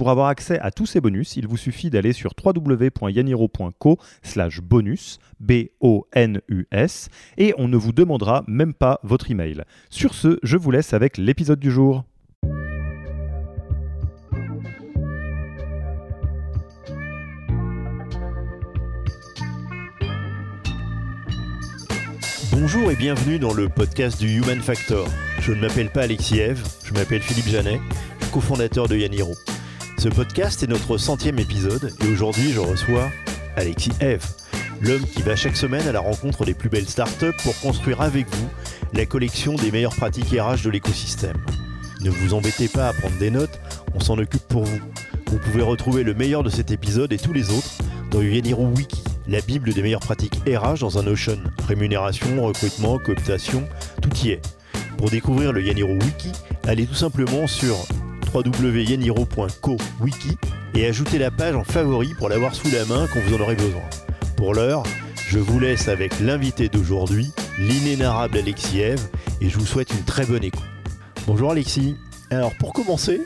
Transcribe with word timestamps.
Pour 0.00 0.08
avoir 0.08 0.28
accès 0.28 0.58
à 0.60 0.70
tous 0.70 0.86
ces 0.86 1.02
bonus, 1.02 1.36
il 1.36 1.46
vous 1.46 1.58
suffit 1.58 1.90
d'aller 1.90 2.14
sur 2.14 2.32
www.yaniro.co 2.42 3.98
slash 4.22 4.62
bonus, 4.62 5.18
B-O-N-U-S, 5.40 7.10
et 7.36 7.52
on 7.58 7.68
ne 7.68 7.76
vous 7.76 7.92
demandera 7.92 8.42
même 8.48 8.72
pas 8.72 8.98
votre 9.02 9.30
email. 9.30 9.62
Sur 9.90 10.14
ce, 10.14 10.38
je 10.42 10.56
vous 10.56 10.70
laisse 10.70 10.94
avec 10.94 11.18
l'épisode 11.18 11.60
du 11.60 11.70
jour. 11.70 12.04
Bonjour 22.52 22.90
et 22.90 22.96
bienvenue 22.96 23.38
dans 23.38 23.52
le 23.52 23.68
podcast 23.68 24.18
du 24.18 24.38
Human 24.38 24.60
Factor. 24.60 25.06
Je 25.40 25.52
ne 25.52 25.60
m'appelle 25.60 25.90
pas 25.90 26.04
Alexis 26.04 26.38
Eve, 26.38 26.66
je 26.86 26.94
m'appelle 26.94 27.20
Philippe 27.20 27.48
Janet, 27.48 27.82
cofondateur 28.32 28.88
de 28.88 28.96
Yaniro. 28.96 29.34
Ce 30.00 30.08
podcast 30.08 30.62
est 30.62 30.66
notre 30.66 30.96
centième 30.96 31.38
épisode 31.38 31.92
et 32.02 32.08
aujourd'hui 32.10 32.52
je 32.52 32.60
reçois 32.60 33.10
Alexis 33.56 33.92
Eve, 34.00 34.24
l'homme 34.80 35.04
qui 35.04 35.20
va 35.20 35.36
chaque 35.36 35.58
semaine 35.58 35.86
à 35.86 35.92
la 35.92 36.00
rencontre 36.00 36.46
des 36.46 36.54
plus 36.54 36.70
belles 36.70 36.88
startups 36.88 37.36
pour 37.44 37.60
construire 37.60 38.00
avec 38.00 38.26
vous 38.34 38.48
la 38.94 39.04
collection 39.04 39.56
des 39.56 39.70
meilleures 39.70 39.94
pratiques 39.94 40.30
RH 40.30 40.64
de 40.64 40.70
l'écosystème. 40.70 41.36
Ne 42.00 42.08
vous 42.08 42.32
embêtez 42.32 42.68
pas 42.68 42.88
à 42.88 42.92
prendre 42.94 43.18
des 43.18 43.30
notes, 43.30 43.60
on 43.94 44.00
s'en 44.00 44.16
occupe 44.16 44.48
pour 44.48 44.64
vous. 44.64 44.80
Vous 45.26 45.38
pouvez 45.38 45.60
retrouver 45.60 46.02
le 46.02 46.14
meilleur 46.14 46.42
de 46.42 46.48
cet 46.48 46.70
épisode 46.70 47.12
et 47.12 47.18
tous 47.18 47.34
les 47.34 47.50
autres 47.50 47.76
dans 48.10 48.22
Yaniro 48.22 48.68
Wiki, 48.68 49.04
la 49.28 49.42
bible 49.42 49.74
des 49.74 49.82
meilleures 49.82 50.00
pratiques 50.00 50.40
RH 50.46 50.78
dans 50.80 50.96
un 50.96 51.02
Notion. 51.02 51.36
Rémunération, 51.68 52.42
recrutement, 52.42 52.98
cooptation, 52.98 53.68
tout 54.00 54.16
y 54.24 54.30
est. 54.30 54.40
Pour 54.96 55.10
découvrir 55.10 55.52
le 55.52 55.62
Yaniro 55.62 55.92
Wiki, 55.92 56.32
allez 56.66 56.86
tout 56.86 56.94
simplement 56.94 57.46
sur 57.46 57.76
www.yaniro.co 58.32 59.76
wiki 60.00 60.36
et 60.74 60.86
ajoutez 60.86 61.18
la 61.18 61.30
page 61.30 61.56
en 61.56 61.64
favori 61.64 62.14
pour 62.18 62.28
l'avoir 62.28 62.54
sous 62.54 62.70
la 62.70 62.84
main 62.84 63.06
quand 63.12 63.20
vous 63.20 63.34
en 63.34 63.40
aurez 63.40 63.56
besoin. 63.56 63.82
Pour 64.36 64.54
l'heure, 64.54 64.82
je 65.28 65.38
vous 65.38 65.58
laisse 65.58 65.88
avec 65.88 66.18
l'invité 66.20 66.68
d'aujourd'hui, 66.68 67.32
l'inénarrable 67.58 68.38
Alexis 68.38 68.80
Eve, 68.80 69.08
et 69.40 69.48
je 69.48 69.58
vous 69.58 69.66
souhaite 69.66 69.90
une 69.90 70.04
très 70.04 70.26
bonne 70.26 70.44
écoute. 70.44 70.64
Bonjour 71.26 71.50
Alexis. 71.50 71.96
Alors 72.30 72.52
pour 72.58 72.72
commencer, 72.72 73.20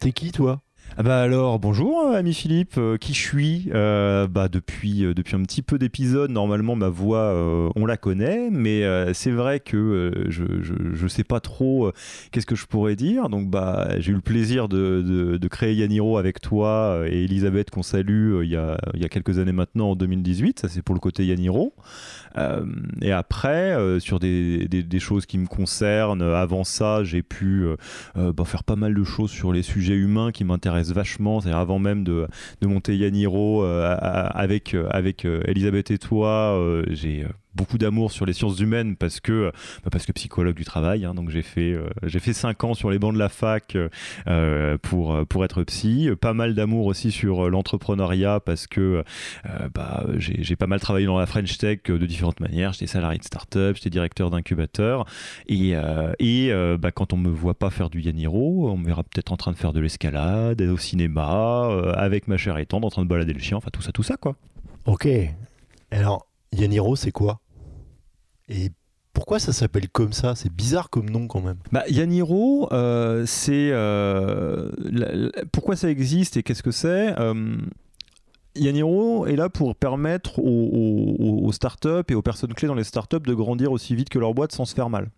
t'es 0.00 0.12
qui 0.12 0.32
toi? 0.32 0.60
Bah 1.02 1.20
alors, 1.20 1.58
bonjour 1.58 2.06
euh, 2.06 2.16
ami 2.16 2.32
Philippe, 2.32 2.78
euh, 2.78 2.96
qui 2.96 3.12
je 3.12 3.20
suis 3.20 3.68
euh, 3.74 4.26
bah 4.26 4.48
depuis, 4.48 5.02
depuis 5.14 5.36
un 5.36 5.42
petit 5.42 5.60
peu 5.60 5.78
d'épisodes, 5.78 6.30
normalement 6.30 6.74
ma 6.74 6.88
voix, 6.88 7.34
on 7.76 7.84
la 7.84 7.98
connaît, 7.98 8.48
mais 8.50 8.82
c'est 9.12 9.30
vrai 9.30 9.60
que 9.60 10.24
je, 10.28 10.44
je, 10.62 11.06
sais 11.06 11.24
pas 11.24 11.40
trop 11.40 11.92
qu'est-ce 12.32 12.46
que 12.46 12.56
je 12.56 12.66
pourrais 12.66 12.96
dire, 12.96 13.28
donc 13.28 13.50
bah 13.50 13.88
j'ai 13.98 14.12
eu 14.12 14.14
le 14.14 14.20
plaisir 14.22 14.68
de, 14.68 15.36
de, 15.38 15.48
créer 15.48 15.74
Yaniro 15.74 16.16
avec 16.16 16.40
toi 16.40 17.02
et 17.06 17.24
Elisabeth 17.24 17.70
qu'on 17.70 17.82
salue 17.82 18.42
il, 18.42 18.50
y 18.50 18.56
a, 18.56 18.78
il 18.94 19.02
y 19.02 19.04
a 19.04 19.08
quelques 19.08 19.38
années 19.38 19.52
maintenant, 19.52 19.90
en 19.90 19.96
2018, 19.96 20.60
ça 20.60 20.68
c'est 20.68 20.82
pour 20.82 20.94
le 20.94 21.00
côté 21.00 21.26
Yaniro. 21.26 21.74
et 23.02 23.12
après, 23.12 23.76
sur 24.00 24.18
des, 24.18 24.66
des, 24.66 24.98
choses 24.98 25.26
qui 25.26 25.36
me 25.36 25.46
concernent, 25.46 26.22
avant 26.22 26.64
ça 26.64 27.04
j'ai 27.04 27.22
pu 27.22 27.66
bah, 28.14 28.44
faire 28.44 28.64
pas 28.64 28.76
mal 28.76 28.94
de 28.94 29.04
choses 29.04 29.30
sur 29.30 29.52
les 29.52 29.62
sujets 29.62 29.94
humains 29.94 30.32
qui 30.32 30.44
m'intéressent 30.44 30.85
vachement. 30.92 31.40
C'est 31.40 31.52
avant 31.52 31.78
même 31.78 32.04
de, 32.04 32.26
de 32.60 32.66
monter 32.66 32.96
Yaniro 32.96 33.64
euh, 33.64 33.96
avec, 34.00 34.74
euh, 34.74 34.88
avec 34.90 35.24
euh, 35.24 35.42
Elisabeth 35.46 35.90
et 35.90 35.98
toi, 35.98 36.58
j'ai 36.90 37.26
beaucoup 37.56 37.78
d'amour 37.78 38.12
sur 38.12 38.26
les 38.26 38.32
sciences 38.32 38.60
humaines 38.60 38.96
parce 38.96 39.20
que, 39.20 39.50
bah, 39.82 39.90
parce 39.90 40.06
que 40.06 40.12
psychologue 40.12 40.54
du 40.54 40.64
travail. 40.64 41.04
Hein, 41.04 41.14
donc 41.14 41.30
j'ai 41.30 41.42
fait, 41.42 41.72
euh, 41.72 41.88
j'ai 42.04 42.20
fait 42.20 42.32
5 42.32 42.62
ans 42.64 42.74
sur 42.74 42.90
les 42.90 42.98
bancs 42.98 43.14
de 43.14 43.18
la 43.18 43.28
fac 43.28 43.76
euh, 44.26 44.78
pour, 44.78 45.26
pour 45.26 45.44
être 45.44 45.64
psy. 45.64 46.10
Pas 46.20 46.34
mal 46.34 46.54
d'amour 46.54 46.86
aussi 46.86 47.10
sur 47.10 47.50
l'entrepreneuriat 47.50 48.40
parce 48.40 48.66
que 48.66 49.02
bah, 49.74 50.04
j'ai 50.18 50.56
pas 50.56 50.66
mal 50.66 50.80
travaillé 50.80 51.06
dans 51.06 51.18
la 51.18 51.26
French 51.26 51.56
Tech 51.58 51.80
de 51.86 52.06
différentes 52.06 52.40
manières. 52.40 52.72
J'étais 52.72 52.86
salarié 52.86 53.18
de 53.18 53.24
start-up, 53.24 53.76
j'étais 53.76 53.90
directeur 53.90 54.30
d'incubateur. 54.30 55.06
Et, 55.48 55.74
et 56.18 56.52
bah, 56.78 56.90
quand 56.92 57.12
on 57.12 57.16
me 57.16 57.30
voit 57.30 57.54
pas 57.54 57.70
faire 57.70 57.90
du 57.90 58.00
Yaniro, 58.00 58.70
on 58.70 58.76
me 58.76 58.86
verra 58.86 59.02
peut-être 59.02 59.32
en 59.32 59.36
train 59.36 59.52
de 59.52 59.56
faire 59.56 59.72
de 59.72 59.80
l'escalade, 59.80 60.60
au 60.60 60.76
cinéma, 60.78 61.68
avec 61.94 62.28
ma 62.28 62.36
chère 62.36 62.58
étendre, 62.58 62.86
en 62.86 62.90
train 62.90 63.02
de 63.02 63.08
balader 63.08 63.32
le 63.32 63.40
chien, 63.40 63.56
enfin 63.56 63.70
tout 63.72 63.82
ça, 63.82 63.92
tout 63.92 64.02
ça 64.02 64.16
quoi. 64.16 64.36
Ok. 64.86 65.08
Alors, 65.90 66.26
Yaniro, 66.52 66.96
c'est 66.96 67.12
quoi? 67.12 67.40
Et 68.48 68.70
pourquoi 69.12 69.38
ça 69.38 69.52
s'appelle 69.52 69.88
comme 69.88 70.12
ça? 70.12 70.34
C'est 70.34 70.52
bizarre 70.52 70.90
comme 70.90 71.08
nom 71.08 71.26
quand 71.26 71.40
même. 71.40 71.56
Bah, 71.72 71.84
Yaniro, 71.88 72.70
euh, 72.72 73.24
c'est 73.26 73.70
euh, 73.72 74.70
pourquoi 75.52 75.74
ça 75.74 75.88
existe 75.88 76.36
et 76.36 76.42
qu'est-ce 76.42 76.62
que 76.62 76.70
c'est? 76.70 77.18
Euh, 77.18 77.56
Yaniro 78.58 79.26
est 79.26 79.36
là 79.36 79.48
pour 79.48 79.74
permettre 79.74 80.38
aux, 80.38 81.50
startups 81.52 81.88
et 82.08 82.14
aux 82.14 82.22
personnes 82.22 82.52
clés 82.54 82.68
dans 82.68 82.74
les 82.74 82.84
startups 82.84 83.20
de 83.20 83.34
grandir 83.34 83.72
aussi 83.72 83.94
vite 83.94 84.08
que 84.08 84.18
leur 84.18 84.34
boîte 84.34 84.52
sans 84.52 84.64
se 84.64 84.74
faire 84.74 84.90
mal. 84.90 85.08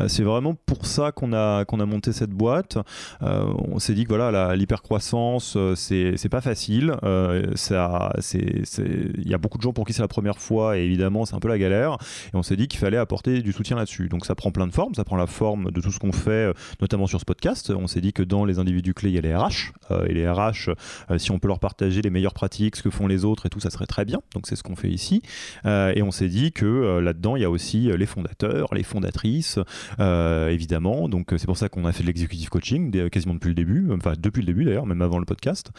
Euh, 0.00 0.08
c'est 0.08 0.22
vraiment 0.22 0.54
pour 0.54 0.86
ça 0.86 1.12
qu'on 1.12 1.32
a, 1.32 1.64
qu'on 1.64 1.80
a 1.80 1.86
monté 1.86 2.12
cette 2.12 2.30
boîte. 2.30 2.78
Euh, 3.22 3.44
on 3.68 3.78
s'est 3.78 3.94
dit 3.94 4.04
que 4.04 4.08
voilà, 4.08 4.56
l'hypercroissance, 4.56 5.54
euh, 5.56 5.74
c'est, 5.74 6.14
c'est 6.16 6.28
pas 6.28 6.40
facile. 6.40 6.94
ça, 7.54 8.12
c'est, 8.20 8.62
il 9.18 9.28
y 9.28 9.34
a 9.34 9.38
beaucoup 9.38 9.58
de 9.58 9.62
gens 9.62 9.72
pour 9.72 9.86
qui 9.86 9.92
c'est 9.92 10.02
la 10.02 10.08
première 10.08 10.38
fois 10.38 10.78
et 10.78 10.82
évidemment, 10.82 11.24
c'est 11.24 11.34
un 11.34 11.40
peu 11.40 11.48
la 11.48 11.58
galère. 11.58 11.98
Et 12.32 12.36
on 12.36 12.42
s'est 12.42 12.56
dit 12.56 12.68
qu'il 12.68 12.80
fallait 12.80 12.96
apporter 12.96 13.42
du 13.42 13.52
soutien 13.52 13.76
là-dessus. 13.76 14.08
Donc 14.08 14.26
ça 14.26 14.34
prend 14.34 14.50
plein 14.50 14.66
de 14.66 14.72
formes. 14.72 14.94
Ça 14.94 15.04
prend 15.04 15.16
la 15.16 15.26
forme 15.26 15.70
de 15.70 15.80
tout 15.80 15.90
ce 15.90 15.98
qu'on 15.98 16.12
fait, 16.12 16.52
notamment 16.80 17.06
sur 17.06 17.20
ce 17.20 17.24
podcast. 17.24 17.70
On 17.70 17.86
s'est 17.86 18.00
dit 18.00 18.12
que 18.12 18.22
dans 18.22 18.44
les 18.44 18.58
individus 18.58 18.94
clés, 18.94 19.10
il 19.10 19.14
y 19.14 19.18
a 19.18 19.20
les 19.20 19.34
RH. 19.34 19.72
et 20.06 20.14
les 20.14 20.28
RH, 20.28 20.70
si 21.18 21.30
on 21.30 21.38
peut 21.38 21.48
leur 21.48 21.58
partager 21.58 22.02
les 22.02 22.10
meilleures 22.10 22.34
pratiques, 22.34 22.77
ce 22.78 22.82
que 22.82 22.90
font 22.90 23.06
les 23.06 23.24
autres 23.24 23.46
et 23.46 23.50
tout, 23.50 23.60
ça 23.60 23.70
serait 23.70 23.86
très 23.86 24.04
bien. 24.04 24.20
Donc 24.34 24.46
c'est 24.46 24.56
ce 24.56 24.62
qu'on 24.62 24.76
fait 24.76 24.88
ici. 24.88 25.22
Euh, 25.66 25.92
et 25.94 26.02
on 26.02 26.10
s'est 26.10 26.28
dit 26.28 26.52
que 26.52 26.64
euh, 26.64 27.00
là-dedans, 27.00 27.36
il 27.36 27.42
y 27.42 27.44
a 27.44 27.50
aussi 27.50 27.90
euh, 27.90 27.96
les 27.96 28.06
fondateurs, 28.06 28.72
les 28.74 28.82
fondatrices, 28.82 29.58
évidemment. 29.98 31.08
Donc 31.08 31.34
c'est 31.36 31.46
pour 31.46 31.56
ça 31.56 31.68
qu'on 31.68 31.84
a 31.84 31.92
fait 31.92 32.02
de 32.02 32.06
l'executive 32.06 32.48
coaching 32.48 33.08
quasiment 33.10 33.34
depuis 33.34 33.48
le 33.48 33.54
début, 33.54 33.88
enfin 33.92 34.14
depuis 34.18 34.40
le 34.40 34.46
début 34.46 34.64
d'ailleurs, 34.64 34.86
même 34.86 35.02
avant 35.02 35.18
le 35.18 35.24
podcast. 35.24 35.70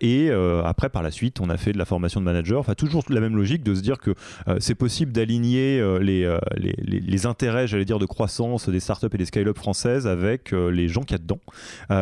et 0.00 0.30
après, 0.64 0.88
par 0.88 1.02
la 1.02 1.10
suite, 1.10 1.40
on 1.40 1.48
a 1.48 1.56
fait 1.56 1.72
de 1.72 1.78
la 1.78 1.84
formation 1.84 2.20
de 2.20 2.24
manager. 2.24 2.60
Enfin, 2.60 2.74
toujours 2.74 3.04
la 3.08 3.20
même 3.20 3.36
logique 3.36 3.62
de 3.62 3.74
se 3.74 3.80
dire 3.80 3.98
que 3.98 4.14
c'est 4.58 4.74
possible 4.74 5.12
d'aligner 5.12 5.80
les, 6.00 6.36
les, 6.56 6.74
les, 6.82 7.26
intérêts, 7.26 7.66
j'allais 7.66 7.84
dire, 7.84 7.98
de 7.98 8.06
croissance 8.06 8.68
des 8.68 8.80
startups 8.80 9.06
et 9.12 9.18
des 9.18 9.26
scale-up 9.26 9.56
françaises 9.56 10.06
avec 10.06 10.52
les 10.52 10.88
gens 10.88 11.02
qu'il 11.02 11.12
y 11.12 11.20
a 11.20 11.22
dedans. 11.22 11.40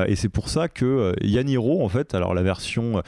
et 0.07 0.17
c'est 0.17 0.29
pour 0.29 0.49
ça 0.49 0.69
que 0.69 1.15
Yaniro, 1.23 1.85
en 1.85 1.89
fait, 1.89 2.15
alors 2.15 2.35
la 2.35 2.43
version 2.43 3.03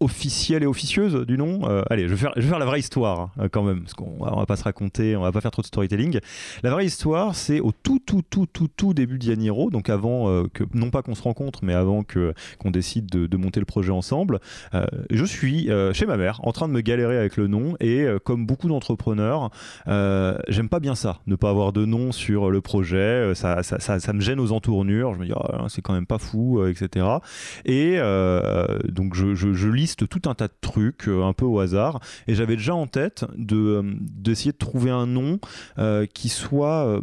officielle 0.00 0.62
et 0.62 0.66
officieuse 0.66 1.26
du 1.26 1.36
nom. 1.36 1.60
Euh, 1.68 1.82
allez, 1.90 2.08
je 2.08 2.14
vais, 2.14 2.42
faire, 2.42 2.58
la 2.58 2.64
vraie 2.64 2.80
histoire 2.80 3.30
hein, 3.38 3.48
quand 3.50 3.62
même, 3.62 3.82
parce 3.82 3.92
qu'on 3.92 4.16
va, 4.24 4.34
va 4.34 4.46
pas 4.46 4.56
se 4.56 4.64
raconter, 4.64 5.14
on 5.14 5.20
va 5.20 5.30
pas 5.30 5.42
faire 5.42 5.50
trop 5.50 5.62
de 5.62 5.66
storytelling. 5.66 6.20
La 6.62 6.70
vraie 6.70 6.86
histoire, 6.86 7.34
c'est 7.34 7.60
au 7.60 7.72
tout, 7.72 8.00
tout, 8.04 8.22
tout, 8.28 8.46
tout, 8.46 8.68
tout 8.74 8.94
début 8.94 9.18
d'Yaniro, 9.18 9.70
donc 9.70 9.90
avant 9.90 10.28
euh, 10.28 10.44
que, 10.52 10.64
non 10.72 10.90
pas 10.90 11.02
qu'on 11.02 11.14
se 11.14 11.22
rencontre, 11.22 11.60
mais 11.62 11.74
avant 11.74 12.02
que 12.02 12.32
qu'on 12.58 12.70
décide 12.70 13.06
de, 13.06 13.36
monter 13.36 13.60
le 13.60 13.66
projet 13.66 13.92
ensemble. 13.92 14.38
Euh, 14.74 14.86
je 15.10 15.24
suis 15.24 15.70
chez 15.92 16.06
ma 16.06 16.16
mère, 16.16 16.40
en 16.42 16.52
train 16.52 16.68
de 16.68 16.72
me 16.72 16.80
galérer 16.80 17.16
avec 17.16 17.36
le 17.36 17.46
nom, 17.46 17.74
et 17.80 18.06
comme 18.24 18.46
beaucoup 18.46 18.68
d'entrepreneurs, 18.68 19.50
j'aime 19.86 20.68
pas 20.68 20.80
bien 20.80 20.94
ça, 20.94 21.20
ne 21.26 21.36
pas 21.36 21.50
avoir 21.50 21.72
de 21.72 21.84
nom 21.84 22.12
sur 22.12 22.50
le 22.50 22.60
projet. 22.60 23.34
Ça, 23.34 23.62
ça, 23.62 23.78
ça, 23.78 24.12
me 24.12 24.20
gêne 24.20 24.40
aux 24.40 24.52
entournures. 24.52 25.14
Je 25.14 25.20
me 25.20 25.26
dis, 25.26 25.32
oh, 25.34 25.68
c'est 25.68 25.82
quand 25.82 25.92
même 25.92 26.06
pas 26.06 26.18
fou, 26.18 26.64
etc. 26.66 27.06
Et 27.64 27.98
donc 28.88 29.14
je 29.14 29.68
lis 29.68 29.89
tout 29.96 30.28
un 30.28 30.34
tas 30.34 30.48
de 30.48 30.54
trucs 30.60 31.08
euh, 31.08 31.24
un 31.24 31.32
peu 31.32 31.44
au 31.44 31.58
hasard. 31.60 32.00
Et 32.26 32.34
j'avais 32.34 32.56
déjà 32.56 32.74
en 32.74 32.86
tête 32.86 33.24
de 33.36 33.56
euh, 33.56 33.82
d'essayer 34.00 34.52
de 34.52 34.58
trouver 34.58 34.90
un 34.90 35.06
nom 35.06 35.38
euh, 35.78 36.06
qui 36.06 36.28
soit 36.28 37.00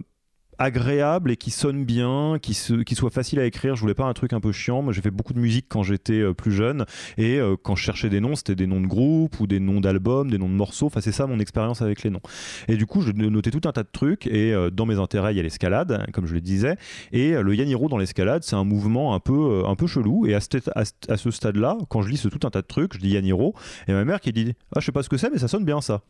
agréable 0.59 1.31
et 1.31 1.37
qui 1.37 1.51
sonne 1.51 1.85
bien, 1.85 2.37
qui, 2.41 2.53
soit 2.53 3.09
facile 3.09 3.39
à 3.39 3.45
écrire. 3.45 3.75
Je 3.75 3.81
voulais 3.81 3.93
pas 3.93 4.05
un 4.05 4.13
truc 4.13 4.33
un 4.33 4.39
peu 4.39 4.51
chiant. 4.51 4.81
Moi, 4.81 4.93
j'ai 4.93 5.01
fait 5.01 5.11
beaucoup 5.11 5.33
de 5.33 5.39
musique 5.39 5.67
quand 5.69 5.83
j'étais 5.83 6.19
euh, 6.19 6.33
plus 6.33 6.51
jeune 6.51 6.85
et 7.17 7.37
euh, 7.37 7.55
quand 7.61 7.75
je 7.75 7.83
cherchais 7.83 8.09
des 8.09 8.19
noms, 8.19 8.35
c'était 8.35 8.55
des 8.55 8.67
noms 8.67 8.81
de 8.81 8.87
groupes 8.87 9.39
ou 9.39 9.47
des 9.47 9.59
noms 9.59 9.81
d'albums, 9.81 10.29
des 10.29 10.37
noms 10.37 10.49
de 10.49 10.53
morceaux. 10.53 10.87
Enfin, 10.87 11.01
c'est 11.01 11.11
ça 11.11 11.27
mon 11.27 11.39
expérience 11.39 11.81
avec 11.81 12.03
les 12.03 12.09
noms. 12.09 12.21
Et 12.67 12.75
du 12.75 12.85
coup, 12.85 13.01
je 13.01 13.11
notais 13.11 13.51
tout 13.51 13.67
un 13.67 13.71
tas 13.71 13.83
de 13.83 13.89
trucs 13.91 14.27
et 14.27 14.53
euh, 14.53 14.69
dans 14.69 14.85
mes 14.85 14.97
intérêts, 14.99 15.33
il 15.33 15.37
y 15.37 15.39
a 15.39 15.43
l'escalade, 15.43 16.05
comme 16.13 16.25
je 16.25 16.33
le 16.33 16.41
disais. 16.41 16.77
Et 17.11 17.31
le 17.31 17.55
Yaniro 17.55 17.89
dans 17.89 17.97
l'escalade, 17.97 18.43
c'est 18.43 18.55
un 18.55 18.63
mouvement 18.63 19.13
un 19.13 19.19
peu, 19.19 19.63
un 19.65 19.75
peu 19.75 19.87
chelou. 19.87 20.25
Et 20.25 20.33
à 20.35 20.39
ce, 20.39 21.31
stade-là, 21.31 21.77
quand 21.89 22.01
je 22.01 22.09
lis 22.09 22.21
tout 22.21 22.45
un 22.47 22.49
tas 22.49 22.61
de 22.61 22.67
trucs, 22.67 22.93
je 22.93 22.99
dis 22.99 23.09
Yaniro 23.09 23.53
et 23.87 23.93
ma 23.93 24.05
mère 24.05 24.19
qui 24.19 24.33
dit 24.33 24.53
Ah, 24.75 24.79
je 24.79 24.85
sais 24.85 24.91
pas 24.91 25.03
ce 25.03 25.09
que 25.09 25.17
c'est, 25.17 25.29
mais 25.29 25.37
ça 25.37 25.47
sonne 25.47 25.65
bien 25.65 25.81
ça 25.81 26.01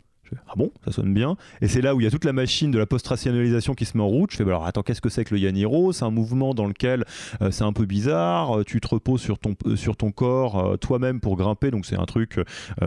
ah 0.48 0.54
bon, 0.56 0.72
ça 0.86 0.92
sonne 0.92 1.14
bien. 1.14 1.38
Et 1.62 1.68
c'est 1.68 1.82
là 1.82 1.96
où 1.96 2.02
il 2.02 2.04
y 2.04 2.08
a 2.08 2.12
toute 2.12 2.26
la 2.26 2.34
machine 2.34 2.72
de 2.72 2.80
la 2.80 2.86
post-rationalisation 2.86 3.74
qui 3.74 3.86
se 3.86 3.98
met 3.98 4.04
en 4.04 4.08
route. 4.08 4.32
Je 4.32 4.38
fais, 4.38 4.44
bah 4.44 4.52
alors 4.52 4.66
attends, 4.66 4.84
qu'est-ce 4.84 5.02
que 5.02 5.10
c'est 5.10 5.24
que 5.24 5.34
le 5.34 5.42
Yaniro? 5.42 5.94
C'est 5.94 6.06
un 6.06 6.12
mouvement 6.12 6.54
dans 6.54 6.66
lequel 6.66 7.06
euh, 7.42 7.52
c'est 7.52 7.64
un 7.64 7.74
peu 7.74 7.86
bizarre. 7.86 8.60
Euh, 8.60 8.64
tu 8.64 8.80
te 8.80 8.88
reposes 8.88 9.22
sur 9.22 9.40
ton, 9.40 9.56
euh, 9.66 9.76
sur 9.76 9.96
ton 9.96 10.12
corps 10.12 10.78
toi-même 10.80 11.20
pour 11.20 11.38
grimper. 11.38 11.72
Donc 11.72 11.86
c'est 11.86 11.96
un 11.96 12.06
truc, 12.06 12.40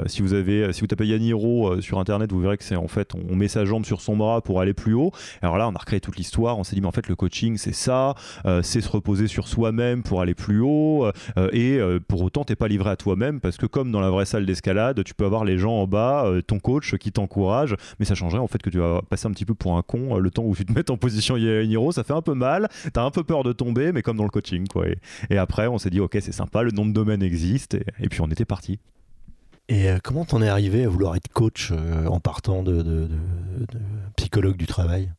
si 0.06 0.22
vous 0.22 0.34
avez, 0.34 0.72
si 0.72 0.81
vous 0.81 0.87
tapez 0.87 1.06
Yaniro 1.06 1.81
sur 1.81 1.98
internet, 1.98 2.32
vous 2.32 2.40
verrez 2.40 2.56
que 2.56 2.64
c'est 2.64 2.76
en 2.76 2.88
fait, 2.88 3.14
on, 3.14 3.37
met 3.37 3.48
sa 3.48 3.64
jambe 3.64 3.84
sur 3.84 4.00
son 4.00 4.16
bras 4.16 4.40
pour 4.42 4.60
aller 4.60 4.75
plus 4.75 4.94
haut. 4.94 5.12
Alors 5.42 5.56
là, 5.56 5.69
on 5.69 5.75
a 5.75 5.78
recréé 5.78 6.00
toute 6.00 6.16
l'histoire. 6.16 6.58
On 6.58 6.64
s'est 6.64 6.75
dit, 6.75 6.81
mais 6.81 6.88
en 6.88 6.92
fait, 6.92 7.08
le 7.08 7.16
coaching, 7.16 7.56
c'est 7.56 7.75
ça. 7.75 8.14
c'est 8.62 8.81
se 8.81 8.88
reposer 8.88 9.26
sur 9.26 9.48
soi-même 9.48 10.02
pour 10.02 10.20
aller 10.20 10.34
plus 10.34 10.60
haut. 10.60 11.06
et 11.52 11.81
pour 12.08 12.22
autant, 12.22 12.44
t'es 12.44 12.56
pas 12.56 12.69
livré 12.69 12.90
à 12.90 12.96
toi-même 12.96 13.40
parce 13.40 13.56
que 13.56 13.66
comme 13.66 13.90
dans 13.90 14.00
la 14.00 14.10
vraie 14.10 14.26
salle 14.26 14.46
d'escalade, 14.46 15.02
tu 15.04 15.14
peux 15.14 15.25
avoir 15.25 15.44
les 15.44 15.58
gens 15.58 15.72
en 15.72 15.87
bas, 15.87 16.26
ton 16.46 16.58
coach 16.58 16.96
qui 16.96 17.12
t'encourage 17.12 17.29
courage, 17.30 17.74
mais 17.98 18.04
ça 18.04 18.14
changerait 18.14 18.40
en 18.40 18.46
fait 18.46 18.60
que 18.60 18.68
tu 18.68 18.78
vas 18.78 19.00
passer 19.08 19.26
un 19.26 19.30
petit 19.30 19.46
peu 19.46 19.54
pour 19.54 19.76
un 19.78 19.82
con 19.82 20.16
euh, 20.16 20.20
le 20.20 20.30
temps 20.30 20.42
où 20.42 20.54
tu 20.54 20.66
te 20.66 20.72
mets 20.74 20.90
en 20.90 20.98
position 20.98 21.36
Niro, 21.38 21.92
ça 21.92 22.04
fait 22.04 22.12
un 22.12 22.22
peu 22.22 22.34
mal, 22.34 22.68
t'as 22.92 23.02
un 23.02 23.10
peu 23.10 23.24
peur 23.24 23.42
de 23.42 23.52
tomber, 23.52 23.92
mais 23.92 24.02
comme 24.02 24.18
dans 24.18 24.24
le 24.24 24.30
coaching 24.30 24.66
quoi. 24.68 24.84
Et, 25.30 25.38
après 25.38 25.66
on 25.66 25.78
s'est 25.78 25.90
dit 25.90 26.00
ok 26.00 26.18
c'est 26.20 26.32
sympa, 26.32 26.62
le 26.62 26.72
nom 26.72 26.84
de 26.84 26.92
domaine 26.92 27.22
existe, 27.22 27.74
et, 27.74 28.08
puis 28.08 28.20
on 28.20 28.26
était 28.26 28.44
parti. 28.44 28.78
Et 29.68 29.88
euh, 29.88 29.98
comment 30.02 30.24
t'en 30.24 30.42
es 30.42 30.48
arrivé 30.48 30.84
à 30.84 30.88
vouloir 30.88 31.16
être 31.16 31.28
coach 31.28 31.70
euh, 31.72 32.06
en 32.06 32.20
partant 32.20 32.62
de, 32.62 33.08
psychologue 34.16 34.56
du 34.56 34.66
travail? 34.66 35.10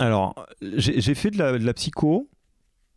Alors, 0.00 0.46
j'ai 0.60 1.14
fait 1.14 1.34
la, 1.34 1.58
de 1.58 1.64
la, 1.64 1.74
psycho 1.74 2.28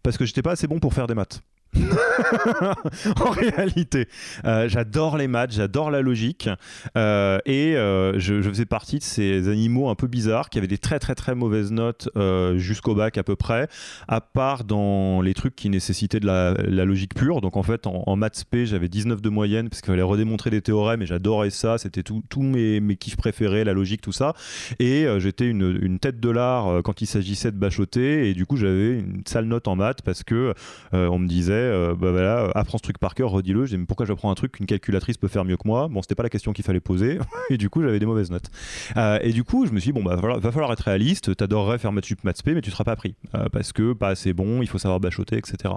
parce 0.03 0.17
que 0.17 0.25
j'étais 0.25 0.41
pas 0.41 0.51
assez 0.51 0.67
bon 0.67 0.79
pour 0.79 0.93
faire 0.93 1.07
des 1.07 1.13
maths. 1.13 1.41
en 3.21 3.29
réalité, 3.29 4.07
euh, 4.45 4.67
j'adore 4.67 5.17
les 5.17 5.27
maths, 5.27 5.53
j'adore 5.53 5.89
la 5.89 6.01
logique, 6.01 6.49
euh, 6.97 7.39
et 7.45 7.77
euh, 7.77 8.19
je, 8.19 8.41
faisais 8.41 8.65
partie 8.65 8.97
de 8.97 9.03
ces 9.03 9.47
animaux 9.47 9.89
un 9.89 9.95
peu 9.95 10.07
bizarres 10.07 10.49
qui 10.49 10.57
avaient 10.57 10.67
des 10.67 10.77
très 10.77 10.99
très 10.99 11.15
très 11.15 11.33
mauvaises 11.33 11.71
notes 11.71 12.09
jusqu'au 12.57 12.95
bac 12.95 13.17
à 13.17 13.23
peu 13.23 13.35
près, 13.35 13.67
à 14.07 14.19
part 14.19 14.63
dans 14.63 15.21
les 15.21 15.33
trucs 15.33 15.55
qui 15.55 15.69
nécessitaient 15.69 16.19
de 16.19 16.25
la, 16.25 16.53
logique 16.85 17.15
pure. 17.15 17.41
Donc 17.41 17.55
en 17.55 17.63
fait, 17.63 17.87
en, 17.87 18.15
maths 18.15 18.43
P, 18.49 18.65
j'avais 18.65 18.89
19 18.89 19.21
de 19.21 19.29
moyenne 19.29 19.69
parce 19.69 19.81
qu'il 19.81 19.91
fallait 19.91 20.01
redémontrer 20.01 20.49
des 20.49 20.61
théorèmes, 20.61 21.01
et 21.01 21.05
j'adorais 21.05 21.49
ça. 21.51 21.77
C'était 21.77 22.03
tous 22.03 22.41
mes, 22.41 22.79
mes 22.79 22.97
kiffs 22.97 23.15
préférés, 23.15 23.63
la 23.63 23.73
logique, 23.73 24.01
tout 24.01 24.11
ça. 24.11 24.33
Et 24.79 25.07
j'étais 25.19 25.47
une, 25.47 25.79
une, 25.81 25.99
tête 25.99 26.19
de 26.19 26.29
l'art 26.29 26.81
quand 26.83 27.01
il 27.01 27.05
s'agissait 27.05 27.51
de 27.51 27.57
bachoter, 27.57 28.29
et 28.29 28.33
du 28.33 28.45
coup 28.45 28.57
j'avais 28.57 28.99
une 28.99 29.23
sale 29.25 29.45
note 29.45 29.67
en 29.67 29.75
maths 29.75 30.01
parce 30.01 30.23
que 30.23 30.53
on 30.91 31.19
me 31.19 31.27
disait 31.27 31.60
euh, 31.61 31.95
bah 31.95 32.51
apprends 32.55 32.77
ce 32.77 32.83
truc 32.83 32.97
par 32.97 33.15
cœur, 33.15 33.31
redis-le. 33.31 33.65
Mais 33.77 33.85
pourquoi 33.85 34.05
j'apprends 34.05 34.31
un 34.31 34.35
truc 34.35 34.53
qu'une 34.53 34.65
calculatrice 34.65 35.17
peut 35.17 35.27
faire 35.27 35.45
mieux 35.45 35.57
que 35.57 35.67
moi? 35.67 35.87
Bon, 35.87 36.01
c'était 36.01 36.15
pas 36.15 36.23
la 36.23 36.29
question 36.29 36.53
qu'il 36.53 36.65
fallait 36.65 36.79
poser. 36.79 37.19
et 37.49 37.57
du 37.57 37.69
coup, 37.69 37.81
j'avais 37.81 37.99
des 37.99 38.05
mauvaises 38.05 38.31
notes. 38.31 38.49
Euh, 38.97 39.19
et 39.21 39.31
du 39.31 39.43
coup, 39.43 39.65
je 39.65 39.71
me 39.71 39.79
suis 39.79 39.91
dit, 39.91 39.99
bon, 39.99 40.03
bah, 40.03 40.15
va 40.15 40.51
falloir 40.51 40.71
être 40.71 40.81
réaliste. 40.81 41.35
T'adorerais 41.35 41.77
faire 41.77 41.91
maths 41.91 42.05
sup, 42.05 42.23
maths 42.23 42.41
mais 42.45 42.61
tu 42.61 42.71
seras 42.71 42.83
pas 42.83 42.95
pris. 42.95 43.15
Euh, 43.35 43.49
parce 43.49 43.73
que 43.73 43.93
pas 43.93 44.09
assez 44.09 44.33
bon, 44.33 44.61
il 44.61 44.67
faut 44.67 44.77
savoir 44.77 44.99
bachoter, 44.99 45.37
etc. 45.37 45.73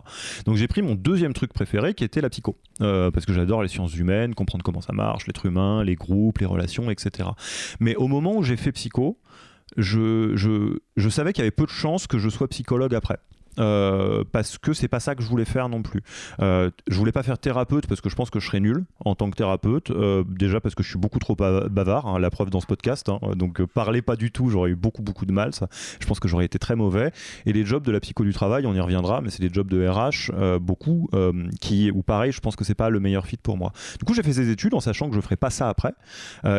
Donc, 0.47 0.57
j'ai 0.57 0.69
pris 0.69 0.83
mon 0.83 0.95
deuxième 0.95 1.33
truc 1.33 1.53
préféré 1.53 1.95
qui 1.95 2.05
était 2.05 2.21
la 2.21 2.31
psycho. 2.31 2.57
parce 2.79 3.27
que 3.27 3.33
j'adore 3.33 3.63
les 3.63 3.69
sciences 3.69 3.95
humaines, 3.97 4.35
comprendre 4.35 4.65
comment 4.65 4.81
ça 4.81 4.93
marche, 4.93 5.27
l'être 5.27 5.47
humain, 5.47 5.85
les 5.85 5.95
groupes, 5.95 6.39
les 6.39 6.47
relations, 6.47 6.91
etc. 6.91 7.29
Mais 7.81 7.95
au 7.97 8.09
moment 8.09 8.37
où 8.37 8.43
j'ai 8.43 8.57
fait 8.57 8.73
psycho, 8.73 9.19
je, 9.77 10.35
je 10.97 11.09
savais 11.09 11.33
qu'il 11.33 11.43
y 11.43 11.47
avait 11.47 11.51
peu 11.51 11.65
de 11.65 11.71
chances 11.71 12.07
que 12.07 12.19
je 12.19 12.29
sois 12.29 12.49
psychologue 12.49 12.95
après. 12.95 13.19
Euh, 13.59 14.25
parce 14.33 14.59
que 14.59 14.73
c'est 14.73 14.89
pas 14.89 15.01
ça 15.01 15.15
que 15.15 15.23
je 15.23 15.29
voulais 15.29 15.45
faire 15.45 15.69
non 15.69 15.83
plus. 15.83 16.03
Euh, 16.41 16.71
je 16.89 16.97
voulais 16.97 17.13
pas 17.13 17.23
faire 17.23 17.39
thérapeute 17.39 17.87
parce 17.87 18.01
que 18.01 18.09
je 18.09 18.17
pense 18.17 18.31
que 18.31 18.41
je 18.41 18.47
serais 18.47 18.61
nul 18.61 18.85
en 19.05 19.15
tant 19.15 19.31
que 19.31 19.37
thérapeute. 19.37 19.91
Euh, 19.91 20.25
déjà 20.27 20.61
parce 20.61 20.75
que 20.75 20.83
je 20.83 20.89
suis 20.89 20.99
beaucoup 20.99 21.19
trop 21.19 21.37
bavard, 21.37 22.07
hein, 22.07 22.19
la 22.19 22.31
preuve 22.31 22.51
dans 22.51 22.61
ce 22.61 22.67
podcast. 22.67 23.09
Hein. 23.09 23.19
donc 23.37 23.63
parler 23.65 24.03
pas 24.03 24.17
du 24.17 24.31
tout, 24.31 24.51
j'aurais 24.51 24.71
eu 24.71 24.77
beaucoup 24.77 25.03
beaucoup 25.03 25.27
de 25.27 25.33
mal. 25.33 25.55
Ça. 25.55 25.69
Je 26.01 26.07
pense 26.07 26.21
que 26.21 26.29
j'aurais 26.29 26.45
été 26.45 26.59
très 26.59 26.77
mauvais. 26.77 27.13
Et 27.47 27.53
les 27.53 27.65
jobs 27.65 27.85
de 27.85 27.93
la 27.93 28.01
psycho 28.01 28.25
du 28.25 28.33
travail, 28.33 28.67
on 28.67 28.75
y 28.75 28.81
reviendra, 28.81 29.21
mais 29.21 29.31
c'est 29.31 29.43
des 29.43 29.53
jobs 29.53 29.69
de 29.69 29.87
RH 29.87 30.59
beaucoup 30.61 31.09
qui, 31.61 31.91
ou 31.91 32.03
pareil, 32.03 32.33
je 32.33 32.41
pense 32.41 32.57
que 32.57 32.65
c'est 32.65 32.75
pas 32.75 32.91
le 32.91 33.01
meilleur 33.01 33.27
fit 33.27 33.37
pour 33.37 33.57
moi. 33.57 33.73
Du 33.99 34.05
coup, 34.05 34.15
j'ai 34.15 34.23
fait 34.23 34.33
ces 34.33 34.51
études 34.51 34.75
en 34.75 34.81
sachant 34.81 35.09
que 35.09 35.15
je 35.15 35.21
ferais 35.21 35.37
pas 35.37 35.51
ça 35.51 35.69
après. 35.69 35.95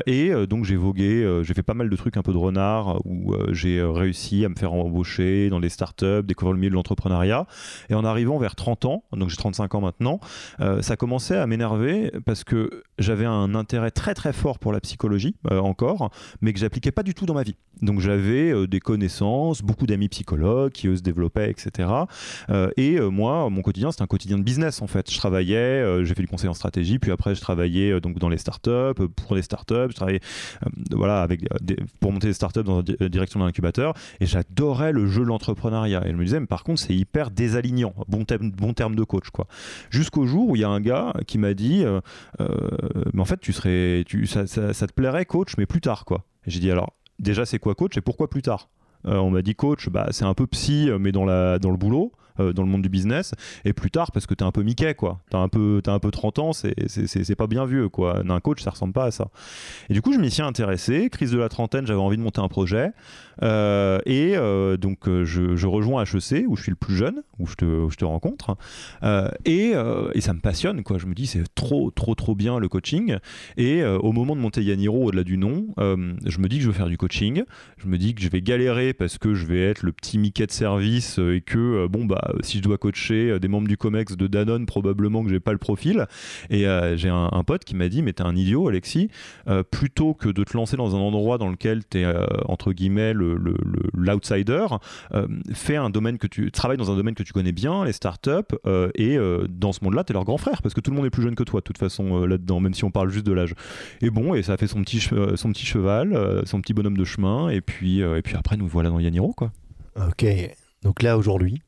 et 0.06 0.31
donc 0.48 0.65
j'ai 0.65 0.75
vogué, 0.75 1.41
j'ai 1.44 1.53
fait 1.53 1.63
pas 1.63 1.74
mal 1.74 1.89
de 1.89 1.95
trucs 1.95 2.18
un 2.18 2.21
peu 2.21 2.33
de 2.33 2.38
renard 2.38 3.06
où 3.06 3.33
j'ai 3.51 3.81
réussi 3.81 4.45
à 4.45 4.50
me 4.50 4.56
faire 4.56 4.74
embaucher 4.74 5.50
dans 5.50 5.59
des 5.59 5.69
startups, 5.69 6.24
découvrir 6.24 6.53
le 6.53 6.59
milieu 6.59 6.71
de 6.71 6.75
entrepreneuriat. 6.85 7.47
Et 7.89 7.95
en 7.95 8.05
arrivant 8.05 8.37
vers 8.37 8.55
30 8.55 8.85
ans, 8.85 9.03
donc 9.13 9.29
j'ai 9.29 9.37
35 9.37 9.75
ans 9.75 9.81
maintenant, 9.81 10.19
euh, 10.59 10.81
ça 10.81 10.95
commençait 10.95 11.37
à 11.37 11.47
m'énerver 11.47 12.11
parce 12.25 12.43
que 12.43 12.83
j'avais 12.99 13.25
un 13.25 13.55
intérêt 13.55 13.91
très 13.91 14.13
très 14.13 14.33
fort 14.33 14.59
pour 14.59 14.71
la 14.71 14.79
psychologie 14.79 15.35
euh, 15.51 15.59
encore, 15.59 16.11
mais 16.41 16.53
que 16.53 16.59
j'appliquais 16.59 16.91
pas 16.91 17.03
du 17.03 17.13
tout 17.13 17.25
dans 17.25 17.33
ma 17.33 17.43
vie. 17.43 17.55
Donc 17.81 17.99
j'avais 17.99 18.51
euh, 18.51 18.67
des 18.67 18.79
connaissances, 18.79 19.61
beaucoup 19.61 19.85
d'amis 19.85 20.09
psychologues 20.09 20.71
qui 20.71 20.87
eux 20.87 20.95
se 20.95 21.01
développaient, 21.01 21.49
etc. 21.49 21.89
et 22.77 22.99
moi, 22.99 23.49
mon 23.49 23.61
quotidien, 23.61 23.91
c'était 23.91 24.03
un 24.03 24.07
quotidien 24.07 24.38
de 24.38 24.43
business 24.43 24.81
en 24.81 24.88
fait. 24.88 25.11
Je 25.11 25.17
travaillais, 25.17 26.05
j'ai 26.05 26.13
fait 26.13 26.21
du 26.21 26.27
conseil 26.27 26.49
en 26.49 26.53
stratégie, 26.53 26.99
puis 26.99 27.11
après 27.11 27.35
je 27.35 27.41
travaillais 27.41 27.99
donc 27.99 28.17
dans 28.19 28.29
les 28.29 28.38
startups, 28.38 28.93
pour 29.15 29.35
des 29.35 29.41
startups, 29.41 29.89
je 29.89 29.95
travaillais 29.95 30.21
voilà 30.91 31.21
avec 31.21 31.41
pour 31.99 32.11
monter 32.11 32.27
des 32.27 32.33
startups 32.33 32.63
dans 32.63 32.83
la 32.99 33.09
direction 33.09 33.39
d'un 33.39 33.47
incubateur, 33.47 33.93
et 34.19 34.25
j'adorais 34.25 34.91
le 34.91 35.07
jeu 35.07 35.21
de 35.21 35.27
l'entrepreneuriat. 35.27 36.05
Et 36.05 36.11
je 36.11 36.15
me 36.15 36.23
disais, 36.23 36.39
mais 36.39 36.45
par 36.45 36.63
contre 36.63 36.75
c'est 36.75 36.95
hyper 36.95 37.31
désalignant. 37.31 37.94
Bon 38.07 38.25
terme, 38.25 38.51
bon 38.51 38.74
terme 38.74 38.95
de 38.95 39.04
coach, 39.04 39.30
quoi. 39.30 39.48
Jusqu'au 39.89 40.25
jour 40.25 40.50
où 40.50 40.56
il 40.56 40.62
y 40.62 40.63
a 40.63 40.69
un 40.69 40.81
gars 40.81 41.13
qui 41.27 41.38
m'a 41.38 41.54
dit, 41.54 41.83
euh, 41.83 42.01
euh, 42.39 42.48
mais 43.13 43.22
en 43.22 43.25
fait, 43.25 43.39
tu 43.39 43.54
serais, 43.54 44.04
ça, 44.25 44.88
te 44.88 44.94
plairait 44.94 45.25
coach, 45.25 45.57
mais 45.57 45.66
plus 45.66 45.81
tard, 45.81 46.06
quoi. 46.06 46.24
J'ai 46.48 46.60
dit 46.60 46.72
alors, 46.72 46.94
déjà, 47.19 47.45
c'est 47.45 47.60
quoi 47.60 47.75
coach 47.75 47.98
et 47.98 48.01
pourquoi 48.01 48.30
plus 48.30 48.42
tard? 48.42 48.69
Euh, 49.06 49.18
On 49.18 49.30
m'a 49.30 49.42
dit 49.42 49.56
coach, 49.56 49.89
bah, 49.89 50.07
c'est 50.12 50.25
un 50.25 50.33
peu 50.33 50.48
psy, 50.48 50.89
mais 51.00 51.12
dans 51.12 51.25
le 51.25 51.77
boulot. 51.77 52.12
Euh, 52.39 52.51
dans 52.51 52.63
le 52.63 52.69
monde 52.69 52.81
du 52.81 52.89
business. 52.89 53.33
Et 53.63 53.71
plus 53.71 53.89
tard, 53.89 54.11
parce 54.11 54.25
que 54.25 54.33
t'es 54.33 54.43
un 54.43 54.51
peu 54.51 54.61
Mickey, 54.61 54.93
quoi. 54.93 55.21
T'as 55.29 55.37
un 55.37 55.47
peu, 55.47 55.81
as 55.87 55.91
un 55.91 55.99
peu 55.99 56.11
30 56.11 56.39
ans, 56.39 56.51
c'est 56.53 57.35
pas 57.35 57.47
bien 57.47 57.65
vieux, 57.65 57.87
quoi. 57.87 58.23
Un 58.27 58.39
coach, 58.41 58.61
ça 58.61 58.71
ressemble 58.71 58.91
pas 58.93 59.05
à 59.05 59.11
ça. 59.11 59.29
Et 59.89 59.93
du 59.93 60.01
coup, 60.01 60.11
je 60.11 60.19
m'y 60.19 60.29
suis 60.29 60.41
intéressé. 60.41 61.09
Crise 61.09 61.31
de 61.31 61.37
la 61.37 61.47
trentaine, 61.47 61.87
j'avais 61.87 61.99
envie 61.99 62.17
de 62.17 62.21
monter 62.21 62.41
un 62.41 62.49
projet. 62.49 62.91
Euh, 63.43 63.99
et 64.05 64.33
euh, 64.35 64.77
donc, 64.77 65.07
je, 65.07 65.55
je, 65.55 65.67
rejoins 65.67 66.03
HEC, 66.03 66.45
où 66.47 66.55
je 66.55 66.63
suis 66.63 66.71
le 66.71 66.77
plus 66.77 66.95
jeune, 66.95 67.23
où 67.39 67.47
je 67.47 67.55
te, 67.55 67.87
je 67.89 67.95
te 67.95 68.05
rencontre. 68.05 68.57
et, 69.45 69.73
et, 70.13 70.21
ça 70.21 70.33
me 70.33 70.39
passionne, 70.39 70.83
quoi. 70.83 70.97
Je 70.97 71.05
me 71.05 71.13
dis, 71.13 71.27
c'est 71.27 71.43
trop, 71.55 71.91
trop, 71.91 72.15
trop 72.15 72.35
bien 72.35 72.59
le 72.59 72.67
coaching. 72.67 73.17
Et 73.55 73.83
au 73.85 74.11
moment 74.11 74.35
de 74.35 74.41
monter 74.41 74.61
Yaniro, 74.61 75.05
au-delà 75.05 75.23
du 75.23 75.38
nom, 75.38 75.67
je 75.77 76.39
me 76.39 76.48
dis 76.48 76.57
que 76.57 76.63
je 76.63 76.67
veux 76.67 76.74
faire 76.74 76.89
du 76.89 76.98
coaching. 76.98 77.43
Je 77.77 77.88
me 77.88 77.98
dis 77.98 78.13
que 78.13 78.21
je 78.21 78.29
vais 78.29 78.41
galérer 78.41 78.93
parce 78.93 79.17
que 79.17 79.33
je 79.33 79.45
vais 79.45 79.62
être 79.62 79.83
le 79.83 79.93
petit 79.93 80.17
Mickey 80.17 80.45
de 80.45 80.51
service 80.51 81.17
et 81.17 81.41
que, 81.41 81.88
bon, 81.88 82.05
bah, 82.05 82.25
si 82.41 82.58
je 82.58 82.63
dois 82.63 82.77
coacher 82.77 83.32
euh, 83.32 83.39
des 83.39 83.48
membres 83.48 83.67
du 83.67 83.77
COMEX 83.77 84.15
de 84.15 84.27
Danone, 84.27 84.65
probablement 84.65 85.24
que 85.24 85.29
j'ai 85.29 85.39
pas 85.39 85.51
le 85.51 85.58
profil. 85.58 86.05
Et 86.50 86.67
euh, 86.67 86.98
j'ai 86.98 87.10
un, 87.10 87.44
pote 87.46 87.63
qui 87.63 87.75
m'a 87.75 87.89
dit, 87.89 88.01
mais 88.01 88.13
t'es 88.13 88.24
un 88.24 88.36
idiot, 88.36 88.67
Alexis, 88.67 89.10
plutôt 89.70 90.13
que 90.15 90.29
de 90.29 90.44
te 90.44 90.58
lancer 90.58 90.77
dans 90.77 90.96
un 90.96 91.00
endroit 91.00 91.38
dans 91.38 91.50
lequel 91.50 91.82
tu 91.88 92.00
es, 92.00 92.05
entre 92.48 92.74
guillemets, 92.74 93.13
l'outsider, 93.13 94.65
le, 95.12 95.27
fais 95.53 95.75
un 95.75 95.91
domaine 95.91 96.17
que 96.17 96.25
tu 96.25 96.51
travailles 96.51 96.77
dans 96.77 96.91
un 96.91 96.96
domaine 96.96 97.13
que 97.13 97.22
tu 97.22 97.34
connais 97.34 97.51
bien, 97.51 97.86
les 97.86 97.94
startups, 97.94 98.55
et 98.96 99.17
dans 99.50 99.74
ce 99.74 99.84
monde-là, 99.84 100.03
tu 100.03 100.12
es 100.12 100.13
leur 100.13 100.24
grand 100.24 100.38
frère, 100.38 100.63
parce 100.63 100.74
que 100.74 100.82
tout 100.82 100.89
le 100.89 100.98
monde 100.98 101.05
est 101.05 101.12
plus 101.12 101.22
jeune 101.22 101.36
que 101.36 101.44
toi, 101.44 101.60
de 101.60 101.65
toute 101.65 101.77
façon, 101.77 102.25
là-dedans, 102.25 102.60
même 102.60 102.74
si 102.74 102.84
on 102.84 102.91
parle 102.91 103.12
juste 103.12 103.27
de 103.27 103.34
l'âge. 103.34 103.53
Et 104.01 104.10
bon, 104.10 104.34
et 104.34 104.41
ça 104.41 104.53
a 104.53 104.58
fait 104.58 104.67
son 104.67 104.82
petit, 104.82 105.00
son 105.00 105.51
petit 105.51 105.65
cheval, 105.65 106.41
son 106.46 106.62
petit 106.62 106.74
bonhomme 106.74 106.98
de 106.98 107.05
chemin, 107.05 107.50
et 107.50 107.62
puis, 107.62 108.00
et 108.00 108.22
puis 108.24 108.36
après, 108.36 108.58
nous 108.58 108.67
voilà 108.67 108.89
dans 108.89 109.00
Yaniro, 109.00 109.34
quoi. 109.34 109.51
Ok, 109.96 110.25
donc 110.82 111.03
là, 111.03 111.17
aujourd'hui, 111.17 111.62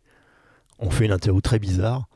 on 0.79 0.89
fait 0.89 1.05
une 1.05 1.11
interview 1.11 1.41
très 1.41 1.59
bizarre, 1.59 2.07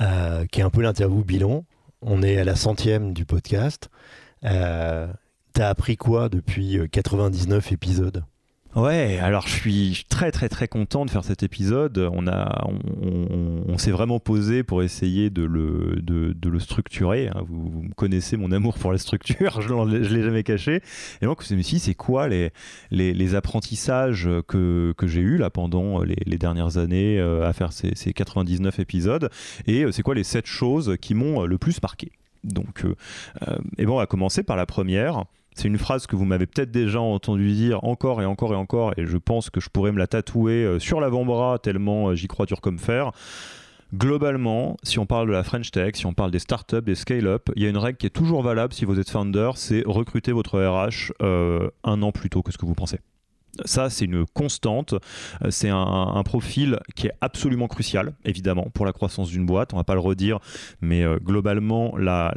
euh, 0.00 0.46
qui 0.46 0.60
est 0.60 0.64
un 0.64 0.70
peu 0.70 0.82
l'interview 0.82 1.24
bilan. 1.24 1.64
On 2.02 2.22
est 2.22 2.38
à 2.38 2.44
la 2.44 2.56
centième 2.56 3.12
du 3.12 3.24
podcast. 3.24 3.88
Euh, 4.44 5.08
T'as 5.58 5.70
appris 5.70 5.96
quoi 5.96 6.28
depuis 6.28 6.78
99 6.92 7.66
euh, 7.66 7.74
épisodes? 7.74 8.24
Ouais, 8.76 9.18
alors 9.18 9.48
je 9.48 9.54
suis 9.54 10.04
très 10.10 10.30
très 10.30 10.50
très 10.50 10.68
content 10.68 11.06
de 11.06 11.10
faire 11.10 11.24
cet 11.24 11.42
épisode. 11.42 11.98
On, 12.12 12.26
on, 13.66 13.78
s'est 13.78 13.90
vraiment 13.90 14.20
posé 14.20 14.62
pour 14.62 14.82
essayer 14.82 15.30
de 15.30 15.42
le, 15.42 16.00
de, 16.02 16.48
le 16.48 16.60
structurer. 16.60 17.28
Hein. 17.28 17.44
Vous, 17.48 17.84
connaissez 17.96 18.36
mon 18.36 18.52
amour 18.52 18.78
pour 18.78 18.92
la 18.92 18.98
structure, 18.98 19.62
je 19.66 19.72
ne 19.72 19.96
l'ai 19.96 20.22
jamais 20.22 20.42
caché. 20.42 20.82
Et 21.22 21.26
donc 21.26 21.42
je 21.48 21.54
me 21.54 21.62
c'est 21.62 21.94
quoi 21.94 22.28
les, 22.28 22.52
les, 22.90 23.34
apprentissages 23.34 24.28
que, 24.46 24.92
que 24.96 25.06
j'ai 25.06 25.20
eus 25.20 25.38
là 25.38 25.48
pendant 25.50 26.02
les, 26.02 26.38
dernières 26.38 26.76
années 26.76 27.18
euh, 27.18 27.48
à 27.48 27.52
faire 27.52 27.72
ces, 27.72 27.94
ces 27.94 28.12
99 28.12 28.78
épisodes? 28.80 29.30
Et 29.66 29.84
euh, 29.84 29.92
c'est 29.92 30.02
quoi 30.02 30.14
les 30.14 30.24
7 30.24 30.46
choses 30.46 30.96
qui 31.00 31.14
m'ont 31.14 31.44
le 31.46 31.58
plus 31.58 31.80
marqué? 31.82 32.12
Donc, 32.44 32.84
euh, 32.84 32.94
et 33.78 33.86
bon, 33.86 33.94
on 33.94 33.98
va 33.98 34.06
commencer 34.06 34.42
par 34.42 34.56
la 34.56 34.66
première. 34.66 35.24
C'est 35.58 35.66
une 35.66 35.76
phrase 35.76 36.06
que 36.06 36.14
vous 36.14 36.24
m'avez 36.24 36.46
peut-être 36.46 36.70
déjà 36.70 37.00
entendu 37.00 37.52
dire 37.52 37.82
encore 37.82 38.22
et 38.22 38.24
encore 38.24 38.52
et 38.52 38.56
encore, 38.56 38.92
et 38.96 39.06
je 39.06 39.16
pense 39.16 39.50
que 39.50 39.58
je 39.58 39.68
pourrais 39.68 39.90
me 39.90 39.98
la 39.98 40.06
tatouer 40.06 40.62
euh, 40.62 40.78
sur 40.78 41.00
l'avant-bras 41.00 41.58
tellement 41.58 42.10
euh, 42.10 42.14
j'y 42.14 42.28
crois 42.28 42.46
dur 42.46 42.60
comme 42.60 42.78
fer. 42.78 43.10
Globalement, 43.92 44.76
si 44.84 45.00
on 45.00 45.06
parle 45.06 45.26
de 45.26 45.32
la 45.32 45.42
French 45.42 45.72
Tech, 45.72 45.96
si 45.96 46.06
on 46.06 46.14
parle 46.14 46.30
des 46.30 46.38
startups, 46.38 46.82
des 46.82 46.94
scale-up, 46.94 47.50
il 47.56 47.64
y 47.64 47.66
a 47.66 47.70
une 47.70 47.76
règle 47.76 47.98
qui 47.98 48.06
est 48.06 48.10
toujours 48.10 48.40
valable 48.40 48.72
si 48.72 48.84
vous 48.84 49.00
êtes 49.00 49.10
founder, 49.10 49.50
c'est 49.56 49.82
recruter 49.84 50.30
votre 50.30 50.60
RH 50.60 51.12
euh, 51.22 51.68
un 51.82 52.02
an 52.02 52.12
plus 52.12 52.30
tôt 52.30 52.44
que 52.44 52.52
ce 52.52 52.58
que 52.58 52.64
vous 52.64 52.76
pensez. 52.76 53.00
Ça, 53.64 53.90
c'est 53.90 54.04
une 54.04 54.26
constante. 54.26 54.94
C'est 55.50 55.70
un, 55.70 56.22
profil 56.24 56.78
qui 56.94 57.08
est 57.08 57.12
absolument 57.20 57.66
crucial, 57.66 58.14
évidemment, 58.24 58.68
pour 58.72 58.86
la 58.86 58.92
croissance 58.92 59.30
d'une 59.30 59.46
boîte. 59.46 59.74
On 59.74 59.78
va 59.78 59.82
pas 59.82 59.94
le 59.94 60.00
redire, 60.00 60.38
mais 60.80 61.04
globalement, 61.24 61.96
la 61.96 62.32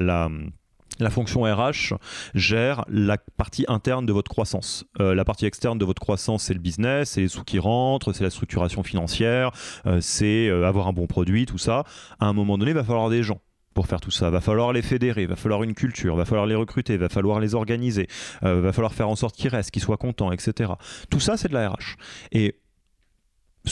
la 1.00 1.10
fonction 1.10 1.44
RH 1.44 1.96
gère 2.34 2.86
la 2.88 3.18
partie 3.18 3.66
interne 3.68 4.06
de 4.06 4.14
votre 4.14 4.30
croissance. 4.30 4.86
Euh, 5.00 5.16
la 5.16 5.26
partie 5.26 5.46
externe 5.46 5.78
de 5.78 5.86
votre 5.86 6.02
croissance, 6.02 6.44
c'est 6.44 6.54
le 6.54 6.60
business, 6.60 7.12
c'est 7.12 7.22
les 7.22 7.28
sous 7.28 7.44
qui 7.44 7.60
rentrent, 7.60 8.14
c'est 8.14 8.24
la 8.24 8.30
structuration 8.30 8.84
financière, 8.84 9.52
euh, 9.86 10.00
c'est 10.02 10.48
euh, 10.48 10.68
avoir 10.68 10.88
un 10.88 10.94
bon 10.94 11.08
produit, 11.08 11.46
tout 11.46 11.58
ça. 11.58 11.84
À 12.20 12.28
un 12.28 12.34
moment 12.34 12.58
donné, 12.58 12.72
il 12.72 12.76
va 12.76 12.84
falloir 12.84 13.10
des 13.10 13.24
gens 13.24 13.42
pour 13.74 13.88
faire 13.88 14.02
tout 14.02 14.12
ça. 14.12 14.30
Va 14.30 14.42
falloir 14.42 14.74
les 14.74 14.82
fédérer, 14.82 15.26
va 15.26 15.36
falloir 15.36 15.64
une 15.64 15.74
culture, 15.74 16.16
va 16.16 16.26
falloir 16.26 16.46
les 16.46 16.56
recruter, 16.56 16.98
va 16.98 17.10
falloir 17.10 17.40
les 17.40 17.56
organiser, 17.56 18.08
va 18.42 18.74
falloir 18.74 18.94
faire 18.94 19.08
en 19.08 19.16
sorte 19.16 19.38
qu'ils 19.38 19.50
restent, 19.50 19.72
qu'ils 19.72 19.82
soient 19.82 19.96
contents, 19.96 20.34
etc. 20.34 20.74
Tout 21.10 21.22
ça, 21.22 21.38
c'est 21.38 21.48
de 21.48 21.54
la 21.54 21.70
RH. 21.70 21.96
Et 22.34 22.60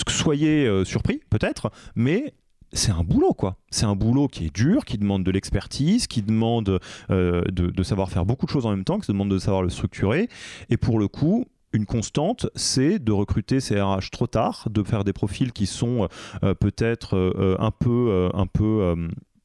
soyez 0.08 0.86
surpris, 0.86 1.20
peut-être, 1.30 1.70
mais 1.96 2.34
c'est 2.74 2.92
un 2.92 3.04
boulot, 3.04 3.34
quoi. 3.34 3.58
C'est 3.72 3.86
un 3.86 3.96
boulot 3.96 4.28
qui 4.28 4.46
est 4.46 4.56
dur, 4.56 4.86
qui 4.86 4.98
demande 4.98 5.24
de 5.24 5.32
l'expertise, 5.32 6.08
qui 6.08 6.22
demande 6.22 6.80
euh, 7.10 7.42
de, 7.50 7.84
savoir 7.84 8.10
faire 8.10 8.26
beaucoup 8.26 8.46
de 8.46 8.52
choses 8.52 8.66
en 8.66 8.72
même 8.72 8.84
temps, 8.84 9.00
qui 9.00 9.12
demande 9.12 9.32
de 9.32 9.40
savoir 9.40 9.64
le 9.64 9.70
structurer. 9.70 10.30
Et 10.70 10.78
pour 10.78 11.00
le 11.00 11.08
coup, 11.08 11.46
une 11.74 11.86
constante, 11.86 12.48
c'est 12.56 13.00
de 13.00 13.12
recruter 13.12 13.60
ces 13.60 13.80
RH 13.80 14.12
trop 14.12 14.28
tard, 14.28 14.68
de 14.70 14.84
faire 14.84 15.04
des 15.04 15.14
profils 15.14 15.52
qui 15.52 15.66
sont 15.66 16.08
euh, 16.44 16.54
peut-être 16.54 17.16
euh, 17.16 17.56
un 17.60 17.72
peu, 17.72 18.30
un 18.34 18.48
peu 18.48 18.96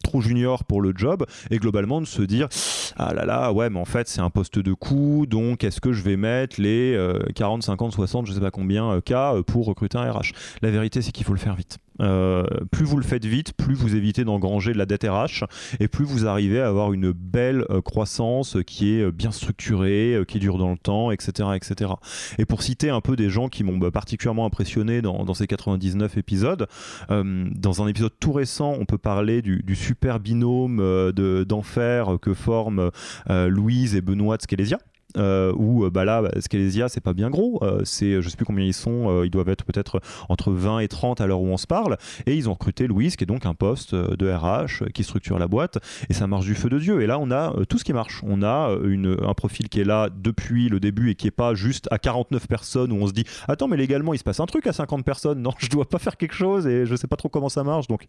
trop 0.02 0.20
junior 0.20 0.64
pour 0.64 0.82
le 0.82 0.92
job 0.94 1.24
et 1.50 1.56
globalement 1.56 2.00
de 2.02 2.06
se 2.06 2.20
dire 2.20 2.48
ah 2.96 3.14
là 3.14 3.24
là 3.24 3.52
ouais 3.54 3.70
mais 3.70 3.78
en 3.78 3.86
fait 3.86 4.06
c'est 4.06 4.20
un 4.20 4.28
poste 4.28 4.58
de 4.58 4.74
coût 4.74 5.24
donc 5.24 5.64
est-ce 5.64 5.80
que 5.80 5.94
je 5.94 6.02
vais 6.02 6.18
mettre 6.18 6.60
les 6.60 6.94
40 7.34 7.62
50 7.62 7.92
60 7.92 8.26
je 8.26 8.32
sais 8.34 8.40
pas 8.40 8.50
combien 8.50 9.00
cas 9.00 9.34
pour 9.46 9.64
recruter 9.64 9.96
un 9.96 10.12
RH 10.12 10.32
la 10.60 10.70
vérité 10.70 11.00
c'est 11.00 11.10
qu'il 11.10 11.24
faut 11.24 11.32
le 11.32 11.38
faire 11.38 11.54
vite 11.54 11.78
euh, 12.00 12.44
plus 12.70 12.84
vous 12.84 12.96
le 12.96 13.04
faites 13.04 13.24
vite, 13.24 13.52
plus 13.52 13.74
vous 13.74 13.94
évitez 13.94 14.24
d'engranger 14.24 14.72
de 14.72 14.78
la 14.78 14.86
dette 14.86 15.04
RH 15.04 15.44
et 15.80 15.88
plus 15.88 16.04
vous 16.04 16.26
arrivez 16.26 16.60
à 16.60 16.68
avoir 16.68 16.92
une 16.92 17.12
belle 17.12 17.64
euh, 17.70 17.80
croissance 17.80 18.56
qui 18.66 18.94
est 18.94 19.02
euh, 19.02 19.12
bien 19.12 19.30
structurée, 19.30 20.22
qui 20.26 20.38
dure 20.38 20.58
dans 20.58 20.70
le 20.70 20.78
temps, 20.78 21.10
etc. 21.10 21.50
etc. 21.54 21.92
Et 22.38 22.44
pour 22.44 22.62
citer 22.62 22.90
un 22.90 23.00
peu 23.00 23.16
des 23.16 23.30
gens 23.30 23.48
qui 23.48 23.64
m'ont 23.64 23.78
bah, 23.78 23.90
particulièrement 23.90 24.46
impressionné 24.46 25.02
dans, 25.02 25.34
ces 25.34 25.46
99 25.46 26.16
épisodes, 26.16 26.66
dans 27.08 27.82
un 27.82 27.88
épisode 27.88 28.12
tout 28.20 28.32
récent, 28.32 28.74
on 28.78 28.84
peut 28.84 28.98
parler 28.98 29.42
du, 29.42 29.74
super 29.74 30.20
binôme 30.20 31.12
d'enfer 31.46 32.16
que 32.20 32.34
forment 32.34 32.90
Louise 33.28 33.94
et 33.94 34.00
Benoît 34.00 34.36
de 34.36 34.42
Skelesia. 34.42 34.78
Euh, 35.16 35.52
où 35.56 35.84
euh, 35.84 35.90
bah 35.90 36.04
là, 36.04 36.22
Scalesia, 36.40 36.88
c'est 36.88 37.00
pas 37.00 37.12
bien 37.12 37.30
gros. 37.30 37.60
Euh, 37.62 37.80
c'est, 37.84 38.20
je 38.20 38.28
sais 38.28 38.36
plus 38.36 38.44
combien 38.44 38.64
ils 38.64 38.74
sont, 38.74 39.22
ils 39.22 39.30
doivent 39.30 39.48
être 39.48 39.64
peut-être 39.64 40.00
entre 40.28 40.52
20 40.52 40.80
et 40.80 40.88
30 40.88 41.20
à 41.20 41.26
l'heure 41.26 41.40
où 41.40 41.46
on 41.46 41.56
se 41.56 41.66
parle. 41.66 41.96
Et 42.26 42.34
ils 42.34 42.48
ont 42.48 42.52
recruté 42.52 42.86
Louise, 42.86 43.16
qui 43.16 43.24
est 43.24 43.26
donc 43.26 43.46
un 43.46 43.54
poste 43.54 43.94
de 43.94 44.30
RH 44.30 44.90
qui 44.92 45.04
structure 45.04 45.38
la 45.38 45.48
boîte. 45.48 45.78
Et 46.08 46.14
ça 46.14 46.26
marche 46.26 46.44
du 46.44 46.54
feu 46.54 46.68
de 46.68 46.78
Dieu. 46.78 47.02
Et 47.02 47.06
là, 47.06 47.18
on 47.18 47.30
a 47.30 47.54
tout 47.68 47.78
ce 47.78 47.84
qui 47.84 47.92
marche. 47.92 48.22
On 48.26 48.42
a 48.42 48.76
un 48.76 49.34
profil 49.34 49.68
qui 49.68 49.80
est 49.80 49.84
là 49.84 50.08
depuis 50.14 50.68
le 50.68 50.80
début 50.80 51.10
et 51.10 51.14
qui 51.14 51.26
est 51.26 51.32
pas 51.32 51.54
juste 51.54 51.88
à 51.90 51.98
49 51.98 52.48
personnes 52.48 52.92
où 52.92 52.96
on 52.96 53.06
se 53.06 53.12
dit 53.12 53.24
Attends, 53.48 53.68
mais 53.68 53.76
légalement, 53.76 54.14
il 54.14 54.18
se 54.18 54.24
passe 54.24 54.40
un 54.40 54.46
truc 54.46 54.66
à 54.66 54.72
50 54.72 55.04
personnes. 55.04 55.40
Non, 55.40 55.52
je 55.58 55.68
dois 55.68 55.88
pas 55.88 55.98
faire 55.98 56.16
quelque 56.16 56.34
chose 56.34 56.66
et 56.66 56.86
je 56.86 56.96
sais 56.96 57.06
pas 57.06 57.16
trop 57.16 57.28
comment 57.28 57.48
ça 57.48 57.62
marche. 57.62 57.86
Donc, 57.86 58.04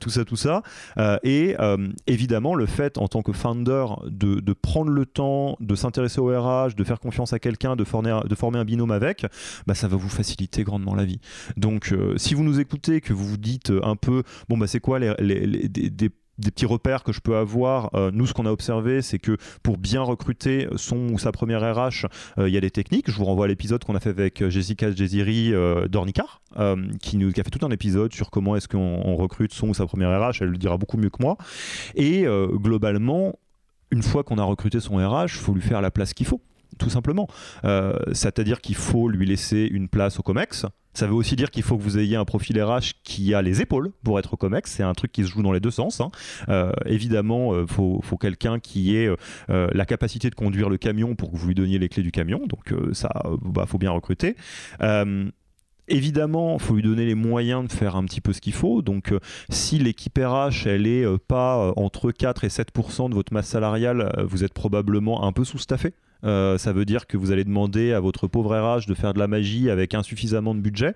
tout 0.00 0.10
ça, 0.10 0.24
tout 0.24 0.36
ça. 0.36 0.62
et 1.22 1.56
évidemment, 2.06 2.54
le 2.54 2.66
fait 2.66 2.98
en 2.98 3.08
tant 3.08 3.22
que 3.22 3.32
founder 3.32 3.86
de, 4.06 4.40
de 4.40 4.52
prendre 4.52 4.90
le 4.90 5.06
temps 5.06 5.56
de 5.60 5.74
s'intéresser 5.74 6.20
au 6.20 6.26
RH 6.26 6.45
de 6.46 6.84
faire 6.84 7.00
confiance 7.00 7.32
à 7.32 7.38
quelqu'un, 7.38 7.76
de 7.76 7.84
former, 7.84 8.20
de 8.28 8.34
former 8.34 8.58
un 8.58 8.64
binôme 8.64 8.90
avec, 8.90 9.26
bah, 9.66 9.74
ça 9.74 9.88
va 9.88 9.96
vous 9.96 10.08
faciliter 10.08 10.64
grandement 10.64 10.94
la 10.94 11.04
vie. 11.04 11.20
Donc, 11.56 11.92
euh, 11.92 12.16
si 12.16 12.34
vous 12.34 12.44
nous 12.44 12.60
écoutez, 12.60 13.00
que 13.00 13.12
vous 13.12 13.26
vous 13.26 13.36
dites 13.36 13.70
euh, 13.70 13.84
un 13.84 13.96
peu, 13.96 14.22
bon, 14.48 14.56
bah, 14.56 14.66
c'est 14.66 14.80
quoi 14.80 14.98
les, 14.98 15.14
les, 15.18 15.68
des, 15.68 16.10
petits 16.50 16.66
repères 16.66 17.02
que 17.02 17.12
je 17.12 17.20
peux 17.20 17.36
avoir. 17.36 17.90
Euh, 17.94 18.10
nous, 18.12 18.26
ce 18.26 18.34
qu'on 18.34 18.44
a 18.44 18.50
observé, 18.50 19.00
c'est 19.00 19.18
que 19.18 19.38
pour 19.62 19.78
bien 19.78 20.02
recruter 20.02 20.68
son 20.76 21.08
ou 21.08 21.18
sa 21.18 21.32
première 21.32 21.62
RH, 21.62 22.06
il 22.38 22.48
y 22.48 22.58
a 22.58 22.60
des 22.60 22.70
techniques. 22.70 23.10
Je 23.10 23.16
vous 23.16 23.24
renvoie 23.24 23.46
à 23.46 23.48
l'épisode 23.48 23.82
qu'on 23.82 23.94
a 23.94 24.00
fait 24.00 24.10
avec 24.10 24.46
Jessica 24.48 24.92
Jeziri 24.92 25.52
d'Ornicar, 25.88 26.42
qui, 27.00 27.16
nous, 27.16 27.32
qui 27.32 27.40
a 27.40 27.44
fait 27.44 27.50
tout 27.50 27.64
un 27.64 27.70
épisode 27.70 28.12
sur 28.12 28.30
comment 28.30 28.54
est-ce 28.54 28.68
qu'on 28.68 29.16
recrute 29.16 29.54
son 29.54 29.68
ou 29.68 29.74
sa 29.74 29.86
première 29.86 30.10
RH. 30.10 30.42
Elle 30.42 30.48
le 30.48 30.58
dira 30.58 30.76
beaucoup 30.76 30.98
mieux 30.98 31.08
que 31.08 31.22
moi. 31.22 31.38
Et 31.94 32.26
globalement, 32.52 33.38
une 33.90 34.02
fois 34.02 34.24
qu'on 34.24 34.38
a 34.38 34.44
recruté 34.44 34.80
son 34.80 34.96
RH, 34.96 35.24
il 35.26 35.40
faut 35.40 35.54
lui 35.54 35.62
faire 35.62 35.80
la 35.80 35.90
place 35.90 36.14
qu'il 36.14 36.26
faut, 36.26 36.40
tout 36.78 36.90
simplement. 36.90 37.28
Euh, 37.64 37.94
c'est-à-dire 38.12 38.60
qu'il 38.60 38.74
faut 38.74 39.08
lui 39.08 39.26
laisser 39.26 39.68
une 39.70 39.88
place 39.88 40.18
au 40.18 40.22
COMEX. 40.22 40.66
Ça 40.94 41.06
veut 41.06 41.14
aussi 41.14 41.36
dire 41.36 41.50
qu'il 41.50 41.62
faut 41.62 41.76
que 41.76 41.82
vous 41.82 41.98
ayez 41.98 42.16
un 42.16 42.24
profil 42.24 42.60
RH 42.62 43.02
qui 43.04 43.34
a 43.34 43.42
les 43.42 43.60
épaules 43.60 43.92
pour 44.02 44.18
être 44.18 44.32
au 44.32 44.36
COMEX. 44.36 44.72
C'est 44.72 44.82
un 44.82 44.94
truc 44.94 45.12
qui 45.12 45.24
se 45.24 45.28
joue 45.28 45.42
dans 45.42 45.52
les 45.52 45.60
deux 45.60 45.70
sens. 45.70 46.00
Hein. 46.00 46.10
Euh, 46.48 46.72
évidemment, 46.86 47.54
il 47.54 47.60
euh, 47.60 47.66
faut, 47.66 48.16
quelqu'un 48.18 48.58
qui 48.58 48.96
ait 48.96 49.10
la 49.48 49.84
capacité 49.84 50.30
de 50.30 50.34
conduire 50.34 50.70
le 50.70 50.78
camion 50.78 51.14
pour 51.14 51.30
que 51.30 51.36
vous 51.36 51.48
lui 51.48 51.54
donniez 51.54 51.78
les 51.78 51.88
clés 51.88 52.02
du 52.02 52.12
camion. 52.12 52.46
Donc 52.46 52.74
ça, 52.92 53.10
bah, 53.42 53.66
faut 53.66 53.78
bien 53.78 53.90
recruter. 53.90 54.36
Évidemment, 55.88 56.54
il 56.54 56.62
faut 56.62 56.74
lui 56.74 56.82
donner 56.82 57.06
les 57.06 57.14
moyens 57.14 57.66
de 57.68 57.72
faire 57.72 57.94
un 57.94 58.04
petit 58.04 58.20
peu 58.20 58.32
ce 58.32 58.40
qu'il 58.40 58.52
faut. 58.52 58.82
Donc, 58.82 59.12
euh, 59.12 59.20
si 59.50 59.78
l'équipe 59.78 60.18
RH, 60.18 60.66
elle 60.66 60.86
est 60.86 61.04
euh, 61.04 61.16
pas 61.16 61.58
euh, 61.58 61.72
entre 61.76 62.10
4 62.10 62.44
et 62.44 62.48
7% 62.48 63.08
de 63.08 63.14
votre 63.14 63.32
masse 63.32 63.46
salariale, 63.46 64.12
vous 64.28 64.42
êtes 64.42 64.52
probablement 64.52 65.24
un 65.24 65.32
peu 65.32 65.44
sous-staffé. 65.44 65.94
Euh, 66.24 66.58
ça 66.58 66.72
veut 66.72 66.84
dire 66.84 67.06
que 67.06 67.16
vous 67.16 67.32
allez 67.32 67.44
demander 67.44 67.92
à 67.92 68.00
votre 68.00 68.26
pauvre 68.26 68.56
RH 68.56 68.86
de 68.86 68.94
faire 68.94 69.14
de 69.14 69.18
la 69.18 69.28
magie 69.28 69.70
avec 69.70 69.94
insuffisamment 69.94 70.54
de 70.54 70.60
budget. 70.60 70.94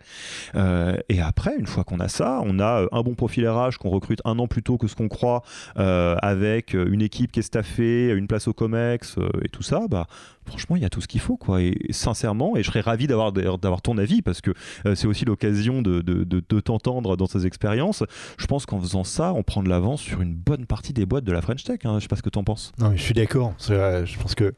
Euh, 0.55 0.97
et 1.09 1.21
après, 1.21 1.55
une 1.59 1.67
fois 1.67 1.85
qu'on 1.85 2.01
a 2.01 2.09
ça, 2.09 2.41
on 2.45 2.59
a 2.59 2.83
euh, 2.83 2.89
un 2.93 3.03
bon 3.03 3.15
profil 3.15 3.49
RH 3.49 3.79
qu'on 3.79 3.91
recrute 3.91 4.21
un 4.25 4.39
an 4.39 4.47
plus 4.47 4.63
tôt 4.63 4.79
que 4.79 4.87
ce 4.87 4.95
qu'on 4.95 5.09
croit, 5.09 5.43
avec 5.77 6.75
une 6.75 7.03
équipe 7.03 7.33
qui 7.33 7.41
est 7.41 7.45
staffée, 7.45 8.11
une 8.11 8.27
place 8.27 8.49
au 8.49 8.53
COMEX 8.53 9.17
et 9.43 9.49
tout 9.49 9.63
ça. 9.63 9.87
Bah, 9.89 10.07
franchement, 10.45 10.77
il 10.77 10.83
y 10.83 10.85
a 10.85 10.89
tout 10.89 11.01
ce 11.01 11.09
qu'il 11.09 11.21
faut. 11.21 11.37
Quoi. 11.37 11.63
Et 11.63 11.77
sincèrement, 11.91 12.57
et 12.57 12.63
je 12.63 12.69
serais 12.69 12.81
ravi 12.81 13.07
d'avoir, 13.07 13.33
ton 13.83 13.99
avis 13.99 14.23
parce 14.23 14.41
que 14.41 14.53
c'est 14.95 15.07
aussi 15.07 15.25
l'occasion 15.25 15.83
de, 15.83 16.01
de, 16.01 16.25
de, 16.25 16.61
t'entendre 16.61 17.17
dans 17.17 17.27
ces 17.27 17.47
expériences. 17.47 18.05
Je 18.39 18.47
pense 18.47 18.67
qu'en 18.67 18.81
faisant 18.81 19.05
ça, 19.05 19.33
on 19.35 19.43
prend 19.43 19.63
de 19.63 19.69
l'avance 19.69 20.01
sur 20.01 20.21
une 20.21 20.35
bonne 20.35 20.67
partie 20.67 20.93
des 20.93 21.07
boîtes 21.07 21.25
de 21.25 21.33
la 21.33 21.41
French 21.41 21.65
Tech. 21.65 21.81
Hein. 21.85 21.97
Je 21.99 22.03
sais 22.03 22.09
pas 22.09 22.17
ce 22.17 22.23
que 22.23 22.31
tu 22.31 22.39
en 22.39 22.45
penses. 22.45 22.73
Non, 22.79 22.91
mais 22.91 22.97
je 22.97 23.03
suis 23.03 23.15
d'accord. 23.15 23.55
je 23.59 24.19
pense 24.19 24.35
que 24.35 24.55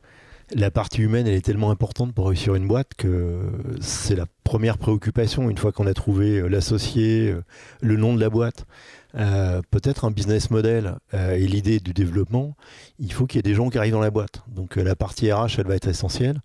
la 0.54 0.70
partie 0.70 1.02
humaine, 1.02 1.26
elle 1.26 1.34
est 1.34 1.44
tellement 1.44 1.70
importante 1.70 2.14
pour 2.14 2.28
réussir 2.28 2.54
une 2.54 2.66
boîte 2.66 2.94
que 2.96 3.40
c'est 3.80 4.16
la 4.16 4.26
première 4.44 4.78
préoccupation 4.78 5.48
une 5.48 5.58
fois 5.58 5.72
qu'on 5.72 5.86
a 5.86 5.94
trouvé 5.94 6.38
euh, 6.38 6.48
l'associé, 6.48 7.30
euh, 7.30 7.42
le 7.80 7.96
nom 7.96 8.14
de 8.14 8.20
la 8.20 8.30
boîte. 8.30 8.66
Euh, 9.14 9.60
peut-être 9.70 10.06
un 10.06 10.10
business 10.10 10.50
model 10.50 10.96
et 11.12 11.46
l'idée 11.46 11.80
du 11.80 11.92
développement, 11.92 12.56
il 12.98 13.12
faut 13.12 13.26
qu'il 13.26 13.36
y 13.36 13.40
ait 13.40 13.42
des 13.42 13.54
gens 13.54 13.68
qui 13.68 13.76
arrivent 13.76 13.92
dans 13.92 14.00
la 14.00 14.10
boîte. 14.10 14.42
Donc 14.48 14.76
la 14.76 14.96
partie 14.96 15.30
RH, 15.30 15.58
elle 15.58 15.66
va 15.66 15.76
être 15.76 15.88
essentielle. 15.88 16.40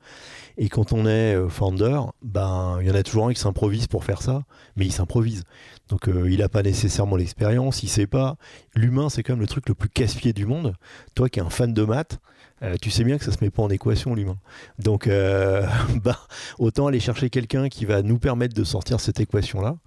Et 0.57 0.67
quand 0.67 0.91
on 0.91 1.05
est 1.05 1.37
founder, 1.47 2.01
ben 2.21 2.79
il 2.81 2.87
y 2.87 2.91
en 2.91 2.95
a 2.95 3.03
toujours 3.03 3.27
un 3.27 3.33
qui 3.33 3.39
s'improvise 3.39 3.87
pour 3.87 4.03
faire 4.03 4.21
ça, 4.21 4.43
mais 4.75 4.85
il 4.85 4.91
s'improvise. 4.91 5.45
Donc 5.87 6.09
il 6.09 6.39
n'a 6.39 6.49
pas 6.49 6.61
nécessairement 6.61 7.15
l'expérience, 7.15 7.83
il 7.83 7.87
sait 7.87 8.05
pas. 8.05 8.35
L'humain, 8.75 9.07
c'est 9.07 9.23
quand 9.23 9.33
même 9.33 9.41
le 9.41 9.47
truc 9.47 9.69
le 9.69 9.73
plus 9.73 9.87
casse-pied 9.87 10.33
du 10.33 10.45
monde. 10.45 10.73
Toi 11.15 11.29
qui 11.29 11.39
es 11.39 11.43
un 11.43 11.49
fan 11.49 11.73
de 11.73 11.83
maths, 11.85 12.19
euh, 12.63 12.75
tu 12.81 12.89
sais 12.89 13.03
bien 13.03 13.17
que 13.17 13.23
ça 13.23 13.31
se 13.31 13.37
met 13.41 13.49
pas 13.49 13.61
en 13.61 13.69
équation 13.69 14.15
l'humain. 14.15 14.37
Donc, 14.79 15.07
euh, 15.07 15.65
bah, 16.03 16.19
autant 16.57 16.87
aller 16.87 16.99
chercher 16.99 17.29
quelqu'un 17.29 17.69
qui 17.69 17.85
va 17.85 18.01
nous 18.01 18.17
permettre 18.17 18.55
de 18.55 18.63
sortir 18.63 18.99
cette 18.99 19.19
équation-là 19.19 19.77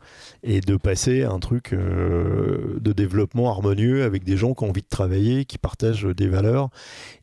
et 0.43 0.61
de 0.61 0.77
passer 0.77 1.25
à 1.25 1.31
un 1.31 1.41
truc 1.41 1.73
euh, 1.73 2.79
de 2.81 2.93
développement 2.93 3.51
harmonieux 3.51 4.05
avec 4.05 4.25
des 4.25 4.37
gens 4.37 4.55
qui 4.55 4.65
ont 4.65 4.69
envie 4.69 4.83
de 4.83 4.89
travailler, 4.89 5.45
qui 5.45 5.59
partagent 5.59 6.05
des 6.05 6.29
valeurs, 6.29 6.71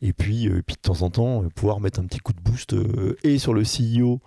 et 0.01 0.13
puis 0.13 0.47
de 0.47 0.61
temps 0.81 1.01
en 1.01 1.09
temps 1.09 1.43
pouvoir 1.55 1.79
mettre 1.79 1.99
un 1.99 2.05
petit 2.05 2.19
coup 2.19 2.33
de 2.33 2.41
boost 2.41 2.75
et 3.23 3.37
sur 3.37 3.53
le 3.53 3.63
CEO 3.63 4.19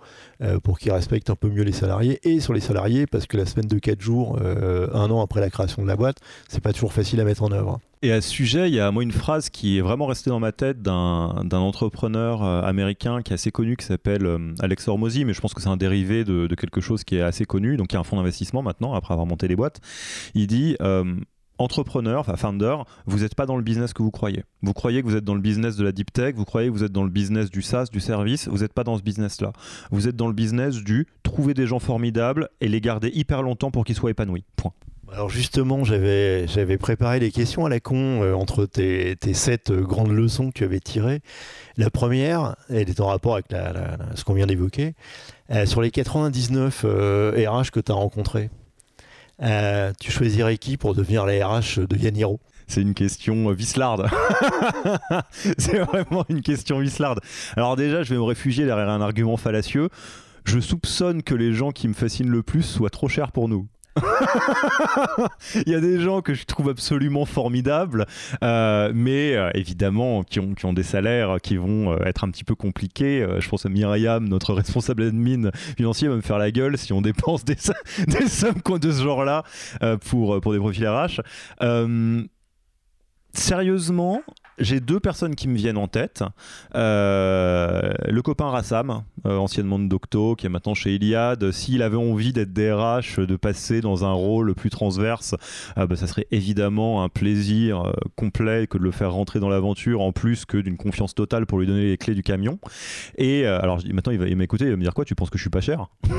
pour 0.63 0.79
qu'il 0.79 0.91
respecte 0.91 1.29
un 1.29 1.35
peu 1.35 1.49
mieux 1.49 1.63
les 1.63 1.71
salariés, 1.71 2.19
et 2.23 2.39
sur 2.39 2.53
les 2.53 2.59
salariés 2.59 3.05
parce 3.07 3.25
que 3.27 3.37
la 3.37 3.45
semaine 3.45 3.67
de 3.67 3.79
4 3.79 4.01
jours, 4.01 4.39
un 4.39 5.11
an 5.11 5.21
après 5.21 5.39
la 5.39 5.49
création 5.49 5.81
de 5.81 5.87
la 5.87 5.95
boîte, 5.95 6.17
c'est 6.47 6.61
pas 6.61 6.73
toujours 6.73 6.93
facile 6.93 7.19
à 7.19 7.23
mettre 7.23 7.43
en 7.43 7.51
œuvre. 7.51 7.79
Et 8.03 8.11
à 8.11 8.19
ce 8.19 8.29
sujet, 8.29 8.67
il 8.67 8.73
y 8.73 8.79
a 8.79 8.89
moi 8.91 9.03
une 9.03 9.11
phrase 9.11 9.49
qui 9.51 9.77
est 9.77 9.81
vraiment 9.81 10.07
restée 10.07 10.31
dans 10.31 10.39
ma 10.39 10.51
tête 10.51 10.81
d'un 10.81 11.51
entrepreneur 11.51 12.43
euh, 12.43 12.63
américain 12.63 13.21
qui 13.21 13.31
est 13.31 13.35
assez 13.35 13.51
connu, 13.51 13.77
qui 13.77 13.85
s'appelle 13.85 14.25
euh, 14.25 14.55
Alex 14.59 14.87
Hormozy, 14.87 15.23
mais 15.23 15.33
je 15.33 15.41
pense 15.41 15.53
que 15.53 15.61
c'est 15.61 15.69
un 15.69 15.77
dérivé 15.77 16.23
de, 16.23 16.47
quelque 16.55 16.81
chose 16.81 17.03
qui 17.03 17.17
est 17.17 17.21
assez 17.21 17.45
connu, 17.45 17.77
donc 17.77 17.93
y 17.93 17.95
a 17.95 17.99
un 17.99 18.03
fonds 18.03 18.17
d'investissement 18.17 18.63
maintenant, 18.63 18.95
après 18.95 19.13
avoir 19.13 19.27
monté 19.27 19.47
les 19.47 19.55
boîtes. 19.55 19.81
Il 20.33 20.47
dit... 20.47 20.75
Euh, 20.81 21.15
entrepreneur, 21.61 22.19
enfin 22.19 22.35
founder, 22.35 22.77
vous 23.05 23.19
n'êtes 23.19 23.35
pas 23.35 23.45
dans 23.45 23.55
le 23.55 23.63
business 23.63 23.93
que 23.93 24.03
vous 24.03 24.11
croyez. 24.11 24.43
Vous 24.61 24.73
croyez 24.73 25.01
que 25.01 25.07
vous 25.07 25.15
êtes 25.15 25.23
dans 25.23 25.35
le 25.35 25.41
business 25.41 25.77
de 25.77 25.83
la 25.83 25.91
deep 25.91 26.11
tech, 26.11 26.35
vous 26.35 26.45
croyez 26.45 26.67
que 26.67 26.73
vous 26.73 26.83
êtes 26.83 26.91
dans 26.91 27.03
le 27.03 27.09
business 27.09 27.49
du 27.49 27.61
SaaS, 27.61 27.87
du 27.91 27.99
service, 27.99 28.47
vous 28.47 28.59
n'êtes 28.59 28.73
pas 28.73 28.83
dans 28.83 28.97
ce 28.97 29.03
business-là. 29.03 29.53
Vous 29.91 30.07
êtes 30.07 30.15
dans 30.15 30.27
le 30.27 30.33
business 30.33 30.77
du 30.77 31.07
trouver 31.23 31.53
des 31.53 31.67
gens 31.67 31.79
formidables 31.79 32.49
et 32.59 32.67
les 32.67 32.81
garder 32.81 33.11
hyper 33.13 33.41
longtemps 33.41 33.71
pour 33.71 33.85
qu'ils 33.85 33.95
soient 33.95 34.11
épanouis. 34.11 34.43
Point. 34.55 34.73
Alors 35.13 35.29
justement, 35.29 35.83
j'avais, 35.83 36.77
préparé 36.79 37.19
les 37.19 37.31
questions 37.31 37.65
à 37.65 37.69
la 37.69 37.81
con 37.81 38.23
euh, 38.23 38.33
entre 38.33 38.65
tes, 38.65 39.17
tes, 39.17 39.33
sept 39.33 39.69
euh, 39.69 39.81
grandes 39.81 40.11
leçons 40.11 40.47
que 40.47 40.53
tu 40.53 40.63
avais 40.63 40.79
tirées. 40.79 41.19
La 41.75 41.89
première, 41.89 42.55
elle 42.69 42.89
est 42.89 43.01
en 43.01 43.07
rapport 43.07 43.33
avec 43.33 43.47
ce 44.15 44.23
qu'on 44.23 44.33
vient 44.33 44.45
d'évoquer. 44.45 44.93
Euh, 45.49 45.65
sur 45.65 45.81
les 45.81 45.91
99 45.91 46.85
RH 46.85 47.71
que 47.71 47.81
tu 47.81 47.91
as 47.91 47.95
rencontrés, 47.95 48.49
tu 49.99 50.11
choisirais 50.11 50.57
qui 50.57 50.77
pour 50.77 50.95
devenir 50.95 51.25
la 51.25 51.47
RH 51.47 51.87
de 51.87 51.97
Yaniro 51.97 52.39
c'est 52.71 52.81
une 52.81 52.93
question 52.93 53.51
vislarde. 53.51 54.07
c'est 55.57 55.79
vraiment 55.79 56.23
une 56.29 56.41
question 56.41 56.79
vislarde. 56.79 57.19
Alors 57.57 57.75
déjà, 57.75 58.01
je 58.01 58.13
vais 58.13 58.15
me 58.15 58.23
réfugier 58.23 58.65
derrière 58.65 58.87
un 58.87 59.01
argument 59.01 59.35
fallacieux. 59.35 59.89
Je 60.45 60.59
soupçonne 60.61 61.21
que 61.21 61.35
les 61.35 61.53
gens 61.53 61.71
qui 61.71 61.89
me 61.89 61.93
fascinent 61.93 62.29
le 62.29 62.43
plus 62.43 62.63
soient 62.63 62.89
trop 62.89 63.09
chers 63.09 63.33
pour 63.33 63.49
nous. 63.49 63.67
il 65.55 65.71
y 65.71 65.75
a 65.75 65.81
des 65.81 65.99
gens 65.99 66.21
que 66.21 66.33
je 66.33 66.45
trouve 66.45 66.69
absolument 66.69 67.25
formidables, 67.25 68.05
euh, 68.43 68.91
mais 68.93 69.35
euh, 69.35 69.49
évidemment 69.53 70.23
qui 70.23 70.39
ont, 70.39 70.53
qui 70.53 70.65
ont, 70.65 70.73
des 70.73 70.83
salaires 70.83 71.37
qui 71.41 71.57
vont 71.57 71.91
euh, 71.91 71.97
être 72.05 72.23
un 72.23 72.31
petit 72.31 72.43
peu 72.43 72.55
compliqués. 72.55 73.25
je 73.39 73.49
pense 73.49 73.65
à 73.65 73.69
Myriam, 73.69 74.27
notre 74.27 74.53
responsable 74.53 75.03
admin 75.03 75.51
financier, 75.75 76.07
va 76.07 76.15
me 76.15 76.21
faire 76.21 76.37
la 76.37 76.51
gueule 76.51 76.77
si 76.77 76.93
on 76.93 77.01
dépense 77.11 77.43
des, 77.43 77.57
des 78.07 78.27
sommes 78.27 78.61
de 78.79 78.91
ce 78.91 79.03
genre-là 79.03 79.43
pour, 80.09 80.39
pour 80.39 80.53
des 80.53 80.59
profils 80.59 80.87
RH. 80.87 81.21
sérieusement, 83.33 84.21
j'ai 84.57 84.79
deux 84.79 84.99
personnes 84.99 85.35
qui 85.35 85.47
me 85.47 85.55
viennent 85.55 85.77
en 85.77 85.87
tête. 85.87 86.23
Euh, 86.75 87.93
le 88.07 88.21
copain 88.21 88.49
Rassam, 88.49 89.03
euh, 89.25 89.37
anciennement 89.37 89.79
de 89.79 89.87
Docto, 89.87 90.35
qui 90.35 90.45
est 90.45 90.49
maintenant 90.49 90.73
chez 90.73 90.95
Iliad. 90.95 91.51
S'il 91.51 91.81
avait 91.81 91.97
envie 91.97 92.33
d'être 92.33 92.53
DRH, 92.53 93.19
de 93.19 93.35
passer 93.35 93.81
dans 93.81 94.05
un 94.05 94.11
rôle 94.11 94.53
plus 94.53 94.69
transverse, 94.69 95.35
euh, 95.77 95.95
ça 95.95 96.07
serait 96.07 96.27
évidemment 96.31 97.03
un 97.03 97.09
plaisir 97.09 97.93
complet 98.15 98.67
que 98.67 98.77
de 98.77 98.83
le 98.83 98.91
faire 98.91 99.13
rentrer 99.13 99.39
dans 99.39 99.49
l'aventure, 99.49 100.01
en 100.01 100.11
plus 100.11 100.45
que 100.45 100.57
d'une 100.57 100.77
confiance 100.77 101.15
totale 101.15 101.45
pour 101.45 101.59
lui 101.59 101.67
donner 101.67 101.85
les 101.85 101.97
clés 101.97 102.15
du 102.15 102.23
camion. 102.23 102.59
Et 103.17 103.45
alors 103.45 103.79
maintenant, 103.91 104.11
il 104.11 104.19
va 104.19 104.25
m'écouter, 104.35 104.65
il 104.65 104.71
va 104.71 104.77
me 104.77 104.83
dire 104.83 104.93
quoi 104.93 105.05
Tu 105.05 105.15
penses 105.15 105.29
que 105.29 105.37
je 105.37 105.43
suis 105.43 105.49
pas 105.49 105.61
cher? 105.61 105.87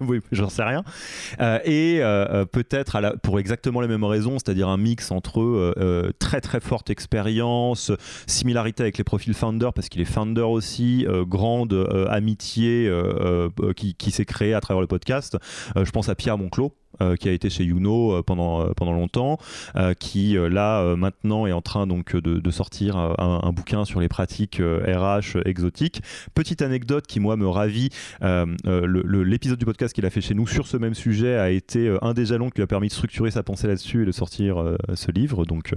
Oui, 0.00 0.20
j'en 0.30 0.50
sais 0.50 0.62
rien. 0.62 0.84
et 1.64 2.00
peut-être 2.52 3.16
pour 3.22 3.38
exactement 3.38 3.80
les 3.80 3.88
mêmes 3.88 4.04
raisons, 4.04 4.32
c'est-à-dire 4.32 4.68
un 4.68 4.76
mix 4.76 5.10
entre 5.10 5.74
très 6.18 6.42
très 6.42 6.60
forte 6.60 6.90
expérience 6.90 7.53
similarité 8.26 8.82
avec 8.82 8.98
les 8.98 9.04
profils 9.04 9.34
founder 9.34 9.70
parce 9.74 9.88
qu'il 9.88 10.00
est 10.00 10.06
founder 10.06 10.42
aussi, 10.42 11.06
euh, 11.06 11.24
grande 11.24 11.72
euh, 11.72 12.06
amitié 12.08 12.86
euh, 12.88 13.48
qui, 13.74 14.10
s'est 14.10 14.24
créée 14.24 14.54
à 14.54 14.60
travers 14.60 14.80
le 14.80 14.86
podcast. 14.86 15.36
je 15.76 15.90
pense 15.90 16.08
à 16.08 16.14
Pierre 16.14 16.38
Monclos. 16.38 16.72
qui 17.18 17.28
a 17.28 17.32
été 17.32 17.50
chez 17.50 17.64
Youno 17.64 18.22
pendant, 18.22 18.72
pendant 18.74 18.92
longtemps, 18.92 19.38
qui 19.98 20.36
là 20.38 20.94
maintenant 20.94 21.44
est 21.46 21.52
en 21.52 21.60
train 21.60 21.88
donc 21.88 22.14
de, 22.14 22.50
sortir 22.52 22.96
un, 22.96 23.52
bouquin 23.52 23.84
sur 23.84 23.98
les 23.98 24.06
pratiques 24.06 24.60
RH 24.60 25.38
exotiques. 25.44 26.02
Petite 26.34 26.62
anecdote 26.62 27.08
qui 27.08 27.18
moi 27.18 27.36
me 27.36 27.48
ravit, 27.48 27.88
l'épisode 28.22 29.58
du 29.58 29.64
podcast 29.64 29.92
qu'il 29.92 30.06
a 30.06 30.10
fait 30.10 30.20
chez 30.20 30.34
nous 30.34 30.46
sur 30.46 30.68
ce 30.68 30.76
même 30.76 30.94
sujet 30.94 31.34
a 31.34 31.50
été 31.50 31.92
un 32.00 32.14
des 32.14 32.26
jalons 32.26 32.50
qui 32.50 32.58
lui 32.58 32.62
a 32.64 32.68
permis 32.68 32.88
de 32.88 32.92
structurer 32.92 33.32
sa 33.32 33.42
pensée 33.42 33.66
là-dessus 33.66 34.02
et 34.02 34.06
de 34.06 34.12
sortir 34.12 34.62
ce 34.94 35.10
livre. 35.10 35.44
Donc 35.44 35.74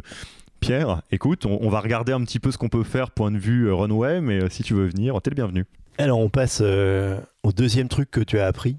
Pierre, 0.60 1.02
écoute, 1.12 1.46
on, 1.46 1.70
va 1.70 1.80
regarder 1.80 2.12
un 2.12 2.22
petit 2.22 2.40
peu 2.40 2.52
ce 2.52 2.58
qu'on 2.58 2.70
peut 2.70 2.84
faire 2.84 3.12
point 3.12 3.32
de 3.32 3.38
vue 3.38 3.68
euh, 3.68 3.74
runway, 3.74 4.22
mais 4.22 4.44
euh, 4.44 4.50
si 4.50 4.64
tu 4.64 4.74
veux 4.74 4.88
venir, 4.88 5.20
t'es 5.22 5.30
le 5.30 5.36
bienvenu. 5.36 5.66
Alors 5.98 6.20
on 6.20 6.30
passe 6.30 6.60
euh, 6.62 7.20
au 7.44 7.52
deuxième 7.52 7.88
truc 7.88 8.12
que 8.12 8.22
tu 8.22 8.40
as 8.40 8.48
appris. 8.48 8.78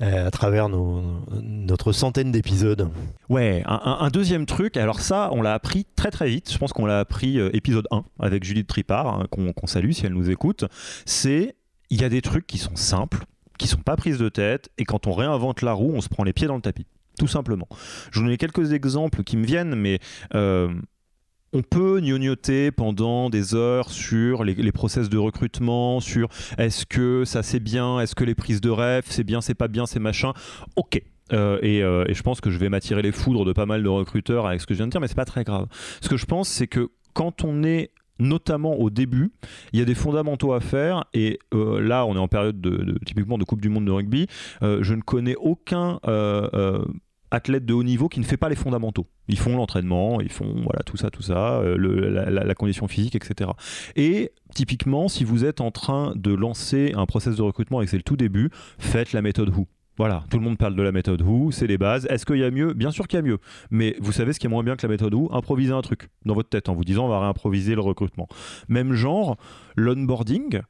à 0.00 0.30
travers 0.30 0.68
notre 0.68 1.92
centaine 1.92 2.30
d'épisodes. 2.30 2.90
Ouais, 3.28 3.62
un, 3.66 4.10
deuxième 4.10 4.44
truc, 4.44 4.76
alors 4.76 5.00
ça, 5.00 5.30
on 5.32 5.40
l'a 5.40 5.54
appris 5.54 5.86
très 5.96 6.10
très 6.10 6.28
vite, 6.28 6.52
je 6.52 6.58
pense 6.58 6.72
qu'on 6.72 6.84
l'a 6.84 6.98
appris 6.98 7.38
épisode 7.38 7.86
1 7.90 8.04
avec 8.18 8.44
Julie 8.44 8.66
Tripart, 8.66 9.06
hein, 9.06 9.26
qu'on 9.30 9.66
salue 9.66 9.92
si 9.92 10.04
elle 10.04 10.12
nous 10.12 10.30
écoute, 10.30 10.64
c'est 11.06 11.56
il 11.90 12.00
y 12.00 12.04
a 12.04 12.08
des 12.08 12.22
trucs 12.22 12.46
qui 12.46 12.58
sont 12.58 12.76
simples, 12.76 13.24
qui 13.58 13.66
sont 13.66 13.80
pas 13.80 13.96
prises 13.96 14.18
de 14.18 14.28
tête, 14.28 14.68
et 14.78 14.84
quand 14.84 15.06
on 15.06 15.12
réinvente 15.12 15.62
la 15.62 15.72
roue, 15.72 15.92
on 15.94 16.00
se 16.00 16.08
prend 16.08 16.24
les 16.24 16.32
pieds 16.32 16.48
dans 16.48 16.56
le 16.56 16.62
tapis 16.62 16.86
tout 17.18 17.28
simplement. 17.28 17.68
Je 18.10 18.18
vous 18.18 18.26
donne 18.26 18.36
quelques 18.36 18.72
exemples 18.72 19.22
qui 19.22 19.36
me 19.36 19.44
viennent, 19.44 19.74
mais 19.76 20.00
on 21.54 21.62
peut 21.62 22.00
gnognoter 22.00 22.72
pendant 22.72 23.30
des 23.30 23.54
heures 23.54 23.90
sur 23.90 24.42
les, 24.42 24.72
process 24.72 25.08
de 25.08 25.16
recrutement, 25.16 26.00
sur 26.00 26.28
est-ce 26.58 26.84
que 26.84 27.24
ça 27.24 27.44
c'est 27.44 27.60
bien, 27.60 28.00
est-ce 28.00 28.16
que 28.16 28.24
les 28.24 28.34
prises 28.34 28.60
de 28.60 28.70
rêve 28.70 29.04
c'est 29.06 29.22
bien, 29.22 29.40
c'est 29.40 29.54
pas 29.54 29.68
bien, 29.68 29.86
c'est 29.86 30.00
machin. 30.00 30.32
Ok. 30.76 31.00
Euh, 31.32 31.58
euh, 31.62 32.04
et, 32.06 32.12
je 32.12 32.22
pense 32.22 32.40
que 32.40 32.50
je 32.50 32.58
vais 32.58 32.68
m'attirer 32.68 33.00
les 33.00 33.12
foudres 33.12 33.44
de 33.44 33.52
pas 33.52 33.64
mal 33.66 33.82
de 33.82 33.88
recruteurs 33.88 34.46
avec 34.46 34.60
ce 34.60 34.66
que 34.66 34.74
je 34.74 34.78
viens 34.78 34.86
de 34.86 34.90
dire, 34.90 35.00
mais 35.00 35.08
c'est 35.08 35.14
pas 35.14 35.24
très 35.24 35.44
grave. 35.44 35.68
Ce 36.02 36.08
que 36.08 36.16
je 36.16 36.26
pense, 36.26 36.48
c'est 36.48 36.66
que 36.66 36.90
quand 37.14 37.44
on 37.44 37.62
est 37.62 37.92
notamment 38.18 38.74
au 38.74 38.90
début, 38.90 39.32
il 39.72 39.78
y 39.78 39.82
a 39.82 39.84
des 39.84 39.94
fondamentaux 39.94 40.52
à 40.52 40.60
faire 40.60 41.04
et 41.14 41.38
euh, 41.52 41.80
là 41.80 42.06
on 42.06 42.14
est 42.14 42.18
en 42.18 42.28
période 42.28 42.60
de, 42.60 42.96
typiquement 43.04 43.38
de 43.38 43.44
Coupe 43.44 43.60
du 43.60 43.68
Monde 43.68 43.86
de 43.86 43.90
rugby. 43.90 44.26
je 44.60 44.94
ne 44.94 45.00
connais 45.00 45.34
aucun 45.36 45.98
athlète 47.34 47.66
de 47.66 47.74
haut 47.74 47.82
niveau 47.82 48.08
qui 48.08 48.20
ne 48.20 48.24
fait 48.24 48.36
pas 48.36 48.48
les 48.48 48.54
fondamentaux. 48.54 49.06
Ils 49.28 49.38
font 49.38 49.56
l'entraînement, 49.56 50.20
ils 50.20 50.30
font 50.30 50.54
voilà 50.54 50.82
tout 50.86 50.96
ça, 50.96 51.10
tout 51.10 51.22
ça, 51.22 51.58
euh, 51.58 51.76
la, 52.30 52.54
condition 52.54 52.86
physique, 52.86 53.16
etc. 53.16 53.50
Et 53.96 54.30
typiquement, 54.54 55.08
si 55.08 55.24
vous 55.24 55.44
êtes 55.44 55.60
en 55.60 55.70
train 55.70 56.12
de 56.14 56.32
lancer 56.32 56.92
un 56.94 57.06
process 57.06 57.36
de 57.36 57.42
recrutement 57.42 57.82
et 57.82 57.86
que 57.86 57.90
c'est 57.90 57.96
le 57.96 58.02
tout 58.02 58.16
début, 58.16 58.50
faites 58.78 59.12
la 59.12 59.22
méthode 59.22 59.50
Who. 59.50 59.66
Voilà, 59.96 60.24
tout 60.28 60.38
le 60.38 60.44
monde 60.44 60.58
parle 60.58 60.74
de 60.74 60.82
la 60.82 60.92
méthode 60.92 61.22
Who, 61.22 61.52
c'est 61.52 61.66
les 61.66 61.78
bases. 61.78 62.06
Est-ce 62.10 62.26
qu'il 62.26 62.38
y 62.38 62.44
a 62.44 62.50
mieux? 62.50 62.72
Bien 62.72 62.90
sûr 62.90 63.06
qu'il 63.06 63.16
y 63.16 63.20
a 63.20 63.22
mieux. 63.22 63.38
Mais 63.70 63.96
vous 64.00 64.12
savez 64.12 64.32
ce 64.32 64.40
qui 64.40 64.46
est 64.46 64.50
moins 64.50 64.64
bien 64.64 64.76
que 64.76 64.86
la 64.86 64.90
méthode 64.90 65.14
Who? 65.14 65.28
Improviser 65.32 65.72
un 65.72 65.82
truc 65.82 66.08
dans 66.24 66.34
votre 66.34 66.48
tête 66.48 66.68
en 66.68 66.74
vous 66.74 66.84
disant 66.84 67.06
on 67.06 67.08
va 67.08 67.20
réimproviser 67.20 67.74
le 67.74 67.80
recrutement. 67.80 68.28
Même 68.68 68.92
genre, 68.92 69.36
l'onboarding, 69.76 70.60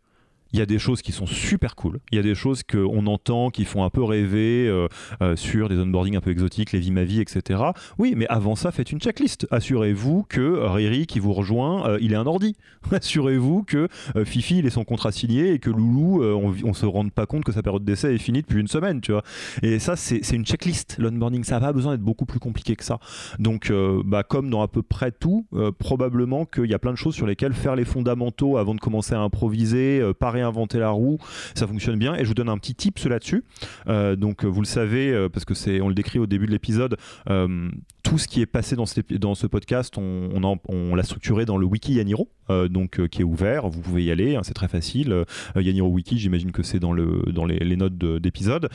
il 0.54 0.58
y 0.58 0.62
a 0.62 0.66
des 0.66 0.78
choses 0.78 1.02
qui 1.02 1.10
sont 1.10 1.26
super 1.26 1.74
cool. 1.74 1.98
Il 2.12 2.16
y 2.16 2.18
a 2.20 2.22
des 2.22 2.36
choses 2.36 2.62
qu'on 2.62 3.08
entend 3.08 3.50
qui 3.50 3.64
font 3.64 3.82
un 3.82 3.90
peu 3.90 4.04
rêver 4.04 4.68
euh, 4.68 4.86
euh, 5.20 5.34
sur 5.34 5.68
des 5.68 5.76
onboarding 5.76 6.16
un 6.16 6.20
peu 6.20 6.30
exotiques, 6.30 6.70
les 6.70 6.78
vies 6.78 6.92
ma 6.92 7.02
vie, 7.02 7.20
etc. 7.20 7.60
Oui, 7.98 8.14
mais 8.16 8.28
avant 8.28 8.54
ça, 8.54 8.70
faites 8.70 8.92
une 8.92 9.00
checklist. 9.00 9.48
Assurez-vous 9.50 10.24
que 10.28 10.64
Riri 10.68 11.08
qui 11.08 11.18
vous 11.18 11.32
rejoint, 11.32 11.88
euh, 11.88 11.98
il 12.00 12.12
est 12.12 12.16
un 12.16 12.26
ordi. 12.26 12.54
Assurez-vous 12.92 13.64
que 13.64 13.88
Fifi, 14.24 14.58
il 14.58 14.66
est 14.66 14.70
son 14.70 14.84
contrat 14.84 15.10
signé 15.10 15.54
et 15.54 15.58
que 15.58 15.70
Loulou, 15.70 16.22
on, 16.22 16.54
on 16.62 16.72
se 16.72 16.86
rende 16.86 17.10
pas 17.10 17.26
compte 17.26 17.42
que 17.42 17.50
sa 17.50 17.62
période 17.62 17.84
d'essai 17.84 18.14
est 18.14 18.18
finie 18.18 18.42
depuis 18.42 18.60
une 18.60 18.68
semaine, 18.68 19.00
tu 19.00 19.10
vois. 19.10 19.24
Et 19.62 19.80
ça, 19.80 19.96
c'est 19.96 20.20
une 20.30 20.46
checklist. 20.46 20.98
L'onboarding, 21.00 21.42
ça 21.42 21.56
n'a 21.56 21.66
pas 21.66 21.72
besoin 21.72 21.92
d'être 21.92 22.04
beaucoup 22.04 22.26
plus 22.26 22.38
compliqué 22.38 22.76
que 22.76 22.84
ça. 22.84 23.00
Donc, 23.40 23.72
bah, 24.04 24.22
comme 24.22 24.50
dans 24.50 24.62
à 24.62 24.68
peu 24.68 24.82
près 24.82 25.10
tout, 25.10 25.46
probablement 25.80 26.44
qu'il 26.44 26.66
y 26.66 26.74
a 26.74 26.78
plein 26.78 26.92
de 26.92 26.98
choses 26.98 27.14
sur 27.14 27.26
lesquelles 27.26 27.54
faire 27.54 27.74
les 27.74 27.84
fondamentaux 27.84 28.56
avant 28.56 28.76
de 28.76 28.80
commencer 28.80 29.14
à 29.14 29.20
improviser, 29.20 30.02
parer 30.20 30.43
inventer 30.44 30.78
la 30.78 30.90
roue, 30.90 31.18
ça 31.54 31.66
fonctionne 31.66 31.98
bien. 31.98 32.14
Et 32.14 32.20
je 32.20 32.28
vous 32.28 32.34
donne 32.34 32.48
un 32.48 32.58
petit 32.58 32.74
tips 32.74 33.06
là-dessus. 33.06 33.44
Euh, 33.88 34.16
donc 34.16 34.44
vous 34.44 34.60
le 34.60 34.66
savez, 34.66 35.12
euh, 35.12 35.28
parce 35.28 35.44
que 35.44 35.54
c'est, 35.54 35.80
on 35.80 35.88
le 35.88 35.94
décrit 35.94 36.18
au 36.18 36.26
début 36.26 36.46
de 36.46 36.52
l'épisode, 36.52 36.96
euh, 37.30 37.70
tout 38.02 38.18
ce 38.18 38.28
qui 38.28 38.40
est 38.40 38.46
passé 38.46 38.76
dans, 38.76 38.86
ce 38.86 39.46
podcast, 39.46 39.96
on, 39.96 40.94
l'a 40.94 41.02
structuré 41.02 41.46
dans 41.46 41.56
le 41.56 41.66
wiki 41.66 41.94
Yaniro, 41.94 42.28
donc 42.68 43.08
qui 43.08 43.22
est 43.22 43.24
ouvert. 43.24 43.68
Vous 43.68 43.80
pouvez 43.80 44.04
y 44.04 44.10
aller, 44.10 44.36
hein, 44.36 44.42
c'est 44.42 44.52
très 44.52 44.68
facile. 44.68 45.24
Yaniro 45.56 45.88
Wiki, 45.88 46.18
j'imagine 46.18 46.52
que 46.52 46.62
c'est 46.62 46.78
dans 46.78 46.92
les, 46.92 47.76
notes 47.76 47.96
d'épisode. 47.96 48.68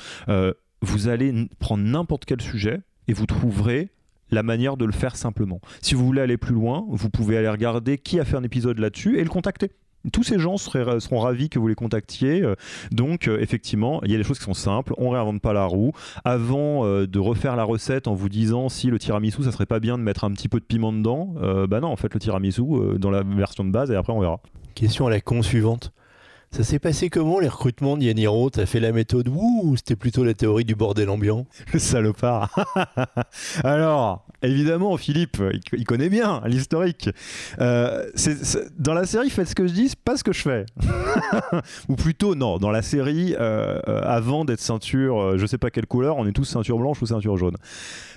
vous 0.81 1.07
allez 1.07 1.47
prendre 1.59 1.83
n'importe 1.83 2.25
quel 2.25 2.41
sujet 2.41 2.81
et 3.07 3.13
vous 3.13 3.27
trouverez 3.27 3.89
la 4.31 4.43
manière 4.43 4.77
de 4.77 4.85
le 4.85 4.91
faire 4.91 5.15
simplement. 5.15 5.61
Si 5.81 5.95
vous 5.95 6.05
voulez 6.05 6.21
aller 6.21 6.37
plus 6.37 6.53
loin, 6.53 6.85
vous 6.89 7.09
pouvez 7.09 7.37
aller 7.37 7.49
regarder 7.49 7.97
qui 7.97 8.19
a 8.19 8.25
fait 8.25 8.37
un 8.37 8.43
épisode 8.43 8.79
là-dessus 8.79 9.19
et 9.19 9.23
le 9.23 9.29
contacter. 9.29 9.71
Tous 10.13 10.23
ces 10.23 10.39
gens 10.39 10.57
seraient, 10.57 10.99
seront 10.99 11.19
ravis 11.19 11.49
que 11.49 11.59
vous 11.59 11.67
les 11.67 11.75
contactiez. 11.75 12.41
Euh, 12.41 12.55
donc, 12.91 13.27
euh, 13.27 13.39
effectivement, 13.39 14.01
il 14.03 14.11
y 14.11 14.15
a 14.15 14.17
des 14.17 14.23
choses 14.23 14.39
qui 14.39 14.45
sont 14.45 14.53
simples. 14.53 14.93
On 14.97 15.09
ne 15.09 15.15
réinvente 15.15 15.41
pas 15.41 15.53
la 15.53 15.65
roue. 15.65 15.91
Avant 16.23 16.85
euh, 16.85 17.05
de 17.05 17.19
refaire 17.19 17.55
la 17.55 17.63
recette 17.63 18.07
en 18.07 18.13
vous 18.13 18.29
disant 18.29 18.69
si 18.69 18.87
le 18.87 18.97
tiramisu, 18.97 19.43
ça 19.43 19.51
serait 19.51 19.65
pas 19.65 19.79
bien 19.79 19.97
de 19.97 20.03
mettre 20.03 20.23
un 20.23 20.31
petit 20.31 20.47
peu 20.47 20.59
de 20.59 20.65
piment 20.65 20.93
dedans, 20.93 21.35
bah 21.67 21.79
non, 21.79 21.89
en 21.89 21.95
fait, 21.95 22.13
le 22.13 22.19
tiramisu 22.19 22.63
dans 22.97 23.11
la 23.11 23.23
version 23.23 23.63
de 23.63 23.71
base 23.71 23.91
et 23.91 23.95
après 23.95 24.13
on 24.13 24.19
verra. 24.19 24.39
Question 24.75 25.07
à 25.07 25.09
la 25.09 25.21
con 25.21 25.41
suivante. 25.41 25.91
Ça 26.51 26.63
s'est 26.63 26.79
passé 26.79 27.11
comment 27.11 27.39
les 27.39 27.47
recrutements 27.47 27.95
de 27.95 28.03
Yaniro 28.03 28.49
T'as 28.49 28.65
fait 28.65 28.79
la 28.79 28.91
méthode 28.91 29.27
ou 29.27 29.75
c'était 29.77 29.95
plutôt 29.95 30.23
la 30.23 30.33
théorie 30.33 30.65
du 30.65 30.73
bordel 30.73 31.09
ambiant? 31.09 31.45
Le 31.73 31.79
salopard 31.79 32.49
Alors, 33.63 34.25
évidemment, 34.41 34.97
Philippe, 34.97 35.41
il, 35.73 35.85
connaît 35.85 36.09
bien 36.09 36.41
l'historique. 36.45 37.11
Euh, 37.59 38.09
dans 38.79 38.95
la 38.95 39.05
série, 39.05 39.29
faites 39.29 39.49
ce 39.49 39.55
que 39.55 39.67
je 39.67 39.73
dis, 39.73 39.93
pas 40.03 40.17
ce 40.17 40.23
que 40.23 40.33
je 40.33 40.41
fais. 40.41 40.65
ou 41.87 41.95
plutôt, 41.95 42.33
non, 42.33 42.57
dans 42.57 42.71
la 42.71 42.81
série, 42.81 43.35
euh, 43.39 43.79
euh, 43.87 44.01
avant 44.03 44.43
d'être 44.43 44.59
ceinture, 44.59 45.37
je 45.37 45.45
sais 45.45 45.59
pas 45.59 45.69
quelle 45.69 45.87
couleur, 45.87 46.17
on 46.17 46.25
est 46.25 46.33
tous 46.33 46.45
ceinture 46.45 46.79
blanche 46.79 46.99
ou 47.01 47.05
ceinture 47.05 47.37
jaune. 47.37 47.57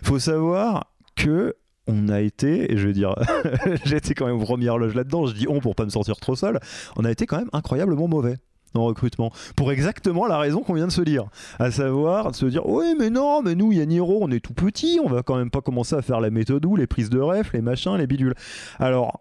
Faut 0.03 0.19
savoir 0.19 0.87
que 1.17 1.55
on 1.87 2.09
a 2.09 2.21
été, 2.21 2.73
et 2.73 2.77
je 2.77 2.87
vais 2.87 2.93
dire, 2.93 3.15
j'ai 3.85 3.97
été 3.97 4.15
quand 4.15 4.27
même 4.27 4.37
au 4.37 4.45
premier 4.45 4.67
loge 4.67 4.95
là-dedans, 4.95 5.27
je 5.27 5.35
dis 5.35 5.47
on 5.49 5.61
pour 5.61 5.75
pas 5.75 5.85
me 5.85 5.91
sentir 5.91 6.17
trop 6.17 6.37
seul, 6.37 6.61
on 6.97 7.05
a 7.05 7.11
été 7.11 7.27
quand 7.27 7.39
même 7.39 7.51
incroyablement 7.53 8.09
mauvais 8.09 8.37
en 8.75 8.85
recrutement 8.85 9.31
pour 9.55 9.71
exactement 9.71 10.27
la 10.27 10.39
raison 10.39 10.61
qu'on 10.63 10.73
vient 10.73 10.87
de 10.87 10.93
se 10.93 11.03
dire 11.03 11.27
à 11.59 11.71
savoir 11.71 12.31
de 12.31 12.37
se 12.37 12.47
dire 12.47 12.67
oui 12.67 12.95
mais 12.99 13.11
non 13.11 13.43
mais 13.43 13.55
nous 13.55 13.71
Yaniro 13.71 14.21
on 14.23 14.31
est 14.31 14.41
tout 14.41 14.55
petit 14.55 14.99
on 15.05 15.11
va 15.11 15.23
quand 15.23 15.37
même 15.37 15.51
pas 15.51 15.61
commencer 15.61 15.95
à 15.95 16.01
faire 16.01 16.21
la 16.21 16.31
méthode 16.31 16.65
ou 16.65 16.75
les 16.75 16.87
prises 16.87 17.11
de 17.11 17.21
ref 17.21 17.53
les 17.53 17.61
machins 17.61 17.97
les 17.97 18.07
bidules 18.07 18.35
alors 18.79 19.21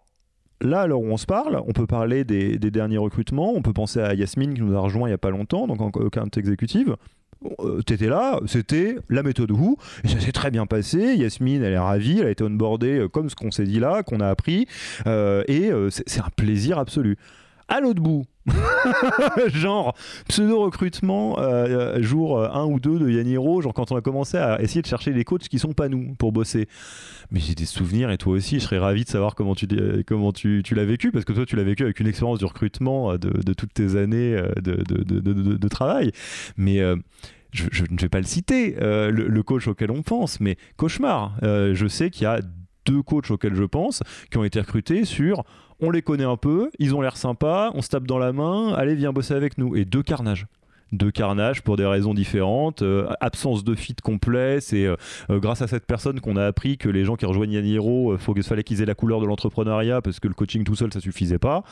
Là, 0.61 0.81
alors 0.81 1.01
où 1.01 1.07
on 1.07 1.17
se 1.17 1.25
parle, 1.25 1.59
on 1.67 1.73
peut 1.73 1.87
parler 1.87 2.23
des, 2.23 2.57
derniers 2.59 2.99
recrutements. 2.99 3.51
On 3.53 3.63
peut 3.63 3.73
penser 3.73 3.99
à 3.99 4.13
Yasmine 4.13 4.53
qui 4.53 4.61
nous 4.61 4.75
a 4.75 4.79
rejoint 4.79 5.07
il 5.07 5.11
n'y 5.11 5.15
a 5.15 5.17
pas 5.17 5.31
longtemps, 5.31 5.65
donc 5.65 5.81
en 5.81 5.89
exécutive. 6.37 6.95
Euh, 7.59 7.81
t'étais 7.81 8.07
là, 8.07 8.39
c'était 8.45 8.97
la 9.09 9.23
méthode 9.23 9.51
Who, 9.51 9.77
et 10.03 10.07
ça 10.07 10.19
s'est 10.19 10.31
très 10.31 10.51
bien 10.51 10.65
passé. 10.65 11.15
Yasmine, 11.15 11.63
elle 11.63 11.73
est 11.73 11.79
ravie, 11.79 12.19
elle 12.19 12.27
a 12.27 12.31
été 12.31 12.43
onboardée 12.43 12.99
euh, 12.99 13.07
comme 13.07 13.29
ce 13.29 13.35
qu'on 13.35 13.51
s'est 13.51 13.65
dit 13.65 13.79
là, 13.79 14.03
qu'on 14.03 14.19
a 14.19 14.27
appris, 14.27 14.67
euh, 15.07 15.43
et 15.47 15.71
c'est 15.89 16.19
un 16.19 16.29
plaisir 16.35 16.77
absolu. 16.77 17.17
À 17.67 17.79
l'autre 17.79 18.01
bout, 18.01 18.25
genre 19.47 19.95
pseudo-recrutement 20.27 21.37
jour 21.99 22.43
1 22.43 22.65
ou 22.65 22.79
2 22.79 22.99
de 22.99 23.09
Yaniro, 23.09 23.61
genre 23.61 23.73
quand 23.73 23.91
on 23.91 23.95
a 23.95 24.01
commencé 24.01 24.37
à 24.37 24.61
essayer 24.61 24.81
de 24.81 24.87
chercher 24.87 25.13
des 25.13 25.23
coachs 25.23 25.47
qui 25.47 25.59
sont 25.59 25.73
pas 25.73 25.89
nous 25.89 26.15
pour 26.15 26.31
bosser. 26.31 26.67
Mais 27.31 27.39
j'ai 27.39 27.55
des 27.55 27.65
souvenirs 27.65 28.09
et 28.11 28.17
toi 28.17 28.33
aussi, 28.33 28.59
je 28.59 28.65
serais 28.65 28.79
ravi 28.79 29.03
de 29.03 29.09
savoir 29.09 29.35
comment 29.35 29.55
tu, 29.55 29.67
comment 30.07 30.33
tu, 30.33 30.61
tu 30.65 30.75
l'as 30.75 30.85
vécu, 30.85 31.11
parce 31.11 31.25
que 31.25 31.33
toi 31.33 31.45
tu 31.45 31.55
l'as 31.55 31.63
vécu 31.63 31.83
avec 31.83 31.99
une 31.99 32.07
expérience 32.07 32.39
du 32.39 32.45
recrutement 32.45 33.13
de, 33.13 33.29
de 33.29 33.53
toutes 33.53 33.73
tes 33.73 33.95
années 33.95 34.41
de, 34.57 34.83
de, 34.83 35.57
de 35.57 35.67
travail. 35.67 36.11
Mais 36.57 36.81
je, 37.51 37.83
ne 37.89 37.99
vais 37.99 38.09
pas 38.09 38.19
le 38.19 38.25
citer, 38.25 38.75
euh, 38.81 39.11
le, 39.11 39.43
coach 39.43 39.67
auquel 39.67 39.91
on 39.91 40.01
pense, 40.01 40.39
mais 40.39 40.57
cauchemar. 40.77 41.37
Euh, 41.43 41.73
je 41.75 41.87
sais 41.87 42.09
qu'il 42.09 42.23
y 42.23 42.27
a 42.27 42.39
deux 42.85 43.01
coachs 43.03 43.29
auxquels 43.29 43.55
je 43.55 43.63
pense 43.63 44.01
qui 44.31 44.37
ont 44.37 44.43
été 44.43 44.59
recrutés 44.59 45.05
sur 45.05 45.43
on 45.81 45.89
les 45.89 46.01
connaît 46.01 46.23
un 46.23 46.37
peu, 46.37 46.69
ils 46.79 46.95
ont 46.95 47.01
l'air 47.01 47.17
sympas, 47.17 47.71
on 47.73 47.81
se 47.81 47.89
tape 47.89 48.05
dans 48.05 48.19
la 48.19 48.31
main, 48.31 48.73
allez 48.73 48.95
viens 48.95 49.11
bosser 49.11 49.33
avec 49.33 49.57
nous. 49.57 49.75
Et 49.75 49.85
deux 49.85 50.03
carnages 50.03 50.47
de 50.91 51.09
carnage 51.09 51.61
pour 51.61 51.77
des 51.77 51.85
raisons 51.85 52.13
différentes, 52.13 52.81
euh, 52.81 53.07
absence 53.21 53.63
de 53.63 53.75
fit 53.75 53.95
complet. 53.95 54.59
C'est 54.59 54.85
euh, 54.85 54.95
euh, 55.29 55.39
grâce 55.39 55.61
à 55.61 55.67
cette 55.67 55.85
personne 55.85 56.19
qu'on 56.19 56.35
a 56.35 56.45
appris 56.45 56.77
que 56.77 56.89
les 56.89 57.05
gens 57.05 57.15
qui 57.15 57.25
rejoignent 57.25 57.53
Yaniro, 57.53 58.17
il 58.35 58.43
fallait 58.43 58.63
qu'ils 58.63 58.81
aient 58.81 58.85
la 58.85 58.95
couleur 58.95 59.21
de 59.21 59.25
l'entrepreneuriat 59.25 60.01
parce 60.01 60.19
que 60.19 60.27
le 60.27 60.33
coaching 60.33 60.63
tout 60.63 60.75
seul 60.75 60.91
ça 60.91 60.99
suffisait 60.99 61.39
pas. 61.39 61.63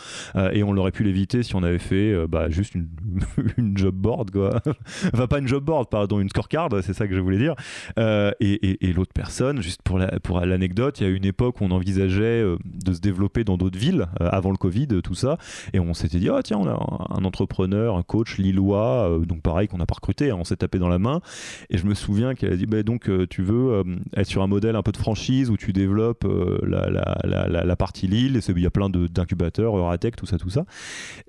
et 0.53 0.63
on 0.63 0.71
l'aurait 0.71 0.91
pu 0.91 1.03
l'éviter 1.03 1.43
si 1.43 1.55
on 1.55 1.63
avait 1.63 1.79
fait 1.79 2.27
bah, 2.27 2.49
juste 2.49 2.75
une, 3.57 3.77
job 3.77 3.95
board, 3.95 4.31
quoi. 4.31 4.61
pas 5.27 5.39
une 5.39 5.47
job 5.47 5.63
board, 5.63 5.89
pardon, 5.89 6.19
une 6.19 6.29
scorecard, 6.29 6.69
c'est 6.81 6.93
ça 6.93 7.07
que 7.07 7.15
je 7.15 7.19
voulais 7.19 7.37
dire. 7.37 7.55
et, 7.97 8.87
et, 8.87 8.93
l'autre 8.93 9.13
personne, 9.13 9.61
juste 9.61 9.81
pour 9.83 10.39
l'anecdote, 10.39 10.99
il 10.99 11.07
y 11.07 11.07
a 11.07 11.09
une 11.09 11.25
époque 11.25 11.61
où 11.61 11.65
on 11.65 11.71
envisageait 11.71 12.43
de 12.65 12.93
se 12.93 12.99
développer 12.99 13.43
dans 13.43 13.57
d'autres 13.57 13.79
villes 13.79 14.07
avant 14.19 14.51
le 14.51 14.57
Covid, 14.57 14.87
tout 15.03 15.15
ça. 15.15 15.37
Et 15.73 15.79
on 15.79 15.93
s'était 15.93 16.19
dit, 16.19 16.29
oh, 16.29 16.41
tiens, 16.41 16.57
on 16.57 16.67
a 16.67 17.17
un 17.17 17.25
entrepreneur, 17.25 17.95
un 17.95 18.03
coach 18.03 18.37
lillois 18.37 19.08
euh, 19.09 19.25
donc 19.25 19.41
pareil 19.41 19.67
qu'on 19.67 19.77
n'a 19.77 19.85
pas 19.85 19.95
recruté, 19.95 20.31
hein, 20.31 20.37
on 20.39 20.43
s'est 20.43 20.57
tapé 20.57 20.79
dans 20.79 20.89
la 20.89 20.99
main. 20.99 21.21
Et 21.69 21.77
je 21.77 21.85
me 21.85 21.93
souviens 21.93 22.35
qu'elle 22.35 22.53
a 22.53 22.55
dit 22.55 22.65
bah, 22.65 22.83
donc 22.83 23.09
euh, 23.09 23.27
tu 23.27 23.41
veux 23.41 23.73
euh, 23.73 23.83
être 24.15 24.27
sur 24.27 24.41
un 24.41 24.47
modèle 24.47 24.75
un 24.75 24.83
peu 24.83 24.91
de 24.91 24.97
franchise 24.97 25.49
où 25.49 25.57
tu 25.57 25.73
développes 25.73 26.27
la, 26.63 27.75
partie 27.75 28.07
Lille, 28.07 28.39
il 28.47 28.61
y 28.61 28.65
a 28.65 28.71
plein 28.71 28.89
d'incubateurs, 28.89 29.77
Euratech, 29.77 30.15
tout 30.15 30.25
ça, 30.25 30.37
tout 30.37 30.49
ça. 30.49 30.65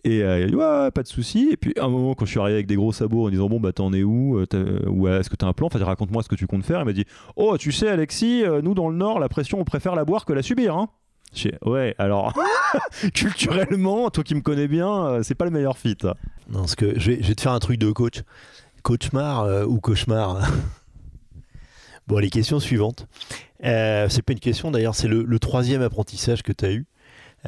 Et 0.05 0.19
elle 0.19 0.45
a 0.45 0.47
dit 0.47 0.55
ouais, 0.55 0.91
pas 0.91 1.03
de 1.03 1.09
souci. 1.09 1.49
Et 1.53 1.57
puis 1.57 1.73
à 1.79 1.85
un 1.85 1.89
moment, 1.89 2.15
quand 2.15 2.25
je 2.25 2.31
suis 2.31 2.41
arrivé 2.41 2.55
avec 2.55 2.67
des 2.67 2.77
gros 2.77 2.93
sabots 2.93 3.27
en 3.27 3.31
disant 3.31 3.49
bon 3.49 3.61
bah 3.61 3.73
t'en 3.73 3.93
es 3.93 4.03
où 4.03 4.41
ou 4.87 5.09
est-ce 5.09 5.31
que 5.31 5.37
t'as 5.37 5.47
un 5.47 5.53
plan? 5.53 5.67
Enfin 5.67 5.83
raconte-moi 5.85 6.23
ce 6.23 6.29
que 6.29 6.35
tu 6.35 6.47
comptes 6.47 6.65
faire. 6.65 6.81
Elle 6.81 6.87
m'a 6.87 6.93
dit 6.93 7.05
oh 7.37 7.57
tu 7.59 7.73
sais 7.73 7.89
Alexis, 7.89 8.45
nous 8.63 8.75
dans 8.75 8.89
le 8.89 8.97
Nord 8.97 9.21
la 9.21 9.29
pression 9.29 9.61
on 9.61 9.65
préfère 9.65 9.95
la 9.95 10.05
boire 10.05 10.25
que 10.25 10.33
la 10.33 10.43
subir. 10.43 10.77
Hein 10.77 10.89
Ouais, 11.65 11.95
alors 11.99 12.35
culturellement, 13.15 14.11
toi 14.11 14.25
qui 14.25 14.35
me 14.35 14.41
connais 14.41 14.69
bien, 14.69 15.23
c'est 15.23 15.35
pas 15.35 15.45
le 15.45 15.51
meilleur 15.51 15.79
fit. 15.79 15.97
Non, 16.51 16.61
parce 16.61 16.75
que 16.75 16.99
je 16.99 17.13
vais, 17.13 17.35
te 17.35 17.41
faire 17.41 17.53
un 17.53 17.61
truc 17.61 17.79
de 17.79 17.91
coach. 17.93 18.23
Cauchemar 18.83 19.43
euh, 19.43 19.65
ou 19.65 19.79
cauchemar 19.79 20.41
Bon, 22.07 22.19
les 22.19 22.31
questions 22.31 22.59
suivantes. 22.59 23.07
Euh, 23.65 24.09
c'est 24.09 24.23
pas 24.23 24.33
une 24.33 24.41
question 24.41 24.71
d'ailleurs, 24.71 24.95
c'est 24.95 25.07
le, 25.07 25.39
troisième 25.39 25.83
apprentissage 25.83 26.43
que 26.43 26.53
tu 26.53 26.65
as 26.65 26.73
eu. 26.73 26.87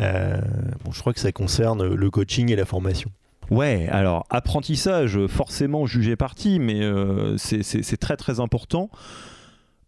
Euh, 0.01 0.41
bon, 0.85 0.93
je 0.93 1.01
crois 1.01 1.13
que 1.13 1.21
ça 1.21 1.33
concerne 1.33 1.95
le 1.95 2.11
coaching 2.11 2.51
et 2.51 2.57
la 2.57 2.65
formation. 2.65 3.11
Ouais, 3.51 3.89
alors 3.89 4.25
apprentissage, 4.31 5.27
forcément 5.27 5.85
jugé 5.85 6.17
parti, 6.17 6.59
mais 6.59 6.81
euh, 6.83 7.37
c'est 7.37 7.97
très 7.97 8.17
très 8.17 8.41
important. 8.41 8.89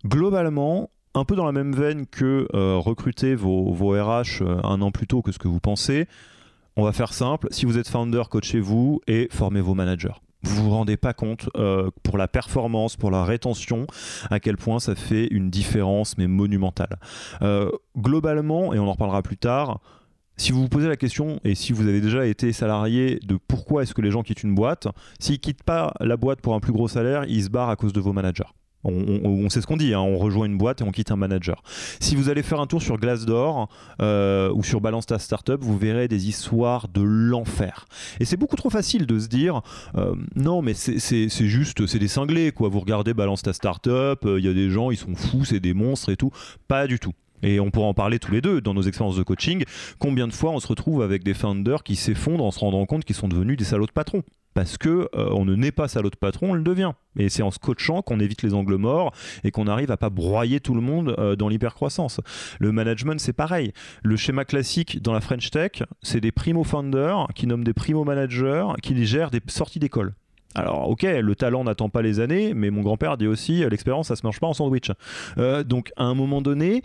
Globalement, 0.04 0.90
un 1.14 1.24
peu 1.24 1.36
dans 1.36 1.46
la 1.46 1.52
même 1.52 1.74
veine 1.74 2.06
que 2.06 2.46
recruter 2.78 3.34
vos, 3.34 3.72
RH 3.72 4.42
un 4.42 4.80
an 4.82 4.90
plus 4.90 5.06
tôt 5.06 5.22
que 5.22 5.32
ce 5.32 5.38
que 5.38 5.48
vous 5.48 5.60
pensez, 5.60 6.06
on 6.76 6.84
va 6.84 6.92
faire 6.92 7.12
simple. 7.12 7.48
Si 7.50 7.66
vous 7.66 7.78
êtes 7.78 7.88
founder, 7.88 8.22
coachez-vous 8.28 9.00
et 9.06 9.28
formez 9.30 9.60
vos 9.60 9.74
managers. 9.74 10.14
Vous 10.42 10.64
vous 10.64 10.70
rendez 10.70 10.96
pas 10.96 11.14
compte 11.14 11.48
euh, 11.56 11.90
pour 12.02 12.18
la 12.18 12.28
performance, 12.28 12.96
pour 12.96 13.10
la 13.10 13.24
rétention, 13.24 13.86
à 14.30 14.40
quel 14.40 14.56
point 14.56 14.78
ça 14.78 14.94
fait 14.94 15.26
une 15.28 15.48
différence, 15.48 16.18
mais 16.18 16.26
monumentale. 16.26 16.98
Euh, 17.40 17.70
globalement, 17.96 18.74
et 18.74 18.78
on 18.78 18.86
en 18.86 18.92
reparlera 18.92 19.22
plus 19.22 19.38
tard, 19.38 19.80
si 20.36 20.52
vous 20.52 20.62
vous 20.62 20.68
posez 20.68 20.88
la 20.88 20.96
question, 20.96 21.40
et 21.44 21.54
si 21.54 21.72
vous 21.72 21.88
avez 21.88 22.00
déjà 22.00 22.26
été 22.26 22.52
salarié, 22.52 23.20
de 23.24 23.38
pourquoi 23.48 23.84
est-ce 23.84 23.94
que 23.94 24.02
les 24.02 24.10
gens 24.10 24.22
quittent 24.22 24.42
une 24.42 24.54
boîte, 24.54 24.88
s'ils 25.18 25.38
quittent 25.38 25.62
pas 25.62 25.94
la 26.00 26.16
boîte 26.16 26.42
pour 26.42 26.54
un 26.54 26.60
plus 26.60 26.72
gros 26.72 26.88
salaire, 26.88 27.24
ils 27.26 27.44
se 27.44 27.48
barrent 27.48 27.70
à 27.70 27.76
cause 27.76 27.92
de 27.92 28.00
vos 28.00 28.12
managers. 28.12 28.44
On, 28.84 29.48
sait 29.48 29.60
ce 29.60 29.66
qu'on 29.66 29.76
dit, 29.76 29.94
hein. 29.94 30.00
on 30.00 30.18
rejoint 30.18 30.46
une 30.46 30.58
boîte 30.58 30.80
et 30.80 30.84
on 30.84 30.92
quitte 30.92 31.10
un 31.10 31.16
manager. 31.16 31.62
Si 32.00 32.14
vous 32.14 32.28
allez 32.28 32.42
faire 32.42 32.60
un 32.60 32.66
tour 32.66 32.82
sur 32.82 32.98
Glassdoor 32.98 33.68
euh, 34.02 34.52
ou 34.52 34.62
sur 34.62 34.80
Balance 34.80 35.06
ta 35.06 35.18
Startup, 35.18 35.60
vous 35.60 35.78
verrez 35.78 36.08
des 36.08 36.28
histoires 36.28 36.88
de 36.88 37.02
l'enfer. 37.02 37.86
Et 38.20 38.24
c'est 38.24 38.36
beaucoup 38.36 38.56
trop 38.56 38.70
facile 38.70 39.06
de 39.06 39.18
se 39.18 39.28
dire 39.28 39.62
euh, 39.96 40.14
non, 40.34 40.62
mais 40.62 40.74
c'est 40.74 41.28
juste, 41.28 41.86
c'est 41.86 41.98
des 41.98 42.08
cinglés 42.08 42.52
quoi. 42.52 42.68
Vous 42.68 42.80
regardez 42.80 43.14
Balance 43.14 43.42
ta 43.42 43.52
Startup, 43.52 44.18
il 44.22 44.28
euh, 44.28 44.40
y 44.40 44.48
a 44.48 44.54
des 44.54 44.70
gens, 44.70 44.90
ils 44.90 44.96
sont 44.96 45.14
fous, 45.14 45.44
c'est 45.44 45.60
des 45.60 45.74
monstres 45.74 46.10
et 46.10 46.16
tout. 46.16 46.30
Pas 46.68 46.86
du 46.86 46.98
tout. 46.98 47.12
Et 47.44 47.60
on 47.60 47.70
pourra 47.70 47.86
en 47.86 47.94
parler 47.94 48.18
tous 48.18 48.32
les 48.32 48.40
deux 48.40 48.60
dans 48.60 48.74
nos 48.74 48.82
expériences 48.82 49.16
de 49.16 49.22
coaching. 49.22 49.64
Combien 49.98 50.26
de 50.26 50.32
fois 50.32 50.50
on 50.50 50.58
se 50.58 50.66
retrouve 50.66 51.02
avec 51.02 51.22
des 51.22 51.34
founders 51.34 51.84
qui 51.84 51.94
s'effondrent 51.94 52.44
en 52.44 52.50
se 52.50 52.58
rendant 52.58 52.84
compte 52.86 53.04
qu'ils 53.04 53.14
sont 53.14 53.28
devenus 53.28 53.56
des 53.56 53.64
salauds 53.64 53.86
de 53.86 53.92
patrons 53.92 54.22
parce 54.54 54.78
que 54.78 55.08
euh, 55.14 55.28
on 55.32 55.44
ne 55.44 55.54
naît 55.54 55.72
pas 55.72 55.88
salaud 55.88 56.10
de 56.10 56.16
patron, 56.16 56.50
on 56.50 56.54
le 56.54 56.62
devient. 56.62 56.92
Et 57.18 57.28
c'est 57.28 57.42
en 57.42 57.50
se 57.50 57.58
coachant 57.58 58.02
qu'on 58.02 58.20
évite 58.20 58.42
les 58.42 58.54
angles 58.54 58.76
morts 58.76 59.12
et 59.42 59.50
qu'on 59.50 59.66
arrive 59.66 59.90
à 59.90 59.96
pas 59.96 60.10
broyer 60.10 60.60
tout 60.60 60.74
le 60.74 60.80
monde 60.80 61.14
euh, 61.18 61.36
dans 61.36 61.48
l'hypercroissance. 61.48 62.20
Le 62.60 62.72
management, 62.72 63.20
c'est 63.20 63.32
pareil. 63.32 63.72
Le 64.02 64.16
schéma 64.16 64.44
classique 64.44 65.02
dans 65.02 65.12
la 65.12 65.20
French 65.20 65.50
Tech, 65.50 65.82
c'est 66.02 66.20
des 66.20 66.32
primo 66.32 66.64
founders 66.64 67.26
qui 67.34 67.46
nomment 67.46 67.64
des 67.64 67.74
primo 67.74 68.04
managers 68.04 68.66
qui 68.82 69.04
gèrent 69.04 69.30
des 69.30 69.40
sorties 69.48 69.80
d'école. 69.80 70.14
Alors, 70.54 70.88
ok, 70.88 71.02
le 71.02 71.34
talent 71.34 71.64
n'attend 71.64 71.88
pas 71.88 72.00
les 72.00 72.20
années, 72.20 72.54
mais 72.54 72.70
mon 72.70 72.82
grand-père 72.82 73.16
dit 73.16 73.26
aussi 73.26 73.68
l'expérience, 73.68 74.08
ça 74.08 74.14
se 74.14 74.24
mange 74.24 74.38
pas 74.38 74.46
en 74.46 74.52
sandwich. 74.52 74.92
Euh, 75.36 75.64
donc, 75.64 75.92
à 75.96 76.04
un 76.04 76.14
moment 76.14 76.40
donné, 76.42 76.82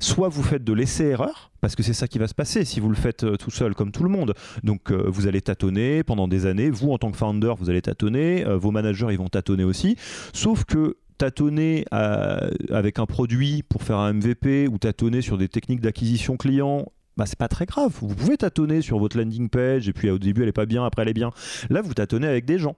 soit 0.00 0.28
vous 0.28 0.42
faites 0.42 0.64
de 0.64 0.72
l'essai-erreur, 0.72 1.52
parce 1.60 1.76
que 1.76 1.82
c'est 1.82 1.92
ça 1.92 2.08
qui 2.08 2.18
va 2.18 2.26
se 2.26 2.34
passer 2.34 2.64
si 2.64 2.80
vous 2.80 2.88
le 2.88 2.96
faites 2.96 3.24
euh, 3.24 3.36
tout 3.36 3.50
seul 3.50 3.74
comme 3.74 3.92
tout 3.92 4.02
le 4.02 4.08
monde. 4.08 4.34
Donc 4.64 4.90
euh, 4.90 5.04
vous 5.06 5.26
allez 5.26 5.40
tâtonner 5.40 6.02
pendant 6.02 6.26
des 6.26 6.46
années, 6.46 6.70
vous 6.70 6.90
en 6.90 6.98
tant 6.98 7.10
que 7.10 7.16
founder, 7.16 7.54
vous 7.58 7.70
allez 7.70 7.82
tâtonner, 7.82 8.44
euh, 8.46 8.56
vos 8.56 8.70
managers 8.70 9.08
ils 9.10 9.18
vont 9.18 9.28
tâtonner 9.28 9.64
aussi, 9.64 9.96
sauf 10.32 10.64
que 10.64 10.96
tâtonner 11.18 11.84
avec 11.90 12.98
un 12.98 13.04
produit 13.04 13.62
pour 13.62 13.82
faire 13.82 13.98
un 13.98 14.14
MVP 14.14 14.68
ou 14.68 14.78
tâtonner 14.78 15.20
sur 15.20 15.36
des 15.36 15.48
techniques 15.48 15.82
d'acquisition 15.82 16.38
client 16.38 16.86
bah, 17.18 17.26
c'est 17.26 17.38
pas 17.38 17.48
très 17.48 17.66
grave. 17.66 17.92
Vous 18.00 18.14
pouvez 18.14 18.38
tâtonner 18.38 18.80
sur 18.80 18.98
votre 18.98 19.18
landing 19.18 19.50
page 19.50 19.86
et 19.90 19.92
puis 19.92 20.08
au 20.08 20.18
début 20.18 20.42
elle 20.42 20.48
est 20.48 20.52
pas 20.52 20.64
bien, 20.64 20.86
après 20.86 21.02
elle 21.02 21.10
est 21.10 21.12
bien. 21.12 21.32
Là, 21.68 21.82
vous 21.82 21.92
tâtonnez 21.92 22.26
avec 22.26 22.46
des 22.46 22.58
gens. 22.58 22.76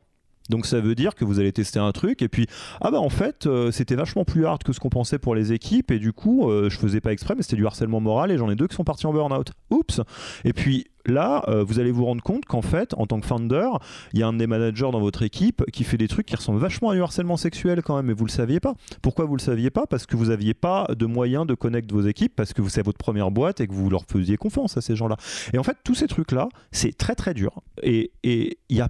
Donc 0.48 0.66
ça 0.66 0.80
veut 0.80 0.94
dire 0.94 1.14
que 1.14 1.24
vous 1.24 1.38
allez 1.40 1.52
tester 1.52 1.78
un 1.78 1.92
truc 1.92 2.22
et 2.22 2.28
puis 2.28 2.46
ah 2.80 2.90
bah 2.90 3.00
en 3.00 3.08
fait 3.08 3.46
euh, 3.46 3.70
c'était 3.70 3.94
vachement 3.94 4.24
plus 4.24 4.44
hard 4.44 4.62
que 4.62 4.72
ce 4.72 4.80
qu'on 4.80 4.90
pensait 4.90 5.18
pour 5.18 5.34
les 5.34 5.52
équipes 5.52 5.90
et 5.90 5.98
du 5.98 6.12
coup 6.12 6.50
euh, 6.50 6.68
je 6.68 6.78
faisais 6.78 7.00
pas 7.00 7.12
exprès 7.12 7.34
mais 7.36 7.42
c'était 7.42 7.56
du 7.56 7.66
harcèlement 7.66 8.00
moral 8.00 8.30
et 8.30 8.38
j'en 8.38 8.50
ai 8.50 8.56
deux 8.56 8.66
qui 8.66 8.74
sont 8.74 8.84
partis 8.84 9.06
en 9.06 9.12
burn-out. 9.12 9.52
Oups. 9.70 10.00
Et 10.44 10.52
puis 10.52 10.86
là 11.06 11.44
euh, 11.48 11.64
vous 11.64 11.78
allez 11.80 11.92
vous 11.92 12.04
rendre 12.04 12.22
compte 12.22 12.44
qu'en 12.44 12.62
fait 12.62 12.94
en 12.94 13.06
tant 13.06 13.20
que 13.20 13.26
founder 13.26 13.68
il 14.12 14.20
y 14.20 14.22
a 14.22 14.26
un 14.26 14.32
des 14.32 14.46
managers 14.46 14.90
dans 14.92 15.00
votre 15.00 15.22
équipe 15.22 15.64
qui 15.72 15.84
fait 15.84 15.96
des 15.96 16.08
trucs 16.08 16.26
qui 16.26 16.36
ressemblent 16.36 16.60
vachement 16.60 16.90
à 16.90 16.94
du 16.94 17.02
harcèlement 17.02 17.36
sexuel 17.36 17.82
quand 17.82 17.96
même 17.96 18.06
mais 18.06 18.12
vous 18.12 18.24
le 18.26 18.30
saviez 18.30 18.60
pas. 18.60 18.74
Pourquoi 19.00 19.24
vous 19.26 19.36
le 19.36 19.40
saviez 19.40 19.70
pas? 19.70 19.86
Parce 19.86 20.06
que 20.06 20.16
vous 20.16 20.30
aviez 20.30 20.54
pas 20.54 20.88
de 20.96 21.06
moyens 21.06 21.46
de 21.46 21.54
connecter 21.54 21.94
vos 21.94 22.02
équipes 22.02 22.34
parce 22.34 22.52
que 22.52 22.68
c'est 22.68 22.84
votre 22.84 22.98
première 22.98 23.30
boîte 23.30 23.60
et 23.60 23.68
que 23.68 23.72
vous 23.72 23.90
leur 23.90 24.04
faisiez 24.10 24.36
confiance 24.36 24.76
à 24.76 24.80
ces 24.80 24.96
gens-là. 24.96 25.16
Et 25.52 25.58
en 25.58 25.62
fait 25.62 25.76
tous 25.84 25.94
ces 25.94 26.08
trucs 26.08 26.32
là 26.32 26.48
c'est 26.72 26.96
très 26.96 27.14
très 27.14 27.32
dur 27.32 27.62
et 27.82 28.12
il 28.22 28.76
y 28.76 28.80
a 28.80 28.88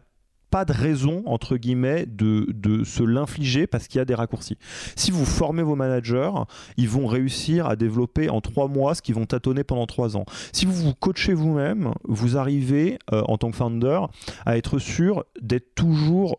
pas 0.52 0.64
de 0.66 0.72
raison, 0.74 1.22
entre 1.24 1.56
guillemets, 1.56 2.04
de, 2.06 2.46
de 2.52 2.84
se 2.84 3.02
l'infliger 3.02 3.66
parce 3.66 3.88
qu'il 3.88 3.98
y 3.98 4.02
a 4.02 4.04
des 4.04 4.14
raccourcis. 4.14 4.58
Si 4.96 5.10
vous 5.10 5.24
formez 5.24 5.62
vos 5.62 5.76
managers, 5.76 6.30
ils 6.76 6.90
vont 6.90 7.06
réussir 7.06 7.66
à 7.66 7.74
développer 7.74 8.28
en 8.28 8.42
trois 8.42 8.68
mois 8.68 8.94
ce 8.94 9.00
qu'ils 9.00 9.14
vont 9.14 9.24
tâtonner 9.24 9.64
pendant 9.64 9.86
trois 9.86 10.14
ans. 10.14 10.26
Si 10.52 10.66
vous 10.66 10.74
vous 10.74 10.92
coachez 10.92 11.32
vous-même, 11.32 11.94
vous 12.04 12.36
arrivez, 12.36 12.98
euh, 13.14 13.22
en 13.28 13.38
tant 13.38 13.50
que 13.50 13.56
founder, 13.56 14.00
à 14.44 14.58
être 14.58 14.78
sûr 14.78 15.24
d'être 15.40 15.74
toujours 15.74 16.38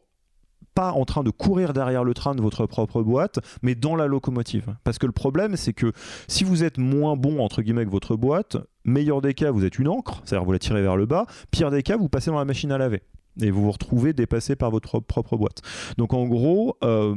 pas 0.76 0.92
en 0.92 1.06
train 1.06 1.24
de 1.24 1.32
courir 1.32 1.74
derrière 1.74 2.04
le 2.04 2.14
train 2.14 2.36
de 2.36 2.42
votre 2.42 2.68
propre 2.68 3.02
boîte, 3.02 3.40
mais 3.64 3.74
dans 3.74 3.96
la 3.96 4.06
locomotive. 4.06 4.76
Parce 4.84 5.00
que 5.00 5.08
le 5.08 5.12
problème, 5.12 5.56
c'est 5.56 5.74
que 5.74 5.92
si 6.28 6.44
vous 6.44 6.64
êtes 6.64 6.78
moins 6.78 7.16
bon, 7.16 7.44
entre 7.44 7.64
guillemets, 7.64 7.86
que 7.86 7.92
votre 7.92 8.16
boîte, 8.16 8.58
meilleur 8.86 9.22
des 9.22 9.34
cas, 9.34 9.50
vous 9.50 9.66
êtes 9.66 9.80
une 9.80 9.88
encre, 9.88 10.22
c'est-à-dire 10.24 10.46
vous 10.46 10.52
la 10.52 10.60
tirez 10.60 10.84
vers 10.84 10.98
le 10.98 11.08
bas, 11.08 11.26
pire 11.50 11.72
des 11.72 11.82
cas, 11.82 11.98
vous 11.98 12.10
passez 12.10 12.30
dans 12.30 12.38
la 12.38 12.46
machine 12.46 12.72
à 12.72 12.78
laver 12.78 13.02
et 13.42 13.52
vous 13.52 13.64
vous 13.64 13.72
retrouvez 13.72 14.14
dépassé 14.14 14.56
par 14.56 14.72
votre 14.72 15.00
propre 15.00 15.38
boîte. 15.38 15.62
Donc 15.98 16.14
en 16.14 16.26
gros, 16.26 16.78
euh, 16.84 17.16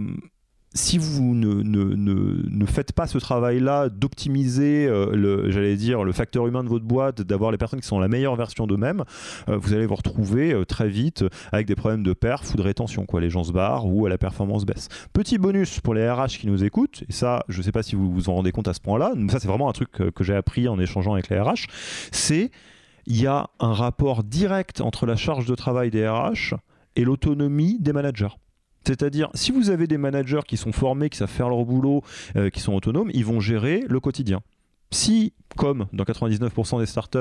si 0.74 0.98
vous 0.98 1.34
ne, 1.34 1.62
ne, 1.62 1.94
ne, 1.94 2.66
faites 2.66 2.92
pas 2.92 3.06
ce 3.06 3.16
travail-là 3.16 3.88
d'optimiser, 3.88 4.86
euh, 4.86 5.50
j'allais 5.50 5.76
dire, 5.76 6.04
le 6.04 6.12
facteur 6.12 6.46
humain 6.46 6.64
de 6.64 6.68
votre 6.68 6.84
boîte, 6.84 7.22
d'avoir 7.22 7.50
les 7.50 7.56
personnes 7.56 7.80
qui 7.80 7.86
sont 7.86 7.98
la 7.98 8.08
meilleure 8.08 8.36
version 8.36 8.66
d'eux-mêmes, 8.66 9.04
euh, 9.48 9.56
vous 9.56 9.72
allez 9.72 9.86
vous 9.86 9.94
retrouver 9.94 10.54
très 10.68 10.88
vite 10.88 11.24
avec 11.50 11.66
des 11.66 11.76
problèmes 11.76 12.02
de 12.02 12.12
perf 12.12 12.52
ou 12.52 12.56
de 12.58 12.62
rétention. 12.62 13.06
Quoi. 13.06 13.22
Les 13.22 13.30
gens 13.30 13.44
se 13.44 13.52
barrent 13.52 13.86
ou 13.86 14.06
la 14.06 14.18
performance 14.18 14.66
baisse. 14.66 14.88
Petit 15.14 15.38
bonus 15.38 15.80
pour 15.80 15.94
les 15.94 16.10
RH 16.10 16.38
qui 16.40 16.46
nous 16.46 16.62
écoutent, 16.62 17.04
et 17.08 17.12
ça, 17.12 17.42
je 17.48 17.58
ne 17.58 17.62
sais 17.62 17.72
pas 17.72 17.82
si 17.82 17.96
vous 17.96 18.12
vous 18.12 18.28
en 18.28 18.34
rendez 18.34 18.52
compte 18.52 18.68
à 18.68 18.74
ce 18.74 18.80
point-là, 18.80 19.12
ça 19.30 19.40
c'est 19.40 19.48
vraiment 19.48 19.70
un 19.70 19.72
truc 19.72 19.90
que 19.90 20.24
j'ai 20.24 20.34
appris 20.34 20.68
en 20.68 20.78
échangeant 20.78 21.14
avec 21.14 21.30
les 21.30 21.40
RH, 21.40 21.66
c'est 22.12 22.50
il 23.06 23.20
y 23.20 23.26
a 23.26 23.48
un 23.60 23.72
rapport 23.72 24.24
direct 24.24 24.80
entre 24.80 25.06
la 25.06 25.16
charge 25.16 25.46
de 25.46 25.54
travail 25.54 25.90
des 25.90 26.08
RH 26.08 26.54
et 26.96 27.04
l'autonomie 27.04 27.78
des 27.78 27.92
managers. 27.92 28.34
C'est-à-dire, 28.86 29.30
si 29.34 29.50
vous 29.50 29.70
avez 29.70 29.86
des 29.86 29.98
managers 29.98 30.42
qui 30.46 30.56
sont 30.56 30.72
formés, 30.72 31.10
qui 31.10 31.18
savent 31.18 31.28
faire 31.28 31.48
leur 31.48 31.64
boulot, 31.64 32.02
euh, 32.36 32.50
qui 32.50 32.60
sont 32.60 32.72
autonomes, 32.72 33.10
ils 33.12 33.24
vont 33.24 33.40
gérer 33.40 33.84
le 33.88 33.98
quotidien. 33.98 34.40
Si 34.92 35.32
comme 35.56 35.86
dans 35.92 36.04
99% 36.04 36.78
des 36.78 36.86
startups, 36.86 37.18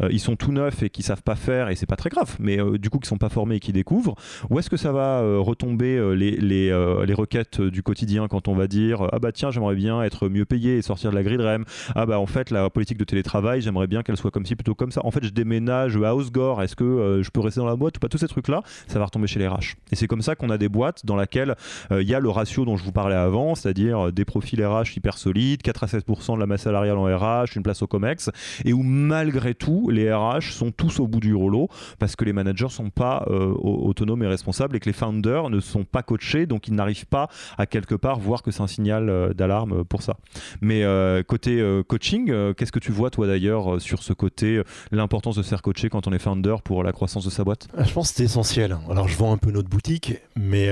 euh, 0.00 0.08
ils 0.10 0.20
sont 0.20 0.36
tout 0.36 0.52
neufs 0.52 0.82
et 0.82 0.90
qui 0.90 1.02
savent 1.02 1.22
pas 1.22 1.36
faire 1.36 1.68
et 1.68 1.76
c'est 1.76 1.86
pas 1.86 1.96
très 1.96 2.10
grave, 2.10 2.36
mais 2.38 2.60
euh, 2.60 2.78
du 2.78 2.90
coup 2.90 2.98
qui 2.98 3.08
sont 3.08 3.18
pas 3.18 3.28
formés 3.28 3.56
et 3.56 3.60
qui 3.60 3.72
découvrent, 3.72 4.14
où 4.50 4.58
est-ce 4.58 4.68
que 4.68 4.76
ça 4.76 4.92
va 4.92 5.20
euh, 5.20 5.38
retomber 5.38 6.14
les, 6.16 6.32
les, 6.32 6.66
les, 7.06 7.14
requêtes 7.14 7.60
du 7.60 7.82
quotidien 7.82 8.28
quand 8.28 8.48
on 8.48 8.54
va 8.54 8.66
dire 8.66 9.08
ah 9.12 9.18
bah 9.18 9.32
tiens 9.32 9.50
j'aimerais 9.50 9.74
bien 9.74 10.02
être 10.02 10.28
mieux 10.28 10.44
payé 10.44 10.76
et 10.76 10.82
sortir 10.82 11.10
de 11.10 11.16
la 11.16 11.22
grille 11.22 11.38
REM, 11.38 11.64
ah 11.94 12.04
bah 12.04 12.18
en 12.18 12.26
fait 12.26 12.50
la 12.50 12.68
politique 12.68 12.98
de 12.98 13.04
télétravail 13.04 13.62
j'aimerais 13.62 13.86
bien 13.86 14.02
qu'elle 14.02 14.16
soit 14.16 14.30
comme 14.30 14.44
ci 14.44 14.54
plutôt 14.56 14.74
comme 14.74 14.90
ça, 14.90 15.00
en 15.04 15.10
fait 15.10 15.24
je 15.24 15.30
déménage 15.30 15.96
à 15.96 16.14
Osgore, 16.14 16.62
est-ce 16.62 16.76
que 16.76 17.20
je 17.22 17.30
peux 17.30 17.40
rester 17.40 17.60
dans 17.60 17.66
la 17.66 17.76
boîte 17.76 17.96
ou 17.96 18.00
pas, 18.00 18.08
tous 18.08 18.18
ces 18.18 18.28
trucs 18.28 18.48
là, 18.48 18.62
ça 18.86 18.98
va 18.98 19.06
retomber 19.06 19.26
chez 19.26 19.38
les 19.38 19.48
RH. 19.48 19.76
Et 19.92 19.96
c'est 19.96 20.06
comme 20.06 20.22
ça 20.22 20.34
qu'on 20.34 20.50
a 20.50 20.58
des 20.58 20.68
boîtes 20.68 21.06
dans 21.06 21.16
lesquelles 21.16 21.54
il 21.90 22.08
y 22.08 22.14
a 22.14 22.20
le 22.20 22.28
ratio 22.28 22.64
dont 22.64 22.76
je 22.76 22.84
vous 22.84 22.92
parlais 22.92 23.14
avant, 23.14 23.54
c'est-à-dire 23.54 24.12
des 24.12 24.24
profils 24.24 24.62
RH 24.64 24.96
hyper 24.96 25.16
solides, 25.16 25.62
4 25.62 25.84
à 25.84 25.86
7% 25.86 26.34
de 26.34 26.40
la 26.40 26.46
masse 26.46 26.62
salariale 26.62 26.98
en 26.98 27.04
RH, 27.04 27.56
une 27.56 27.62
place 27.62 27.75
au 27.82 27.86
COMEX 27.86 28.30
et 28.64 28.72
où 28.72 28.82
malgré 28.82 29.54
tout 29.54 29.90
les 29.90 30.12
RH 30.12 30.52
sont 30.52 30.70
tous 30.70 31.00
au 31.00 31.06
bout 31.06 31.20
du 31.20 31.34
rouleau 31.34 31.68
parce 31.98 32.16
que 32.16 32.24
les 32.24 32.32
managers 32.32 32.68
sont 32.68 32.90
pas 32.90 33.24
euh, 33.28 33.52
autonomes 33.54 34.22
et 34.22 34.26
responsables 34.26 34.76
et 34.76 34.80
que 34.80 34.86
les 34.86 34.92
founders 34.92 35.50
ne 35.50 35.60
sont 35.60 35.84
pas 35.84 36.02
coachés 36.02 36.46
donc 36.46 36.68
ils 36.68 36.74
n'arrivent 36.74 37.06
pas 37.06 37.28
à 37.58 37.66
quelque 37.66 37.94
part 37.94 38.18
voir 38.18 38.42
que 38.42 38.50
c'est 38.50 38.62
un 38.62 38.66
signal 38.66 39.08
euh, 39.08 39.32
d'alarme 39.32 39.84
pour 39.84 40.02
ça. 40.02 40.16
Mais 40.60 40.84
euh, 40.84 41.22
côté 41.22 41.62
coaching, 41.88 42.32
qu'est-ce 42.54 42.72
que 42.72 42.78
tu 42.78 42.92
vois 42.92 43.10
toi 43.10 43.26
d'ailleurs 43.26 43.80
sur 43.80 44.02
ce 44.02 44.12
côté 44.12 44.62
l'importance 44.90 45.36
de 45.36 45.42
se 45.42 45.48
faire 45.48 45.62
coacher 45.62 45.88
quand 45.88 46.06
on 46.06 46.12
est 46.12 46.18
founder 46.18 46.56
pour 46.64 46.82
la 46.82 46.92
croissance 46.92 47.24
de 47.24 47.30
sa 47.30 47.44
boîte? 47.44 47.68
Ah, 47.76 47.84
Je 47.84 47.92
pense 47.92 48.10
que 48.10 48.16
c'est 48.16 48.24
essentiel. 48.24 48.76
Alors 48.90 49.08
je 49.08 49.16
vends 49.16 49.32
un 49.32 49.38
peu 49.38 49.50
notre 49.50 49.68
boutique 49.68 50.14
mais 50.36 50.68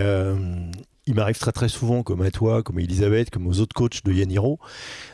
il 1.06 1.14
m'arrive 1.14 1.38
très 1.38 1.68
souvent, 1.68 2.02
comme 2.02 2.22
à 2.22 2.30
toi, 2.30 2.62
comme 2.62 2.78
à 2.78 2.80
Elisabeth, 2.80 3.30
comme 3.30 3.46
aux 3.46 3.60
autres 3.60 3.74
coachs 3.74 4.04
de 4.04 4.12
Yaniro, 4.12 4.58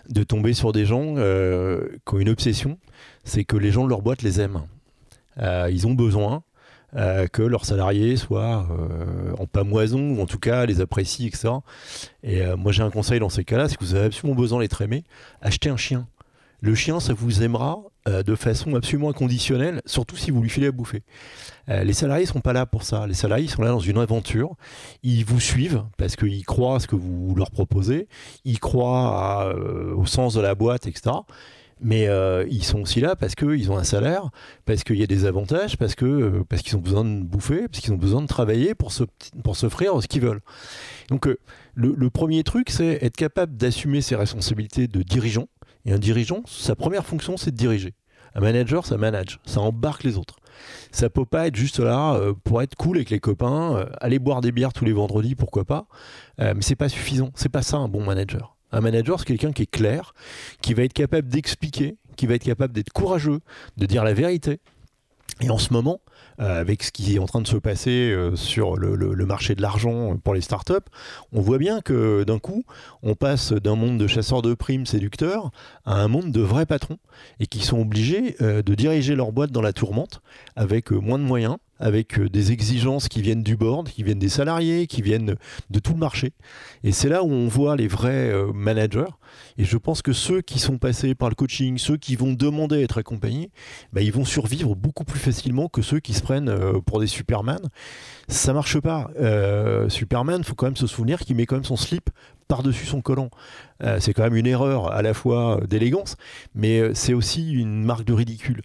de 0.09 0.23
tomber 0.23 0.53
sur 0.53 0.73
des 0.73 0.85
gens 0.85 1.17
euh, 1.17 1.89
qui 2.07 2.15
ont 2.15 2.19
une 2.19 2.29
obsession, 2.29 2.79
c'est 3.25 3.45
que 3.45 3.57
les 3.57 3.71
gens 3.71 3.85
de 3.85 3.89
leur 3.89 4.03
boîte 4.03 4.23
les 4.23 4.41
aiment. 4.41 4.63
Euh, 5.39 5.69
ils 5.73 5.87
ont 5.87 5.95
besoin 5.95 6.43
euh, 6.97 7.27
que 7.27 7.43
leurs 7.43 7.65
salariés 7.65 8.17
soient 8.17 8.69
en 9.39 9.47
pamoison, 9.47 10.11
ou 10.11 10.21
en 10.21 10.27
tout 10.27 10.39
cas 10.39 10.67
les 10.67 10.81
apprécient, 10.81 11.27
etc. 11.27 11.49
Et 12.23 12.43
moi 12.57 12.73
j'ai 12.73 12.83
un 12.83 12.91
conseil 12.91 13.21
dans 13.21 13.29
ces 13.29 13.45
cas-là, 13.45 13.69
si 13.69 13.77
vous 13.81 13.95
avez 13.95 14.07
absolument 14.07 14.39
besoin 14.39 14.61
d'être 14.61 14.83
aimé, 14.83 15.05
achetez 15.43 15.71
un 15.71 15.77
chien. 15.77 16.07
Le 16.61 16.75
chien, 16.75 17.01
ça 17.01 17.13
vous 17.13 17.43
aimera 17.43 17.81
de 18.07 18.35
façon 18.35 18.75
absolument 18.75 19.11
inconditionnelle, 19.11 19.83
surtout 19.87 20.17
si 20.17 20.31
vous 20.31 20.43
lui 20.43 20.49
filez 20.49 20.69
à 20.69 20.73
bouffer. 20.73 21.03
Euh, 21.71 21.85
les 21.85 21.93
salariés 21.93 22.27
sont 22.27 22.41
pas 22.41 22.53
là 22.53 22.67
pour 22.67 22.83
ça. 22.83 23.07
Les 23.07 23.15
salariés 23.15 23.49
sont 23.49 23.63
là 23.63 23.71
dans 23.71 23.81
une 23.81 23.99
aventure. 23.99 24.55
Ils 25.03 25.25
vous 25.25 25.41
suivent 25.41 25.85
parce 25.97 26.17
qu'ils 26.17 26.45
croient 26.45 26.77
à 26.77 26.81
ce 26.81 26.87
que 26.87 26.97
vous 26.97 27.35
leur 27.37 27.51
proposez. 27.51 28.09
Ils 28.45 28.59
croient 28.59 29.53
euh, 29.55 29.95
au 29.95 30.07
sens 30.07 30.35
de 30.35 30.41
la 30.41 30.55
boîte, 30.55 30.87
etc. 30.87 31.17
Mais 31.83 32.09
euh, 32.09 32.45
ils 32.51 32.65
sont 32.65 32.81
aussi 32.81 33.01
là 33.01 33.17
parce 33.17 33.35
qu'ils 33.35 33.71
ont 33.71 33.79
un 33.79 33.85
salaire, 33.85 34.29
parce 34.67 34.85
qu'il 34.85 34.97
y 34.97 35.03
a 35.03 35.07
des 35.07 35.25
avantages, 35.25 35.79
parce 35.79 35.95
que 35.95 36.43
parce 36.47 36.61
qu'ils 36.61 36.77
ont 36.77 36.81
besoin 36.81 37.05
de 37.05 37.23
bouffer, 37.23 37.69
parce 37.69 37.81
qu'ils 37.81 37.93
ont 37.95 37.99
besoin 37.99 38.21
de 38.21 38.27
travailler 38.27 38.75
pour 38.75 38.93
pour 39.43 39.57
s'offrir 39.57 40.03
ce 40.03 40.07
qu'ils 40.07 40.21
veulent. 40.21 40.43
Donc 41.09 41.27
le, 41.75 42.11
premier 42.11 42.43
truc, 42.43 42.69
c'est 42.69 42.99
être 43.03 43.17
capable 43.17 43.57
d'assumer 43.57 44.03
ses 44.03 44.15
responsabilités 44.15 44.89
de 44.89 45.03
dirigeant. 45.03 45.49
Et 45.85 45.93
un 45.93 45.99
dirigeant, 45.99 46.43
sa 46.47 46.75
première 46.75 47.07
fonction, 47.07 47.37
c'est 47.37 47.51
de 47.51 47.57
diriger. 47.57 47.95
Un 48.35 48.41
manager, 48.41 48.87
ça 48.87 48.97
manage, 48.97 49.41
ça 49.45 49.61
embarque 49.61 50.05
les 50.05 50.17
autres. 50.17 50.37
Ça 50.93 51.11
peut 51.11 51.25
pas 51.25 51.47
être 51.47 51.57
juste 51.57 51.81
là 51.81 52.15
euh, 52.15 52.35
pour 52.45 52.63
être 52.63 52.77
cool 52.77 52.99
avec 52.99 53.11
les 53.11 53.19
copains, 53.19 53.77
euh, 53.77 53.87
aller 54.01 54.19
boire 54.19 54.41
des 54.41 54.53
bières 54.53 54.73
tous 54.73 54.85
les 54.85 54.93
vendredis, 54.93 55.35
pourquoi 55.35 55.65
pas. 55.65 55.87
Euh, 56.41 56.53
mais 56.55 56.63
c'est 56.63 56.77
pas 56.77 56.89
suffisant. 56.89 57.31
C'est 57.35 57.49
pas 57.49 57.63
ça 57.63 57.79
un 57.79 57.89
bon 57.89 58.05
manager. 58.05 58.57
Un 58.73 58.81
manager, 58.81 59.19
c'est 59.19 59.27
quelqu'un 59.27 59.53
qui 59.53 59.63
est 59.63 59.71
clair, 59.71 60.15
qui 60.61 60.75
va 60.75 60.85
être 60.85 60.93
capable 60.93 61.29
d'expliquer, 61.29 61.97
qui 62.17 62.27
va 62.27 62.35
être 62.35 62.45
capable 62.45 62.73
d'être 62.73 62.93
courageux, 62.93 63.41
de 63.77 63.87
dire 63.87 64.05
la 64.05 64.15
vérité. 64.15 64.61
Et 65.43 65.49
en 65.49 65.59
ce 65.59 65.73
moment, 65.73 66.01
euh, 66.41 66.61
avec 66.61 66.83
ce 66.83 66.93
qui 66.93 67.15
est 67.15 67.19
en 67.19 67.27
train 67.27 67.41
de 67.41 67.47
se 67.47 67.57
passer 67.57 68.11
euh, 68.13 68.37
sur 68.37 68.77
le, 68.77 69.27
marché 69.27 69.55
de 69.55 69.63
l'argent 69.63 70.17
pour 70.23 70.35
les 70.35 70.41
startups, 70.41 70.75
on 71.33 71.41
voit 71.41 71.59
bien 71.59 71.81
que 71.81 72.25
d'un 72.25 72.39
coup, 72.39 72.65
on 73.03 73.15
passe 73.15 73.53
d'un 73.53 73.75
monde 73.75 73.99
de 73.99 74.07
chasseurs 74.07 74.43
de 74.43 74.55
primes 74.55 74.87
séducteurs 74.87 75.51
à 75.85 75.95
un 75.95 76.09
monde 76.09 76.31
de 76.31 76.41
vrais 76.41 76.67
patrons 76.67 76.99
et 77.39 77.47
qui 77.47 77.61
sont 77.61 77.81
obligés 77.81 78.37
euh, 78.43 78.63
de 78.63 78.75
diriger 78.75 79.15
leur 79.15 79.33
boîte 79.33 79.51
dans 79.51 79.63
la 79.63 79.73
tourmente 79.73 80.21
avec 80.57 80.91
moins 80.91 81.19
de 81.19 81.25
moyens 81.25 81.57
avec 81.81 82.19
euh, 82.19 82.29
des 82.29 82.53
exigences 82.53 83.09
qui 83.09 83.23
viennent 83.23 83.43
du 83.43 83.57
board, 83.57 83.89
qui 83.89 84.03
viennent 84.03 84.19
des 84.19 84.29
salariés, 84.29 84.87
qui 84.87 85.03
viennent 85.03 85.37
de 85.71 85.79
tout 85.79 85.93
le 85.93 85.99
marché. 85.99 86.33
Et 86.85 86.93
c'est 86.93 87.09
là 87.09 87.25
où 87.25 87.31
on 87.31 87.49
voit 87.49 87.77
les 87.77 87.89
vrais 87.89 88.31
euh, 88.31 88.53
managers. 88.53 89.11
Et 89.59 89.65
je 89.65 89.77
pense 89.77 90.03
que 90.03 90.13
ceux 90.13 90.43
qui 90.43 90.59
sont 90.59 90.79
passés 90.79 91.15
par 91.15 91.29
le 91.29 91.35
coaching, 91.35 91.79
ceux 91.79 91.97
qui 91.97 92.17
vont 92.17 92.33
demander 92.33 92.77
à 92.77 92.81
être 92.81 92.99
accompagnés, 92.99 93.51
bah, 93.93 94.03
ils 94.03 94.13
vont 94.13 94.25
survivre 94.25 94.77
beaucoup 94.77 95.05
plus 95.05 95.19
facilement 95.19 95.69
que 95.69 95.83
ceux 95.83 96.01
qui 96.01 96.13
se 96.13 96.23
prennent 96.23 96.49
euh, 96.49 96.81
pour 96.81 97.01
des 97.01 97.07
Superman. 97.07 97.61
Ça 98.29 98.53
marche 98.53 98.79
pas. 98.79 99.11
Superman, 99.89 100.37
il 100.39 100.45
faut 100.45 100.55
quand 100.55 100.67
même 100.67 100.77
se 100.77 100.87
souvenir 100.87 101.19
qu'il 101.21 101.35
met 101.35 101.47
quand 101.47 101.57
même 101.57 101.65
son 101.65 101.77
slip 101.77 102.11
par-dessus 102.51 102.85
son 102.85 103.01
collant. 103.01 103.31
c'est 104.01 104.13
quand 104.13 104.25
même 104.25 104.37
une 104.37 104.47
erreur 104.47 104.93
à 104.93 105.01
la 105.01 105.15
fois 105.15 105.61
d'élégance, 105.69 106.17
mais 106.55 106.95
c'est 106.95 107.15
aussi 107.15 107.53
une 107.53 107.83
marque 107.83 108.05
de 108.05 108.13
ridicule. 108.13 108.61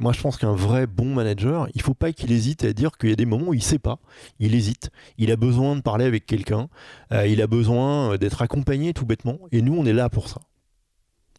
Moi, 0.00 0.12
je 0.12 0.20
pense 0.20 0.36
qu'un 0.36 0.52
vrai 0.52 0.86
bon 0.86 1.14
manager, 1.14 1.68
il 1.74 1.82
faut 1.82 1.94
pas 1.94 2.12
qu'il 2.12 2.30
hésite 2.30 2.64
à 2.64 2.72
dire 2.72 2.96
qu'il 2.98 3.10
y 3.10 3.12
a 3.12 3.16
des 3.16 3.26
moments 3.26 3.48
où 3.48 3.54
il 3.54 3.62
sait 3.62 3.80
pas, 3.80 3.98
il 4.38 4.54
hésite, 4.54 4.90
il 5.18 5.32
a 5.32 5.36
besoin 5.36 5.74
de 5.74 5.80
parler 5.80 6.04
avec 6.04 6.24
quelqu'un, 6.24 6.68
euh, 7.12 7.26
il 7.26 7.42
a 7.42 7.48
besoin 7.48 8.12
euh, 8.12 8.18
d'être 8.18 8.40
accompagné 8.40 8.94
tout 8.94 9.06
bêtement, 9.06 9.38
et 9.50 9.60
nous, 9.60 9.76
on 9.76 9.84
est 9.86 9.92
là 9.92 10.08
pour 10.08 10.28
ça. 10.28 10.40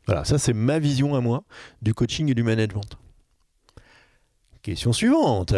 Voilà, 0.08 0.26
ça 0.26 0.38
c'est 0.38 0.54
ma 0.54 0.80
vision 0.80 1.16
à 1.16 1.22
moi 1.22 1.44
du 1.82 1.94
coaching 1.94 2.30
et 2.30 2.34
du 2.34 2.44
management. 2.44 2.98
Question 4.62 4.92
suivante. 4.92 5.54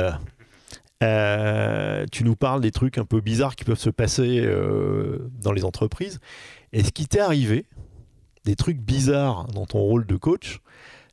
Euh, 1.02 2.06
tu 2.12 2.24
nous 2.24 2.36
parles 2.36 2.62
des 2.62 2.72
trucs 2.72 2.98
un 2.98 3.06
peu 3.06 3.22
bizarres 3.22 3.56
qui 3.56 3.64
peuvent 3.64 3.80
se 3.80 3.90
passer 3.90 4.48
dans 5.42 5.52
les 5.52 5.66
entreprises. 5.66 6.20
Est-ce 6.74 6.92
qu'il 6.92 7.08
t'est 7.08 7.20
arrivé 7.20 7.66
des 8.46 8.56
trucs 8.56 8.80
bizarres 8.80 9.48
dans 9.48 9.66
ton 9.66 9.80
rôle 9.80 10.06
de 10.06 10.16
coach 10.16 10.62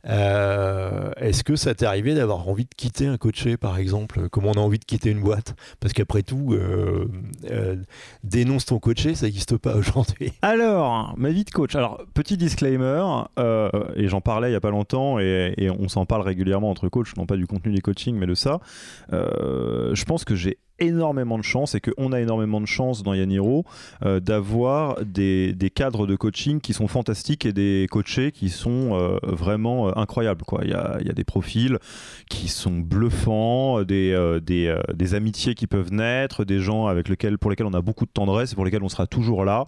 Euh, 0.08 1.10
est-ce 1.16 1.44
que 1.44 1.56
ça 1.56 1.74
t'est 1.74 1.86
arrivé 1.86 2.14
d'avoir 2.14 2.48
envie 2.48 2.64
de 2.64 2.74
quitter 2.76 3.06
un 3.06 3.16
coaché, 3.16 3.56
par 3.56 3.78
exemple? 3.78 4.28
Comme 4.28 4.46
on 4.46 4.52
a 4.52 4.60
envie 4.60 4.78
de 4.78 4.84
quitter 4.84 5.10
une 5.10 5.20
boîte? 5.20 5.54
Parce 5.80 5.92
qu'après 5.92 6.22
tout, 6.22 6.52
euh, 6.52 7.08
euh, 7.50 7.76
dénonce 8.24 8.66
ton 8.66 8.78
coaché, 8.78 9.14
ça 9.14 9.26
n'existe 9.26 9.56
pas 9.56 9.76
aujourd'hui. 9.76 10.32
Alors, 10.42 11.14
ma 11.16 11.30
vie 11.30 11.44
de 11.44 11.50
coach. 11.50 11.74
Alors, 11.74 12.02
petit 12.14 12.36
disclaimer, 12.36 13.04
et 13.96 14.08
j'en 14.08 14.20
parlais 14.20 14.48
il 14.48 14.52
n'y 14.52 14.56
a 14.56 14.60
pas 14.60 14.70
longtemps, 14.70 15.18
et, 15.18 15.54
et 15.56 15.70
on 15.70 15.88
s'en 15.88 16.06
parle 16.06 16.22
régulièrement 16.22 16.70
entre 16.70 16.88
coachs, 16.88 17.16
non 17.16 17.26
pas 17.26 17.36
du 17.36 17.46
contenu 17.46 17.72
des 17.72 17.80
coachings, 17.80 18.16
mais 18.16 18.26
de 18.26 18.34
ça. 18.34 18.60
je 19.10 20.04
pense 20.04 20.24
que 20.24 20.34
j'ai 20.34 20.58
énormément 20.78 21.38
de 21.38 21.44
chance 21.44 21.74
et 21.74 21.80
qu'on 21.80 22.12
a 22.12 22.20
énormément 22.20 22.60
de 22.60 22.66
chance 22.66 23.02
dans 23.02 23.14
Yaniro 23.14 23.64
euh, 24.04 24.20
d'avoir 24.20 25.04
des, 25.04 25.52
des, 25.52 25.70
cadres 25.70 26.06
de 26.06 26.16
coaching 26.16 26.60
qui 26.60 26.72
sont 26.72 26.88
fantastiques 26.88 27.46
et 27.46 27.52
des 27.52 27.86
coachés 27.90 28.32
qui 28.32 28.48
sont 28.48 28.90
euh, 28.92 29.18
vraiment 29.22 29.88
euh, 29.88 29.92
incroyables. 29.96 30.44
Quoi. 30.44 30.60
Il, 30.64 30.70
y 30.70 30.74
a, 30.74 30.98
il 31.00 31.06
y 31.06 31.10
a 31.10 31.14
des 31.14 31.24
profils 31.24 31.78
qui 32.28 32.48
sont 32.48 32.78
bluffants, 32.78 33.82
des, 33.82 34.38
des, 34.42 34.76
des, 34.94 35.14
amitiés 35.14 35.54
qui 35.54 35.66
peuvent 35.66 35.92
naître, 35.92 36.44
des 36.44 36.60
gens 36.60 36.86
avec 36.86 37.08
lesquels, 37.08 37.38
pour 37.38 37.50
lesquels 37.50 37.66
on 37.66 37.74
a 37.74 37.80
beaucoup 37.80 38.06
de 38.06 38.10
tendresse 38.10 38.52
et 38.52 38.54
pour 38.54 38.64
lesquels 38.64 38.82
on 38.82 38.88
sera 38.88 39.06
toujours 39.06 39.44
là. 39.44 39.66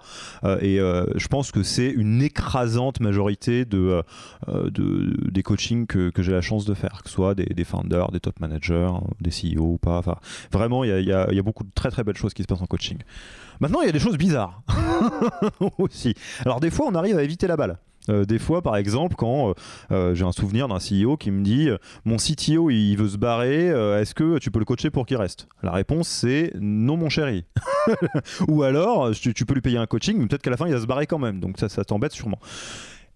et 0.61 0.77
je 0.79 1.29
pense 1.29 1.53
que 1.53 1.63
c'est 1.63 1.91
une 1.91 2.23
écrasante 2.23 3.01
majorité 3.01 3.65
de, 3.65 4.03
de 4.49 5.31
des 5.31 5.43
coachings 5.43 5.87
que, 5.87 6.11
que 6.11 6.23
j'ai 6.23 6.33
la 6.33 6.41
chance 6.41 6.65
de 6.65 6.75
faire, 6.75 7.03
que 7.03 7.09
ce 7.09 7.15
soit 7.15 7.35
des, 7.35 7.47
des 7.47 7.65
founders, 7.65 8.11
des 8.11 8.21
top 8.21 8.39
managers, 8.41 8.91
des 9.21 9.31
CEO 9.31 9.63
ou 9.63 9.79
pas. 9.79 9.99
Enfin, 9.99 10.17
vraiment, 10.53 10.85
il 10.85 10.91
y 10.91 10.93
a 10.93 11.00
il 11.01 11.09
y, 11.09 11.13
a, 11.13 11.43
beaucoup 11.43 11.65
de 11.65 11.71
très 11.75 11.91
très 11.91 12.05
belles 12.05 12.17
choses 12.17 12.35
qui 12.35 12.43
se 12.43 12.47
passent 12.47 12.63
en 12.63 12.67
coaching. 12.67 12.99
Maintenant, 13.61 13.81
il 13.83 13.87
y 13.87 13.89
a 13.89 13.93
des 13.93 13.99
choses 13.99 14.17
bizarres 14.17 14.63
aussi. 15.79 16.15
Alors 16.45 16.61
des 16.61 16.71
fois, 16.71 16.87
on 16.89 16.95
arrive 16.95 17.19
à 17.19 17.23
éviter 17.23 17.47
la 17.47 17.57
balle. 17.57 17.79
Euh, 18.09 18.25
des 18.25 18.39
fois, 18.39 18.63
par 18.63 18.77
exemple, 18.77 19.15
quand 19.17 19.51
euh, 19.51 19.55
euh, 19.91 20.15
j'ai 20.15 20.25
un 20.25 20.33
souvenir 20.33 20.69
d'un 20.69 20.79
CEO 20.79 21.17
qui 21.17 21.31
me 21.31 21.43
dit 21.43 21.69
Mon 22.05 22.17
CTO, 22.17 22.71
il 22.71 22.97
veut 22.97 23.09
se 23.09 23.17
barrer, 23.17 23.67
est-ce 24.01 24.15
que 24.15 24.39
tu 24.39 24.51
peux 24.51 24.59
le 24.59 24.65
coacher 24.65 24.91
pour 24.91 25.07
qu'il 25.07 25.17
reste? 25.17 25.49
La 25.63 25.73
réponse, 25.73 26.09
c'est 26.09 26.53
Non, 26.59 26.97
mon 26.97 27.09
chéri. 27.09 27.45
Ou 28.49 28.63
alors, 28.63 29.11
tu, 29.13 29.33
peux 29.45 29.55
lui 29.55 29.61
payer 29.61 29.79
un 29.79 29.87
coaching, 29.87 30.17
mais 30.19 30.27
peut-être 30.27 30.43
qu'à 30.43 30.51
la 30.51 30.57
fin, 30.57 30.67
il 30.67 30.73
va 30.73 30.81
se 30.81 30.87
barrer 30.87 31.07
quand 31.07 31.19
même. 31.19 31.41
Donc 31.41 31.59
ça, 31.59 31.69
ça 31.69 31.85
t'embête 31.85 32.13
sûrement. 32.13 32.39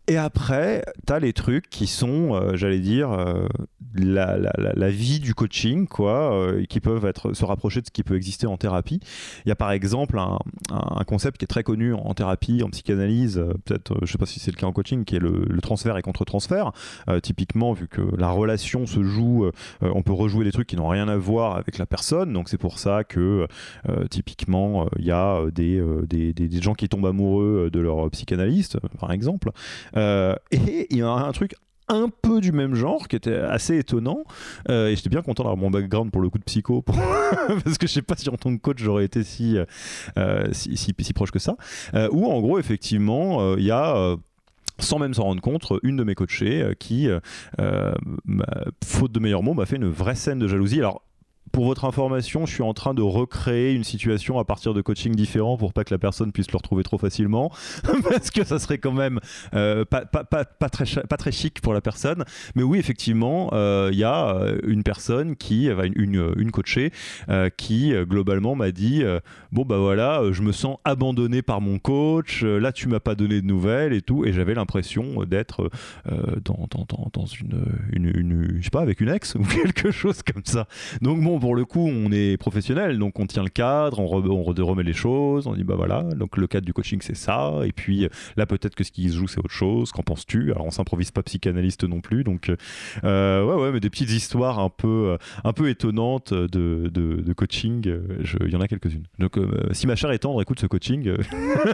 Et 0.07 0.19
après, 0.19 0.85
tu 1.07 1.13
as 1.15 1.19
les 1.19 1.33
trucs 1.33 1.71
qui 1.71 1.87
sont, 1.87 2.35
euh, 2.35 2.57
j'allais 2.57 2.81
dire, 2.81 3.11
euh, 3.11 3.47
la, 3.95 4.37
la, 4.37 4.53
la, 4.59 4.91
vie 4.91 5.19
du 5.19 5.35
coaching, 5.35 5.87
quoi, 5.87 6.35
euh, 6.35 6.65
qui 6.67 6.81
peuvent 6.81 7.11
se 7.33 7.45
rapprocher 7.47 7.81
de 7.81 7.87
ce 7.87 7.91
qui 7.91 8.03
peut 8.03 8.17
exister 8.17 8.47
en 8.47 8.59
thérapie. 8.59 9.01
Il 9.47 9.49
y 9.49 9.53
a 9.53 9.55
par 9.55 9.71
exemple 9.71 10.19
un, 10.19 10.39
un 10.71 11.05
concept 11.05 11.39
qui 11.39 11.45
est 11.45 11.49
très 11.49 11.63
connu 11.63 11.95
en 11.95 12.13
thérapie, 12.13 12.63
en 12.63 12.69
psychanalyse, 12.69 13.43
peut-être, 13.65 13.97
je 14.03 14.13
sais 14.13 14.19
pas 14.19 14.27
si 14.27 14.41
c'est 14.41 14.51
le 14.51 14.57
cas 14.57 14.67
en 14.67 14.73
coaching, 14.73 15.07
qui 15.07 15.17
est 15.17 15.21
le, 15.21 15.47
le 15.49 15.61
transfert 15.63 15.97
et 15.97 16.03
contre-transfert. 16.03 16.73
typiquement, 17.23 17.73
vu 17.73 17.89
que 17.89 18.03
la 18.19 18.29
relation 18.29 18.85
se 18.87 19.03
joue, 19.03 19.49
on 19.81 20.03
peut 20.03 20.13
rejouer 20.13 20.45
des 20.45 20.53
trucs 20.53 20.67
qui 20.67 20.77
n'ont 20.77 20.89
rien 20.89 21.09
à 21.09 21.17
voir 21.17 21.57
avec 21.57 21.79
la 21.79 21.87
personne. 21.87 22.33
Donc 22.33 22.49
c'est 22.49 22.59
pour 22.59 22.79
ça 22.79 23.05
que, 23.05 23.47
typiquement, 24.11 24.89
il 24.99 25.07
y 25.07 25.13
a 25.13 25.41
des, 25.51 25.83
des, 26.07 26.33
des, 26.33 26.49
des, 26.49 26.63
gens 26.63 26.75
qui 26.75 26.89
tombent 26.89 27.07
amoureux 27.07 27.71
de 27.73 27.81
leur 27.81 28.11
psychanalyste, 28.11 28.79
par 28.99 29.13
exemple. 29.13 29.51
Euh, 29.97 30.35
et 30.51 30.87
il 30.91 30.99
y 30.99 31.03
a 31.03 31.09
un 31.09 31.33
truc 31.33 31.55
un 31.89 32.09
peu 32.09 32.41
du 32.41 32.51
même 32.51 32.75
genre 32.75 33.09
qui 33.09 33.17
était 33.17 33.37
assez 33.37 33.77
étonnant 33.77 34.25
euh, 34.71 34.89
et 34.89 34.97
j'étais 34.97 35.11
bien 35.11 35.21
content 35.21 35.43
d'avoir 35.43 35.59
mon 35.59 35.71
background 35.71 36.11
pour 36.11 36.23
le 36.23 36.31
coup 36.31 36.39
de 36.39 36.45
psycho 36.45 36.83
parce 37.63 37.77
que 37.77 37.87
je 37.87 37.93
sais 37.93 38.03
pas 38.03 38.17
si 38.17 38.27
en 38.31 38.39
tant 38.39 38.57
que 38.57 38.61
coach 38.61 38.79
j'aurais 38.79 39.05
été 39.05 39.23
si, 39.23 39.59
euh, 40.17 40.47
si, 40.53 40.79
si, 40.79 41.13
proche 41.13 41.31
que 41.31 41.39
ça 41.39 41.57
où 42.11 42.27
en 42.27 42.41
gros 42.41 42.59
effectivement 42.59 43.55
il 43.57 43.65
y 43.65 43.71
a 43.71 44.17
sans 44.79 44.99
même 44.99 45.15
s'en 45.15 45.25
rendre 45.25 45.43
compte, 45.43 45.73
une 45.83 45.97
de 45.97 46.05
mes 46.05 46.15
coachées 46.15 46.75
qui, 46.81 47.09
faute 48.83 49.13
de 49.13 49.21
meilleurs 49.21 49.43
mots, 49.43 49.55
m'a 49.55 49.67
fait 49.67 49.77
une 49.77 49.89
vraie 49.89 50.17
scène 50.17 50.41
de 50.41 50.49
jalousie. 50.49 50.81
Alors, 50.81 51.03
pour 51.55 51.67
votre 51.67 51.85
information, 51.85 52.47
je 52.47 52.53
suis 52.53 52.65
en 52.65 52.75
train 52.75 52.95
de 52.95 53.03
recréer 53.03 53.75
une 53.75 53.85
situation 53.85 54.41
à 54.41 54.45
partir 54.45 54.75
de 54.75 54.83
coaching 54.83 55.15
différents 55.15 55.57
pour 55.57 55.73
pas 55.73 55.85
que 55.85 55.95
la 55.95 55.99
personne 55.99 56.33
puisse 56.33 56.51
le 56.51 56.57
retrouver 56.57 56.83
trop 56.83 56.99
facilement, 56.99 57.53
parce 58.03 58.33
que 58.33 58.43
ça 58.43 58.59
serait 58.59 58.79
quand 58.79 58.93
même 58.93 59.21
euh, 59.55 59.85
pas, 59.85 60.05
très, 60.69 61.31
chic 61.31 61.61
pour 61.61 61.73
la 61.73 61.81
personne. 61.81 62.25
Mais 62.57 62.65
oui, 62.65 62.81
effectivement, 62.81 63.51
euh, 63.53 63.91
il 63.93 63.99
y 63.99 64.03
a 64.03 64.35
euh, 64.35 64.59
une 64.67 64.83
personne 64.83 65.37
qui, 65.37 65.69
une, 65.69 66.35
une, 66.37 66.51
coachée, 66.51 66.91
qui 67.57 67.93
globalement 68.03 68.57
m'a 68.57 68.73
dit 68.73 69.05
Bon, 69.53 69.65
bah 69.65 69.79
voilà, 69.79 70.23
je 70.33 70.43
me 70.43 70.51
sens 70.51 70.79
abandonné 70.85 71.43
par 71.43 71.61
mon 71.61 71.79
coach, 71.79 72.43
là 72.43 72.73
tu 72.73 72.89
m'as 72.89 72.99
pas 72.99 73.15
donné 73.15 73.41
de 73.41 73.47
nouvelles 73.47 73.93
et 73.93 74.03
tout. 74.03 74.25
Et 74.25 74.33
j'avais 74.33 74.55
l'impression 74.55 75.23
d'être 75.23 75.71
dans, 76.45 77.27
une, 77.93 78.13
une, 78.17 78.57
je 78.59 78.65
sais 78.65 78.71
pas, 78.71 78.83
avec 78.83 79.01
une 79.01 79.11
ex 79.11 79.35
ou 79.37 79.45
quelque 79.45 79.93
chose 79.93 80.23
comme 80.23 80.45
ça. 80.45 80.67
Donc 81.01 81.23
bon, 81.23 81.39
pour 81.45 81.57
le 81.57 81.67
coup, 81.67 81.87
on 81.87 82.11
est 82.11 82.39
professionnel, 82.39 82.99
donc 82.99 83.21
on 83.21 83.27
tient 83.27 83.43
le 83.43 83.51
cadre, 83.51 84.01
on, 84.01 84.07
remet 84.07 84.83
les 84.83 84.95
choses, 84.95 85.47
on 85.47 85.53
dit 85.53 85.63
bah 85.63 85.75
voilà, 85.77 86.03
donc 86.03 86.39
le 86.39 86.47
cadre 86.47 86.65
du 86.65 86.73
coaching 86.73 87.01
c'est 87.03 87.15
ça, 87.15 87.53
et 87.67 87.73
puis 87.73 88.09
là 88.39 88.47
peut-être 88.47 88.75
que 88.75 88.83
ce 88.83 88.91
qui 88.91 89.11
se 89.11 89.17
joue 89.19 89.27
c'est 89.27 89.41
autre 89.41 89.51
chose, 89.51 89.93
qu'en 89.93 90.03
penses-tu? 90.03 90.53
Alors 90.53 90.65
on 90.65 90.71
s'improvise 90.71 91.11
pas 91.11 91.23
psychanalyste 91.23 91.85
non 91.85 92.01
plus, 92.01 92.25
donc 92.25 92.51
euh, 93.05 93.45
ouais 93.45 93.63
ouais, 93.63 93.73
mais 93.73 93.81
des 93.81 93.91
petites 93.91 94.11
histoires 94.11 94.59
un 94.59 94.71
peu, 94.71 95.19
un 95.45 95.53
peu 95.53 95.69
étonnantes 95.69 96.33
de, 96.33 96.89
de, 96.89 97.33
coaching, 97.35 97.93
il 98.41 98.51
y 98.51 98.57
en 98.57 98.63
a 98.63 98.67
quelques-unes. 98.67 99.05
Donc 99.19 99.37
euh, 99.37 99.69
si 99.73 99.87
ma 99.87 99.97
chère 99.97 100.13
est 100.13 100.21
tendre, 100.21 100.41
écoute 100.41 100.61
ce 100.61 100.67
coaching. 100.67 101.13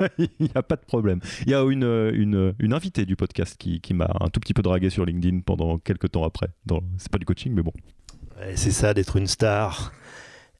il 0.18 0.28
n'y 0.40 0.50
a 0.54 0.62
pas 0.62 0.76
de 0.76 0.84
problème. 0.84 1.20
Il 1.46 1.50
y 1.50 1.54
a 1.54 1.62
une, 1.62 2.10
une, 2.14 2.54
une 2.58 2.72
invitée 2.72 3.06
du 3.06 3.16
podcast 3.16 3.56
qui, 3.58 3.80
qui 3.80 3.94
m'a 3.94 4.10
un 4.20 4.28
tout 4.28 4.40
petit 4.40 4.54
peu 4.54 4.62
dragué 4.62 4.90
sur 4.90 5.04
LinkedIn 5.04 5.40
pendant 5.40 5.78
quelques 5.78 6.12
temps 6.12 6.24
après. 6.24 6.48
C'est 6.98 7.10
pas 7.10 7.18
du 7.18 7.24
coaching, 7.24 7.52
mais 7.54 7.62
bon. 7.62 7.72
c'est 8.54 8.70
ça 8.70 8.94
d'être 8.94 9.16
une 9.16 9.26
star. 9.26 9.92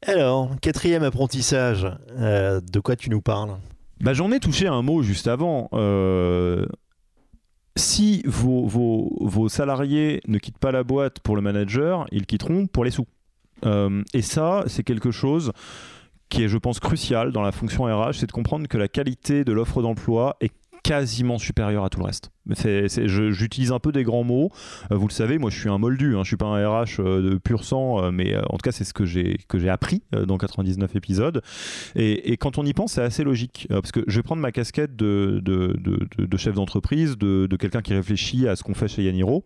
Alors, 0.02 0.54
quatrième 0.60 1.02
apprentissage, 1.02 1.86
euh, 2.18 2.60
de 2.60 2.80
quoi 2.80 2.96
tu 2.96 3.10
nous 3.10 3.20
parles? 3.20 3.56
Bah, 4.00 4.12
J'en 4.12 4.30
ai 4.30 4.40
touché 4.40 4.66
un 4.66 4.82
mot 4.82 5.02
juste 5.02 5.26
avant. 5.26 5.68
Euh, 5.72 6.66
si 7.76 8.22
vos, 8.24 8.66
vos, 8.66 9.16
vos, 9.20 9.48
salariés 9.48 10.20
ne 10.28 10.38
quittent 10.38 10.58
pas 10.58 10.72
la 10.72 10.84
boîte 10.84 11.20
pour 11.20 11.36
le 11.36 11.42
manager, 11.42 12.06
ils 12.12 12.26
quitteront 12.26 12.66
pour 12.66 12.84
les 12.84 12.90
sous. 12.90 13.06
Euh, 13.64 14.02
et 14.12 14.22
ça, 14.22 14.64
c'est 14.66 14.82
quelque 14.82 15.10
chose 15.10 15.52
qui 16.28 16.44
est, 16.44 16.48
je 16.48 16.58
pense, 16.58 16.80
crucial 16.80 17.32
dans 17.32 17.42
la 17.42 17.52
fonction 17.52 17.84
RH, 17.84 18.14
c'est 18.14 18.26
de 18.26 18.32
comprendre 18.32 18.66
que 18.68 18.78
la 18.78 18.88
qualité 18.88 19.44
de 19.44 19.52
l'offre 19.52 19.82
d'emploi 19.82 20.36
est 20.40 20.52
quasiment 20.86 21.38
supérieure 21.38 21.84
à 21.84 21.90
tout 21.90 21.98
le 21.98 22.04
reste. 22.04 22.30
J'utilise 23.32 23.72
un 23.72 23.80
peu 23.80 23.90
des 23.90 24.04
grands 24.04 24.22
mots. 24.22 24.50
Euh, 24.92 24.96
vous 24.96 25.08
le 25.08 25.12
savez, 25.12 25.36
moi 25.38 25.50
je 25.50 25.58
suis 25.58 25.68
un 25.68 25.78
moldu, 25.78 26.16
hein, 26.16 26.22
je 26.22 26.28
suis 26.28 26.36
pas 26.36 26.46
un 26.46 26.68
RH 26.68 27.00
euh, 27.00 27.30
de 27.30 27.38
pur 27.38 27.64
sang, 27.64 28.04
euh, 28.04 28.10
mais 28.12 28.36
en 28.36 28.56
tout 28.56 28.62
cas 28.62 28.70
c'est 28.70 28.84
ce 28.84 28.94
que 28.94 29.04
j'ai 29.04 29.68
appris 29.68 30.02
dans 30.12 30.38
99 30.38 30.94
épisodes. 30.94 31.42
Et, 31.96 32.36
quand 32.36 32.58
on 32.58 32.64
y 32.64 32.72
pense, 32.72 32.92
c'est 32.92 33.02
assez 33.02 33.24
logique. 33.24 33.66
parce 33.68 33.90
que 33.90 34.04
je 34.06 34.16
vais 34.16 34.22
prendre 34.22 34.40
ma 34.40 34.52
casquette 34.52 34.94
de, 34.94 35.40
de, 35.42 35.76
de, 35.80 36.24
de 36.24 36.36
chef 36.36 36.54
d'entreprise, 36.54 37.18
de, 37.18 37.48
quelqu'un 37.56 37.82
qui 37.82 37.94
réfléchit 37.94 38.46
à 38.46 38.54
ce 38.54 38.62
qu'on 38.62 38.74
fait 38.74 38.88
chez 38.88 39.02
Yaniro 39.02 39.44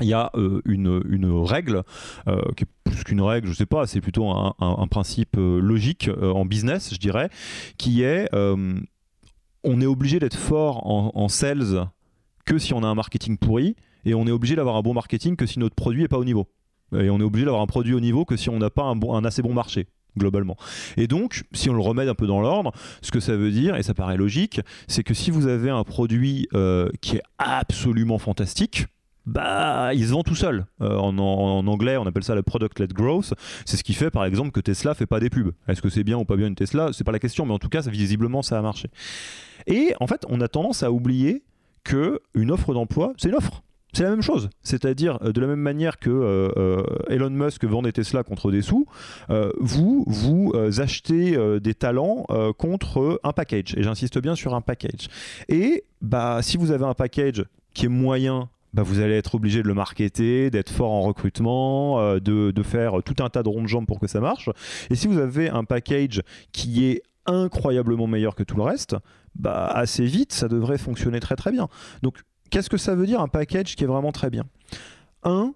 il 0.00 0.08
y 0.08 0.14
a 0.14 0.30
euh, 0.34 0.60
une, 0.64 1.02
une, 1.08 1.30
règle 1.42 1.82
euh, 2.26 2.40
qui 2.56 2.64
est 2.64 2.68
plus 2.84 3.04
qu'une 3.04 3.20
règle, 3.20 3.48
je 3.48 3.54
sais 3.54 3.66
pas, 3.66 3.86
c'est 3.86 4.00
plutôt 4.00 4.30
un, 4.30 4.54
un, 4.58 4.86
principe 4.86 5.36
euh, 5.36 5.60
logique 5.60 6.10
en 6.20 6.44
business, 6.44 6.92
je 6.92 6.98
dirais, 6.98 7.30
qui 7.76 8.02
est 8.02 8.28
on 9.64 9.80
est 9.80 9.86
obligé 9.86 10.18
d'être 10.20 10.36
fort 10.36 10.86
en, 10.86 11.10
en, 11.14 11.28
sales 11.28 11.88
que 12.44 12.58
si 12.58 12.72
on 12.72 12.82
a 12.84 12.86
un 12.86 12.94
marketing 12.94 13.36
pourri, 13.36 13.74
et 14.04 14.14
on 14.14 14.26
est 14.26 14.30
obligé 14.30 14.54
d'avoir 14.54 14.76
un 14.76 14.82
bon 14.82 14.94
marketing 14.94 15.36
que 15.36 15.46
si 15.46 15.58
notre 15.58 15.74
produit 15.74 16.04
est 16.04 16.08
pas 16.08 16.18
au 16.18 16.24
niveau. 16.24 16.46
Et 16.92 17.10
on 17.10 17.18
est 17.18 17.24
obligé 17.24 17.44
d'avoir 17.44 17.62
un 17.62 17.66
produit 17.66 17.92
au 17.92 18.00
niveau 18.00 18.24
que 18.24 18.36
si 18.36 18.48
on 18.48 18.58
n'a 18.58 18.70
pas 18.70 18.84
un, 18.84 18.96
bon, 18.96 19.14
un 19.14 19.24
assez 19.24 19.42
bon 19.42 19.52
marché 19.52 19.88
globalement. 20.16 20.56
Et 20.96 21.06
donc, 21.06 21.44
si 21.52 21.70
on 21.70 21.74
le 21.74 21.80
remet 21.80 22.08
un 22.08 22.14
peu 22.14 22.26
dans 22.26 22.40
l'ordre, 22.40 22.72
ce 23.02 23.10
que 23.10 23.20
ça 23.20 23.36
veut 23.36 23.50
dire, 23.50 23.76
et 23.76 23.82
ça 23.82 23.94
paraît 23.94 24.16
logique, 24.16 24.60
c'est 24.88 25.04
que 25.04 25.14
si 25.14 25.30
vous 25.30 25.46
avez 25.46 25.70
un 25.70 25.84
produit 25.84 26.48
qui 27.00 27.16
est 27.16 27.22
absolument 27.38 28.18
fantastique, 28.18 28.86
bah, 29.26 29.92
il 29.94 30.06
se 30.06 30.12
vend 30.12 30.22
tout 30.22 30.34
seul. 30.34 30.64
Euh, 30.80 30.96
en, 30.96 31.66
anglais, 31.66 31.96
on 31.96 32.06
appelle 32.06 32.24
ça 32.24 32.34
le 32.34 32.42
product-led 32.42 32.92
growth. 32.92 33.34
C'est 33.66 33.76
ce 33.76 33.84
qui 33.84 33.94
fait, 33.94 34.10
par 34.10 34.24
exemple, 34.24 34.50
que 34.52 34.60
Tesla 34.60 34.94
fait 34.94 35.06
pas 35.06 35.20
des 35.20 35.30
pubs. 35.30 35.52
Est-ce 35.68 35.82
que 35.82 35.90
c'est 35.90 36.04
bien 36.04 36.16
ou 36.16 36.24
pas 36.24 36.36
bien 36.36 36.46
une 36.46 36.54
Tesla? 36.54 36.90
C'est 36.92 37.04
pas 37.04 37.12
la 37.12 37.18
question, 37.18 37.44
mais 37.44 37.52
en 37.52 37.58
tout 37.58 37.68
cas, 37.68 37.80
visiblement, 37.82 38.42
ça 38.42 38.58
a 38.58 38.62
marché. 38.62 38.88
Et 39.66 39.94
en 40.00 40.06
fait, 40.06 40.24
on 40.28 40.40
a 40.40 40.48
tendance 40.48 40.82
à 40.82 40.90
oublier 40.90 41.42
que 41.84 42.20
une 42.34 42.50
offre 42.50 42.72
d'emploi, 42.72 43.12
c'est 43.18 43.28
une 43.28 43.34
offre. 43.34 43.62
C'est 43.94 44.02
la 44.02 44.10
même 44.10 44.22
chose, 44.22 44.50
c'est-à-dire 44.62 45.18
de 45.18 45.40
la 45.40 45.46
même 45.46 45.60
manière 45.60 45.98
que 45.98 46.52
Elon 47.08 47.30
Musk 47.30 47.64
vend 47.64 47.80
des 47.80 47.90
Tesla 47.90 48.22
contre 48.22 48.50
des 48.50 48.60
sous, 48.60 48.86
vous 49.60 50.04
vous 50.06 50.52
achetez 50.76 51.38
des 51.58 51.72
talents 51.72 52.26
contre 52.58 53.18
un 53.24 53.32
package. 53.32 53.74
Et 53.78 53.82
j'insiste 53.82 54.18
bien 54.18 54.34
sur 54.34 54.54
un 54.54 54.60
package. 54.60 55.08
Et 55.48 55.84
bah 56.02 56.40
si 56.42 56.58
vous 56.58 56.70
avez 56.70 56.84
un 56.84 56.92
package 56.92 57.46
qui 57.72 57.86
est 57.86 57.88
moyen 57.88 58.50
bah, 58.78 58.84
vous 58.84 59.00
allez 59.00 59.16
être 59.16 59.34
obligé 59.34 59.60
de 59.60 59.66
le 59.66 59.74
marketer, 59.74 60.50
d'être 60.50 60.70
fort 60.70 60.92
en 60.92 61.02
recrutement, 61.02 61.98
euh, 61.98 62.20
de, 62.20 62.62
faire 62.62 63.02
tout 63.04 63.16
un 63.24 63.28
tas 63.28 63.42
de 63.42 63.48
ronds 63.48 63.62
de 63.62 63.66
jambes 63.66 63.86
pour 63.86 63.98
que 63.98 64.06
ça 64.06 64.20
marche. 64.20 64.50
Et 64.88 64.94
si 64.94 65.08
vous 65.08 65.18
avez 65.18 65.48
un 65.48 65.64
package 65.64 66.22
qui 66.52 66.84
est 66.84 67.02
incroyablement 67.26 68.06
meilleur 68.06 68.36
que 68.36 68.44
tout 68.44 68.54
le 68.54 68.62
reste, 68.62 68.94
bah, 69.34 69.66
assez 69.66 70.04
vite, 70.04 70.32
ça 70.32 70.46
devrait 70.46 70.78
fonctionner 70.78 71.18
très 71.18 71.34
très 71.34 71.50
bien. 71.50 71.66
Donc, 72.02 72.22
qu'est-ce 72.50 72.70
que 72.70 72.76
ça 72.76 72.94
veut 72.94 73.06
dire 73.06 73.20
un 73.20 73.26
package 73.26 73.74
qui 73.74 73.82
est 73.82 73.88
vraiment 73.88 74.12
très 74.12 74.30
bien? 74.30 74.44
Un, 75.24 75.54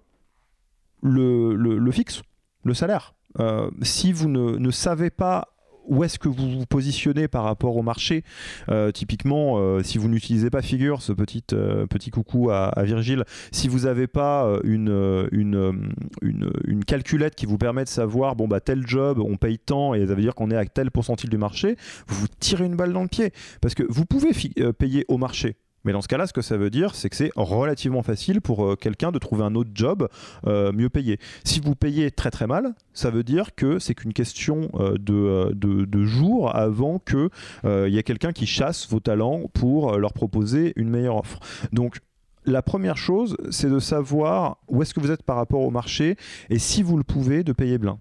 le, 1.01 1.91
fixe, 1.91 2.23
le 2.65 2.73
salaire. 2.73 3.13
Euh, 3.39 3.71
si 3.83 4.11
vous 4.11 4.27
ne, 4.27 4.57
ne 4.57 4.71
savez 4.71 5.11
pas 5.11 5.52
où 5.85 6.03
est-ce 6.03 6.19
que 6.19 6.27
vous 6.27 6.49
vous 6.49 6.65
positionnez 6.65 7.27
par 7.27 7.43
rapport 7.43 7.75
au 7.75 7.81
marché 7.81 8.23
euh, 8.69 8.91
Typiquement, 8.91 9.57
euh, 9.57 9.83
si 9.83 9.97
vous 9.97 10.07
n'utilisez 10.07 10.49
pas 10.49 10.61
Figure, 10.61 11.01
ce 11.01 11.11
petit, 11.11 11.43
euh, 11.53 11.85
petit 11.87 12.11
coucou 12.11 12.49
à, 12.49 12.71
Virgile, 12.83 13.23
si 13.51 13.67
vous 13.67 13.81
n'avez 13.81 14.07
pas 14.07 14.59
une, 14.63 15.27
une, 15.31 15.83
une, 16.21 16.85
calculette 16.85 17.35
qui 17.35 17.45
vous 17.45 17.57
permet 17.57 17.83
de 17.83 17.89
savoir, 17.89 18.35
bon, 18.35 18.47
bah, 18.47 18.59
tel 18.59 18.85
job, 18.85 19.19
on 19.19 19.37
paye 19.37 19.59
tant, 19.59 19.93
et 19.93 20.05
ça 20.05 20.15
veut 20.15 20.21
dire 20.21 20.35
qu'on 20.35 20.51
est 20.51 20.57
à 20.57 20.65
tel 20.65 20.91
pourcentage 20.91 21.29
du 21.29 21.37
marché, 21.37 21.77
vous 22.07 22.15
vous 22.21 22.27
tirez 22.39 22.65
une 22.65 22.75
balle 22.75 22.93
dans 22.93 23.03
le 23.03 23.07
pied. 23.07 23.31
Parce 23.61 23.75
que 23.75 23.83
vous 23.89 24.05
pouvez 24.05 24.31
payer 24.73 25.05
au 25.07 25.17
marché. 25.17 25.55
Mais 25.83 25.91
dans 25.91 26.01
ce 26.01 26.07
cas-là, 26.07 26.27
ce 26.27 26.33
que 26.33 26.41
ça 26.41 26.57
veut 26.57 26.69
dire, 26.69 26.95
c'est 26.95 27.09
que 27.09 27.15
c'est 27.15 27.31
relativement 27.35 28.03
facile 28.03 28.41
pour 28.41 28.65
euh, 28.65 28.75
quelqu'un 28.75 29.11
de 29.11 29.19
trouver 29.19 29.43
un 29.43 29.55
autre 29.55 29.71
job 29.73 30.07
euh, 30.47 30.71
mieux 30.71 30.89
payé. 30.89 31.19
Si 31.43 31.59
vous 31.59 31.75
payez 31.75 32.11
très 32.11 32.31
très 32.31 32.47
mal, 32.47 32.73
ça 32.93 33.09
veut 33.09 33.23
dire 33.23 33.55
que 33.55 33.79
c'est 33.79 33.95
qu'une 33.95 34.13
question 34.13 34.69
euh, 34.75 34.97
de, 34.97 35.53
de, 35.53 36.03
jours 36.05 36.55
avant 36.55 36.99
qu'il 36.99 37.29
y 37.63 37.97
ait 37.97 38.03
quelqu'un 38.03 38.33
qui 38.33 38.45
chasse 38.45 38.89
vos 38.89 38.99
talents 38.99 39.49
pour 39.53 39.97
leur 39.97 40.13
proposer 40.13 40.73
une 40.75 40.89
meilleure 40.89 41.17
offre. 41.17 41.39
Donc, 41.71 41.99
la 42.45 42.61
première 42.61 42.97
chose, 42.97 43.37
c'est 43.51 43.69
de 43.69 43.79
savoir 43.79 44.57
où 44.67 44.81
est-ce 44.81 44.93
que 44.93 44.99
vous 44.99 45.11
êtes 45.11 45.23
par 45.23 45.37
rapport 45.37 45.61
au 45.61 45.71
marché 45.71 46.17
et 46.49 46.59
si 46.59 46.83
vous 46.83 46.97
le 46.97 47.03
pouvez, 47.03 47.43
de 47.43 47.53
payer 47.53 47.79
plein. 47.79 47.99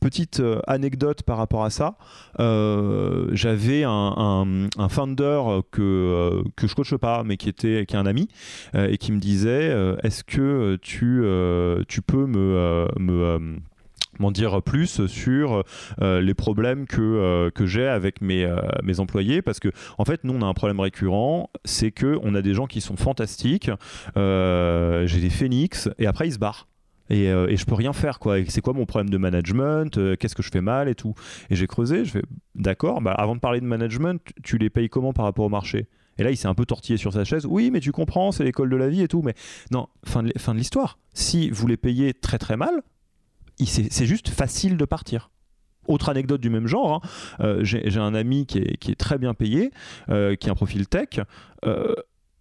Petite 0.00 0.40
euh, 0.40 0.60
anecdote 0.66 1.22
par 1.22 1.36
rapport 1.36 1.64
à 1.64 1.70
ça. 1.70 1.96
Euh, 2.40 3.28
j'avais 3.32 3.84
un, 3.84 4.68
un, 4.76 4.88
founder 4.88 5.42
que, 5.70 5.82
euh, 5.82 6.42
je 6.60 6.74
coache 6.74 6.96
pas, 6.96 7.24
mais 7.24 7.36
qui, 7.36 7.48
était, 7.48 7.80
est 7.80 7.94
un 7.94 8.06
ami, 8.06 8.28
et 8.74 8.98
qui 8.98 9.12
me 9.12 9.18
disait 9.18 9.74
Est-ce 10.02 10.24
que 10.24 10.76
tu, 10.82 12.02
peux 12.02 12.26
me. 12.26 12.88
me 12.98 13.58
m'en 14.20 14.30
dire 14.30 14.62
plus 14.62 15.06
sur 15.06 15.64
les 16.00 16.34
problèmes 16.34 16.86
que, 16.86 17.50
j'ai 17.64 17.86
avec 17.86 18.20
mes, 18.20 18.48
employés? 18.98 19.42
Parce 19.42 19.60
que 19.60 19.68
en 19.98 20.04
fait 20.04 20.22
nous 20.24 20.34
on 20.34 20.42
a 20.42 20.46
un 20.46 20.54
problème 20.54 20.80
récurrent 20.80 21.50
c'est 21.64 21.90
que 21.90 22.18
on 22.22 22.34
a 22.34 22.42
des 22.42 22.54
gens 22.54 22.66
qui 22.66 22.80
sont 22.80 22.96
fantastiques 22.96 23.70
j'ai 24.14 25.20
des 25.20 25.30
phénix 25.30 25.88
et 25.98 26.06
après 26.06 26.28
ils 26.28 26.34
se 26.34 26.38
barrent 26.38 26.68
et, 27.10 27.28
euh, 27.28 27.48
et, 27.48 27.56
je 27.56 27.64
peux 27.66 27.74
rien 27.74 27.92
faire 27.92 28.18
quoi. 28.18 28.36
C'est 28.48 28.60
quoi 28.60 28.72
mon 28.72 28.86
problème 28.86 29.10
de 29.10 29.18
management 29.18 29.98
euh, 29.98 30.16
Qu'est-ce 30.16 30.34
que 30.34 30.42
je 30.42 30.50
fais 30.50 30.60
mal 30.60 30.88
et 30.88 30.94
tout 30.94 31.14
Et 31.50 31.56
j'ai 31.56 31.66
creusé, 31.66 32.04
je 32.04 32.12
fais 32.12 32.22
d'accord. 32.54 33.00
Bah, 33.00 33.12
avant 33.12 33.34
de 33.34 33.40
parler 33.40 33.60
de 33.60 33.66
management, 33.66 34.20
tu 34.42 34.58
les 34.58 34.70
payes 34.70 34.88
comment 34.88 35.12
par 35.12 35.24
rapport 35.24 35.44
au 35.44 35.50
marché? 35.50 35.86
Et 36.16 36.22
là, 36.22 36.30
il 36.30 36.36
s'est 36.36 36.48
un 36.48 36.54
peu 36.54 36.64
tortillé 36.64 36.96
sur 36.96 37.12
sa 37.12 37.24
chaise. 37.24 37.44
Oui, 37.44 37.70
mais 37.72 37.80
tu 37.80 37.92
comprends, 37.92 38.30
c'est 38.30 38.44
l'école 38.44 38.70
de 38.70 38.76
la 38.76 38.88
vie 38.88 39.02
et 39.02 39.08
tout. 39.08 39.22
Mais 39.22 39.34
non, 39.70 39.88
fin 40.06 40.22
de, 40.22 40.32
l'histoire. 40.52 40.98
Si 41.12 41.50
vous 41.50 41.66
les 41.66 41.76
payez 41.76 42.14
très 42.14 42.38
très 42.38 42.56
mal, 42.56 42.82
c'est 43.64 44.06
juste 44.06 44.28
facile 44.28 44.76
de 44.76 44.84
partir. 44.84 45.30
Autre 45.86 46.08
anecdote 46.08 46.40
du 46.40 46.48
même 46.48 46.66
genre, 46.66 46.94
hein. 46.94 47.08
euh, 47.40 47.60
j'ai 47.62 47.98
un 47.98 48.14
ami 48.14 48.46
qui 48.46 48.58
est, 48.58 48.78
qui 48.78 48.92
est, 48.92 48.94
très 48.94 49.18
bien 49.18 49.34
payé, 49.34 49.70
qui 50.06 50.12
a 50.12 50.52
un 50.52 50.54
profil 50.54 50.86
tech 50.86 51.20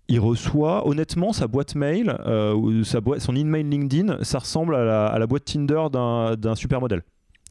il 0.07 0.19
reçoit 0.19 0.87
honnêtement 0.87 1.33
sa 1.33 1.47
boîte 1.47 1.75
mail, 1.75 2.15
euh, 2.25 2.83
sa 2.83 3.01
boîte, 3.01 3.21
son 3.21 3.31
LinkedIn, 3.31 4.23
ça 4.23 4.39
ressemble 4.39 4.75
à 4.75 5.17
la, 5.17 5.27
boîte 5.27 5.45
Tinder 5.45 5.83
d'un 5.91 6.55
supermodèle. 6.55 7.03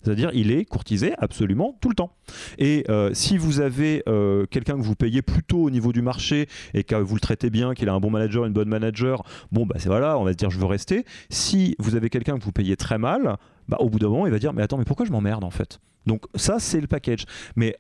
C'est-à-dire, 0.03 0.31
il 0.35 0.51
est 0.51 0.65
courtisé 0.65 1.15
absolument 1.19 1.79
tout 1.81 1.89
le 1.89 1.95
temps. 1.95 2.17
Et 2.59 2.85
euh, 2.89 3.11
si 3.15 3.39
vous 3.39 3.61
avez 3.61 4.03
euh, 4.09 4.47
quelqu'un 4.47 4.77
que 4.77 4.83
vous 4.83 4.97
payez 4.97 5.23
plutôt 5.23 5.63
au 5.63 5.71
niveau 5.71 5.93
du 5.93 6.03
marché 6.03 6.49
et 6.75 6.83
que 6.83 6.97
vous 6.97 7.15
le 7.15 7.21
traitez 7.21 7.51
bien, 7.51 7.75
qu'il 7.75 7.89
a 7.89 7.93
un 7.93 8.01
bon 8.01 8.11
manager, 8.11 8.45
une 8.45 8.53
bonne 8.53 8.69
manager, 8.69 9.23
bon, 9.53 9.65
bah 9.65 9.77
c'est 9.79 9.89
voilà, 9.89 10.19
on 10.19 10.25
va 10.25 10.33
se 10.33 10.37
dire 10.37 10.51
je 10.51 10.59
veux 10.59 10.67
rester. 10.67 11.05
Si 11.31 11.77
vous 11.79 11.95
avez 11.95 12.11
quelqu'un 12.11 12.37
que 12.37 12.43
vous 12.43 12.51
payez 12.51 12.77
très 12.77 12.99
mal, 12.99 13.37
bah, 13.69 13.77
au 13.79 13.89
bout 13.89 14.01
d'un 14.01 14.09
moment, 14.09 14.27
il 14.27 14.33
va 14.33 14.41
dire 14.41 14.53
mais 14.53 14.63
attends, 14.63 14.77
mais 14.77 14.85
pourquoi 14.85 15.07
je 15.07 15.13
m'emmerde 15.13 15.45
en 15.45 15.51
fait? 15.51 15.79
Donc, 16.07 16.25
ça, 16.35 16.59
c'est 16.59 16.81
le 16.81 16.89
package. 16.89 17.27
Mais 17.55 17.77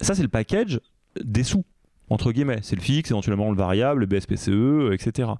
ça, 0.00 0.14
c'est 0.14 0.22
le 0.22 0.28
package 0.28 0.80
des 1.22 1.44
sous 1.44 1.64
entre 2.10 2.32
guillemets. 2.32 2.60
C'est 2.62 2.76
le 2.76 2.82
fixe, 2.82 3.10
éventuellement 3.10 3.50
le 3.50 3.56
variable, 3.56 4.00
le 4.00 4.06
BSPCE, 4.06 4.92
etc. 4.92 5.30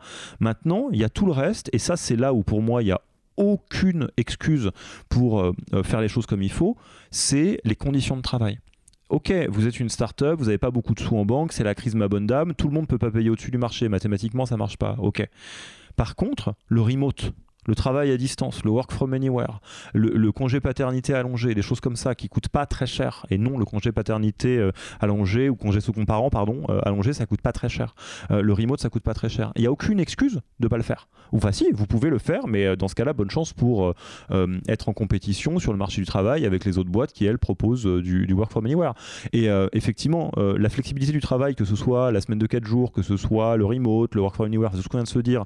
Maintenant, 0.41 0.89
il 0.93 0.99
y 0.99 1.05
a 1.05 1.09
tout 1.09 1.27
le 1.27 1.33
reste, 1.33 1.71
et 1.73 1.79
ça, 1.79 1.97
c'est 1.97 2.17
là 2.17 2.33
où 2.33 2.43
pour 2.43 2.63
moi, 2.63 2.83
il 2.83 2.87
n'y 2.87 2.93
a 2.93 3.01
aucune 3.37 4.09
excuse 4.17 4.71
pour 5.09 5.41
euh, 5.41 5.53
euh, 5.73 5.83
faire 5.83 6.01
les 6.01 6.09
choses 6.09 6.27
comme 6.27 6.43
il 6.43 6.53
faut, 6.53 6.77
c'est 7.11 7.61
les 7.65 7.75
conditions 7.75 8.17
de 8.17 8.23
travail. 8.23 8.59
Ok, 9.11 9.33
vous 9.49 9.67
êtes 9.67 9.81
une 9.81 9.89
start-up, 9.89 10.39
vous 10.39 10.47
n'avez 10.47 10.59
pas 10.59 10.71
beaucoup 10.71 10.95
de 10.95 11.01
sous 11.01 11.17
en 11.17 11.27
banque, 11.27 11.53
c'est 11.53 11.65
la 11.65 11.75
crise 11.75 11.95
ma 11.95 12.09
bonne 12.09 12.27
dame, 12.27 12.55
tout 12.55 12.69
le 12.69 12.75
monde 12.75 12.85
ne 12.85 12.89
peut 12.89 12.99
pas 12.99 13.11
payer 13.11 13.31
au-dessus 13.31 13.51
du 13.51 13.59
marché, 13.59 13.89
mathématiquement 13.89 14.47
ça 14.47 14.57
marche 14.57 14.77
pas. 14.77 14.97
Ok. 14.99 15.29
Par 15.97 16.17
contre, 16.17 16.55
le 16.69 16.81
remote, 16.81 17.33
le 17.67 17.75
travail 17.75 18.11
à 18.11 18.17
distance, 18.17 18.65
le 18.65 18.71
work 18.71 18.93
from 18.93 19.15
anywhere, 19.15 19.61
le, 19.93 20.33
congé 20.33 20.61
paternité 20.61 21.15
allongé, 21.15 21.55
des 21.55 21.63
choses 21.63 21.81
comme 21.81 21.97
ça 21.97 22.15
qui 22.15 22.29
coûtent 22.29 22.49
pas 22.49 22.67
très 22.67 22.87
cher. 22.87 23.27
Et 23.31 23.39
non, 23.39 23.59
le 23.59 23.65
congé 23.65 23.93
paternité 23.93 24.59
euh, 24.59 24.73
allongé 25.01 25.49
ou 25.49 25.57
congé 25.57 25.81
second 25.81 26.05
parent, 26.05 26.31
pardon, 26.31 26.63
euh, 26.69 26.81
allongé, 26.85 27.13
ça 27.13 27.27
coûte 27.27 27.41
pas 27.41 27.53
très 27.53 27.69
cher. 27.69 27.95
Euh, 28.31 28.43
le 28.43 28.53
remote, 28.53 28.81
ça 28.81 28.89
coûte 28.89 29.03
pas 29.03 29.15
très 29.15 29.29
cher. 29.29 29.53
Il 29.57 29.63
n'y 29.63 29.67
a 29.67 29.73
aucune 29.73 30.01
excuse 30.01 30.41
de 30.61 30.69
pas 30.69 30.77
le 30.77 30.83
faire. 30.83 31.09
Ou 31.33 31.39
enfin, 31.39 31.53
si, 31.53 31.67
vous 31.73 31.87
pouvez 31.87 32.11
le 32.11 32.19
faire, 32.19 32.47
mais 32.47 32.77
dans 32.77 32.89
ce 32.89 32.95
cas-là, 32.95 33.13
bonne 33.13 33.31
chance 33.31 33.53
pour 33.53 33.93
être 34.69 34.89
en 34.89 34.93
compétition 34.93 35.59
sur 35.59 35.73
le 35.73 35.79
marché 35.79 36.01
du 36.01 36.07
travail 36.07 36.47
avec 36.47 36.65
les 36.65 36.79
autres 36.79 36.91
boîtes 36.91 37.13
qui, 37.13 37.25
elles, 37.27 37.39
proposent 37.39 37.87
du, 37.87 38.33
work 38.33 38.51
from 38.51 38.67
anywhere. 38.67 38.95
Et 39.33 39.49
effectivement, 39.73 40.31
la 40.37 40.69
flexibilité 40.69 41.13
du 41.13 41.21
travail, 41.21 41.55
que 41.55 41.65
ce 41.65 41.75
soit 41.75 42.13
la 42.13 42.21
semaine 42.21 42.39
de 42.39 42.47
4 42.47 42.65
jours, 42.65 42.93
que 42.93 43.03
ce 43.03 43.17
soit 43.17 43.57
le 43.57 43.65
remote, 43.65 44.15
le 44.15 44.21
work 44.21 44.37
from 44.37 44.47
anywhere, 44.47 44.71
c'est 44.75 44.83
ce 44.83 44.89
qu'on 44.89 44.99
vient 44.99 45.05
de 45.05 45.09
se 45.09 45.19
dire 45.19 45.45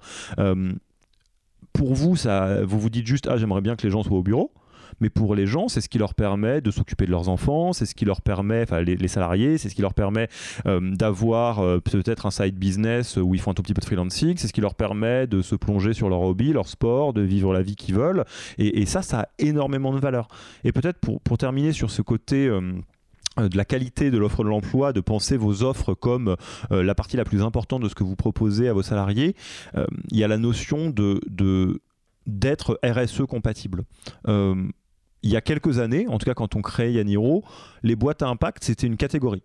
pour 1.79 1.95
vous, 1.95 2.17
ça, 2.17 2.65
vous 2.65 2.81
vous 2.81 2.91
dites 2.91 3.07
juste 3.07 3.29
ah 3.31 3.37
j'aimerais 3.37 3.61
bien 3.61 3.77
que 3.77 3.85
les 3.87 3.91
gens 3.91 4.03
soient 4.03 4.19
au 4.19 4.23
bureau. 4.25 4.53
Mais 5.01 5.11
pour 5.11 5.37
les 5.37 5.47
gens, 5.47 5.69
c'est 5.69 5.81
ce 5.81 5.89
qui 5.89 5.99
leur 5.99 6.13
permet 6.13 6.61
de 6.61 6.73
s'occuper 6.73 7.07
de 7.07 7.13
leurs 7.13 7.29
enfants, 7.29 7.73
c'est 7.73 7.87
ce 7.87 7.95
qui 7.95 8.05
leur 8.05 8.21
permet, 8.21 8.63
enfin 8.63 8.81
les, 8.81 9.07
salariés, 9.07 9.57
c'est 9.57 9.69
ce 9.69 9.77
qui 9.77 9.83
leur 9.83 9.95
permet 9.95 10.29
euh, 10.67 10.81
d'avoir 10.81 11.61
euh, 11.61 11.79
peut-être 11.79 12.27
un 12.27 12.33
side 12.33 12.57
business 12.57 13.17
où 13.17 13.33
ils 13.33 13.41
font 13.41 13.53
un 13.53 13.55
tout 13.55 13.63
petit 13.63 13.75
peu 13.75 13.81
de 13.81 13.85
freelancing, 13.85 14.37
c'est 14.39 14.49
ce 14.49 14.53
qui 14.53 14.61
leur 14.61 14.75
permet 14.75 15.29
de 15.29 15.41
se 15.41 15.55
plonger 15.55 15.93
sur 15.93 16.09
leur 16.09 16.23
hobby, 16.23 16.53
leur 16.53 16.67
sport, 16.67 17.13
de 17.13 17.21
vivre 17.21 17.53
la 17.53 17.63
vie 17.63 17.77
qu'ils 17.77 17.95
veulent. 17.95 18.25
Et, 18.59 18.87
ça, 18.87 19.03
ça 19.03 19.21
a 19.21 19.29
énormément 19.39 19.93
de 19.93 20.01
valeur. 20.01 20.27
Et 20.65 20.73
peut-être 20.73 20.99
pour, 20.99 21.39
terminer 21.39 21.71
sur 21.71 21.93
ce 21.93 22.03
côté... 22.03 22.49
Euh, 22.49 22.73
de 23.47 23.57
la 23.57 23.65
qualité 23.65 24.11
de 24.11 24.19
l'offre 24.19 24.43
de 24.43 24.49
l'emploi, 24.49 24.93
de 24.93 25.01
penser 25.01 25.37
vos 25.37 25.63
offres 25.63 25.95
comme 25.95 26.37
euh, 26.73 26.83
la 26.83 26.95
partie 26.95 27.17
la 27.17 27.25
plus 27.25 27.43
importante 27.43 27.83
de 27.83 27.89
ce 27.89 27.95
que 27.95 28.05
vous 28.05 28.17
proposez 28.17 28.69
à 28.69 28.73
vos 28.73 28.83
salariés, 28.83 29.35
euh, 29.77 29.87
il 30.11 30.19
y 30.19 30.25
a 30.25 30.29
la 30.29 30.39
notion 30.39 30.91
de, 30.91 31.21
d'être 32.27 32.79
RSE 32.85 33.23
compatible. 33.29 33.85
Euh, 34.27 34.55
il 35.23 35.31
y 35.31 35.37
a 35.37 35.41
quelques 35.41 35.79
années, 35.79 36.07
en 36.09 36.19
tout 36.19 36.27
cas 36.27 36.35
quand 36.35 36.55
on 36.55 36.63
crée 36.63 36.93
Yaniro, 36.93 37.45
les 37.83 37.97
boîtes 37.97 38.23
à 38.23 38.29
impact, 38.29 38.65
c'était 38.65 38.87
une 38.87 38.97
catégorie. 38.97 39.43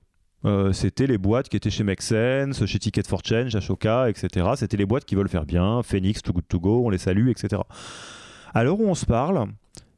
c'était 0.72 1.08
les 1.08 1.18
boîtes 1.18 1.50
qui 1.50 1.58
étaient 1.58 1.72
chez 1.72 1.84
Make 1.84 2.02
chez 2.02 2.80
Ticket 2.80 3.04
for 3.08 3.22
Change, 3.26 3.56
Ashoka, 3.56 4.10
etc. 4.10 4.52
C'était 4.56 4.78
les 4.78 4.86
boîtes 4.86 5.06
qui 5.06 5.16
veulent 5.16 5.30
faire 5.30 5.46
bien, 5.46 5.82
Phoenix, 5.82 6.22
Too 6.22 6.34
Good 6.34 6.48
To 6.48 6.60
Go, 6.60 6.86
on 6.86 6.90
les 6.90 7.00
salue, 7.00 7.30
etc. 7.30 7.64
À 8.54 8.64
l'heure 8.64 8.80
où 8.80 8.88
on 8.88 8.94
se 8.94 9.08
parle, 9.08 9.48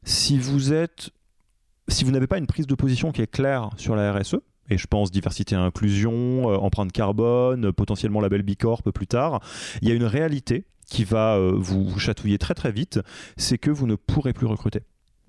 si 0.04 0.38
vous 0.38 0.72
êtes 0.72 1.10
si 1.88 2.04
vous 2.04 2.12
n'avez 2.12 2.28
pas 2.28 2.38
une 2.38 2.48
prise 2.48 2.68
de 2.68 2.76
position 2.76 3.12
qui 3.12 3.22
est 3.22 3.28
claire 3.28 3.70
sur 3.78 3.96
la 3.96 4.14
RSE, 4.14 4.38
et 4.70 4.78
je 4.78 4.88
pense 4.88 5.12
diversité 5.12 5.56
et 5.56 5.58
inclusion, 5.58 6.50
euh, 6.50 6.58
empreinte 6.58 6.92
carbone, 6.92 7.72
potentiellement 7.72 8.22
label 8.22 8.42
Bicorp 8.42 8.84
plus 8.92 9.08
tard, 9.08 9.42
il 9.82 9.90
y 9.90 9.92
a 9.92 9.96
une 9.96 10.06
réalité 10.06 10.66
qui 10.88 11.04
va 11.04 11.36
euh, 11.36 11.54
vous, 11.56 11.98
chatouiller 12.00 12.38
très 12.38 12.54
très 12.54 12.72
vite, 12.72 13.00
c'est 13.38 13.58
que 13.58 13.72
vous 13.72 13.88
ne 13.88 13.96
pourrez 13.96 14.34
plus 14.34 14.48
recruter. 14.48 14.82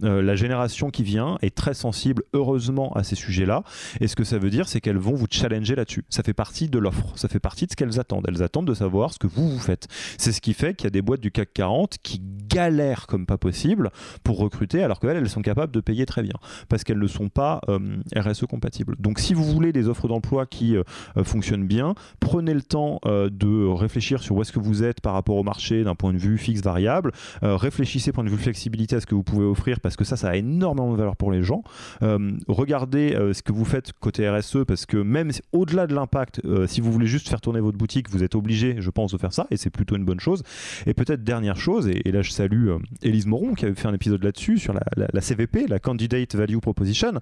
Euh, 0.05 0.23
la 0.23 0.37
génération 0.37 0.91
qui 0.91 1.03
vient 1.03 1.39
est 1.43 1.55
très 1.55 1.75
sensible, 1.75 2.23
heureusement, 2.33 2.93
à 2.93 3.03
ces 3.03 3.17
sujets-là. 3.17 3.63
Et 4.01 4.09
ce 4.09 4.17
que 4.17 4.25
ça 4.25 4.39
veut 4.39 4.51
dire, 4.51 4.69
c'est 4.69 4.81
qu'elles 4.81 4.99
vont 4.99 5.15
vous 5.15 5.27
challenger 5.31 5.75
là-dessus. 5.75 6.05
Ça 6.11 6.23
fait 6.23 6.35
partie 6.35 6.69
de 6.69 6.79
l'offre. 6.79 7.13
Ça 7.17 7.29
fait 7.29 7.41
partie 7.41 7.67
de 7.67 7.71
ce 7.71 7.77
qu'elles 7.77 7.99
attendent. 7.99 8.27
Elles 8.29 8.43
attendent 8.43 8.67
de 8.67 8.75
savoir 8.75 9.13
ce 9.13 9.19
que 9.19 9.27
vous, 9.27 9.49
vous 9.49 9.59
faites. 9.59 9.89
C'est 10.19 10.33
ce 10.33 10.41
qui 10.41 10.55
fait 10.55 10.75
qu'il 10.75 10.85
y 10.85 10.89
a 10.89 10.91
des 10.91 11.03
boîtes 11.03 11.21
du 11.21 11.31
CAC 11.31 11.53
40 11.55 11.97
qui 12.03 12.21
galèrent 12.49 13.07
comme 13.07 13.27
pas 13.27 13.39
possible 13.39 13.91
pour 14.23 14.39
recruter, 14.39 14.83
alors 14.83 15.01
qu'elles, 15.01 15.17
elles 15.17 15.29
sont 15.29 15.43
capables 15.43 15.73
de 15.73 15.81
payer 15.81 16.07
très 16.07 16.23
bien. 16.23 16.35
Parce 16.69 16.85
qu'elles 16.85 16.99
ne 16.99 17.07
sont 17.07 17.29
pas 17.29 17.61
euh, 17.69 17.79
RSE 18.15 18.47
compatibles. 18.47 18.97
Donc, 18.99 19.19
si 19.19 19.35
vous 19.35 19.45
voulez 19.45 19.73
des 19.73 19.89
offres 19.89 20.09
d'emploi 20.09 20.47
qui 20.47 20.77
euh, 20.77 20.83
fonctionnent 21.25 21.67
bien, 21.67 21.95
prenez 22.21 22.55
le 22.55 22.63
temps 22.63 23.01
de 23.05 23.67
réfléchir 23.67 24.23
sur 24.23 24.37
où 24.37 24.43
est-ce 24.43 24.53
que 24.53 24.59
vous 24.59 24.83
êtes 24.83 25.01
par 25.01 25.15
rapport 25.15 25.37
au 25.37 25.43
marché 25.43 25.85
d'un 25.85 25.95
point 25.95 26.13
de 26.13 26.19
vue 26.19 26.39
fixe 26.39 26.61
variable. 26.61 27.13
réfléchissez, 27.43 28.13
point 28.13 28.25
de 28.25 28.29
vue 28.29 28.37
flexibilité, 28.37 28.97
à 28.97 29.01
ce 29.01 29.07
que 29.07 29.15
vous 29.15 29.23
pouvez 29.23 29.45
offrir 29.45 29.81
parce 29.87 29.95
que 29.95 30.03
ça, 30.03 30.17
ça 30.17 30.31
a 30.31 30.35
énormément 30.35 30.91
de 30.91 30.97
valeur 30.97 31.15
pour 31.15 31.31
les 31.31 31.45
gens. 31.45 31.63
Euh, 32.03 32.33
regardez 32.49 33.15
euh, 33.15 33.33
ce 33.33 33.45
que 33.45 33.53
vous 33.53 33.65
faites 33.65 33.93
côté 33.93 34.29
RSE, 34.29 34.65
parce 34.67 34.85
que 34.85 34.97
même 34.97 35.31
au-delà 35.53 35.87
de 35.87 35.95
l'impact, 35.95 36.41
euh, 36.45 36.67
si 36.67 36.81
vous 36.81 36.91
voulez 36.91 37.07
juste 37.07 37.29
faire 37.29 37.41
tourner 37.41 37.61
votre 37.61 37.79
boutique, 37.79 38.11
vous 38.11 38.25
êtes 38.25 38.35
obligé, 38.35 38.75
je 38.81 38.91
pense, 38.91 39.13
de 39.13 39.17
faire 39.19 39.33
ça, 39.33 39.47
et 39.53 39.57
c'est 39.57 39.71
plutôt 39.71 39.95
une 39.95 40.05
bonne 40.05 40.19
chose. 40.19 40.43
Et 40.87 40.93
peut-être 40.93 41.23
dernière 41.23 41.57
chose, 41.57 41.87
et, 41.87 42.11
là 42.11 42.23
je 42.23 42.33
salue 42.33 42.71
Élise 43.01 43.27
Moron 43.27 43.55
qui 43.55 43.65
avait 43.65 43.77
fait 43.77 43.87
un 43.87 43.95
épisode 43.95 44.25
là-dessus, 44.25 44.59
sur 44.59 44.75
la, 44.75 45.21
CVP, 45.21 45.69
la 45.69 45.79
Candidate 45.79 46.35
Value 46.35 46.59
Proposition. 46.59 47.13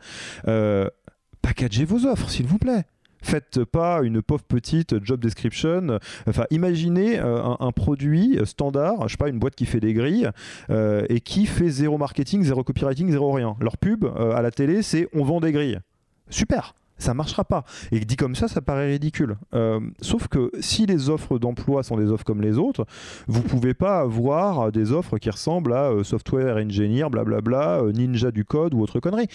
packagez 1.43 1.85
vos 1.85 2.07
offres, 2.07 2.31
s'il 2.31 2.47
vous 2.47 2.59
plaît. 2.59 2.87
Faites 3.25 3.65
pas 3.65 4.03
une 4.03 4.21
pauvre 4.21 4.45
petite 4.45 5.03
job 5.03 5.19
description. 5.19 5.99
Enfin, 6.29 6.45
imaginez 6.51 7.19
euh, 7.19 7.55
un, 7.59 7.73
produit 7.73 8.39
standard, 8.45 9.09
je 9.09 9.13
sais 9.13 9.17
pas, 9.17 9.31
une 9.31 9.39
boîte 9.39 9.55
qui 9.55 9.65
fait 9.65 9.81
des 9.81 9.95
grilles 9.95 10.29
euh, 10.69 11.07
et 11.09 11.21
qui 11.21 11.47
fait 11.47 11.71
zéro 11.71 11.97
marketing, 11.97 12.43
zéro 12.43 12.63
copywriting, 12.63 13.11
zéro 13.11 13.33
rien. 13.33 13.57
Leur 13.61 13.79
pub 13.79 14.05
euh, 14.05 14.33
à 14.33 14.43
la 14.43 14.51
télé, 14.51 14.83
c'est 14.83 15.09
on 15.15 15.25
vend 15.25 15.41
des 15.41 15.53
grilles. 15.53 15.81
Super 16.29 16.75
ça 16.99 17.15
marchera 17.15 17.45
pas. 17.45 17.65
Et 17.93 18.01
dit 18.01 18.17
comme 18.17 18.35
ça, 18.35 18.49
ça 18.49 18.61
paraît 18.61 18.93
ridicule. 18.93 19.37
Euh, 19.55 19.81
sauf 20.01 20.29
que 20.29 20.51
si 20.61 20.87
les 20.87 21.11
offres 21.11 21.39
d'emploi 21.39 21.83
sont 21.83 21.97
des 21.97 22.11
offres 22.11 22.25
comme 22.25 22.41
les 22.41 22.59
autres, 22.59 22.87
vous 23.27 23.43
pouvez 23.43 23.75
pas 23.75 24.01
avoir 24.01 24.71
des 24.73 24.93
offres 24.93 25.19
qui 25.19 25.31
ressemblent 25.31 25.73
à 25.73 25.91
euh, 25.91 26.05
software 26.05 26.57
engineer, 26.57 27.09
blablabla, 27.11 27.81
euh, 27.81 27.93
ninja 27.93 28.31
du 28.31 28.45
code 28.45 28.75
ou 28.75 28.81
autre 28.81 29.01
connerie. 29.01 29.29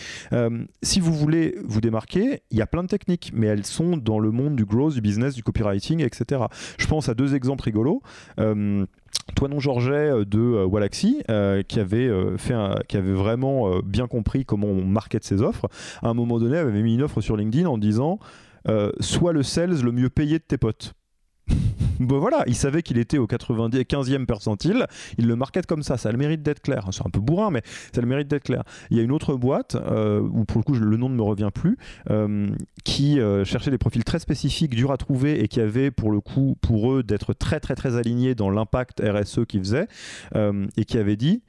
si 0.81 0.99
vous 0.99 1.13
voulez 1.13 1.55
vous 1.65 1.81
démarquer, 1.81 2.43
il 2.51 2.57
y 2.57 2.61
a 2.61 2.67
plein 2.67 2.83
de 2.83 2.87
techniques, 2.87 3.31
mais 3.33 3.47
elles 3.47 3.65
sont 3.65 3.97
dans 3.97 4.19
le 4.19 4.31
monde 4.31 4.55
du 4.55 4.65
growth, 4.65 4.93
du 4.93 5.01
business, 5.01 5.35
du 5.35 5.43
copywriting, 5.43 6.01
etc. 6.01 6.43
Je 6.77 6.87
pense 6.87 7.09
à 7.09 7.13
deux 7.13 7.35
exemples 7.35 7.63
rigolos. 7.65 8.01
Toinon 9.35 9.59
Georget 9.59 10.09
euh, 10.09 10.25
de 10.25 10.39
euh, 10.39 10.65
Walaxy, 10.65 11.21
euh, 11.29 11.63
qui, 11.63 11.79
avait, 11.79 12.09
fait 12.37 12.55
qui 12.87 12.97
avait 12.97 13.13
vraiment 13.13 13.79
bien 13.81 14.07
compris 14.07 14.45
comment 14.45 14.67
on 14.67 14.85
market 14.85 15.23
ses 15.23 15.41
offres, 15.41 15.67
à 16.01 16.09
un 16.09 16.13
moment 16.13 16.39
donné 16.39 16.57
avait 16.57 16.81
mis 16.81 16.95
une 16.95 17.03
offre 17.03 17.21
sur 17.21 17.37
LinkedIn 17.37 17.67
en 17.67 17.77
disant 17.77 18.19
Sois 18.99 19.33
le 19.33 19.43
sales 19.43 19.81
le 19.81 19.91
mieux 19.91 20.09
payé 20.09 20.39
de 20.39 20.43
tes 20.43 20.57
potes. 20.57 20.93
bon 21.99 22.19
voilà, 22.19 22.43
il 22.47 22.55
savait 22.55 22.81
qu'il 22.81 22.97
était 22.97 23.17
au 23.17 23.27
90, 23.27 23.77
15e 23.81 24.25
percentile, 24.25 24.87
il 25.17 25.27
le 25.27 25.35
market 25.35 25.65
comme 25.65 25.83
ça, 25.83 25.97
ça 25.97 26.09
a 26.09 26.11
le 26.11 26.17
mérite 26.17 26.41
d'être 26.41 26.61
clair. 26.61 26.87
C'est 26.91 27.05
un 27.05 27.09
peu 27.09 27.19
bourrin, 27.19 27.51
mais 27.51 27.61
ça 27.65 27.99
a 27.99 28.01
le 28.01 28.07
mérite 28.07 28.27
d'être 28.27 28.43
clair. 28.43 28.63
Il 28.89 28.97
y 28.97 28.99
a 28.99 29.03
une 29.03 29.11
autre 29.11 29.35
boîte, 29.35 29.75
euh, 29.75 30.21
où 30.21 30.45
pour 30.45 30.59
le 30.59 30.63
coup 30.63 30.73
le 30.73 30.97
nom 30.97 31.09
ne 31.09 31.15
me 31.15 31.21
revient 31.21 31.49
plus, 31.53 31.77
euh, 32.09 32.49
qui 32.83 33.19
euh, 33.19 33.43
cherchait 33.45 33.71
des 33.71 33.77
profils 33.77 34.03
très 34.03 34.19
spécifiques, 34.19 34.75
durs 34.75 34.91
à 34.91 34.97
trouver, 34.97 35.43
et 35.43 35.47
qui 35.47 35.59
avait 35.61 35.91
pour 35.91 36.11
le 36.11 36.21
coup, 36.21 36.57
pour 36.61 36.93
eux, 36.93 37.03
d'être 37.03 37.33
très 37.33 37.59
très 37.59 37.75
très 37.75 37.97
alignés 37.97 38.35
dans 38.35 38.49
l'impact 38.49 39.01
RSE 39.01 39.41
qu'ils 39.47 39.61
faisaient, 39.61 39.87
et 40.77 40.85
qui 40.85 40.97
avait 40.97 41.15
dit 41.15 41.41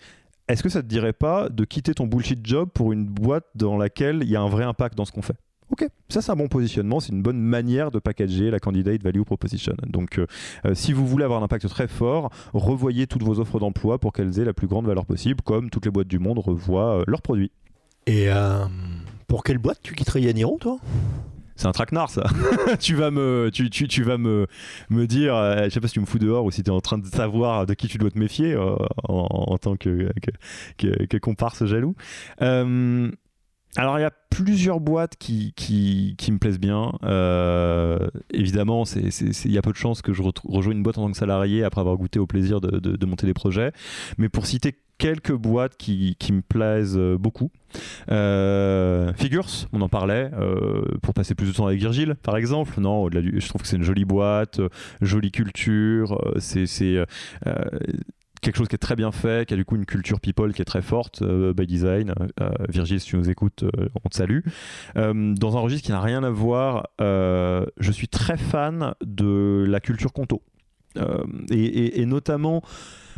est-ce 0.48 0.64
que 0.64 0.68
ça 0.68 0.82
te 0.82 0.88
dirait 0.88 1.12
pas 1.12 1.48
de 1.48 1.64
quitter 1.64 1.94
ton 1.94 2.08
bullshit 2.08 2.44
job 2.44 2.70
pour 2.74 2.92
une 2.92 3.06
boîte 3.06 3.44
dans 3.54 3.76
laquelle 3.76 4.18
il 4.22 4.28
y 4.28 4.34
a 4.34 4.40
un 4.40 4.48
vrai 4.48 4.64
impact 4.64 4.96
dans 4.96 5.04
ce 5.04 5.12
qu'on 5.12 5.22
fait? 5.22 5.36
Ok, 5.70 5.86
ça 6.08 6.20
c'est 6.20 6.32
un 6.32 6.36
bon 6.36 6.48
positionnement, 6.48 6.98
c'est 6.98 7.12
une 7.12 7.22
bonne 7.22 7.38
manière 7.38 7.92
de 7.92 8.00
packager 8.00 8.50
la 8.50 8.58
candidate 8.58 9.02
value 9.02 9.22
proposition. 9.22 9.74
Donc 9.86 10.18
euh, 10.18 10.26
euh, 10.66 10.74
si 10.74 10.92
vous 10.92 11.06
voulez 11.06 11.24
avoir 11.24 11.40
un 11.40 11.44
impact 11.44 11.68
très 11.68 11.86
fort, 11.86 12.30
revoyez 12.52 13.06
toutes 13.06 13.22
vos 13.22 13.38
offres 13.38 13.60
d'emploi 13.60 13.98
pour 13.98 14.12
qu'elles 14.12 14.40
aient 14.40 14.44
la 14.44 14.52
plus 14.52 14.66
grande 14.66 14.86
valeur 14.86 15.06
possible, 15.06 15.42
comme 15.42 15.70
toutes 15.70 15.84
les 15.84 15.92
boîtes 15.92 16.08
du 16.08 16.18
monde 16.18 16.40
revoient 16.40 17.00
euh, 17.00 17.04
leurs 17.06 17.22
produits. 17.22 17.52
Et 18.06 18.28
pour 19.28 19.44
quelle 19.44 19.58
boîte 19.58 19.78
tu 19.82 19.94
quitterais 19.94 20.22
Yaniro, 20.22 20.58
toi? 20.58 20.78
C'est 21.54 21.68
un 21.68 21.72
traquenard 21.72 22.10
ça. 22.10 22.24
tu 22.80 22.96
vas 22.96 23.12
me, 23.12 23.50
tu, 23.52 23.70
tu, 23.70 23.86
tu, 23.86 24.02
vas 24.02 24.18
me, 24.18 24.48
me 24.88 25.06
dire, 25.06 25.34
je 25.64 25.68
sais 25.68 25.78
pas 25.78 25.86
si 25.86 25.94
tu 25.94 26.00
me 26.00 26.06
fous 26.06 26.18
dehors 26.18 26.44
ou 26.44 26.50
si 26.50 26.64
tu 26.64 26.70
es 26.70 26.72
en 26.72 26.80
train 26.80 26.98
de 26.98 27.06
savoir 27.06 27.66
de 27.66 27.74
qui 27.74 27.86
tu 27.86 27.98
dois 27.98 28.10
te 28.10 28.18
méfier 28.18 28.56
en, 28.56 29.58
tant 29.58 29.76
que, 29.76 30.10
que, 30.78 31.04
que, 31.06 31.16
comparse 31.18 31.64
jaloux. 31.66 31.94
Alors 33.76 33.98
il 33.98 34.02
y 34.02 34.04
a 34.04 34.10
plusieurs 34.30 34.80
boîtes 34.80 35.16
qui, 35.16 35.52
qui, 35.54 36.32
me 36.32 36.38
plaisent 36.38 36.58
bien. 36.58 36.92
Euh, 37.04 38.08
évidemment, 38.32 38.84
il 38.84 39.52
y 39.52 39.58
a 39.58 39.62
peu 39.62 39.72
de 39.72 39.76
chances 39.76 40.02
que 40.02 40.12
je 40.12 40.22
rejoigne 40.44 40.78
une 40.78 40.82
boîte 40.82 40.98
en 40.98 41.06
tant 41.06 41.12
que 41.12 41.16
salarié 41.16 41.62
après 41.62 41.80
avoir 41.80 41.96
goûté 41.96 42.18
au 42.18 42.26
plaisir 42.26 42.60
de, 42.60 42.78
de, 42.78 43.06
monter 43.06 43.26
des 43.26 43.34
projets. 43.34 43.72
Mais 44.18 44.28
pour 44.28 44.46
citer 44.46 44.76
quelques 44.98 45.32
boîtes 45.32 45.76
qui, 45.76 46.16
qui 46.18 46.32
me 46.32 46.42
plaisent 46.42 46.98
beaucoup. 47.18 47.50
Euh, 48.10 49.12
Figures, 49.14 49.46
on 49.72 49.80
en 49.80 49.88
parlait, 49.88 50.30
euh, 50.34 50.82
pour 51.02 51.14
passer 51.14 51.34
plus 51.34 51.46
de 51.46 51.52
temps 51.52 51.66
avec 51.66 51.78
Virgile, 51.78 52.16
par 52.22 52.36
exemple. 52.36 52.78
Non, 52.80 53.08
je 53.10 53.48
trouve 53.48 53.62
que 53.62 53.68
c'est 53.68 53.76
une 53.76 53.82
jolie 53.82 54.04
boîte, 54.04 54.60
jolie 55.00 55.30
culture. 55.30 56.18
c'est 56.38 56.66
quelque 58.40 58.56
chose 58.56 58.68
qui 58.68 58.74
est 58.74 58.78
très 58.78 58.96
bien 58.96 59.12
fait, 59.12 59.46
qui 59.46 59.54
a 59.54 59.56
du 59.56 59.64
coup 59.64 59.76
une 59.76 59.86
culture 59.86 60.20
people 60.20 60.52
qui 60.52 60.62
est 60.62 60.66
très 60.66 60.82
forte, 60.82 61.22
euh, 61.22 61.52
by 61.52 61.66
design. 61.66 62.14
Euh, 62.40 62.50
Virgile, 62.68 63.00
si 63.00 63.06
tu 63.06 63.16
nous 63.16 63.30
écoutes, 63.30 63.64
euh, 63.64 63.88
on 64.04 64.08
te 64.08 64.16
salue. 64.16 64.40
dans 64.94 65.56
un 65.56 65.60
registre 65.60 65.86
qui 65.86 65.92
n'a 65.92 66.00
rien 66.00 66.22
à 66.24 66.30
voir, 66.30 66.88
je 66.98 67.92
suis 67.92 68.08
très 68.08 68.36
fan 68.36 68.94
de 69.04 69.64
la 69.68 69.80
culture 69.80 70.12
conto. 70.12 70.42
Et, 71.50 72.04
notamment, 72.06 72.62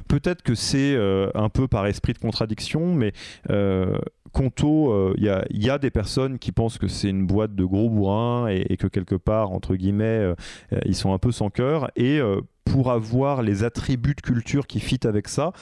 peut-être 0.08 0.42
que 0.42 0.54
c'est 0.54 0.96
un 1.34 1.48
peu 1.48 1.68
par 1.68 1.86
esprit 1.86 2.12
de 2.12 2.18
contradiction, 2.18 2.94
mais 2.94 3.12
Conto, 4.32 5.14
il 5.16 5.24
y, 5.50 5.70
a 5.70 5.78
des 5.78 5.90
personnes 5.90 6.38
qui 6.38 6.52
pensent 6.52 6.78
que 6.78 6.88
c'est 6.88 7.10
une 7.10 7.26
boîte 7.26 7.54
de 7.54 7.64
gros 7.64 7.90
bourrins 7.90 8.48
et 8.48 8.76
que 8.76 8.86
quelque 8.86 9.14
part, 9.14 9.52
entre 9.52 9.74
guillemets, 9.76 10.34
ils 10.84 10.96
sont 10.96 11.12
un 11.12 11.18
peu 11.18 11.32
sans 11.32 11.50
cœur. 11.50 11.90
Et 11.96 12.20
pour 12.64 12.90
avoir 12.90 13.42
les 13.42 13.64
attributs 13.64 14.14
de 14.14 14.20
culture 14.20 14.66
qui 14.66 14.80
fit 14.80 15.00
avec 15.04 15.28
ça, 15.28 15.52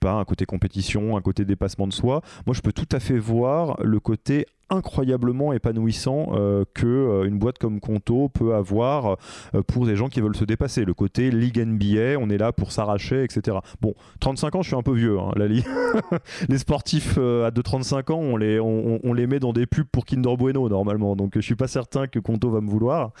pas, 0.00 0.12
un 0.12 0.24
côté 0.24 0.46
compétition, 0.46 1.16
un 1.16 1.22
côté 1.22 1.44
dépassement 1.44 1.86
de 1.86 1.92
soi, 1.92 2.22
moi 2.46 2.54
je 2.54 2.60
peux 2.60 2.72
tout 2.72 2.88
à 2.92 3.00
fait 3.00 3.18
voir 3.18 3.76
le 3.82 4.00
côté 4.00 4.46
incroyablement 4.70 5.52
épanouissant 5.52 6.30
euh, 6.32 6.64
que 6.74 6.86
euh, 6.86 7.24
une 7.24 7.38
boîte 7.38 7.58
comme 7.58 7.80
Conto 7.80 8.28
peut 8.28 8.54
avoir 8.54 9.16
euh, 9.54 9.62
pour 9.62 9.86
des 9.86 9.96
gens 9.96 10.08
qui 10.08 10.20
veulent 10.20 10.36
se 10.36 10.44
dépasser. 10.44 10.84
Le 10.84 10.94
côté 10.94 11.30
Ligue 11.30 11.58
NBA, 11.58 12.18
on 12.18 12.30
est 12.30 12.38
là 12.38 12.52
pour 12.52 12.72
s'arracher, 12.72 13.22
etc. 13.24 13.58
Bon, 13.80 13.94
35 14.20 14.54
ans, 14.56 14.62
je 14.62 14.68
suis 14.68 14.76
un 14.76 14.82
peu 14.82 14.94
vieux, 14.94 15.18
hein, 15.18 15.32
la 15.36 15.44
les 16.48 16.58
sportifs 16.58 17.18
à 17.18 17.50
de 17.50 17.62
35 17.62 18.10
ans, 18.10 18.18
on 18.18 18.36
les, 18.36 18.58
on, 18.58 19.12
les 19.12 19.26
met 19.26 19.38
dans 19.38 19.52
des 19.52 19.66
pubs 19.66 19.86
pour 19.86 20.04
Kinder 20.04 20.36
Bueno 20.36 20.68
normalement, 20.68 21.14
donc 21.14 21.32
je 21.34 21.40
suis 21.40 21.54
pas 21.54 21.68
certain 21.68 22.06
que 22.06 22.18
Conto 22.18 22.50
va 22.50 22.60
me 22.60 22.68
vouloir. 22.68 23.12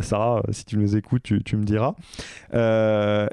Sarah, 0.00 0.42
si 0.50 0.64
tu 0.64 0.78
nous 0.78 0.96
écoutes, 0.96 1.22
tu, 1.22 1.56
me 1.56 1.64
diras. 1.64 1.94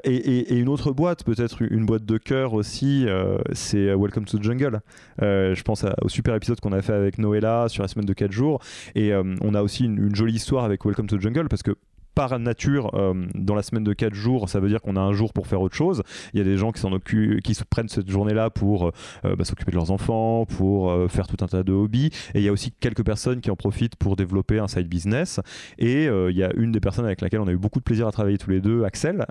Et, 0.04 0.58
une 0.58 0.68
autre 0.68 0.92
boîte, 0.92 1.24
peut-être 1.24 1.62
une 1.62 1.86
boîte 1.86 2.04
de 2.04 2.18
cœur 2.18 2.54
aussi, 2.54 3.06
c'est 3.52 3.94
Welcome 3.94 4.24
to 4.24 4.38
the 4.38 4.42
Jungle. 4.42 4.80
je 5.20 5.62
pense 5.62 5.84
au 6.02 6.08
super 6.08 6.34
épisode 6.34 6.60
qu'on 6.60 6.72
a 6.72 6.82
fait 6.82 6.92
avec 6.92 7.18
Noëlla 7.18 7.68
sur 7.68 7.82
la 7.82 7.88
semaine 7.88 8.06
de 8.06 8.12
4 8.12 8.32
jours. 8.32 8.60
Et 8.94 9.12
euh, 9.12 9.34
on 9.40 9.54
a 9.54 9.62
aussi 9.62 9.84
une, 9.84 10.14
jolie 10.14 10.34
histoire 10.34 10.64
avec 10.64 10.84
Welcome 10.84 11.06
to 11.06 11.16
the 11.16 11.20
Jungle 11.20 11.48
parce 11.48 11.62
que 11.62 11.76
par 12.14 12.38
nature, 12.38 12.90
euh, 12.94 13.14
dans 13.34 13.54
la 13.54 13.62
semaine 13.62 13.84
de 13.84 13.92
4 13.92 14.14
jours, 14.14 14.48
ça 14.48 14.60
veut 14.60 14.68
dire 14.68 14.80
qu'on 14.80 14.96
a 14.96 15.00
un 15.00 15.12
jour 15.12 15.32
pour 15.32 15.46
faire 15.46 15.60
autre 15.60 15.74
chose. 15.74 16.02
Il 16.32 16.38
y 16.38 16.40
a 16.40 16.44
des 16.44 16.56
gens 16.56 16.72
qui 16.72 16.80
s'en 16.80 16.94
qui 16.98 17.54
se 17.54 17.64
prennent 17.64 17.88
cette 17.88 18.08
journée-là 18.08 18.50
pour 18.50 18.92
euh, 19.24 19.36
bah, 19.36 19.44
s'occuper 19.44 19.72
de 19.72 19.76
leurs 19.76 19.90
enfants, 19.90 20.46
pour 20.46 20.90
euh, 20.90 21.08
faire 21.08 21.26
tout 21.26 21.36
un 21.42 21.46
tas 21.46 21.62
de 21.62 21.72
hobbies. 21.72 22.10
Et 22.34 22.38
il 22.38 22.42
y 22.42 22.48
a 22.48 22.52
aussi 22.52 22.72
quelques 22.72 23.04
personnes 23.04 23.40
qui 23.40 23.50
en 23.50 23.56
profitent 23.56 23.96
pour 23.96 24.16
développer 24.16 24.58
un 24.58 24.68
side 24.68 24.88
business. 24.88 25.40
Et 25.78 26.04
il 26.04 26.36
y 26.36 26.42
a 26.42 26.52
une 26.56 26.72
des 26.72 26.80
personnes 26.80 27.04
avec 27.04 27.20
laquelle 27.20 27.40
on 27.40 27.48
a 27.48 27.52
eu 27.52 27.56
beaucoup 27.56 27.78
de 27.78 27.84
plaisir 27.84 28.06
à 28.06 28.12
travailler 28.12 28.38
tous 28.38 28.50
les 28.50 28.60
deux, 28.60 28.84
Axel, 28.84 29.26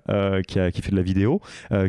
qui, 0.48 0.60
qui 0.72 0.82
fait 0.82 0.92
de 0.92 0.96
la 0.96 1.02
vidéo, 1.02 1.42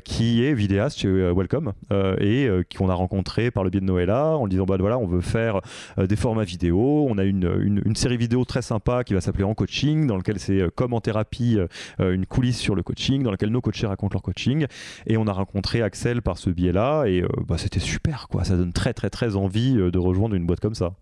qui 0.04 0.44
est 0.44 0.54
vidéaste 0.54 1.00
chez 1.00 1.32
Welcome 1.32 1.72
et 2.20 2.48
qu'on 2.76 2.88
a 2.88 2.94
rencontré 2.94 3.50
par 3.50 3.64
le 3.64 3.70
biais 3.70 3.80
de 3.80 3.86
Noëlla 3.86 4.36
en 4.36 4.46
disant 4.46 4.64
bah 4.64 4.76
voilà, 4.78 4.98
on 4.98 5.06
veut 5.06 5.20
faire 5.20 5.60
des 5.98 6.16
formats 6.16 6.44
vidéo. 6.44 7.06
On 7.08 7.18
a 7.18 7.24
une, 7.24 7.50
une, 7.60 7.82
une 7.84 7.96
série 7.96 8.16
vidéo 8.16 8.44
très 8.44 8.62
sympa 8.62 9.04
qui 9.04 9.14
va 9.14 9.20
s'appeler 9.20 9.44
En 9.44 9.54
Coaching, 9.54 10.06
dans 10.06 10.16
lequel 10.16 10.38
c'est 10.38 10.62
en 10.92 11.00
thérapie 11.00 11.58
euh, 11.58 11.66
euh, 12.00 12.12
une 12.12 12.26
coulisse 12.26 12.58
sur 12.58 12.74
le 12.74 12.82
coaching 12.82 13.22
dans 13.22 13.30
laquelle 13.30 13.50
nos 13.50 13.60
coachés 13.60 13.86
racontent 13.86 14.14
leur 14.14 14.22
coaching. 14.22 14.66
Et 15.06 15.16
on 15.16 15.26
a 15.26 15.32
rencontré 15.32 15.82
Axel 15.82 16.22
par 16.22 16.38
ce 16.38 16.50
biais-là 16.50 17.04
et 17.06 17.22
euh, 17.22 17.28
bah, 17.46 17.58
c'était 17.58 17.80
super 17.80 18.28
quoi. 18.28 18.44
Ça 18.44 18.56
donne 18.56 18.72
très 18.72 18.92
très 18.92 19.10
très 19.10 19.36
envie 19.36 19.74
de 19.74 19.98
rejoindre 19.98 20.34
une 20.34 20.46
boîte 20.46 20.60
comme 20.60 20.74
ça 20.74 20.92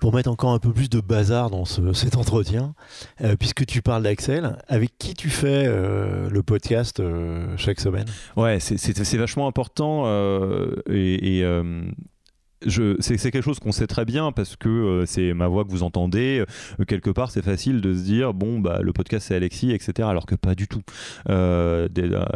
pour 0.00 0.14
mettre 0.14 0.30
encore 0.30 0.52
un 0.52 0.58
peu 0.58 0.72
plus 0.72 0.88
de 0.88 1.00
bazar 1.00 1.50
dans 1.50 1.66
cet 1.66 2.16
entretien, 2.16 2.74
puisque 3.38 3.66
tu 3.66 3.82
parles 3.82 4.02
d'Axel, 4.02 4.56
avec 4.66 4.96
qui 4.96 5.12
tu 5.12 5.28
fais 5.28 5.66
le 5.66 6.42
podcast 6.42 7.02
chaque 7.58 7.78
semaine? 7.78 8.06
Ouais, 8.34 8.58
c'est 8.58 9.16
vachement 9.18 9.46
important 9.46 10.06
et, 10.88 11.44
c'est 12.68 13.30
quelque 13.30 13.42
chose 13.42 13.58
qu'on 13.58 13.72
sait 13.72 13.86
très 13.86 14.04
bien 14.04 14.32
parce 14.32 14.56
que 14.56 14.68
euh, 14.68 15.06
c'est 15.06 15.32
ma 15.34 15.48
voix 15.48 15.64
que 15.64 15.70
vous 15.70 15.82
entendez. 15.82 16.44
Euh, 16.80 16.84
quelque 16.84 17.10
part, 17.10 17.30
c'est 17.30 17.42
facile 17.42 17.80
de 17.80 17.94
se 17.94 18.02
dire 18.02 18.34
bon, 18.34 18.60
bah, 18.60 18.80
le 18.82 18.92
podcast 18.92 19.28
c'est 19.28 19.34
Alexis, 19.34 19.72
etc. 19.72 20.08
Alors 20.08 20.26
que 20.26 20.34
pas 20.34 20.54
du 20.54 20.68
tout. 20.68 20.82
Euh, 21.28 21.88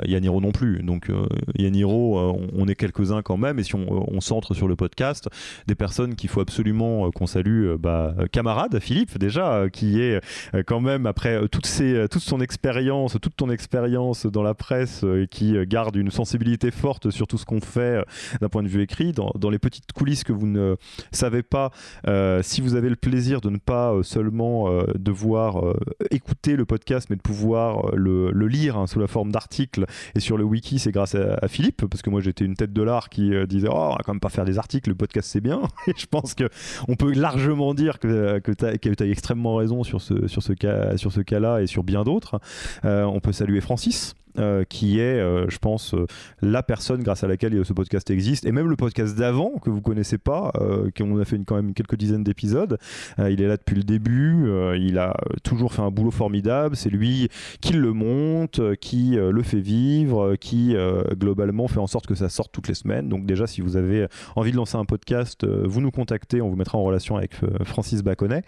Yaniro 0.04 0.40
non 0.40 0.52
plus. 0.52 0.82
Donc 0.82 1.10
Yaniro, 1.56 2.18
on, 2.52 2.66
est 2.66 2.74
quelques-uns 2.74 3.22
quand 3.22 3.36
même. 3.36 3.58
Et 3.58 3.62
si 3.62 3.74
on, 3.74 4.20
centre 4.20 4.54
sur 4.54 4.66
le 4.66 4.76
podcast, 4.76 5.28
des 5.66 5.74
personnes 5.74 6.16
qu'il 6.16 6.28
faut 6.28 6.40
absolument 6.40 7.10
qu'on 7.12 7.26
salue, 7.26 7.74
bah, 7.78 8.14
camarade 8.32 8.78
Philippe 8.80 9.18
déjà, 9.18 9.68
qui 9.70 10.00
est 10.00 10.20
quand 10.66 10.80
même 10.80 11.06
après 11.06 11.46
toutes 11.48 11.66
ces, 11.66 12.06
toute 12.10 12.22
son 12.22 12.40
expérience, 12.40 13.16
toute 13.20 13.36
ton 13.36 13.50
expérience 13.50 14.26
dans 14.26 14.42
la 14.42 14.54
presse, 14.54 15.04
qui 15.30 15.54
garde 15.66 15.96
une 15.96 16.10
sensibilité 16.10 16.70
forte 16.70 17.10
sur 17.10 17.26
tout 17.26 17.38
ce 17.38 17.44
qu'on 17.44 17.60
fait 17.60 18.04
d'un 18.40 18.48
point 18.48 18.62
de 18.62 18.68
vue 18.68 18.82
écrit, 18.82 19.12
dans, 19.12 19.30
dans 19.38 19.50
les 19.50 19.58
petites 19.58 19.92
coulisses 19.92 20.15
que 20.24 20.32
vous 20.32 20.46
ne 20.46 20.76
savez 21.12 21.42
pas, 21.42 21.70
euh, 22.06 22.40
si 22.42 22.60
vous 22.60 22.74
avez 22.74 22.88
le 22.88 22.96
plaisir 22.96 23.40
de 23.40 23.50
ne 23.50 23.58
pas 23.58 23.92
euh, 23.92 24.02
seulement 24.02 24.68
euh, 24.68 24.84
devoir 24.98 25.62
écouter 26.10 26.56
le 26.56 26.64
podcast, 26.64 27.08
mais 27.10 27.16
de 27.16 27.22
pouvoir 27.22 27.94
le, 27.94 28.30
lire 28.46 28.76
hein, 28.76 28.86
sous 28.86 29.00
la 29.00 29.06
forme 29.06 29.32
d'articles 29.32 29.86
et 30.14 30.20
sur 30.20 30.36
le 30.36 30.44
wiki, 30.44 30.78
c'est 30.78 30.92
grâce 30.92 31.14
à, 31.14 31.48
Philippe, 31.48 31.84
parce 31.86 32.02
que 32.02 32.10
moi 32.10 32.20
j'étais 32.20 32.44
une 32.44 32.54
tête 32.54 32.72
de 32.72 32.82
l'art 32.82 33.08
qui 33.08 33.32
disait 33.46 33.68
oh, 33.70 33.74
on 33.74 33.90
va 33.90 33.98
quand 34.04 34.12
même 34.12 34.20
pas 34.20 34.28
faire 34.28 34.44
des 34.44 34.58
articles, 34.58 34.88
le 34.88 34.94
podcast 34.94 35.28
c'est 35.30 35.40
bien. 35.40 35.62
Et 35.86 35.92
je 35.96 36.06
pense 36.06 36.34
que 36.34 36.48
on 36.88 36.96
peut 36.96 37.12
largement 37.12 37.74
dire 37.74 37.98
que, 37.98 38.38
que 38.38 38.52
tu 38.52 38.64
as, 38.64 39.06
extrêmement 39.06 39.56
raison 39.56 39.82
sur 39.82 40.00
ce, 40.00 40.26
sur 40.26 40.42
ce 40.42 40.52
cas, 40.52 40.94
cas-là 41.26 41.60
et 41.60 41.66
sur 41.66 41.82
bien 41.82 42.04
d'autres. 42.04 42.40
on 42.84 43.20
peut 43.20 43.32
saluer 43.32 43.60
Francis. 43.60 44.14
Euh, 44.38 44.64
qui 44.68 45.00
est, 45.00 45.18
euh, 45.18 45.46
je 45.48 45.58
pense, 45.58 45.94
euh, 45.94 46.06
la 46.42 46.62
personne 46.62 47.02
grâce 47.02 47.24
à 47.24 47.26
laquelle 47.26 47.64
ce 47.64 47.72
podcast 47.72 48.10
existe, 48.10 48.44
et 48.44 48.52
même 48.52 48.68
le 48.68 48.76
podcast 48.76 49.16
d'avant 49.16 49.52
que 49.62 49.70
vous 49.70 49.80
connaissez 49.80 50.18
pas, 50.18 50.52
qu'on 50.96 51.18
a 51.18 51.24
fait 51.24 51.38
quand 51.46 51.56
même 51.56 51.72
quelques 51.74 51.96
dizaines 51.96 52.22
d'épisodes. 52.24 52.78
il 53.18 53.40
est 53.40 53.48
là 53.48 53.56
depuis 53.56 53.76
le 53.76 53.82
début, 53.82 54.48
il 54.78 54.98
a 54.98 55.16
toujours 55.42 55.72
fait 55.72 55.82
un 55.82 55.90
boulot 55.90 56.10
formidable. 56.10 56.76
C'est 56.76 56.90
lui 56.90 57.28
qui 57.60 57.72
le 57.72 57.92
monte, 57.92 58.60
qui 58.76 59.16
le 59.16 59.42
fait 59.42 59.60
vivre, 59.60 60.36
qui 60.36 60.74
globalement 61.18 61.68
fait 61.68 61.78
en 61.78 61.86
sorte 61.86 62.06
que 62.06 62.14
ça 62.14 62.28
sorte 62.28 62.52
toutes 62.52 62.68
les 62.68 62.74
semaines. 62.74 63.08
Donc 63.08 63.26
déjà, 63.26 63.46
si 63.46 63.60
vous 63.60 63.76
avez 63.76 64.06
envie 64.34 64.52
de 64.52 64.56
lancer 64.56 64.76
un 64.76 64.84
podcast, 64.84 65.46
vous 65.46 65.80
nous 65.80 65.90
contactez, 65.90 66.40
on 66.40 66.48
vous 66.48 66.56
mettra 66.56 66.78
en 66.78 66.84
relation 66.84 67.16
avec 67.16 67.32
Francis 67.64 68.02
Baconnet. 68.02 68.42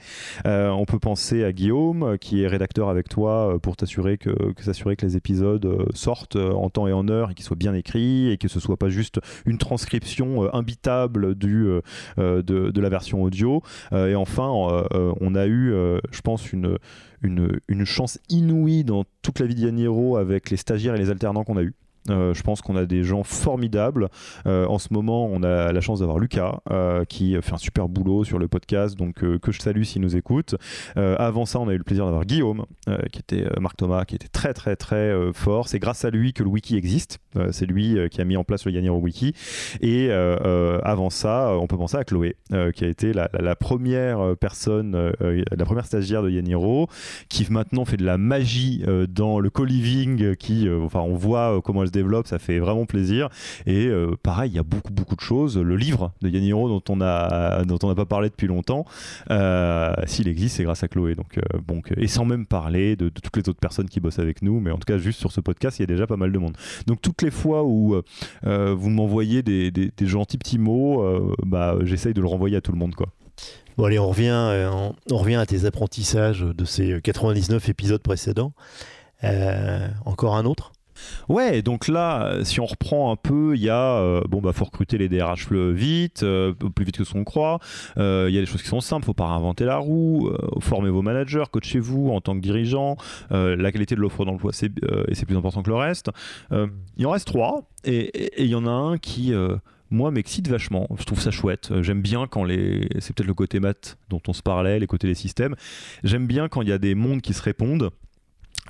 on 0.45 0.85
peut 0.87 0.99
penser 0.99 1.45
à 1.45 1.53
Guillaume, 1.53 2.19
qui 2.19 2.43
est 2.43 2.47
rédacteur 2.47 2.89
avec 2.89 3.09
toi 3.09 3.59
pour 3.61 3.77
t'assurer 3.77 4.19
que, 4.19 4.31
que 4.31 4.95
que 4.95 5.07
les 5.07 5.17
épisodes 5.17 5.78
sortent 5.95 6.37
euh, 6.37 6.53
en 6.53 6.71
temps 6.71 6.87
et 6.87 6.93
en 6.93 7.09
heure 7.09 7.31
et 7.31 7.35
qu'ils 7.35 7.45
soient 7.45 7.57
bien 7.57 7.75
écrits 7.75 8.31
et 8.31 8.39
que 8.39 8.49
ce 8.49 8.61
soit 8.61 8.77
pas 8.77 8.89
juste 8.89 9.21
une 9.47 9.59
transcription 9.59 10.45
euh, 10.45 10.55
imbitable 10.55 11.37
euh, 11.45 12.43
de, 12.43 12.81
la 12.81 12.89
version 12.89 13.23
audio. 13.23 13.63
et 13.93 14.15
enfin, 14.15 14.49
on 14.49 15.35
a 15.35 15.47
eu, 15.47 15.73
je 16.11 16.21
pense, 16.21 16.53
une, 16.53 16.79
chance 17.85 18.19
inouïe 18.29 18.85
dans 18.85 19.05
toute 19.23 19.41
la 19.41 19.47
vie 19.47 19.55
d'Yaniro 19.55 20.17
avec 20.17 20.51
les 20.51 20.57
stagiaires 20.57 20.95
et 20.95 20.99
les 20.99 21.11
alternants 21.11 21.45
qu'on 21.45 21.57
a 21.57 21.63
eu. 21.63 21.75
Euh, 22.11 22.35
je 22.35 22.43
pense 22.43 22.61
qu'on 22.61 22.77
a 22.77 22.87
des 22.87 23.03
gens 23.05 23.23
formidables. 23.23 24.09
Euh, 24.47 24.67
en 24.67 24.79
ce 24.79 24.93
moment, 24.93 25.27
on 25.27 25.43
a 25.43 25.73
la 25.73 25.81
chance 25.81 26.01
d'avoir 26.01 26.19
Lucas 26.19 26.61
euh, 26.71 27.05
qui 27.05 27.37
fait 27.41 27.53
un 27.53 27.59
super 27.59 27.89
boulot 27.89 28.25
sur 28.25 28.39
le 28.39 28.49
podcast, 28.49 28.97
donc 28.97 29.15
que 29.15 29.53
je 29.53 29.61
salue 29.61 29.83
s'il 29.83 30.03
nous 30.03 30.17
écoute. 30.17 30.55
avant 30.97 31.47
ça, 31.47 31.61
on 31.61 31.69
a 31.69 31.73
eu 31.73 31.79
le 31.79 31.85
plaisir 31.85 32.05
d'avoir 32.05 32.25
Guillaume, 32.25 32.65
qui 33.13 33.21
était 33.21 33.47
Marc 33.61 33.77
Thomas, 33.77 34.05
qui 34.05 34.15
était 34.15 34.29
très 34.29 34.55
très 34.55 34.77
très 34.77 35.15
fort. 35.33 35.69
C'est 35.69 35.79
grâce 35.79 36.05
à 36.05 36.11
lui 36.11 36.33
que 36.33 36.43
le 36.43 36.49
wiki 36.49 36.77
existe. 36.77 37.19
C'est 37.51 37.67
lui 37.67 37.97
qui 38.11 38.21
a 38.21 38.25
mis 38.25 38.37
en 38.37 38.45
place 38.45 38.65
le 38.65 38.73
Yaniro 38.73 38.99
Wiki. 38.99 39.35
Et 39.81 40.11
avant 40.11 41.11
ça, 41.11 41.57
on 41.59 41.67
peut 41.67 41.77
penser 41.77 41.97
à 41.97 42.05
Chloé, 42.05 42.37
qui 42.75 42.85
a 42.85 42.89
été 42.89 43.13
la, 43.13 43.57
première 43.57 44.37
personne, 44.37 45.13
la 45.21 45.65
première 45.65 45.87
stagiaire 45.87 46.23
de 46.23 46.31
Yaniro, 46.31 46.89
qui 47.29 47.47
maintenant 47.51 47.85
fait 47.85 47.97
de 47.97 48.05
la 48.05 48.19
magie 48.19 48.85
dans 49.09 49.41
le 49.41 49.51
co-living, 49.51 50.35
enfin, 50.83 51.01
on 51.01 51.15
voit 51.15 51.61
comment 51.65 51.83
elle 51.83 51.89
se 51.89 51.93
ça 52.25 52.39
fait 52.39 52.59
vraiment 52.59 52.87
plaisir. 52.87 53.29
Et 53.67 53.87
euh, 53.87 54.17
pareil, 54.23 54.51
il 54.51 54.57
y 54.57 54.59
a 54.59 54.63
beaucoup, 54.63 54.93
beaucoup 54.93 55.17
de 55.17 55.21
choses. 55.21 55.59
Le 55.59 55.77
livre 55.77 56.13
de 56.23 56.29
Yaniro 56.29 56.69
dont 56.69 56.83
on 56.89 57.01
a, 57.01 57.65
dont 57.65 57.79
on 57.83 57.89
n'a 57.89 57.95
pas 57.95 58.07
parlé 58.07 58.29
depuis 58.29 58.47
longtemps, 58.47 58.85
euh, 59.31 59.93
s'il 60.07 60.29
existe, 60.29 60.57
c'est 60.57 60.65
grâce 60.65 60.83
à 60.83 60.89
Chloé. 60.89 61.15
Donc, 61.15 61.39
euh, 61.39 61.59
bon, 61.67 61.81
et 61.97 62.07
sans 62.07 62.25
même 62.25 62.47
parler 62.47 62.97
de, 62.97 63.09
toutes 63.09 63.37
les 63.37 63.49
autres 63.49 63.61
personnes 63.61 63.89
qui 63.89 64.01
bossent 64.01 64.19
avec 64.19 64.43
nous, 64.43 64.61
mais 64.61 64.71
en 64.71 64.79
tout 64.79 64.87
cas, 64.87 64.99
juste 64.99 65.21
sur 65.21 65.33
ce 65.33 65.41
podcast, 65.41 65.79
il 65.79 65.83
y 65.83 65.85
a 65.85 65.87
déjà 65.87 66.07
pas 66.07 66.17
mal 66.17 66.33
de 66.33 66.39
monde. 66.39 66.57
Donc, 66.87 67.01
toutes 67.01 67.23
les 67.23 67.31
fois 67.31 67.65
où 67.65 68.01
vous 68.43 68.91
m'envoyez 68.91 69.43
des, 69.43 69.71
des, 69.71 69.93
gentils 70.07 70.39
petits 70.39 70.59
mots, 70.59 71.35
bah, 71.45 71.77
j'essaye 71.83 72.15
de 72.15 72.21
le 72.21 72.27
renvoyer 72.27 72.57
à 72.57 72.61
tout 72.61 72.73
le 72.73 72.79
monde, 72.79 72.95
quoi. 72.95 73.09
Bon 73.77 73.85
allez, 73.85 73.99
on 73.99 74.09
revient, 74.09 74.69
on, 75.11 75.17
revient 75.17 75.37
à 75.37 75.47
tes 75.47 75.65
apprentissages 75.65 76.41
de 76.41 76.65
ces 76.65 77.01
99 77.01 77.69
épisodes 77.69 78.03
précédents. 78.03 78.53
encore 80.05 80.37
un 80.37 80.45
autre? 80.45 80.73
Ouais, 81.29 81.63
donc 81.63 81.89
là, 81.89 82.45
si 82.45 82.61
on 82.61 82.67
reprend 82.67 83.13
un 83.13 83.17
peu, 83.17 83.55
il 83.55 83.63
y 83.63 83.71
a, 83.71 83.99
euh, 83.99 84.23
bon, 84.29 84.41
bah, 84.41 84.53
faut 84.53 84.65
recruter 84.65 84.99
les 84.99 85.09
DRH 85.09 85.51
vite, 85.53 86.23
euh, 86.23 86.53
plus 86.53 86.85
vite 86.85 86.99
que 86.99 87.05
ce 87.05 87.13
qu'on 87.13 87.25
croit. 87.25 87.59
Euh, 87.97 88.27
il 88.29 88.35
y 88.35 88.39
a 88.39 88.41
des 88.41 88.47
choses 88.47 88.63
qui 88.63 88.69
sont 88.69 88.81
simples, 88.81 89.07
faut 89.07 89.15
pas 89.15 89.29
réinventer 89.29 89.65
la 89.65 89.77
roue, 89.77 90.31
former 90.61 90.91
vos 90.91 91.03
managers, 91.03 91.45
coachez-vous 91.51 92.11
en 92.11 92.21
tant 92.21 92.35
que 92.35 92.41
dirigeant. 92.41 92.97
la 93.31 93.73
qualité 93.73 93.95
de 93.95 94.01
l'offre 94.01 94.25
d'emploi, 94.25 94.53
c'est 94.53 94.71
c'est 95.13 95.27
plus 95.27 95.37
important 95.37 95.63
que 95.63 95.71
le 95.71 95.77
reste. 95.77 96.11
il 96.97 97.07
en 97.07 97.11
reste 97.11 97.27
trois, 97.27 97.69
et 97.85 98.43
il 98.43 98.51
y 98.51 98.55
en 98.55 98.67
a 98.67 98.71
un 98.71 98.99
qui 98.99 99.33
moi 99.91 100.11
m'excite 100.11 100.49
vachement. 100.49 100.87
Je 100.99 101.05
trouve 101.05 101.21
ça 101.21 101.31
chouette. 101.31 101.73
J'aime 101.83 102.03
bien 102.03 102.27
quand 102.27 102.45
les. 102.45 102.89
C'est 102.99 103.15
peut-être 103.15 103.27
le 103.27 103.35
côté 103.35 103.61
maths 103.61 103.99
dont 104.11 104.21
on 104.29 104.33
se 104.33 104.43
parlait, 104.43 104.79
les 104.79 104.87
côtés 104.87 105.07
des 105.07 105.15
systèmes. 105.15 105.55
J'aime 106.05 106.27
bien 106.27 106.49
quand 106.49 106.63
il 106.63 106.69
y 106.69 106.73
a 106.73 106.79
des 106.79 106.95
mondes 106.95 107.23
qui 107.23 107.33
se 107.33 107.43
répondent. 107.43 107.91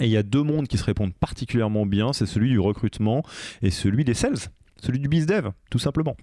Et 0.00 0.06
il 0.06 0.10
y 0.10 0.16
a 0.16 0.22
deux 0.22 0.42
mondes 0.42 0.68
qui 0.68 0.78
se 0.78 0.84
répondent 0.84 1.14
particulièrement 1.14 1.86
bien, 1.86 2.12
c'est 2.12 2.26
celui 2.26 2.50
du 2.50 2.60
recrutement 2.60 3.22
et 3.62 3.70
celui 3.70 4.04
des 4.04 4.14
sales, 4.14 4.38
celui 4.80 5.00
du 5.00 5.08
bizdev, 5.08 5.50
tout 5.70 5.78
simplement. 5.78 6.16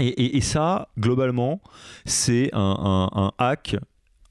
Et, 0.00 0.40
ça, 0.40 0.88
globalement, 0.98 1.60
c'est 2.04 2.50
un, 2.52 3.32
hack 3.38 3.76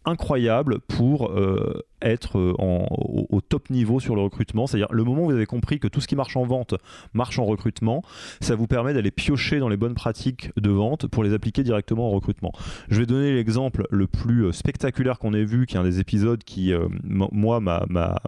incroyable 0.03 0.79
pour 0.81 1.31
euh, 1.31 1.81
être 2.03 2.37
euh, 2.37 2.53
au, 2.59 3.41
top 3.41 3.69
niveau 3.69 3.99
sur 3.99 4.15
le 4.15 4.21
recrutement. 4.21 4.67
C'est-à-dire 4.67 4.91
le 4.91 5.03
moment 5.03 5.23
où 5.23 5.25
vous 5.25 5.35
avez 5.35 5.45
compris 5.45 5.79
que 5.79 5.87
tout 5.87 6.01
ce 6.01 6.07
qui 6.07 6.15
marche 6.15 6.35
en 6.37 6.43
vente 6.43 6.75
marche 7.13 7.39
en 7.39 7.45
recrutement, 7.45 8.03
ça 8.41 8.55
vous 8.55 8.67
permet 8.67 8.93
d'aller 8.93 9.11
piocher 9.11 9.59
dans 9.59 9.69
les 9.69 9.77
bonnes 9.77 9.95
pratiques 9.95 10.51
de 10.57 10.69
vente 10.69 11.07
pour 11.07 11.23
les 11.23 11.33
appliquer 11.33 11.63
directement 11.63 12.07
en 12.07 12.11
recrutement. 12.11 12.51
Je 12.89 12.99
vais 12.99 13.05
donner 13.05 13.33
l'exemple 13.33 13.85
le 13.89 14.07
plus 14.07 14.45
euh, 14.45 14.51
spectaculaire 14.51 15.19
qu'on 15.19 15.33
ait 15.33 15.45
vu, 15.45 15.65
qui 15.65 15.75
est 15.75 15.79
un 15.79 15.83
des 15.83 15.99
épisodes 15.99 16.43
qui, 16.43 16.73
euh, 16.73 16.87
moi, 17.03 17.59
m'a 17.59 17.85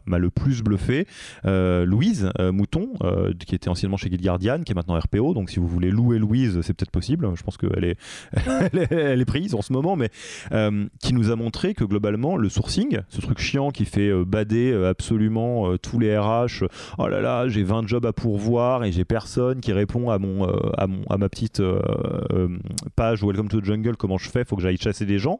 le 0.07 0.29
plus 0.29 0.63
bluffé. 0.63 1.07
Louise 1.43 2.29
Mouton, 2.39 2.93
qui 3.45 3.55
était 3.55 3.69
anciennement 3.69 3.97
chez 3.97 4.09
Guild 4.09 4.23
Guardian, 4.23 4.63
qui 4.63 4.71
est 4.71 4.75
maintenant 4.75 4.97
RPO. 4.97 5.33
Donc 5.33 5.49
si 5.49 5.59
vous 5.59 5.67
voulez 5.67 5.89
louer 5.89 6.19
Louise, 6.19 6.59
c'est 6.61 6.73
peut-être 6.73 6.91
possible. 6.91 7.29
Je 7.35 7.43
pense 7.43 7.57
qu'elle 7.57 7.83
est, 7.83 9.25
prise 9.25 9.55
en 9.55 9.61
ce 9.61 9.73
moment, 9.73 9.95
mais 9.95 10.09
qui 10.99 11.13
nous 11.13 11.31
a 11.31 11.35
montré 11.35 11.73
que 11.73 11.83
globalement, 11.83 12.37
le 12.37 12.49
sourcing, 12.49 12.99
ce 13.09 13.21
truc 13.21 13.39
chiant 13.39 13.64
qui 13.71 13.85
fait 13.85 14.09
euh, 14.09 14.25
bader 14.25 14.71
euh, 14.71 14.89
absolument 14.89 15.69
euh, 15.69 15.77
tous 15.77 15.99
les 15.99 16.17
RH. 16.17 16.65
Oh 16.97 17.07
là 17.07 17.21
là, 17.21 17.47
j'ai 17.47 17.63
20 17.63 17.87
jobs 17.87 18.05
à 18.05 18.13
pourvoir 18.13 18.83
et 18.83 18.91
j'ai 18.91 19.05
personne 19.05 19.61
qui 19.61 19.73
répond 19.73 20.09
à, 20.09 20.19
mon, 20.19 20.47
à, 20.77 20.87
mon, 20.87 21.03
à 21.09 21.17
ma 21.17 21.29
petite 21.29 21.61
page 22.95 23.23
Welcome 23.23 23.49
to 23.49 23.61
the 23.61 23.65
Jungle, 23.65 23.95
comment 23.97 24.17
je 24.17 24.29
fais, 24.29 24.45
faut 24.45 24.55
que 24.55 24.61
j'aille 24.61 24.77
chasser 24.77 25.05
des 25.05 25.19
gens. 25.19 25.39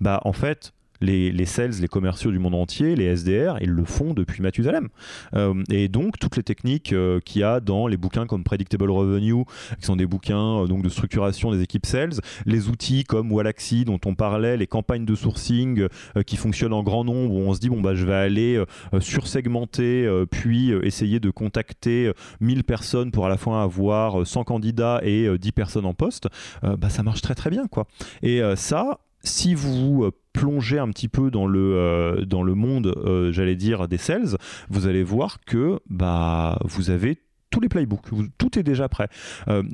Bah 0.00 0.20
en 0.24 0.32
fait, 0.32 0.72
les, 1.00 1.46
sales, 1.46 1.72
les 1.80 1.88
commerciaux 1.88 2.30
du 2.30 2.38
monde 2.38 2.54
entier, 2.54 2.96
les 2.96 3.16
SDR, 3.16 3.58
ils 3.60 3.70
le 3.70 3.84
font 3.84 4.14
depuis 4.14 4.42
Mathusalem. 4.42 4.88
Euh, 5.34 5.62
et 5.70 5.88
donc, 5.88 6.18
toutes 6.18 6.36
les 6.36 6.42
techniques 6.42 6.92
euh, 6.92 7.20
qu'il 7.20 7.40
y 7.40 7.44
a 7.44 7.60
dans 7.60 7.86
les 7.86 7.96
bouquins 7.96 8.26
comme 8.26 8.44
Predictable 8.44 8.90
Revenue, 8.90 9.44
qui 9.78 9.86
sont 9.86 9.96
des 9.96 10.06
bouquins 10.06 10.62
euh, 10.62 10.66
donc 10.66 10.82
de 10.82 10.88
structuration 10.88 11.50
des 11.52 11.62
équipes 11.62 11.86
sales, 11.86 12.14
les 12.44 12.68
outils 12.68 13.04
comme 13.04 13.32
Wallaxy 13.32 13.84
dont 13.84 14.00
on 14.04 14.14
parlait, 14.14 14.56
les 14.56 14.66
campagnes 14.66 15.04
de 15.04 15.14
sourcing 15.14 15.88
qui 16.26 16.36
fonctionnent 16.36 16.72
en 16.72 16.82
grand 16.82 17.04
nombre, 17.04 17.34
où 17.34 17.40
on 17.40 17.54
se 17.54 17.60
dit, 17.60 17.68
bon, 17.68 17.80
bah, 17.80 17.94
je 17.94 18.06
vais 18.06 18.14
aller 18.14 18.62
sursegmenter, 19.00 20.08
puis 20.30 20.70
essayer 20.70 21.20
de 21.20 21.30
contacter 21.30 22.12
1000 22.40 22.64
personnes 22.64 23.10
pour 23.10 23.26
à 23.26 23.28
la 23.28 23.36
fois 23.36 23.62
avoir 23.62 24.26
100 24.26 24.44
candidats 24.44 25.00
et 25.02 25.28
10 25.38 25.52
personnes 25.52 25.86
en 25.86 25.94
poste, 25.94 26.28
bah, 26.62 26.88
ça 26.88 27.02
marche 27.02 27.20
très 27.20 27.34
très 27.34 27.50
bien. 27.50 27.66
quoi. 27.66 27.86
Et 28.22 28.40
ça, 28.56 28.98
si 29.26 29.54
vous 29.54 30.04
euh, 30.04 30.12
plongez 30.32 30.78
un 30.78 30.88
petit 30.88 31.08
peu 31.08 31.30
dans 31.30 31.46
le, 31.46 31.76
euh, 31.76 32.24
dans 32.24 32.42
le 32.42 32.54
monde, 32.54 32.94
euh, 32.96 33.32
j'allais 33.32 33.56
dire, 33.56 33.88
des 33.88 33.98
sales, 33.98 34.36
vous 34.68 34.86
allez 34.86 35.02
voir 35.02 35.38
que 35.44 35.80
bah, 35.88 36.58
vous 36.64 36.90
avez 36.90 37.18
tous 37.56 37.60
les 37.60 37.70
playbooks, 37.70 38.02
tout 38.36 38.58
est 38.58 38.62
déjà 38.62 38.86
prêt. 38.90 39.08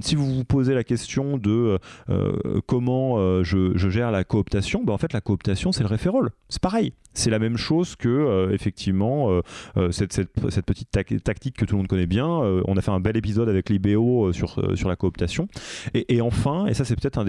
si 0.01 0.15
vous 0.15 0.33
vous 0.33 0.45
posez 0.45 0.73
la 0.73 0.85
question 0.85 1.37
de 1.37 1.79
comment 2.67 3.43
je, 3.43 3.73
gère 3.77 4.13
la 4.13 4.23
cooptation, 4.23 4.85
ben, 4.85 4.93
en 4.93 4.99
fait 4.99 5.13
la 5.13 5.21
cooptation 5.21 5.73
c'est 5.73 5.83
le 5.83 5.89
référol. 5.89 6.31
C'est 6.49 6.63
pareil. 6.63 6.93
C'est 7.15 7.31
la 7.31 7.39
même 7.39 7.57
chose 7.57 7.95
que 7.97 8.09
euh, 8.09 8.55
effectivement 8.55 9.31
euh, 9.31 9.43
euh, 9.77 9.91
cette, 9.91 10.33
petite 10.65 10.91
tactique 10.91 11.57
que 11.57 11.65
tout 11.65 11.75
le 11.75 11.79
monde 11.79 11.89
connaît 11.89 12.07
bien. 12.07 12.27
on 12.27 12.77
a 12.77 12.81
fait 12.81 12.91
un 12.91 13.01
bel 13.01 13.17
épisode 13.17 13.49
avec 13.49 13.69
l'IBO 13.69 14.33
sur, 14.33 14.59
la 14.87 14.97
cooptation. 14.97 15.49
Et, 15.95 16.21
enfin, 16.21 16.67
et 16.67 16.75
ça 16.75 16.85
c'est 16.85 16.97
peut-être 16.97 17.21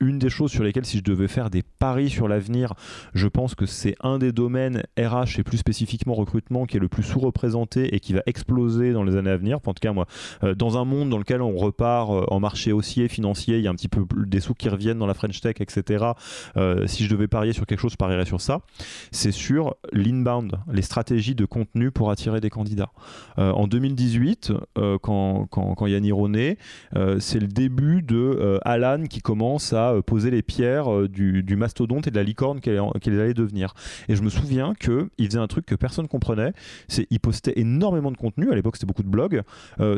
une 0.00 0.18
des 0.18 0.30
choses 0.30 0.50
sur 0.50 0.64
lesquelles 0.64 0.86
si 0.86 0.98
je 0.98 1.02
devais 1.02 1.28
faire 1.28 1.50
des 1.50 1.62
paris 1.62 2.08
sur 2.08 2.28
l'avenir, 2.28 2.74
je 3.14 3.28
pense 3.28 3.54
que 3.54 3.66
c'est 3.66 3.96
un 4.00 4.18
des 4.18 4.32
domaines 4.32 4.82
RH 4.98 5.38
et 5.38 5.42
plus 5.42 5.58
spécifiquement 5.58 6.14
recrutement 6.14 6.66
qui 6.66 6.76
est 6.76 6.80
le 6.80 6.88
plus 6.88 7.02
sous-représenté 7.02 7.94
et 7.94 8.00
qui 8.00 8.12
va 8.12 8.22
exploser 8.26 8.92
dans 8.92 9.02
les 9.02 9.16
années 9.16 9.30
à 9.30 9.36
venir. 9.36 9.39
En 9.54 9.74
tout 9.74 9.80
cas, 9.80 9.92
moi, 9.92 10.06
dans 10.56 10.78
un 10.78 10.84
monde 10.84 11.10
dans 11.10 11.18
lequel 11.18 11.42
on 11.42 11.56
repart 11.56 12.10
en 12.10 12.40
marché 12.40 12.72
haussier 12.72 13.08
financier, 13.08 13.58
il 13.58 13.64
y 13.64 13.68
a 13.68 13.70
un 13.70 13.74
petit 13.74 13.88
peu 13.88 14.04
des 14.26 14.40
sous 14.40 14.54
qui 14.54 14.68
reviennent 14.68 14.98
dans 14.98 15.06
la 15.06 15.14
French 15.14 15.40
Tech, 15.40 15.56
etc. 15.60 16.04
si 16.86 17.04
je 17.04 17.10
devais 17.10 17.28
parier 17.28 17.52
sur 17.52 17.66
quelque 17.66 17.80
chose, 17.80 17.92
je 17.92 17.96
parierais 17.96 18.24
sur 18.24 18.40
ça 18.40 18.60
c'est 19.10 19.32
sur 19.32 19.76
l'inbound, 19.92 20.58
les 20.72 20.82
stratégies 20.82 21.34
de 21.34 21.44
contenu 21.44 21.90
pour 21.90 22.10
attirer 22.10 22.40
des 22.40 22.50
candidats. 22.50 22.90
Euh, 23.38 23.52
en 23.52 23.66
2018, 23.66 24.52
euh, 24.78 24.98
quand, 24.98 25.46
quand, 25.50 25.74
quand 25.74 25.86
euh, 25.86 27.20
c'est 27.20 27.40
le 27.40 27.46
début 27.46 28.02
de 28.02 28.58
Alan 28.62 29.04
qui 29.04 29.20
commence 29.20 29.72
à 29.72 29.94
poser 30.06 30.30
les 30.30 30.42
pierres 30.42 31.08
du, 31.08 31.56
mastodonte 31.56 32.06
et 32.06 32.10
de 32.10 32.16
la 32.16 32.22
licorne 32.22 32.60
qu'elle 32.60 32.80
allait 33.06 33.34
devenir. 33.34 33.74
Et 34.08 34.16
je 34.16 34.22
me 34.22 34.30
souviens 34.30 34.74
qu'il 34.74 35.26
faisait 35.26 35.38
un 35.38 35.46
truc 35.46 35.66
que 35.66 35.74
personne 35.74 36.08
comprenait, 36.08 36.52
c'est 36.88 37.06
il 37.10 37.20
postait 37.20 37.54
énormément 37.56 38.10
de 38.10 38.16
contenu, 38.16 38.50
à 38.50 38.54
l'époque 38.54 38.76
c'était 38.76 38.86
beaucoup 38.86 39.02
de 39.02 39.08
blogs, 39.08 39.19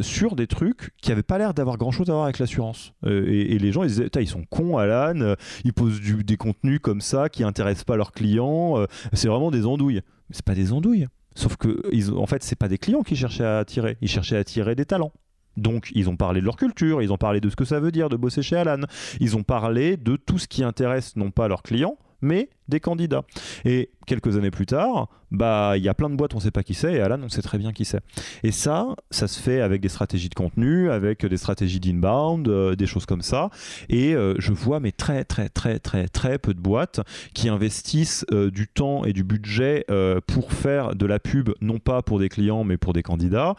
sur 0.00 0.36
des 0.36 0.46
trucs 0.46 0.90
qui 1.00 1.10
n'avaient 1.10 1.22
pas 1.22 1.38
l'air 1.38 1.54
d'avoir 1.54 1.76
grand 1.76 1.90
chose 1.90 2.08
à 2.10 2.12
voir 2.12 2.24
avec 2.24 2.38
l'assurance. 2.38 2.92
Et, 3.06 3.58
les 3.58 3.72
gens 3.72 3.82
ils 3.82 3.88
disaient, 3.88 4.08
ils 4.16 4.28
sont 4.28 4.44
cons 4.50 4.78
Alan, 4.78 5.34
ils 5.64 5.72
posent 5.72 6.00
des 6.00 6.36
contenus 6.36 6.80
comme 6.80 7.00
ça 7.00 7.28
qui 7.28 7.44
intéressent 7.44 7.84
pas 7.84 7.96
leurs 7.96 8.12
clients, 8.12 8.78
euh, 8.78 8.86
c'est 9.12 9.28
vraiment 9.28 9.50
des 9.50 9.66
andouilles. 9.66 10.02
Mais 10.28 10.36
c'est 10.36 10.44
pas 10.44 10.54
des 10.54 10.72
andouilles. 10.72 11.08
Sauf 11.34 11.56
que, 11.56 11.82
ils, 11.92 12.12
en 12.12 12.26
fait, 12.26 12.42
c'est 12.42 12.56
pas 12.56 12.68
des 12.68 12.78
clients 12.78 13.02
qui 13.02 13.16
cherchaient 13.16 13.44
à 13.44 13.58
attirer, 13.58 13.96
ils 14.00 14.08
cherchaient 14.08 14.36
à 14.36 14.40
attirer 14.40 14.74
des 14.74 14.84
talents. 14.84 15.12
Donc, 15.56 15.90
ils 15.94 16.08
ont 16.08 16.16
parlé 16.16 16.40
de 16.40 16.46
leur 16.46 16.56
culture, 16.56 17.02
ils 17.02 17.12
ont 17.12 17.18
parlé 17.18 17.40
de 17.40 17.50
ce 17.50 17.56
que 17.56 17.64
ça 17.64 17.80
veut 17.80 17.92
dire 17.92 18.08
de 18.08 18.16
bosser 18.16 18.42
chez 18.42 18.56
Alan, 18.56 18.86
ils 19.20 19.36
ont 19.36 19.42
parlé 19.42 19.96
de 19.96 20.16
tout 20.16 20.38
ce 20.38 20.48
qui 20.48 20.64
intéresse 20.64 21.16
non 21.16 21.30
pas 21.30 21.48
leurs 21.48 21.62
clients, 21.62 21.98
mais 22.22 22.48
des 22.68 22.80
candidats. 22.80 23.24
Et 23.64 23.90
quelques 24.06 24.36
années 24.36 24.50
plus 24.50 24.66
tard, 24.66 25.08
bah 25.30 25.74
il 25.76 25.82
y 25.82 25.88
a 25.88 25.94
plein 25.94 26.10
de 26.10 26.16
boîtes, 26.16 26.34
on 26.34 26.38
ne 26.38 26.42
sait 26.42 26.50
pas 26.50 26.62
qui 26.62 26.74
c'est, 26.74 26.94
et 26.94 27.00
Alan, 27.00 27.18
on 27.22 27.28
sait 27.28 27.42
très 27.42 27.58
bien 27.58 27.72
qui 27.72 27.84
c'est. 27.84 28.00
Et 28.42 28.52
ça, 28.52 28.94
ça 29.10 29.28
se 29.28 29.40
fait 29.40 29.60
avec 29.60 29.80
des 29.80 29.88
stratégies 29.88 30.28
de 30.28 30.34
contenu, 30.34 30.90
avec 30.90 31.24
des 31.24 31.36
stratégies 31.36 31.80
d'inbound, 31.80 32.48
euh, 32.48 32.76
des 32.76 32.86
choses 32.86 33.06
comme 33.06 33.22
ça. 33.22 33.50
Et 33.88 34.14
euh, 34.14 34.34
je 34.38 34.52
vois 34.52 34.80
mais 34.80 34.92
très 34.92 35.24
très 35.24 35.48
très 35.48 35.78
très 35.78 36.08
très 36.08 36.38
peu 36.38 36.54
de 36.54 36.60
boîtes 36.60 37.00
qui 37.34 37.48
investissent 37.48 38.24
euh, 38.32 38.50
du 38.50 38.68
temps 38.68 39.04
et 39.04 39.12
du 39.12 39.24
budget 39.24 39.84
pour 40.26 40.52
faire 40.52 40.94
de 40.94 41.06
la 41.06 41.18
pub, 41.18 41.50
non 41.60 41.78
pas 41.78 42.02
pour 42.02 42.18
des 42.18 42.28
clients, 42.28 42.64
mais 42.64 42.76
pour 42.76 42.92
des 42.92 43.02
candidats, 43.02 43.54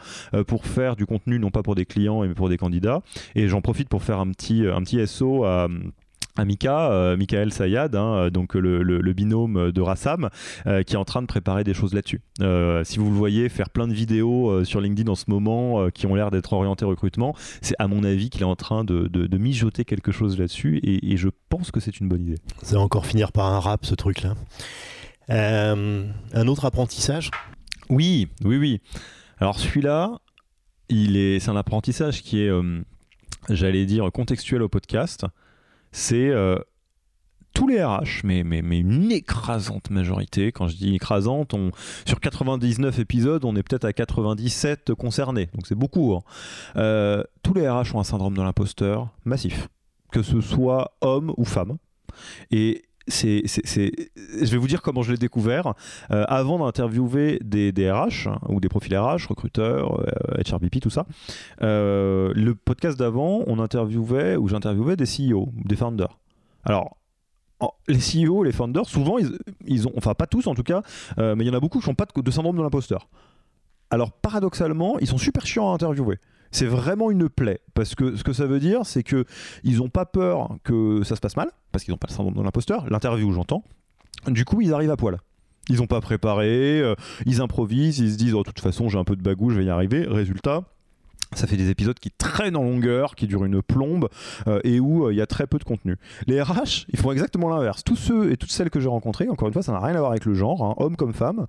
pour 0.46 0.66
faire 0.66 0.96
du 0.96 1.06
contenu, 1.06 1.38
non 1.38 1.50
pas 1.50 1.62
pour 1.62 1.74
des 1.74 1.86
clients, 1.86 2.22
mais 2.22 2.34
pour 2.34 2.48
des 2.48 2.56
candidats. 2.56 3.02
Et 3.34 3.48
j'en 3.48 3.60
profite 3.60 3.88
pour 3.88 4.02
faire 4.02 4.18
un 4.18 4.30
petit, 4.30 4.66
un 4.66 4.82
petit 4.82 5.04
SO 5.06 5.44
à 5.44 5.68
à 6.36 6.44
Mika, 6.44 6.90
euh, 6.90 7.16
Michael 7.16 7.52
Sayad, 7.52 7.94
hein, 7.94 8.14
euh, 8.14 8.30
donc 8.30 8.54
le, 8.54 9.12
binôme 9.12 9.70
de 9.70 9.80
Rassam, 9.80 10.30
euh, 10.66 10.82
qui 10.82 10.94
est 10.94 10.98
en 10.98 11.04
train 11.04 11.22
de 11.22 11.26
préparer 11.26 11.62
des 11.62 11.74
choses 11.74 11.94
là-dessus. 11.94 12.20
si 12.84 12.98
vous 12.98 13.08
le 13.08 13.16
voyez 13.16 13.48
faire 13.48 13.70
plein 13.70 13.86
de 13.86 13.94
vidéos 13.94 14.64
sur 14.64 14.80
LinkedIn 14.80 15.10
en 15.10 15.14
ce 15.14 15.24
moment 15.28 15.88
qui 15.90 16.06
ont 16.06 16.14
l'air 16.14 16.30
d'être 16.30 16.52
orientées 16.52 16.84
recrutement, 16.84 17.34
c'est 17.62 17.76
à 17.78 17.86
mon 17.86 18.02
avis 18.04 18.30
qu'il 18.30 18.42
est 18.42 18.44
en 18.44 18.56
train 18.56 18.84
de, 18.84 19.38
mijoter 19.38 19.84
quelque 19.84 20.12
chose 20.12 20.38
là-dessus 20.38 20.80
et, 20.82 21.16
je 21.16 21.28
pense 21.48 21.70
que 21.70 21.80
c'est 21.80 22.00
une 22.00 22.08
bonne 22.08 22.22
idée. 22.22 22.38
Ça 22.62 22.76
va 22.76 22.82
encore 22.82 23.06
finir 23.06 23.30
par 23.30 23.46
un 23.46 23.60
rap 23.60 23.84
ce 23.86 23.94
truc-là. 23.94 24.34
un 25.28 26.48
autre 26.48 26.64
apprentissage? 26.64 27.30
Oui, 27.88 28.28
oui, 28.44 28.56
oui. 28.56 28.80
Alors 29.38 29.60
celui-là, 29.60 30.18
il 30.88 31.16
est, 31.16 31.38
c'est 31.38 31.50
un 31.50 31.56
apprentissage 31.56 32.22
qui 32.22 32.40
est, 32.40 32.50
j'allais 33.48 33.86
dire, 33.86 34.10
contextuel 34.10 34.62
au 34.62 34.68
podcast 34.68 35.26
c'est 35.94 36.28
euh, 36.28 36.58
tous 37.54 37.68
les 37.68 37.82
RH, 37.82 38.24
mais, 38.24 38.40
une 38.40 39.12
écrasante 39.12 39.90
majorité. 39.90 40.50
Quand 40.50 40.66
je 40.66 40.76
dis 40.76 40.96
écrasante, 40.96 41.54
on, 41.54 41.70
sur 42.04 42.18
99 42.18 42.98
épisodes, 42.98 43.44
on 43.44 43.54
est 43.54 43.62
peut-être 43.62 43.84
à 43.84 43.92
97 43.92 44.92
concernés. 44.94 45.48
Donc 45.54 45.68
c'est 45.68 45.76
beaucoup. 45.76 46.14
Hein. 46.14 46.22
Euh, 46.76 47.22
tous 47.44 47.54
les 47.54 47.68
RH 47.68 47.94
ont 47.94 48.00
un 48.00 48.04
syndrome 48.04 48.36
de 48.36 48.42
l'imposteur 48.42 49.08
massif, 49.24 49.68
que 50.10 50.22
ce 50.22 50.40
soit 50.40 50.96
homme 51.00 51.32
ou 51.36 51.44
femme. 51.44 51.76
Et 52.50 52.82
c'est, 53.06 53.42
je 53.46 54.50
vais 54.50 54.56
vous 54.56 54.66
dire 54.66 54.82
comment 54.82 55.02
je 55.02 55.12
l'ai 55.12 55.18
découvert. 55.18 55.74
Euh, 56.10 56.24
avant 56.28 56.58
d'interviewer 56.58 57.38
des, 57.42 57.72
des, 57.72 57.90
RH 57.90 58.28
hein, 58.28 58.38
ou 58.48 58.60
des 58.60 58.68
profils 58.68 58.96
RH, 58.96 59.26
recruteurs, 59.28 60.00
HRBP, 60.48 60.80
tout 60.80 60.90
ça, 60.90 61.06
le 61.60 62.52
podcast 62.52 62.98
d'avant, 62.98 63.42
on 63.46 63.58
interviewait 63.58 64.36
ou 64.36 64.48
j'interviewais 64.48 64.96
des 64.96 65.04
CEO, 65.04 65.50
des 65.64 65.76
founders. 65.76 66.18
Alors, 66.64 66.96
les 67.88 67.98
CEO, 67.98 68.42
les 68.42 68.52
founders, 68.52 68.88
souvent, 68.88 69.16
ils, 69.64 69.88
ont, 69.88 69.92
enfin 69.96 70.14
pas 70.14 70.26
tous 70.26 70.46
en 70.46 70.54
tout 70.54 70.62
cas, 70.62 70.82
euh, 71.18 71.34
mais 71.34 71.44
il 71.44 71.46
y 71.46 71.50
en 71.50 71.54
a 71.54 71.60
beaucoup 71.60 71.80
qui 71.80 71.88
n'ont 71.88 71.94
pas 71.94 72.06
de 72.06 72.30
syndrome 72.30 72.56
de 72.56 72.62
l'imposteur. 72.62 73.08
Alors 73.90 74.12
paradoxalement, 74.12 74.98
ils 74.98 75.06
sont 75.06 75.18
super 75.18 75.46
chiants 75.46 75.70
à 75.70 75.74
interviewer 75.74 76.18
c'est 76.54 76.66
vraiment 76.66 77.10
une 77.10 77.28
plaie. 77.28 77.60
Parce 77.74 77.94
que 77.94 78.16
ce 78.16 78.22
que 78.22 78.32
ça 78.32 78.46
veut 78.46 78.60
dire, 78.60 78.86
c'est 78.86 79.02
que 79.02 79.24
ils 79.64 79.78
n'ont 79.78 79.88
pas 79.88 80.06
peur 80.06 80.56
que 80.62 81.02
ça 81.02 81.16
se 81.16 81.20
passe 81.20 81.36
mal, 81.36 81.50
parce 81.72 81.84
qu'ils 81.84 81.92
n'ont 81.92 81.98
pas 81.98 82.06
le 82.08 82.14
syndrome 82.14 82.34
de 82.34 82.42
l'imposteur, 82.42 82.88
l'interview 82.88 83.32
j'entends. 83.32 83.64
Du 84.28 84.44
coup, 84.44 84.60
ils 84.60 84.72
arrivent 84.72 84.92
à 84.92 84.96
poil. 84.96 85.18
Ils 85.68 85.76
n'ont 85.76 85.86
pas 85.86 86.00
préparé, 86.00 86.80
euh, 86.80 86.94
ils 87.26 87.40
improvisent, 87.40 87.98
ils 87.98 88.12
se 88.12 88.16
disent, 88.16 88.34
oh, 88.34 88.42
de 88.42 88.44
toute 88.44 88.60
façon, 88.60 88.88
j'ai 88.88 88.98
un 88.98 89.04
peu 89.04 89.16
de 89.16 89.22
bagou, 89.22 89.50
je 89.50 89.58
vais 89.58 89.64
y 89.64 89.70
arriver. 89.70 90.06
Résultat, 90.06 90.62
ça 91.32 91.46
fait 91.46 91.56
des 91.56 91.70
épisodes 91.70 91.98
qui 91.98 92.10
traînent 92.10 92.56
en 92.56 92.62
longueur, 92.62 93.16
qui 93.16 93.26
durent 93.26 93.46
une 93.46 93.60
plombe 93.60 94.08
euh, 94.46 94.60
et 94.62 94.78
où 94.78 95.06
euh, 95.06 95.12
il 95.12 95.16
y 95.16 95.22
a 95.22 95.26
très 95.26 95.48
peu 95.48 95.58
de 95.58 95.64
contenu. 95.64 95.96
Les 96.28 96.40
RH, 96.40 96.86
ils 96.92 96.98
font 96.98 97.10
exactement 97.10 97.48
l'inverse. 97.48 97.82
Tous 97.82 97.96
ceux 97.96 98.30
et 98.30 98.36
toutes 98.36 98.52
celles 98.52 98.70
que 98.70 98.78
j'ai 98.78 98.88
rencontrés, 98.88 99.28
encore 99.28 99.48
une 99.48 99.54
fois, 99.54 99.62
ça 99.62 99.72
n'a 99.72 99.80
rien 99.80 99.96
à 99.96 99.98
voir 99.98 100.12
avec 100.12 100.24
le 100.24 100.34
genre, 100.34 100.62
hein, 100.62 100.74
homme 100.76 100.96
comme 100.96 101.14
femme, 101.14 101.46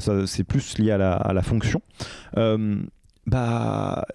c'est 0.00 0.44
plus 0.44 0.78
lié 0.78 0.92
à 0.92 0.98
la, 0.98 1.12
à 1.12 1.34
la 1.34 1.42
fonction. 1.42 1.82
bah, 3.26 4.06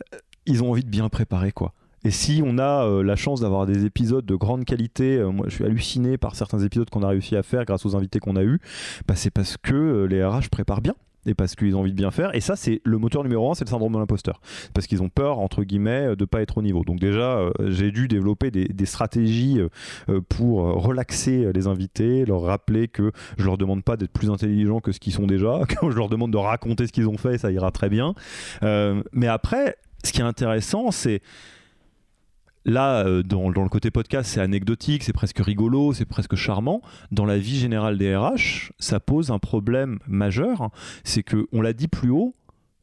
ils 0.46 0.64
ont 0.64 0.72
envie 0.72 0.84
de 0.84 0.90
bien 0.90 1.10
préparer 1.10 1.52
quoi. 1.52 1.74
Et 2.04 2.12
si 2.12 2.42
on 2.44 2.58
a 2.58 2.86
euh, 2.86 3.04
la 3.04 3.16
chance 3.16 3.42
d'avoir 3.42 3.68
des 3.68 3.86
épisodes 3.86 4.26
de 4.26 4.36
grande 4.36 4.66
qualité, 4.66 5.18
euh, 5.18 5.30
moi 5.30 5.46
je 5.50 5.56
suis 5.56 5.64
halluciné 5.64 6.18
par 6.18 6.36
certains 6.36 6.60
épisodes 6.60 6.90
qu'on 6.90 7.04
a 7.04 7.08
réussi 7.08 7.36
à 7.36 7.44
faire 7.44 7.64
grâce 7.64 7.86
aux 7.86 7.96
invités 7.96 8.20
qu'on 8.20 8.36
a 8.36 8.44
eus, 8.44 8.60
bah, 9.08 9.16
c'est 9.16 9.30
parce 9.30 9.58
que 9.58 9.74
euh, 9.74 10.06
les 10.06 10.24
RH 10.26 10.50
préparent 10.50 10.82
bien 10.82 10.96
et 11.28 11.36
parce 11.36 11.54
qu'ils 11.56 11.76
ont 11.76 11.82
envie 11.82 11.92
de 11.92 11.98
bien 11.98 12.10
faire. 12.10 12.34
Et 12.34 12.42
ça, 12.42 12.56
c'est 12.56 12.82
le 12.84 12.98
moteur 12.98 13.22
numéro 13.22 13.52
un, 13.52 13.54
c'est 13.54 13.66
le 13.66 13.70
syndrome 13.70 13.94
de 13.94 14.00
l'imposteur. 14.00 14.42
Parce 14.74 14.88
qu'ils 14.88 15.04
ont 15.04 15.10
peur, 15.10 15.38
entre 15.38 15.64
guillemets, 15.64 16.16
de 16.16 16.26
pas 16.26 16.42
être 16.42 16.58
au 16.58 16.64
niveau. 16.64 16.84
Donc 16.84 17.00
déjà, 17.00 17.52
j'ai 17.68 17.92
dû 17.92 18.08
développer 18.08 18.50
des, 18.50 18.86
stratégies 18.88 19.60
pour 20.30 20.62
relaxer 20.84 21.54
les 21.54 21.68
invités, 21.68 22.26
leur 22.26 22.42
rappeler 22.42 22.88
que 22.88 23.12
je 23.38 23.46
leur 23.46 23.60
demande 23.60 23.84
pas 23.84 23.98
d'être 23.98 24.12
plus 24.12 24.32
intelligents 24.32 24.80
que 24.80 24.92
ce 24.92 25.00
qu'ils 25.00 25.14
sont 25.14 25.28
déjà, 25.28 25.60
que 25.68 25.92
je 25.92 25.96
leur 25.96 26.10
demande 26.10 26.32
de 26.32 26.38
raconter 26.38 26.88
ce 26.88 26.92
qu'ils 26.92 27.08
ont 27.08 27.20
fait, 27.20 27.38
ça 27.38 27.52
ira 27.52 27.70
très 27.70 27.90
bien. 27.90 28.16
mais 28.64 29.28
après, 29.28 29.78
ce 30.04 30.12
qui 30.12 30.22
est 30.22 30.26
intéressant, 30.26 30.92
c'est 30.92 31.22
là, 32.66 33.06
euh, 33.06 33.24
dans, 33.24 33.50
le 33.50 33.70
côté 33.70 33.92
podcast, 33.92 34.32
c'est 34.32 34.42
anecdotique, 34.42 35.04
c'est 35.04 35.14
presque 35.14 35.40
rigolo, 35.40 35.94
c'est 35.94 36.06
presque 36.06 36.36
charmant. 36.36 36.82
Dans 37.12 37.26
la 37.26 37.38
vie 37.38 37.58
générale 37.58 37.98
des 37.98 38.16
RH, 38.16 38.72
ça 38.80 39.00
pose 39.00 39.32
un 39.32 39.40
problème 39.40 40.00
majeur. 40.08 40.70
C'est 41.04 41.24
que, 41.24 41.48
on 41.52 41.62
l'a 41.62 41.74
dit 41.74 41.88
plus 41.88 42.10
haut, 42.10 42.36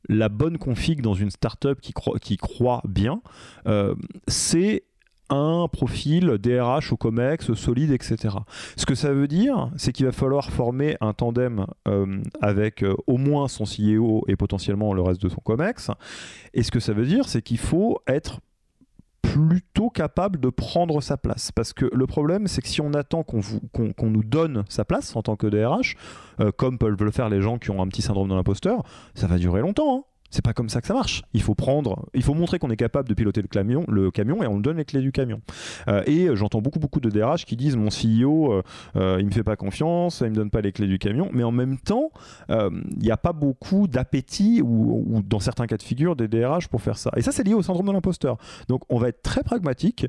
la 0.08 0.28
bonne 0.28 0.58
config 0.58 1.02
dans 1.02 1.14
une 1.14 1.30
startup 1.30 1.80
qui, 1.80 1.92
qui 2.22 2.36
croit 2.36 2.82
bien, 2.88 3.20
euh, 3.66 3.94
c'est 4.26 4.84
un 5.30 5.68
profil 5.68 6.38
DRH 6.38 6.92
au 6.92 6.96
COMEX 6.96 7.52
solide, 7.54 7.90
etc. 7.92 8.34
Ce 8.76 8.86
que 8.86 8.94
ça 8.94 9.12
veut 9.12 9.28
dire, 9.28 9.70
c'est 9.76 9.92
qu'il 9.92 10.06
va 10.06 10.12
falloir 10.12 10.50
former 10.50 10.96
un 11.00 11.12
tandem 11.12 11.66
euh, 11.86 12.20
avec 12.40 12.82
euh, 12.82 12.94
au 13.06 13.16
moins 13.16 13.48
son 13.48 13.64
CEO 13.64 14.24
et 14.28 14.36
potentiellement 14.36 14.92
le 14.92 15.02
reste 15.02 15.22
de 15.22 15.28
son 15.28 15.40
COMEX. 15.40 15.90
Et 16.54 16.62
ce 16.62 16.70
que 16.70 16.80
ça 16.80 16.92
veut 16.92 17.06
dire, 17.06 17.28
c'est 17.28 17.42
qu'il 17.42 17.58
faut 17.58 18.00
être 18.06 18.40
plutôt 19.22 19.90
capable 19.90 20.40
de 20.40 20.48
prendre 20.48 21.00
sa 21.02 21.16
place. 21.16 21.52
Parce 21.52 21.72
que 21.72 21.90
le 21.92 22.06
problème, 22.06 22.46
c'est 22.46 22.62
que 22.62 22.68
si 22.68 22.80
on 22.80 22.94
attend 22.94 23.22
qu'on 23.22 24.10
nous 24.10 24.24
donne 24.24 24.64
sa 24.68 24.84
place 24.84 25.14
en 25.16 25.22
tant 25.22 25.36
que 25.36 25.46
DRH, 25.46 25.96
euh, 26.40 26.50
comme 26.56 26.78
peuvent 26.78 27.02
le 27.02 27.10
faire 27.10 27.28
les 27.28 27.42
gens 27.42 27.58
qui 27.58 27.70
ont 27.70 27.82
un 27.82 27.88
petit 27.88 28.02
syndrome 28.02 28.28
de 28.28 28.34
l'imposteur, 28.34 28.82
ça 29.14 29.26
va 29.26 29.36
durer 29.36 29.60
longtemps. 29.60 29.98
Hein 29.98 30.04
C'est 30.30 30.44
pas 30.44 30.52
comme 30.52 30.68
ça 30.68 30.80
que 30.80 30.86
ça 30.86 30.94
marche. 30.94 31.22
Il 31.32 31.42
faut 31.42 31.54
prendre, 31.54 32.06
il 32.12 32.22
faut 32.22 32.34
montrer 32.34 32.58
qu'on 32.58 32.70
est 32.70 32.76
capable 32.76 33.08
de 33.08 33.14
piloter 33.14 33.40
le 33.40 33.48
camion, 33.48 33.84
le 33.88 34.10
camion 34.10 34.42
et 34.42 34.46
on 34.46 34.60
donne 34.60 34.76
les 34.76 34.84
clés 34.84 35.00
du 35.00 35.10
camion. 35.10 35.40
Euh, 35.88 36.02
et 36.06 36.28
j'entends 36.34 36.60
beaucoup 36.60 36.78
beaucoup 36.78 37.00
de 37.00 37.08
DRH 37.08 37.46
qui 37.46 37.56
disent 37.56 37.76
mon 37.76 37.88
CEO, 37.88 38.52
euh, 38.52 38.62
euh, 38.96 39.16
il 39.20 39.26
me 39.26 39.30
fait 39.30 39.42
pas 39.42 39.56
confiance, 39.56 40.20
il 40.20 40.30
me 40.30 40.34
donne 40.34 40.50
pas 40.50 40.60
les 40.60 40.72
clés 40.72 40.86
du 40.86 40.98
camion. 40.98 41.30
Mais 41.32 41.44
en 41.44 41.52
même 41.52 41.78
temps, 41.78 42.10
il 42.48 42.98
n'y 42.98 43.10
a 43.10 43.16
pas 43.16 43.32
beaucoup 43.32 43.88
d'appétit 43.88 44.60
ou, 44.62 45.22
dans 45.26 45.40
certains 45.40 45.66
cas 45.66 45.76
de 45.76 45.82
figure 45.82 46.16
des 46.16 46.28
DRH 46.28 46.68
pour 46.68 46.82
faire 46.82 46.98
ça. 46.98 47.10
Et 47.16 47.22
ça, 47.22 47.32
c'est 47.32 47.44
lié 47.44 47.54
au 47.54 47.62
syndrome 47.62 47.86
de 47.86 47.92
l'imposteur. 47.92 48.36
Donc, 48.68 48.82
on 48.88 48.98
va 48.98 49.08
être 49.08 49.22
très 49.22 49.42
pragmatique 49.42 50.06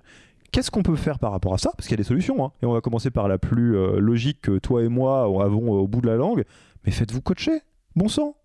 qu'est-ce 0.51 0.71
qu'on 0.71 0.81
peut 0.81 0.95
faire 0.95 1.19
par 1.19 1.31
rapport 1.31 1.53
à 1.53 1.59
ça? 1.59 1.71
Parce 1.77 1.87
qu'il 1.87 1.93
y 1.93 1.99
a 1.99 2.03
des 2.03 2.07
solutions. 2.07 2.43
Hein. 2.43 2.51
Et 2.63 2.65
on 2.65 2.73
va 2.73 2.81
commencer 2.81 3.11
par 3.11 3.27
la 3.27 3.37
plus 3.37 3.73
logique 3.99 4.41
que 4.41 4.57
toi 4.57 4.83
et 4.83 4.87
moi 4.87 5.21
avons 5.43 5.71
au 5.71 5.87
bout 5.87 6.01
de 6.01 6.07
la 6.07 6.15
langue. 6.15 6.43
Mais 6.85 6.91
faites-vous 6.91 7.21
coacher. 7.21 7.61
Bon 7.95 8.07
sang. 8.07 8.38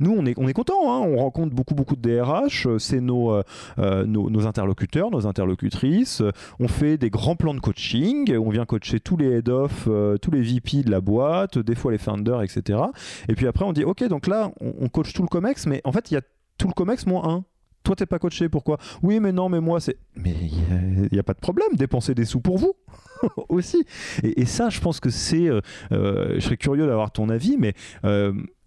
Nous, 0.00 0.14
on 0.16 0.26
est, 0.26 0.34
on 0.38 0.48
est 0.48 0.52
content. 0.52 0.92
Hein. 0.92 1.06
on 1.06 1.16
rencontre 1.16 1.54
beaucoup, 1.54 1.74
beaucoup 1.74 1.96
de 1.96 2.02
DRH. 2.02 2.66
Euh, 2.66 2.78
c'est 2.78 3.00
euh, 3.00 3.42
euh, 3.78 4.04
nos, 4.04 4.30
nos, 4.30 4.46
interlocuteurs, 4.46 5.10
nos 5.10 5.26
interlocutrices. 5.26 6.22
On 6.60 6.68
fait 6.68 6.98
des 6.98 7.10
grands 7.10 7.36
plans 7.36 7.54
de 7.54 7.60
coaching. 7.60 8.36
On 8.36 8.50
vient 8.50 8.64
coacher 8.64 9.00
tous 9.00 9.16
les 9.16 9.38
head-off, 9.38 9.88
tous 10.20 10.30
les 10.30 10.42
VP 10.42 10.82
de 10.82 10.90
la 10.90 11.00
boîte, 11.00 11.58
des 11.58 11.74
fois 11.74 11.92
les 11.92 11.98
founders, 11.98 12.42
etc. 12.42 12.80
Et 13.28 13.34
puis 13.34 13.46
après, 13.46 13.64
on 13.64 13.72
dit 13.72 13.84
OK, 13.84 14.04
donc 14.04 14.26
là, 14.26 14.50
on, 14.60 14.74
on 14.80 14.88
coach 14.88 15.12
tout 15.12 15.22
le 15.22 15.28
COMEX, 15.28 15.66
mais 15.66 15.80
en 15.84 15.92
fait, 15.92 16.10
il 16.10 16.14
y 16.14 16.16
a 16.16 16.22
tout 16.58 16.68
le 16.68 16.72
COMEX 16.72 17.06
moins 17.06 17.28
un 17.28 17.44
toi 17.86 17.96
t'es 17.96 18.06
pas 18.06 18.18
coaché, 18.18 18.48
pourquoi? 18.48 18.78
Oui, 19.02 19.20
mais 19.20 19.32
non, 19.32 19.48
mais 19.48 19.60
moi 19.60 19.80
c'est. 19.80 19.96
Mais 20.16 20.34
il 20.34 21.08
n'y 21.12 21.18
a, 21.18 21.22
pas 21.22 21.34
de 21.34 21.40
problème, 21.40 21.68
dépenser 21.74 22.14
des 22.14 22.24
sous 22.24 22.40
pour 22.40 22.58
vous 22.58 22.74
aussi. 23.48 23.84
Et, 24.22 24.44
ça, 24.44 24.68
je 24.68 24.80
pense 24.80 25.00
que 25.00 25.10
c'est. 25.10 25.48
je 25.90 26.40
serais 26.40 26.56
curieux 26.56 26.86
d'avoir 26.86 27.10
ton 27.10 27.28
avis, 27.28 27.56
mais 27.58 27.74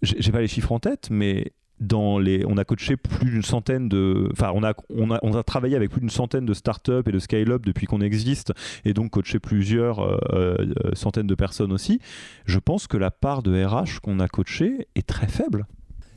j'ai 0.02 0.32
pas 0.32 0.42
les 0.42 0.48
chiffres 0.48 0.72
en 0.72 0.80
tête, 0.80 1.10
mais 1.12 1.54
dans 1.80 2.20
les, 2.20 2.46
on 2.46 2.58
a 2.58 2.66
coaché 2.66 2.98
plus 2.98 3.30
d'une 3.30 3.44
centaine 3.44 3.88
de, 3.90 4.30
enfin 4.34 4.52
on 4.54 4.64
a, 4.64 4.74
on 4.90 5.12
a, 5.12 5.20
on 5.22 5.34
a 5.34 5.44
travaillé 5.44 5.76
avec 5.76 5.92
plus 5.92 6.02
d'une 6.02 6.10
centaine 6.10 6.46
de 6.46 6.54
startups 6.54 7.04
et 7.08 7.12
de 7.12 7.20
scale-up 7.20 7.66
depuis 7.66 7.88
qu'on 7.88 8.02
existe, 8.02 8.54
et 8.86 8.94
donc 8.94 9.12
coaché 9.12 9.40
plusieurs 9.40 10.00
euh, 10.00 10.18
euh, 10.34 10.56
centaines 10.94 11.28
de 11.28 11.36
personnes 11.36 11.72
aussi. 11.72 12.00
Je 12.46 12.60
pense 12.60 12.88
que 12.88 12.98
la 12.98 13.12
part 13.12 13.44
de 13.44 13.64
RH 13.64 14.02
qu'on 14.02 14.20
a 14.20 14.28
coaché 14.28 14.88
est 14.96 15.08
très 15.08 15.28
faible. 15.28 15.66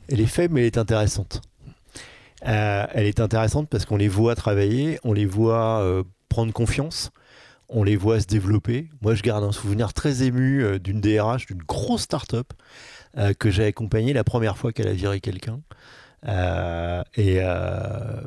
Elle 0.09 0.19
est 0.19 0.25
faible, 0.25 0.55
mais 0.55 0.61
elle 0.61 0.67
est 0.67 0.77
intéressante. 0.77 1.41
Euh, 2.45 2.85
elle 2.93 3.05
est 3.05 3.19
intéressante 3.19 3.69
parce 3.69 3.85
qu'on 3.85 3.97
les 3.97 4.07
voit 4.07 4.35
travailler, 4.35 4.99
on 5.03 5.13
les 5.13 5.25
voit 5.25 6.03
prendre 6.29 6.51
confiance, 6.51 7.11
on 7.69 7.83
les 7.83 7.95
voit 7.95 8.19
se 8.19 8.27
développer. 8.27 8.89
Moi, 9.01 9.15
je 9.15 9.23
garde 9.23 9.43
un 9.43 9.51
souvenir 9.51 9.93
très 9.93 10.23
ému 10.23 10.79
d'une 10.79 11.01
DRH 11.01 11.45
d'une 11.45 11.63
grosse 11.63 12.01
startup 12.01 12.53
euh, 13.15 13.33
que 13.35 13.51
j'ai 13.51 13.65
accompagné 13.65 14.11
la 14.11 14.23
première 14.23 14.57
fois 14.57 14.73
qu'elle 14.73 14.87
a 14.87 14.93
viré 14.93 15.19
quelqu'un. 15.19 15.61
Euh, 16.27 17.03
et 17.13 17.37
euh, 17.41 18.21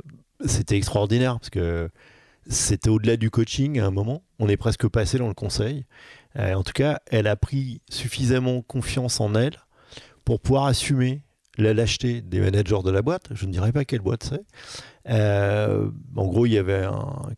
c'était 0.44 0.76
extraordinaire 0.76 1.40
parce 1.40 1.50
que 1.50 1.90
c'était 2.48 2.88
au-delà 2.88 3.16
du 3.16 3.28
coaching 3.28 3.80
à 3.80 3.86
un 3.86 3.90
moment. 3.90 4.22
On 4.38 4.48
est 4.48 4.56
presque 4.56 4.86
passé 4.86 5.18
dans 5.18 5.26
le 5.26 5.34
conseil. 5.34 5.86
en 6.36 6.62
tout 6.62 6.72
cas, 6.72 7.00
elle 7.10 7.26
a 7.26 7.34
pris 7.34 7.80
suffisamment 7.90 8.62
confiance 8.62 9.18
en 9.18 9.34
elle 9.34 9.56
pour 10.24 10.38
pouvoir 10.40 10.66
assumer 10.66 11.22
la 11.56 11.74
lâcheté 11.74 12.20
des 12.20 12.40
managers 12.40 12.82
de 12.84 12.90
la 12.90 13.02
boîte. 13.02 13.28
Je 13.32 13.46
ne 13.46 13.52
dirais 13.52 13.72
pas 13.72 13.84
quelle 13.84 14.00
boîte 14.00 14.24
c'est. 14.24 14.44
en 15.08 16.26
gros, 16.26 16.46
il 16.46 16.52
y 16.52 16.58
avait 16.58 16.84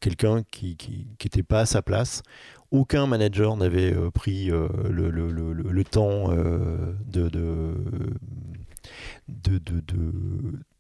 quelqu'un 0.01 0.43
qui 0.51 0.77
n'était 1.23 1.43
pas 1.43 1.61
à 1.61 1.67
sa 1.67 1.83
place 1.83 2.23
aucun 2.71 3.07
manager 3.07 3.57
n'avait 3.57 3.93
euh, 3.93 4.11
pris 4.11 4.51
euh, 4.51 4.69
le, 4.89 5.85
temps 5.85 6.31
euh, 6.31 6.95
de, 7.07 7.29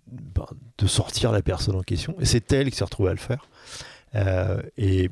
ben, 0.06 0.46
de, 0.78 0.86
sortir 0.86 1.32
la 1.32 1.42
personne 1.42 1.76
en 1.76 1.82
question. 1.82 2.14
Et 2.20 2.24
c'est 2.24 2.52
elle 2.52 2.70
qui 2.70 2.76
s'est 2.76 2.84
retrouvée 2.84 3.10
à 3.10 3.14
le 3.14 3.18
faire. 3.18 3.48
et 4.76 5.10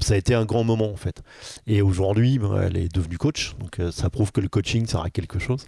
ça 0.00 0.14
a 0.14 0.16
été 0.16 0.32
un 0.32 0.44
grand 0.44 0.62
moment 0.62 0.92
en 0.92 0.96
fait. 0.96 1.22
Et 1.66 1.82
aujourd'hui, 1.82 2.38
ben, 2.38 2.62
elle 2.62 2.76
est 2.76 2.92
devenue 2.92 3.18
coach, 3.18 3.56
donc 3.58 3.80
ça 3.90 4.10
prouve 4.10 4.30
que 4.30 4.40
le 4.40 4.48
coaching 4.48 4.86
sert 4.86 5.02
à 5.02 5.10
quelque 5.10 5.40
chose. 5.40 5.66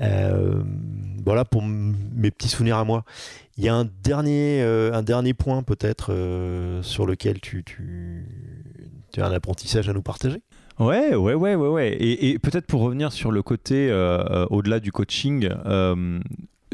Voilà 0.00 1.44
pour 1.44 1.62
mes 1.62 2.30
petits 2.30 2.48
souvenirs 2.48 2.78
à 2.78 2.84
moi. 2.84 3.04
Il 3.56 3.64
y 3.64 3.68
a 3.68 3.74
un 3.74 3.88
dernier, 4.02 4.62
un 4.62 5.02
dernier 5.02 5.34
point 5.34 5.62
peut-être 5.62 6.12
sur 6.82 7.06
lequel 7.06 7.40
tu, 7.40 7.64
as 9.18 9.26
un 9.26 9.32
apprentissage 9.32 9.88
à 9.88 9.92
nous 9.92 10.02
partager? 10.02 10.42
Ouais, 10.80 11.14
ouais, 11.14 11.34
ouais, 11.34 11.54
ouais, 11.54 11.68
ouais. 11.68 11.96
Et, 12.00 12.38
peut-être 12.38 12.66
pour 12.66 12.80
revenir 12.80 13.12
sur 13.12 13.30
le 13.30 13.42
côté 13.42 13.90
euh, 13.90 14.46
au-delà 14.48 14.80
du 14.80 14.92
coaching, 14.92 15.50
euh, 15.66 16.20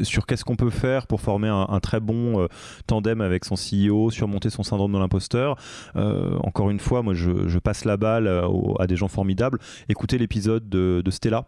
sur 0.03 0.25
qu'est-ce 0.25 0.45
qu'on 0.45 0.55
peut 0.55 0.69
faire 0.69 1.07
pour 1.07 1.21
former 1.21 1.47
un, 1.47 1.79
très 1.79 1.99
bon 1.99 2.41
euh, 2.41 2.47
tandem 2.85 3.21
avec 3.21 3.45
son 3.45 3.55
CEO, 3.55 4.09
surmonter 4.11 4.49
son 4.49 4.63
syndrome 4.63 4.93
de 4.93 4.97
l'imposteur. 4.97 5.57
Euh, 5.95 6.37
encore 6.43 6.69
une 6.69 6.79
fois, 6.79 7.01
moi 7.01 7.13
je, 7.13 7.57
passe 7.59 7.85
la 7.85 7.97
balle 7.97 8.27
euh, 8.27 8.47
à 8.79 8.87
des 8.87 8.95
gens 8.95 9.07
formidables. 9.07 9.59
Écoutez 9.89 10.17
l'épisode 10.17 10.69
de, 10.69 11.03
Stella, 11.09 11.45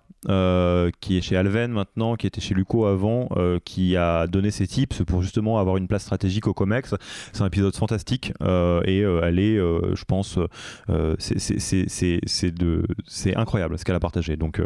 qui 1.00 1.18
est 1.18 1.22
chez 1.22 1.38
Alven 1.38 1.72
maintenant, 1.72 2.16
qui 2.16 2.28
était 2.28 2.42
chez 2.42 2.54
Luco 2.54 2.86
avant, 2.86 3.30
qui 3.64 3.96
a 3.96 4.28
donné 4.28 4.52
ses 4.52 4.68
tips 4.68 5.04
pour 5.04 5.22
justement 5.22 5.60
avoir 5.60 5.78
une 5.78 5.88
place 5.88 6.04
stratégique 6.04 6.48
au 6.48 6.54
COMEX. 6.54 6.96
C'est 7.34 7.42
un 7.42 7.48
épisode 7.48 7.76
fantastique 7.76 8.34
et 8.42 9.00
elle 9.02 9.40
est, 9.40 9.58
je 9.58 10.04
pense, 10.06 10.40
c'est 13.08 13.36
incroyable 13.36 13.78
ce 13.78 13.86
qu'elle 13.86 13.96
a 13.96 14.00
partagé. 14.00 14.36
Donc 14.38 14.62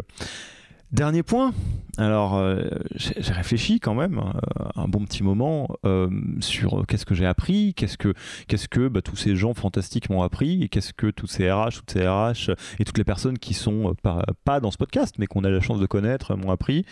Dernier 0.92 1.22
point, 1.22 1.52
alors 1.96 2.36
euh, 2.36 2.68
j'ai 2.94 3.32
réfléchi 3.32 3.80
quand 3.80 3.94
même 3.94 4.18
euh, 4.18 4.64
un 4.76 4.86
bon 4.86 5.04
petit 5.04 5.22
moment 5.22 5.68
euh, 5.84 6.08
sur 6.40 6.84
qu'est-ce 6.86 7.06
que 7.06 7.14
j'ai 7.14 7.26
appris, 7.26 7.74
qu'est-ce 7.74 7.98
que, 7.98 8.14
qu'est-ce 8.48 8.68
que 8.68 8.88
bah, 8.88 9.02
tous 9.02 9.16
ces 9.16 9.36
gens 9.36 9.54
fantastiques 9.54 10.10
m'ont 10.10 10.22
appris, 10.22 10.62
et 10.62 10.68
qu'est-ce 10.68 10.92
que 10.92 11.08
tous 11.08 11.26
ces 11.26 11.50
RH, 11.50 11.70
toutes 11.76 11.90
ces 11.90 12.06
RH 12.06 12.50
et 12.78 12.84
toutes 12.84 12.98
les 12.98 13.04
personnes 13.04 13.38
qui 13.38 13.54
sont 13.54 13.94
pas, 14.02 14.60
dans 14.60 14.70
ce 14.70 14.76
podcast 14.76 15.16
mais 15.18 15.26
qu'on 15.26 15.44
a 15.44 15.50
la 15.50 15.60
chance 15.60 15.80
de 15.80 15.86
connaître 15.86 16.36
m'ont 16.36 16.50
appris. 16.50 16.84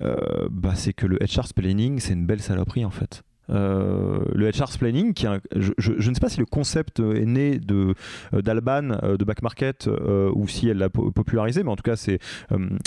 bah, 0.00 0.74
c'est 0.74 0.92
que 0.92 1.06
le 1.06 1.18
HR 1.18 1.52
planning 1.54 1.98
c'est 1.98 2.14
une 2.14 2.26
belle 2.26 2.42
saloperie 2.42 2.84
en 2.84 2.90
fait. 2.90 3.22
Euh, 3.50 4.20
le 4.32 4.50
HR 4.50 4.78
planning, 4.78 5.14
je, 5.56 6.08
ne 6.08 6.14
sais 6.14 6.20
pas 6.20 6.28
si 6.28 6.38
le 6.38 6.46
concept 6.46 7.00
est 7.00 7.26
né 7.26 7.58
de 7.58 7.94
euh, 8.34 8.42
d'Alban 8.42 8.90
euh, 9.02 9.16
de 9.16 9.24
Back 9.24 9.42
Market 9.42 9.88
ou 10.34 10.48
si 10.48 10.68
elle 10.68 10.78
l'a 10.78 10.88
popularisé, 10.88 11.62
mais 11.62 11.70
en 11.70 11.76
tout 11.76 11.82
cas 11.82 11.96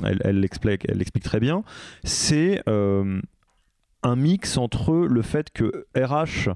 elle, 0.03 0.39
l'explique 0.39 1.23
très 1.23 1.39
bien. 1.39 1.63
C'est 2.03 2.61
un 2.67 4.15
mix 4.15 4.57
entre 4.57 4.93
le 4.93 5.21
fait 5.21 5.51
que 5.51 5.85
RH 5.95 6.49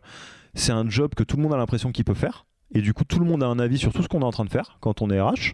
c'est 0.53 0.71
un 0.71 0.89
job 0.89 1.13
que 1.15 1.23
tout 1.23 1.37
le 1.37 1.43
monde 1.43 1.53
a 1.53 1.57
l'impression 1.57 1.91
qu'il 1.91 2.03
peut 2.03 2.13
faire 2.13 2.45
et 2.73 2.81
du 2.81 2.93
coup 2.93 3.03
tout 3.05 3.19
le 3.19 3.25
monde 3.25 3.43
a 3.43 3.47
un 3.47 3.59
avis 3.59 3.77
sur 3.77 3.93
tout 3.93 4.03
ce 4.03 4.07
qu'on 4.07 4.21
est 4.21 4.25
en 4.25 4.31
train 4.31 4.43
de 4.43 4.49
faire 4.49 4.77
quand 4.81 5.01
on 5.01 5.09
est 5.09 5.21
RH 5.21 5.53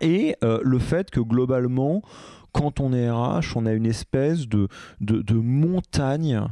et 0.00 0.36
le 0.42 0.78
fait 0.78 1.10
que 1.10 1.20
globalement 1.20 2.02
quand 2.52 2.80
on 2.80 2.92
est 2.92 3.10
RH 3.10 3.56
on 3.56 3.64
a 3.64 3.72
une 3.72 3.86
espèce 3.86 4.48
de, 4.48 4.68
de 5.00 5.34
montagne 5.34 6.42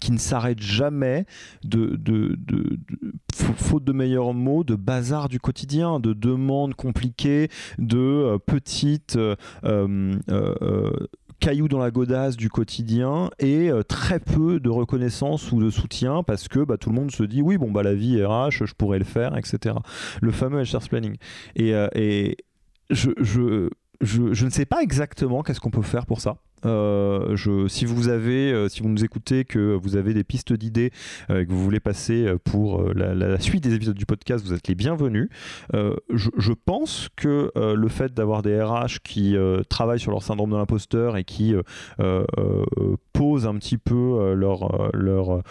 qui 0.00 0.12
ne 0.12 0.18
s'arrête 0.18 0.60
jamais, 0.60 1.26
de, 1.64 1.96
de, 1.96 2.38
faute 3.56 3.84
de 3.84 3.92
meilleurs 3.92 4.34
mots, 4.34 4.64
de 4.64 4.74
bazar 4.74 5.28
du 5.28 5.40
quotidien, 5.40 6.00
de 6.00 6.12
demandes 6.12 6.74
compliquées, 6.74 7.48
de 7.78 7.98
euh, 7.98 8.38
petites 8.38 9.16
euh, 9.16 9.36
euh, 9.64 10.90
cailloux 11.40 11.68
dans 11.68 11.78
la 11.78 11.90
godasse 11.90 12.36
du 12.36 12.48
quotidien 12.48 13.30
et 13.40 13.70
très 13.88 14.20
peu 14.20 14.60
de 14.60 14.70
reconnaissance 14.70 15.50
ou 15.50 15.60
de 15.60 15.70
soutien 15.70 16.22
parce 16.22 16.46
que 16.46 16.60
bah, 16.60 16.76
tout 16.76 16.90
le 16.90 16.94
monde 16.94 17.10
se 17.10 17.24
dit 17.24 17.42
oui 17.42 17.58
bon 17.58 17.72
bah 17.72 17.82
la 17.82 17.94
vie 17.94 18.24
RH 18.24 18.64
je 18.64 18.74
pourrais 18.74 19.00
le 19.00 19.04
faire 19.04 19.36
etc 19.36 19.74
le 20.20 20.30
fameux 20.30 20.62
HR 20.62 20.88
planning 20.88 21.16
et, 21.56 21.72
et 21.96 22.36
je, 22.90 23.10
je, 23.18 23.70
je, 24.00 24.32
je 24.32 24.44
ne 24.44 24.50
sais 24.50 24.66
pas 24.66 24.82
exactement 24.82 25.42
qu'est-ce 25.42 25.58
qu'on 25.58 25.72
peut 25.72 25.82
faire 25.82 26.06
pour 26.06 26.20
ça 26.20 26.36
euh, 26.64 27.68
si 27.68 27.84
vous 27.84 28.08
avez, 28.08 28.52
euh, 28.52 28.68
si 28.68 28.82
vous 28.82 28.88
nous 28.88 29.04
écoutez, 29.04 29.44
que 29.44 29.74
vous 29.74 29.96
avez 29.96 30.14
des 30.14 30.24
pistes 30.24 30.52
d'idées, 30.52 30.90
euh, 31.30 31.44
que 31.44 31.50
vous 31.50 31.62
voulez 31.62 31.80
passer 31.80 32.32
pour 32.44 32.82
la, 32.94 33.40
suite 33.40 33.64
des 33.64 33.74
épisodes 33.74 33.96
du 33.96 34.06
podcast, 34.06 34.44
vous 34.44 34.52
êtes 34.52 34.68
les 34.68 34.74
bienvenus. 34.74 35.28
Je, 35.72 36.52
pense 36.64 37.08
que 37.16 37.50
le 37.56 37.88
fait 37.88 38.14
d'avoir 38.14 38.42
des 38.42 38.60
RH 38.60 39.00
qui 39.02 39.36
travaillent 39.68 40.00
sur 40.00 40.10
leur 40.10 40.22
syndrome 40.22 40.50
de 40.50 40.56
l'imposteur 40.56 41.16
et 41.16 41.24
qui 41.24 41.54
posent 43.12 43.46
un 43.46 43.54
petit 43.56 43.78
peu 43.78 44.34
leur, 44.34 45.42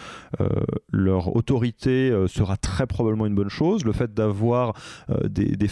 autorité 1.36 2.12
sera 2.28 2.56
très 2.56 2.86
probablement 2.86 3.26
une 3.26 3.34
bonne 3.34 3.50
chose. 3.50 3.84
Le 3.84 3.92
fait 3.92 4.14
d'avoir 4.14 4.74
des, 5.28 5.56
des 5.56 5.68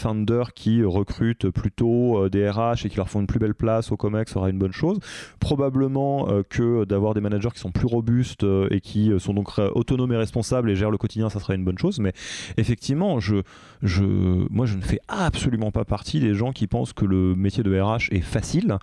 qui 0.54 0.82
recrutent 0.82 1.50
plutôt 1.50 2.28
des 2.28 2.48
RH 2.48 2.86
et 2.86 2.88
qui 2.88 2.96
leur 2.96 3.08
font 3.08 3.20
une 3.20 3.26
plus 3.26 3.38
belle 3.38 3.54
place 3.54 3.92
au 3.92 3.96
COMEX 3.96 4.32
sera 4.32 4.50
une 4.50 4.58
bonne 4.58 4.72
chose 4.72 4.98
probablement 5.38 6.28
euh, 6.28 6.42
que 6.48 6.84
d'avoir 6.84 7.14
des 7.14 7.20
managers 7.20 7.50
qui 7.54 7.60
sont 7.60 7.70
plus 7.70 7.86
robustes 7.86 8.44
euh, 8.44 8.68
et 8.70 8.80
qui 8.80 9.12
euh, 9.12 9.18
sont 9.18 9.34
donc 9.34 9.50
autonomes 9.74 10.12
et 10.12 10.16
responsables 10.16 10.70
et 10.70 10.76
gèrent 10.76 10.90
le 10.90 10.98
quotidien, 10.98 11.28
ça 11.28 11.40
serait 11.40 11.54
une 11.54 11.64
bonne 11.64 11.78
chose. 11.78 11.98
Mais 12.00 12.12
effectivement, 12.56 13.20
je, 13.20 13.36
je, 13.82 14.04
moi, 14.04 14.66
je 14.66 14.76
ne 14.76 14.82
fais 14.82 15.00
absolument 15.08 15.70
pas 15.70 15.84
partie 15.84 16.20
des 16.20 16.34
gens 16.34 16.52
qui 16.52 16.66
pensent 16.66 16.92
que 16.92 17.04
le 17.04 17.34
métier 17.34 17.62
de 17.62 17.78
RH 17.78 18.12
est 18.12 18.20
facile 18.20 18.78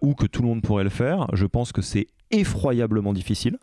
ou 0.00 0.14
que 0.14 0.26
tout 0.26 0.42
le 0.42 0.48
monde 0.48 0.62
pourrait 0.62 0.84
le 0.84 0.90
faire. 0.90 1.26
Je 1.32 1.46
pense 1.46 1.72
que 1.72 1.82
c'est 1.82 2.06
effroyablement 2.38 3.12
difficile 3.12 3.58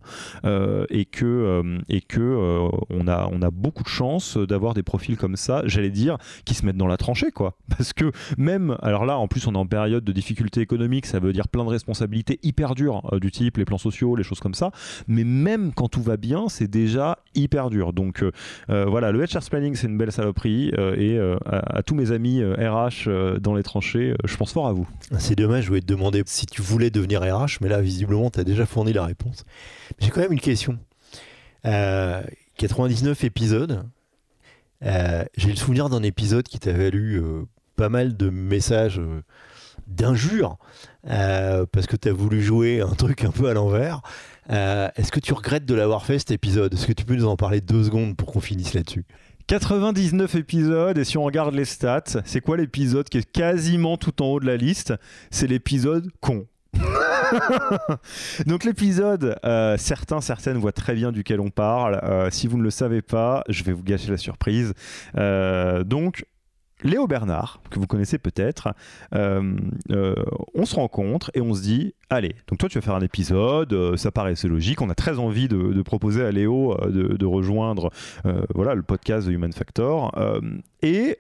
euh, 0.45 0.85
et 0.89 1.05
que, 1.05 1.25
euh, 1.25 1.79
et 1.89 2.01
que 2.01 2.19
euh, 2.19 2.69
on, 2.89 3.07
a, 3.07 3.29
on 3.31 3.41
a 3.41 3.51
beaucoup 3.51 3.83
de 3.83 3.89
chance 3.89 4.37
d'avoir 4.37 4.73
des 4.73 4.83
profils 4.83 5.17
comme 5.17 5.35
ça, 5.35 5.63
j'allais 5.65 5.89
dire, 5.89 6.17
qui 6.45 6.53
se 6.53 6.65
mettent 6.65 6.77
dans 6.77 6.87
la 6.87 6.97
tranchée, 6.97 7.31
quoi. 7.31 7.57
Parce 7.69 7.93
que 7.93 8.11
même, 8.37 8.77
alors 8.81 9.05
là, 9.05 9.17
en 9.17 9.27
plus, 9.27 9.47
on 9.47 9.53
est 9.53 9.57
en 9.57 9.65
période 9.65 10.03
de 10.03 10.11
difficulté 10.11 10.61
économique, 10.61 11.05
ça 11.05 11.19
veut 11.19 11.33
dire 11.33 11.47
plein 11.47 11.63
de 11.63 11.69
responsabilités 11.69 12.39
hyper 12.43 12.75
dures, 12.75 13.01
du 13.19 13.31
type 13.31 13.57
les 13.57 13.65
plans 13.65 13.77
sociaux, 13.77 14.15
les 14.15 14.23
choses 14.23 14.39
comme 14.39 14.53
ça, 14.53 14.71
mais 15.07 15.23
même 15.23 15.73
quand 15.73 15.89
tout 15.89 16.01
va 16.01 16.17
bien, 16.17 16.47
c'est 16.49 16.69
déjà 16.69 17.19
hyper 17.35 17.69
dur. 17.69 17.93
Donc 17.93 18.23
voilà, 18.67 19.11
le 19.11 19.23
HR 19.23 19.41
planning, 19.49 19.75
c'est 19.75 19.87
une 19.87 19.97
belle 19.97 20.11
saloperie, 20.11 20.71
et 20.97 21.19
à, 21.45 21.77
à, 21.77 21.83
tous 21.83 21.95
mes 21.95 22.11
amis 22.11 22.43
RH 22.43 23.39
dans 23.39 23.55
les 23.55 23.63
tranchées, 23.63 24.15
je 24.25 24.37
pense 24.37 24.53
fort 24.53 24.67
à 24.67 24.73
vous. 24.73 24.87
C'est 25.19 25.35
dommage, 25.35 25.63
je 25.63 25.69
voulais 25.69 25.81
te 25.81 25.87
demander 25.87 26.23
si 26.25 26.45
tu 26.45 26.61
voulais 26.61 26.89
devenir 26.89 27.21
RH, 27.21 27.57
mais 27.61 27.69
là, 27.69 27.81
visiblement, 27.81 28.29
tu 28.29 28.39
as 28.39 28.43
déjà 28.43 28.60
fourni 28.65 28.93
la 28.93 29.05
réponse. 29.05 29.45
J'ai 29.99 30.09
quand 30.09 30.21
même 30.21 30.33
une 30.33 30.39
question. 30.39 30.77
99 31.63 33.23
euh, 33.23 33.27
épisodes. 33.27 33.83
Euh, 34.83 35.23
j'ai 35.37 35.49
le 35.49 35.55
souvenir 35.55 35.89
d'un 35.89 36.03
épisode 36.03 36.47
qui 36.47 36.59
t'a 36.59 36.73
valu 36.73 37.17
euh, 37.17 37.43
pas 37.75 37.89
mal 37.89 38.17
de 38.17 38.29
messages 38.29 39.01
d'injures 39.87 40.57
parce 41.03 41.87
que 41.87 41.95
tu 41.95 42.09
as 42.09 42.13
voulu 42.13 42.41
jouer 42.41 42.81
un 42.81 42.93
truc 42.95 43.23
un 43.23 43.31
peu 43.31 43.49
à 43.49 43.53
l'envers. 43.53 44.01
Est-ce 44.49 45.11
que 45.11 45.19
tu 45.19 45.33
regrettes 45.33 45.65
de 45.65 45.75
l'avoir 45.75 46.05
fait 46.05 46.19
cet 46.19 46.31
épisode? 46.31 46.73
Est-ce 46.73 46.87
que 46.87 46.93
tu 46.93 47.05
peux 47.05 47.15
nous 47.15 47.27
en 47.27 47.37
parler 47.37 47.61
deux 47.61 47.83
secondes 47.83 48.15
pour 48.15 48.31
qu'on 48.31 48.41
finisse 48.41 48.73
là-dessus? 48.73 49.05
99 49.47 50.35
épisodes, 50.35 50.97
et 50.97 51.03
si 51.03 51.17
on 51.17 51.23
regarde 51.23 51.53
les 51.53 51.65
stats, 51.65 52.21
c'est 52.23 52.41
quoi 52.41 52.57
l'épisode 52.57 53.09
qui 53.09 53.17
est 53.17 53.29
quasiment 53.29 53.97
tout 53.97 54.21
en 54.21 54.27
haut 54.27 54.39
de 54.39 54.45
la 54.45 54.55
liste? 54.55 54.93
C'est 55.29 55.47
l'épisode 55.47 56.09
con. 56.21 56.45
Donc 58.45 58.63
l'épisode, 58.63 59.37
euh, 59.45 59.77
certains, 59.77 60.21
certaines 60.21 60.57
voient 60.57 60.71
très 60.71 60.93
bien 60.93 61.11
duquel 61.11 61.39
on 61.39 61.49
parle. 61.49 61.99
Euh, 62.03 62.29
si 62.31 62.47
vous 62.47 62.57
ne 62.57 62.63
le 62.63 62.69
savez 62.69 63.01
pas, 63.01 63.43
je 63.49 63.63
vais 63.63 63.73
vous 63.73 63.83
gâcher 63.83 64.09
la 64.11 64.17
surprise. 64.17 64.73
Euh, 65.17 65.83
donc 65.83 66.25
Léo 66.83 67.05
Bernard, 67.05 67.61
que 67.69 67.79
vous 67.79 67.85
connaissez 67.85 68.17
peut-être, 68.17 68.73
on 69.11 70.65
se 70.65 70.75
rencontre 70.75 71.29
et 71.35 71.41
on 71.41 71.53
se 71.53 71.61
dit, 71.61 71.93
allez, 72.09 72.35
donc 72.47 72.57
toi 72.57 72.69
tu 72.69 72.79
vas 72.79 72.81
faire 72.81 72.95
un 72.95 73.01
épisode, 73.01 73.95
ça 73.97 74.11
paraissait 74.11 74.47
logique, 74.47 74.81
on 74.81 74.89
a 74.89 74.95
très 74.95 75.19
envie 75.19 75.47
de, 75.47 75.81
proposer 75.83 76.23
à 76.23 76.31
Léo 76.31 76.75
de, 76.87 77.15
de 77.15 77.25
rejoindre 77.27 77.91
voilà, 78.55 78.73
le 78.73 78.81
podcast 78.81 79.27
de 79.27 79.31
Human 79.31 79.53
Factor. 79.53 80.11
et 80.81 81.19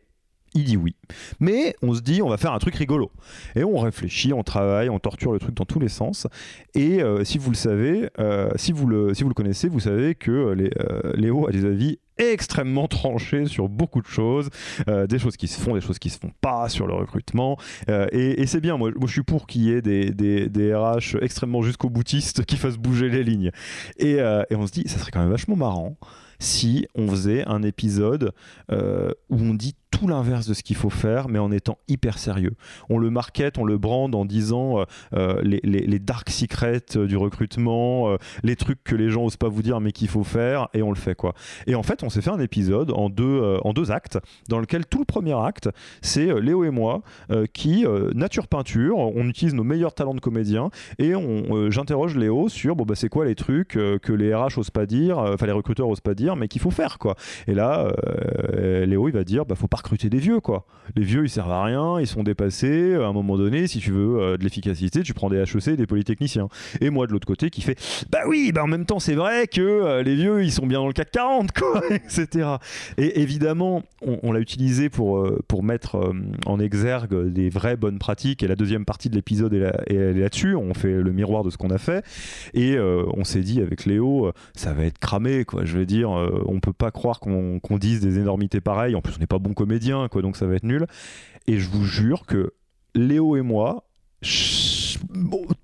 il 0.53 0.63
dit 0.65 0.77
oui. 0.77 0.95
Mais 1.39 1.75
on 1.81 1.93
se 1.93 2.01
dit, 2.01 2.21
on 2.21 2.29
va 2.29 2.37
faire 2.37 2.53
un 2.53 2.59
truc 2.59 2.75
rigolo. 2.75 3.11
Et 3.55 3.63
on 3.63 3.77
réfléchit, 3.77 4.33
on 4.33 4.43
travaille, 4.43 4.89
on 4.89 4.99
torture 4.99 5.31
le 5.31 5.39
truc 5.39 5.55
dans 5.55 5.65
tous 5.65 5.79
les 5.79 5.87
sens. 5.87 6.27
Et 6.75 7.01
euh, 7.01 7.23
si 7.23 7.37
vous 7.37 7.51
le 7.51 7.55
savez, 7.55 8.09
euh, 8.19 8.49
si, 8.55 8.71
vous 8.71 8.87
le, 8.87 9.13
si 9.13 9.23
vous 9.23 9.29
le 9.29 9.35
connaissez, 9.35 9.69
vous 9.69 9.79
savez 9.79 10.15
que 10.15 10.31
euh, 10.31 11.13
Léo 11.15 11.47
a 11.47 11.51
des 11.51 11.65
avis 11.65 11.99
extrêmement 12.17 12.87
tranchés 12.87 13.45
sur 13.45 13.67
beaucoup 13.67 13.99
de 13.99 14.05
choses, 14.05 14.49
des 14.85 15.17
choses 15.17 15.37
qui 15.37 15.47
se 15.47 15.59
font, 15.59 15.73
des 15.73 15.81
choses 15.81 15.97
qui 15.97 16.11
se 16.11 16.19
font 16.19 16.29
pas 16.39 16.69
sur 16.69 16.85
le 16.85 16.93
recrutement. 16.93 17.57
et, 17.87 18.45
c'est 18.45 18.61
bien, 18.61 18.77
moi, 18.77 18.91
je 19.07 19.11
suis 19.11 19.23
pour 19.23 19.47
qu'il 19.47 19.63
y 19.63 19.71
ait 19.71 19.81
des, 19.81 20.11
des, 20.11 20.75
RH 20.75 21.17
extrêmement 21.19 21.63
jusqu'au 21.63 21.89
boutiste 21.89 22.45
qui 22.45 22.57
fassent 22.57 22.77
bouger 22.77 23.09
les 23.09 23.23
lignes. 23.23 23.49
Et, 23.97 24.17
et 24.17 24.55
on 24.55 24.67
se 24.67 24.71
dit, 24.71 24.83
ça 24.85 24.99
serait 24.99 25.09
quand 25.09 25.21
même 25.21 25.31
vachement 25.31 25.55
marrant 25.55 25.97
si 26.37 26.85
on 26.93 27.07
faisait 27.07 27.43
un 27.47 27.63
épisode 27.63 28.33
où 28.69 28.75
on 29.31 29.55
dit 29.55 29.73
tout 29.91 30.07
l'inverse 30.07 30.47
de 30.47 30.53
ce 30.53 30.63
qu'il 30.63 30.75
faut 30.75 30.89
faire, 30.89 31.27
mais 31.27 31.37
en 31.37 31.51
étant 31.51 31.77
hyper 31.87 32.17
sérieux. 32.17 32.53
On 32.89 32.97
le 32.97 33.09
market, 33.09 33.57
on 33.57 33.65
le 33.65 33.77
brande 33.77 34.15
en 34.15 34.25
disant 34.25 34.79
euh, 34.79 34.85
euh, 35.13 35.41
les, 35.43 35.99
dark 35.99 36.29
secrets 36.29 36.81
euh, 36.95 37.05
du 37.05 37.17
recrutement, 37.17 38.15
les 38.43 38.55
trucs 38.55 38.83
que 38.83 38.95
les 38.95 39.09
gens 39.09 39.25
osent 39.25 39.37
pas 39.37 39.49
vous 39.49 39.61
dire 39.61 39.81
mais 39.81 39.91
qu'il 39.91 40.07
faut 40.07 40.23
faire, 40.23 40.69
et 40.73 40.81
on 40.81 40.89
le 40.89 40.95
fait 40.95 41.15
quoi. 41.15 41.33
Et 41.67 41.75
en 41.75 41.83
fait, 41.83 42.03
on 42.03 42.09
s'est 42.09 42.21
fait 42.21 42.29
un 42.29 42.39
épisode 42.39 42.91
en 42.91 43.09
deux, 43.09 43.59
en 43.63 43.73
deux 43.73 43.91
actes, 43.91 44.17
dans 44.47 44.59
lequel 44.59 44.85
tout 44.85 44.99
le 44.99 45.05
premier 45.05 45.33
acte, 45.33 45.69
c'est 46.01 46.39
Léo 46.41 46.63
et 46.63 46.69
moi 46.69 47.01
qui, 47.53 47.85
nature 48.15 48.47
peinture, 48.47 48.97
on 48.97 49.27
utilise 49.27 49.53
nos 49.53 49.63
meilleurs 49.63 49.93
talents 49.93 50.13
de 50.13 50.21
comédien, 50.21 50.69
et 50.97 51.15
on, 51.15 51.69
j'interroge 51.69 52.15
Léo 52.15 52.47
sur 52.47 52.75
bon, 52.75 52.85
bah, 52.85 52.95
c'est 52.95 53.09
quoi 53.09 53.25
les 53.25 53.35
trucs 53.35 53.69
que 53.69 54.13
les 54.13 54.33
RH 54.33 54.57
osent 54.57 54.71
pas 54.71 54.85
dire, 54.85 55.17
enfin 55.17 55.45
les 55.45 55.51
recruteurs 55.51 55.89
osent 55.89 55.99
pas 55.99 56.15
dire, 56.15 56.35
mais 56.35 56.47
qu'il 56.47 56.61
faut 56.61 56.71
faire 56.71 56.97
quoi. 56.97 57.15
Et 57.47 57.53
là, 57.53 57.91
Léo 58.55 59.09
il 59.09 59.13
va 59.13 59.23
dire 59.23 59.45
bah 59.45 59.55
faut 59.55 59.67
pas 59.67 59.80
recruter 59.81 60.09
des 60.09 60.19
vieux, 60.19 60.39
quoi. 60.39 60.65
Les 60.95 61.03
vieux, 61.03 61.23
ils 61.23 61.29
servent 61.29 61.51
à 61.51 61.63
rien, 61.63 61.99
ils 61.99 62.07
sont 62.07 62.23
dépassés. 62.23 62.95
À 62.95 63.05
un 63.05 63.13
moment 63.13 63.37
donné, 63.37 63.67
si 63.67 63.79
tu 63.79 63.91
veux 63.91 64.19
euh, 64.19 64.37
de 64.37 64.43
l'efficacité, 64.43 65.03
tu 65.03 65.13
prends 65.13 65.29
des 65.29 65.37
HEC 65.37 65.75
des 65.75 65.87
polytechniciens. 65.87 66.49
Et 66.81 66.89
moi, 66.89 67.07
de 67.07 67.11
l'autre 67.11 67.27
côté, 67.27 67.49
qui 67.49 67.61
fait 67.61 67.77
Bah 68.11 68.19
oui, 68.27 68.51
bah 68.53 68.63
en 68.63 68.67
même 68.67 68.85
temps, 68.85 68.99
c'est 68.99 69.15
vrai 69.15 69.47
que 69.47 69.61
euh, 69.61 70.03
les 70.03 70.15
vieux, 70.15 70.43
ils 70.43 70.51
sont 70.51 70.65
bien 70.65 70.79
dans 70.79 70.87
le 70.87 70.93
CAC 70.93 71.11
40, 71.11 71.51
quoi, 71.53 71.81
etc. 71.91 72.55
Et 72.97 73.21
évidemment, 73.21 73.83
on, 74.01 74.31
l'a 74.31 74.39
utilisé 74.39 74.89
pour, 74.89 75.19
euh, 75.19 75.39
pour 75.47 75.63
mettre 75.63 76.11
en 76.45 76.59
exergue 76.59 77.31
des 77.31 77.49
vraies 77.49 77.77
bonnes 77.77 77.99
pratiques. 77.99 78.43
Et 78.43 78.47
la 78.47 78.55
deuxième 78.55 78.85
partie 78.85 79.09
de 79.09 79.15
l'épisode 79.15 79.53
est 79.53 80.13
là-dessus. 80.13 80.55
on 80.55 80.73
fait 80.73 80.93
le 80.93 81.11
miroir 81.11 81.43
de 81.43 81.49
ce 81.49 81.57
qu'on 81.57 81.69
a 81.69 81.77
fait. 81.77 82.03
Et 82.53 82.77
on 82.79 83.23
s'est 83.23 83.41
dit 83.41 83.61
avec 83.61 83.85
Léo, 83.85 84.31
ça 84.55 84.73
va 84.73 84.85
être 84.85 84.99
cramé, 84.99 85.45
quoi. 85.45 85.65
Je 85.65 85.77
veux 85.77 85.85
dire, 85.85 86.09
on 86.09 86.59
peut 86.59 86.73
pas 86.73 86.91
croire 86.91 87.19
qu'on 87.19 87.77
dise 87.79 87.99
des 88.01 88.19
énormités 88.19 88.61
pareilles. 88.61 88.95
En 88.95 89.01
plus, 89.01 89.13
on 89.17 89.19
n'est 89.19 89.27
pas 89.27 89.39
bon 89.39 89.53
comme 89.53 89.70
donc 90.21 90.37
ça 90.37 90.47
va 90.47 90.55
être 90.55 90.63
nul. 90.63 90.85
Et 91.47 91.57
je 91.57 91.69
vous 91.69 91.85
jure 91.85 92.25
que 92.25 92.53
Léo 92.95 93.35
et 93.35 93.41
moi, 93.41 93.85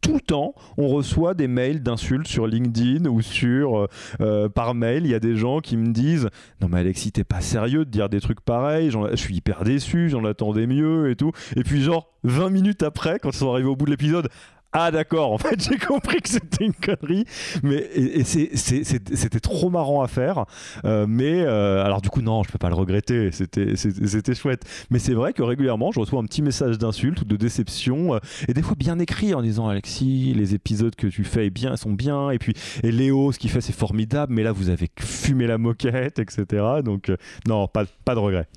tout 0.01 0.13
le 0.13 0.19
temps, 0.19 0.55
on 0.77 0.87
reçoit 0.87 1.33
des 1.33 1.47
mails 1.47 1.83
d'insultes 1.83 2.27
sur 2.27 2.47
LinkedIn 2.47 3.07
ou 3.09 3.21
sur 3.21 3.77
euh, 3.77 3.87
euh, 4.21 4.49
par 4.49 4.73
mail. 4.73 5.05
Il 5.05 5.11
y 5.11 5.15
a 5.15 5.19
des 5.19 5.35
gens 5.35 5.59
qui 5.59 5.77
me 5.77 5.91
disent 5.91 6.29
Non, 6.61 6.67
mais 6.69 6.79
Alexis, 6.79 7.11
t'es 7.11 7.23
pas 7.23 7.41
sérieux 7.41 7.85
de 7.85 7.91
dire 7.91 8.09
des 8.09 8.19
trucs 8.19 8.41
pareils. 8.41 8.89
Je 8.91 9.15
suis 9.15 9.35
hyper 9.35 9.63
déçu, 9.63 10.09
j'en 10.09 10.25
attendais 10.25 10.65
mieux 10.65 11.11
et 11.11 11.15
tout. 11.15 11.31
Et 11.55 11.63
puis, 11.63 11.81
genre, 11.81 12.09
20 12.23 12.49
minutes 12.49 12.83
après, 12.83 13.19
quand 13.19 13.29
ils 13.29 13.37
sont 13.37 13.51
arrivés 13.51 13.69
au 13.69 13.75
bout 13.75 13.85
de 13.85 13.91
l'épisode, 13.91 14.29
ah 14.73 14.91
d'accord, 14.91 15.31
en 15.31 15.37
fait 15.37 15.61
j'ai 15.69 15.77
compris 15.77 16.21
que 16.21 16.29
c'était 16.29 16.65
une 16.65 16.73
connerie, 16.73 17.25
mais 17.63 17.89
c'était 18.23 19.39
trop 19.39 19.69
marrant 19.69 20.01
à 20.01 20.07
faire, 20.07 20.45
euh, 20.83 21.05
mais 21.07 21.41
euh, 21.41 21.83
alors 21.83 22.01
du 22.01 22.09
coup 22.09 22.21
non, 22.21 22.43
je 22.43 22.51
peux 22.51 22.57
pas 22.57 22.69
le 22.69 22.75
regretter, 22.75 23.31
c'était 23.31 24.35
chouette, 24.35 24.63
mais 24.89 24.99
c'est 24.99 25.13
vrai 25.13 25.33
que 25.33 25.41
régulièrement 25.41 25.91
je 25.91 25.99
reçois 25.99 26.19
un 26.19 26.25
petit 26.25 26.41
message 26.41 26.77
d'insulte 26.77 27.21
ou 27.21 27.25
de 27.25 27.37
déception, 27.37 28.15
euh, 28.15 28.19
et 28.47 28.53
des 28.53 28.61
fois 28.61 28.75
bien 28.77 28.99
écrit 28.99 29.33
en 29.33 29.41
disant 29.41 29.67
Alexis, 29.69 30.33
les 30.35 30.53
épisodes 30.53 30.95
que 30.95 31.07
tu 31.07 31.23
fais 31.23 31.49
bien, 31.49 31.77
sont 31.77 31.93
bien, 31.93 32.29
et 32.31 32.37
puis 32.37 32.53
et 32.83 32.91
Léo, 32.91 33.31
ce 33.31 33.39
qu'il 33.39 33.49
fait 33.49 33.61
c'est 33.61 33.75
formidable, 33.75 34.33
mais 34.33 34.43
là 34.43 34.51
vous 34.51 34.69
avez 34.69 34.89
fumé 34.99 35.47
la 35.47 35.57
moquette, 35.57 36.19
etc. 36.19 36.65
Donc 36.83 37.11
non, 37.47 37.67
pas, 37.67 37.85
pas 38.03 38.15
de 38.15 38.19
regret. 38.19 38.47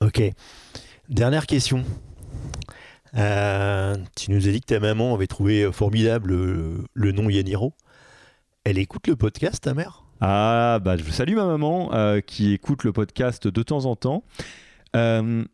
Ok. 0.00 0.20
Dernière 1.08 1.46
question. 1.46 1.84
Euh, 3.16 3.96
tu 4.16 4.30
nous 4.30 4.48
as 4.48 4.52
dit 4.52 4.60
que 4.60 4.66
ta 4.66 4.80
maman 4.80 5.14
avait 5.14 5.26
trouvé 5.26 5.70
formidable 5.72 6.34
le, 6.94 7.12
nom 7.12 7.28
Yaniro. 7.28 7.74
Elle 8.64 8.78
écoute 8.78 9.06
le 9.06 9.16
podcast, 9.16 9.62
ta 9.64 9.74
mère? 9.74 10.04
Ah, 10.20 10.78
bah 10.82 10.96
je 10.96 11.04
salue 11.10 11.34
ma 11.34 11.44
maman 11.44 11.92
euh, 11.92 12.20
qui 12.20 12.52
écoute 12.52 12.84
le 12.84 12.92
podcast 12.92 13.46
de 13.46 13.62
temps 13.62 13.84
en 13.84 13.96
temps. 13.96 14.24
Euh, 14.96 15.44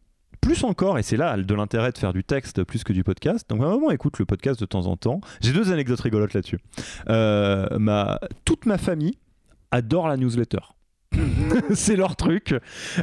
plus 0.40 0.64
encore, 0.64 0.98
et 0.98 1.02
c'est 1.02 1.16
là 1.16 1.36
de 1.36 1.54
l'intérêt 1.54 1.92
de 1.92 1.98
faire 1.98 2.12
du 2.12 2.24
texte 2.24 2.62
plus 2.64 2.84
que 2.84 2.92
du 2.92 3.04
podcast. 3.04 3.48
Donc 3.50 3.61
ma 3.61 3.68
maman 3.68 3.90
écoute 3.90 4.18
le 4.18 4.26
podcast 4.26 4.61
de 4.61 4.66
temps 4.66 4.86
en 4.86 4.96
temps. 4.96 5.20
J'ai 5.40 5.52
deux 5.52 5.72
anecdotes 5.72 6.00
rigolotes 6.00 6.34
là-dessus. 6.34 6.61
toute 8.44 8.66
ma 8.66 8.78
famille 8.78 9.18
adore 9.70 10.08
la 10.08 10.16
newsletter. 10.16 10.61
c'est 11.74 11.96
leur 11.96 12.16
truc. 12.16 12.54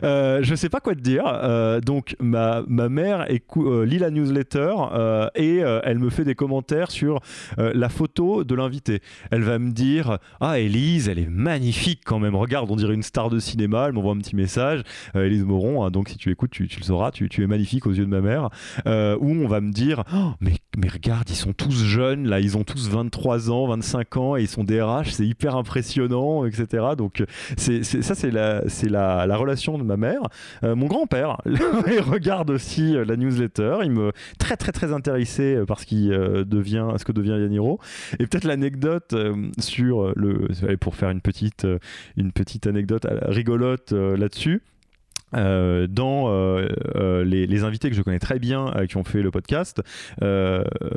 Euh, 0.04 0.40
je 0.42 0.56
sais 0.56 0.70
pas 0.70 0.80
quoi 0.80 0.96
te 0.96 1.02
dire. 1.02 1.24
Euh, 1.28 1.82
donc 1.82 2.16
ma, 2.20 2.64
ma 2.68 2.90
mère 2.90 3.28
euh, 3.58 3.86
lit 3.86 4.00
la 4.00 4.10
newsletter 4.12 4.74
euh, 4.94 5.30
et 5.36 5.58
elle 5.58 6.00
me 6.00 6.10
fait 6.10 6.24
des 6.24 6.36
commentaires 6.36 6.92
sur 6.92 7.20
la 7.58 7.90
photo 7.90 8.44
de 8.44 8.56
l'invité. 8.56 9.02
Elle 9.32 9.44
va 9.44 9.60
me 9.60 9.72
dire 9.72 10.20
ah 10.40 10.60
Elise, 10.60 11.10
elle 11.10 11.20
est 11.20 11.30
magnifique 11.30 12.02
quand 12.06 12.20
même. 12.20 12.36
Regarde, 12.36 12.70
on 12.72 12.76
dirait 12.76 12.94
une 12.94 13.04
star 13.04 13.30
de 13.30 13.40
cinéma. 13.40 13.86
Elle 13.88 13.94
m'envoie 13.94 14.14
un 14.14 14.18
petit 14.18 14.36
message. 14.36 14.84
Elise 15.16 15.44
Moron. 15.44 15.84
Hein, 15.84 15.92
donc 15.92 16.10
si 16.10 16.18
tu 16.18 16.32
écoutes, 16.32 16.52
tu, 16.52 16.64
le 16.64 16.84
sauras. 16.84 17.12
Tu, 17.12 17.30
tu, 17.30 17.44
es 17.44 17.48
magnifique 17.48 17.86
aux 17.88 17.92
yeux 17.92 18.06
de 18.06 18.10
ma 18.10 18.22
mère. 18.22 18.50
où 18.86 19.32
on 19.32 19.48
va 19.48 19.62
me 19.62 19.72
dire 19.72 20.04
oh, 20.14 20.32
mais 20.40 20.54
mais 20.78 20.90
regarde, 20.90 21.30
ils 21.30 21.36
sont 21.36 21.54
tous 21.54 21.84
jeunes 21.84 22.28
là. 22.28 22.40
Ils 22.40 22.56
ont 22.56 22.64
tous 22.64 22.90
23 22.90 23.50
ans, 23.50 23.68
25 23.68 24.18
ans 24.18 24.38
et 24.38 24.42
ils 24.42 24.48
sont 24.48 24.64
DRH. 24.64 25.12
C'est 25.12 25.26
hyper 25.26 25.56
impressionnant, 25.56 26.46
etc. 26.46 26.86
Donc 26.98 27.24
c'est 27.58 27.84
ça, 28.02 28.16
c'est 28.16 28.32
la, 28.32 29.38
relation 29.38 29.78
de 29.78 29.84
ma 29.84 29.98
mère. 29.98 30.22
Euh, 30.64 30.76
mon 30.76 30.88
grand-père, 30.88 31.38
il 31.46 32.00
regarde 32.00 32.50
aussi 32.50 32.96
euh, 32.96 33.06
la 33.06 33.16
newsletter. 33.16 33.80
Il 33.84 33.92
me 33.92 34.12
très 34.40 34.58
très 34.58 34.72
très 34.72 34.94
intéressé 34.94 35.56
euh, 35.56 35.66
par 35.66 35.80
ce 35.80 35.86
qui 35.86 36.10
devient, 36.10 36.88
ce 36.98 37.06
que 37.06 37.12
devient 37.12 37.38
Yaniro. 37.40 37.80
Et 38.20 38.28
peut-être 38.28 38.46
l'anecdote 38.46 39.16
sur 39.60 40.14
le, 40.16 40.48
pour 40.78 40.96
faire 40.96 41.10
une 41.10 41.22
petite, 41.22 41.68
une 42.16 42.32
petite 42.32 42.68
anecdote 42.68 43.06
rigolote 43.28 43.92
là-dessus. 43.92 44.62
Euh, 45.36 45.88
dans 45.88 46.30
euh, 46.30 46.70
euh, 46.96 47.26
les, 47.26 47.64
invités 47.64 47.90
que 47.90 47.96
je 47.96 48.02
connais 48.02 48.20
très 48.20 48.40
bien 48.40 48.74
qui 48.88 48.98
ont 48.98 49.04
fait 49.04 49.22
le 49.22 49.32
podcast, 49.32 49.82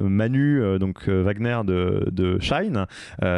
Manu 0.00 0.62
donc 0.78 1.08
Wagner 1.08 1.60
de, 1.64 2.38
Shine, 2.40 2.86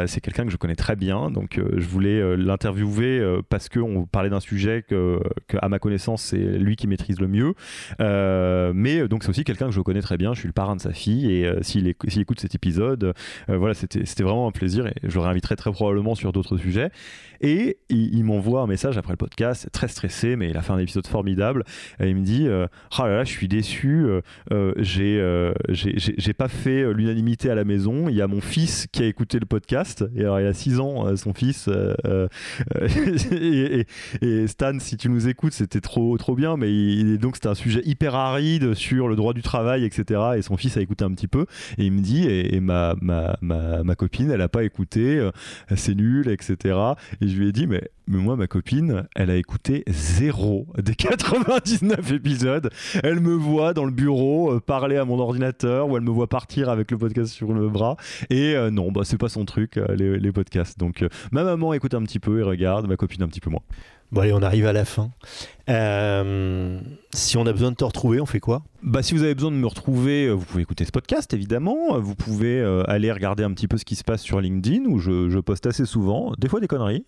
c'est 0.05 0.21
quelqu'un 0.21 0.45
que 0.45 0.51
je 0.51 0.57
connais 0.57 0.75
très 0.75 0.95
bien, 0.95 1.31
donc 1.31 1.59
je 1.75 1.87
voulais 1.87 2.35
l'interviewer 2.37 3.39
parce 3.49 3.69
qu'on 3.69 4.05
parlait 4.05 4.29
d'un 4.29 4.41
sujet 4.41 4.83
que, 4.87 5.21
à 5.57 5.69
ma 5.69 5.79
connaissance 5.79 6.21
c'est 6.21 6.37
lui 6.37 6.75
qui 6.75 6.87
maîtrise 6.87 7.19
le 7.19 7.27
mieux, 7.27 7.53
mais 7.99 9.07
donc 9.07 9.23
c'est 9.23 9.29
aussi 9.29 9.45
quelqu'un 9.45 9.67
que 9.67 9.73
je 9.73 9.81
connais 9.81 10.01
très 10.01 10.17
bien, 10.17 10.33
je 10.33 10.39
suis 10.39 10.47
le 10.47 10.53
parrain 10.53 10.75
de 10.75 10.81
sa 10.81 10.91
fille. 10.91 11.31
Et 11.31 11.49
s'il 11.61 11.87
écoute 11.87 12.39
cet 12.39 12.55
épisode, 12.55 13.13
voilà 13.47 13.73
c'était 13.73 14.23
vraiment 14.23 14.47
un 14.47 14.51
plaisir. 14.51 14.87
Et 14.87 14.93
je 15.03 15.13
le 15.13 15.21
réinviterai 15.21 15.55
très 15.55 15.71
probablement 15.71 16.15
sur 16.15 16.33
d'autres 16.33 16.57
sujets. 16.57 16.91
Et 17.41 17.77
il, 17.89 18.23
m'envoie 18.23 18.61
un 18.61 18.67
message 18.67 18.97
après 18.97 19.11
le 19.11 19.17
podcast, 19.17 19.69
très 19.73 19.89
stressé, 19.89 20.37
mais 20.37 20.49
il 20.49 20.57
a 20.57 20.61
fait 20.61 20.71
formidable. 21.01 21.63
Et 21.99 22.09
il 22.09 22.15
me 22.15 22.23
dit 22.23 22.47
euh, 22.47 22.67
Ah 22.97 23.07
là 23.07 23.17
là, 23.17 23.23
je 23.23 23.31
suis 23.31 23.47
déçu, 23.47 24.05
euh, 24.05 24.21
euh, 24.51 25.53
j'ai 25.67 26.33
pas 26.33 26.47
fait 26.47 26.93
l'unanimité 26.93 27.49
à 27.49 27.55
la 27.55 27.63
maison. 27.63 28.09
Il 28.09 28.15
y 28.15 28.21
a 28.21 28.27
mon 28.27 28.41
fils 28.41 28.87
qui 28.91 29.03
a 29.03 29.05
écouté 29.05 29.39
le 29.39 29.45
podcast. 29.45 30.05
Et 30.15 30.21
alors, 30.21 30.39
il 30.39 30.47
a 30.47 30.53
6 30.53 30.79
ans, 30.79 31.15
son 31.15 31.33
fils. 31.33 31.69
et, 33.31 33.85
Stan, 34.47 34.77
si 34.79 34.97
tu 34.97 35.09
nous 35.09 35.27
écoutes, 35.27 35.53
c'était 35.53 35.81
trop, 35.81 36.17
trop 36.17 36.35
bien. 36.35 36.57
Mais 36.57 37.17
donc, 37.17 37.35
c'était 37.35 37.49
un 37.49 37.55
sujet 37.55 37.81
hyper 37.85 38.15
aride 38.15 38.73
sur 38.73 39.07
le 39.07 39.15
droit 39.15 39.33
du 39.33 39.41
travail, 39.41 39.85
etc. 39.85 40.21
Et 40.37 40.41
son 40.41 40.57
fils 40.57 40.77
a 40.77 40.81
écouté 40.81 41.03
un 41.05 41.11
petit 41.11 41.27
peu. 41.27 41.45
Et 41.77 41.85
il 41.85 41.91
me 41.91 42.01
dit 42.01 42.27
Et, 42.27 42.59
ma, 42.59 42.95
ma, 43.01 43.37
ma, 43.41 43.83
ma, 43.83 43.95
copine, 43.95 44.31
elle 44.31 44.41
a 44.41 44.49
pas 44.49 44.63
écouté, 44.63 45.29
c'est 45.75 45.95
nul, 45.95 46.29
etc. 46.29 46.77
Et 47.21 47.27
je 47.27 47.39
lui 47.39 47.49
ai 47.49 47.51
dit, 47.51 47.67
mais, 47.67 47.81
mais 48.07 48.17
moi, 48.17 48.35
ma 48.35 48.47
copine, 48.47 49.07
elle 49.15 49.29
a 49.29 49.35
écouté 49.37 49.83
zéro 49.87 50.67
des 50.77 50.95
99 50.95 52.11
épisodes. 52.11 52.69
Elle 53.01 53.21
me 53.21 53.33
voit 53.33 53.73
dans 53.73 53.85
le 53.85 53.91
bureau 53.91 54.53
euh, 54.53 54.59
parler 54.59 54.97
à 54.97 55.05
mon 55.05 55.19
ordinateur 55.19 55.87
ou 55.87 55.95
elle 55.95 56.03
me 56.03 56.11
voit 56.11 56.27
partir 56.27 56.69
avec 56.69 56.91
le 56.91 56.97
podcast 56.97 57.31
sur 57.31 57.53
le 57.53 57.69
bras. 57.69 57.95
Et 58.29 58.55
euh, 58.55 58.71
non, 58.71 58.91
bah, 58.91 59.01
c'est 59.05 59.17
pas 59.17 59.29
son 59.29 59.45
truc, 59.45 59.77
euh, 59.77 59.95
les, 59.95 60.19
les, 60.19 60.31
podcasts. 60.33 60.77
Donc, 60.77 61.05
ma 61.31 61.43
maman 61.43 61.73
écoute 61.73 61.93
un 61.93 62.03
petit 62.03 62.19
peu 62.19 62.39
et 62.39 62.43
regarde, 62.43 62.87
ma 62.87 62.97
copine 62.97 63.23
un 63.23 63.27
petit 63.27 63.41
peu 63.41 63.49
moins. 63.49 63.63
Bon, 64.13 64.21
allez, 64.21 64.31
on 64.31 64.43
arrive 64.43 64.67
à 64.67 64.73
la 64.73 64.85
fin. 64.85 65.09
Euh, 65.71 66.79
si 67.15 67.35
on 67.35 67.47
a 67.47 67.51
besoin 67.51 67.71
de 67.71 67.75
te 67.75 67.83
retrouver, 67.83 68.21
on 68.21 68.27
fait 68.27 68.39
quoi? 68.39 68.61
Bah, 68.83 69.01
Si 69.01 69.15
vous 69.15 69.23
avez 69.23 69.33
besoin 69.33 69.49
de 69.49 69.55
me 69.55 69.65
retrouver, 69.65 70.27
euh, 70.27 70.33
vous 70.33 70.45
pouvez 70.45 70.61
écouter 70.61 70.85
ce 70.85 70.91
podcast, 70.91 71.33
évidemment. 71.33 71.99
Vous 71.99 72.13
pouvez 72.13 72.59
euh, 72.59 72.83
aller 72.87 73.11
regarder 73.11 73.43
un 73.43 73.51
petit 73.53 73.67
peu 73.67 73.75
ce 73.79 73.85
qui 73.85 73.95
se 73.95 74.03
passe 74.03 74.21
sur 74.21 74.39
LinkedIn, 74.39 74.85
où 74.85 74.99
je, 74.99 75.39
poste 75.39 75.65
assez 75.65 75.87
souvent. 75.87 76.31
Des 76.37 76.47
fois 76.47 76.59
des 76.59 76.67
conneries, 76.67 77.03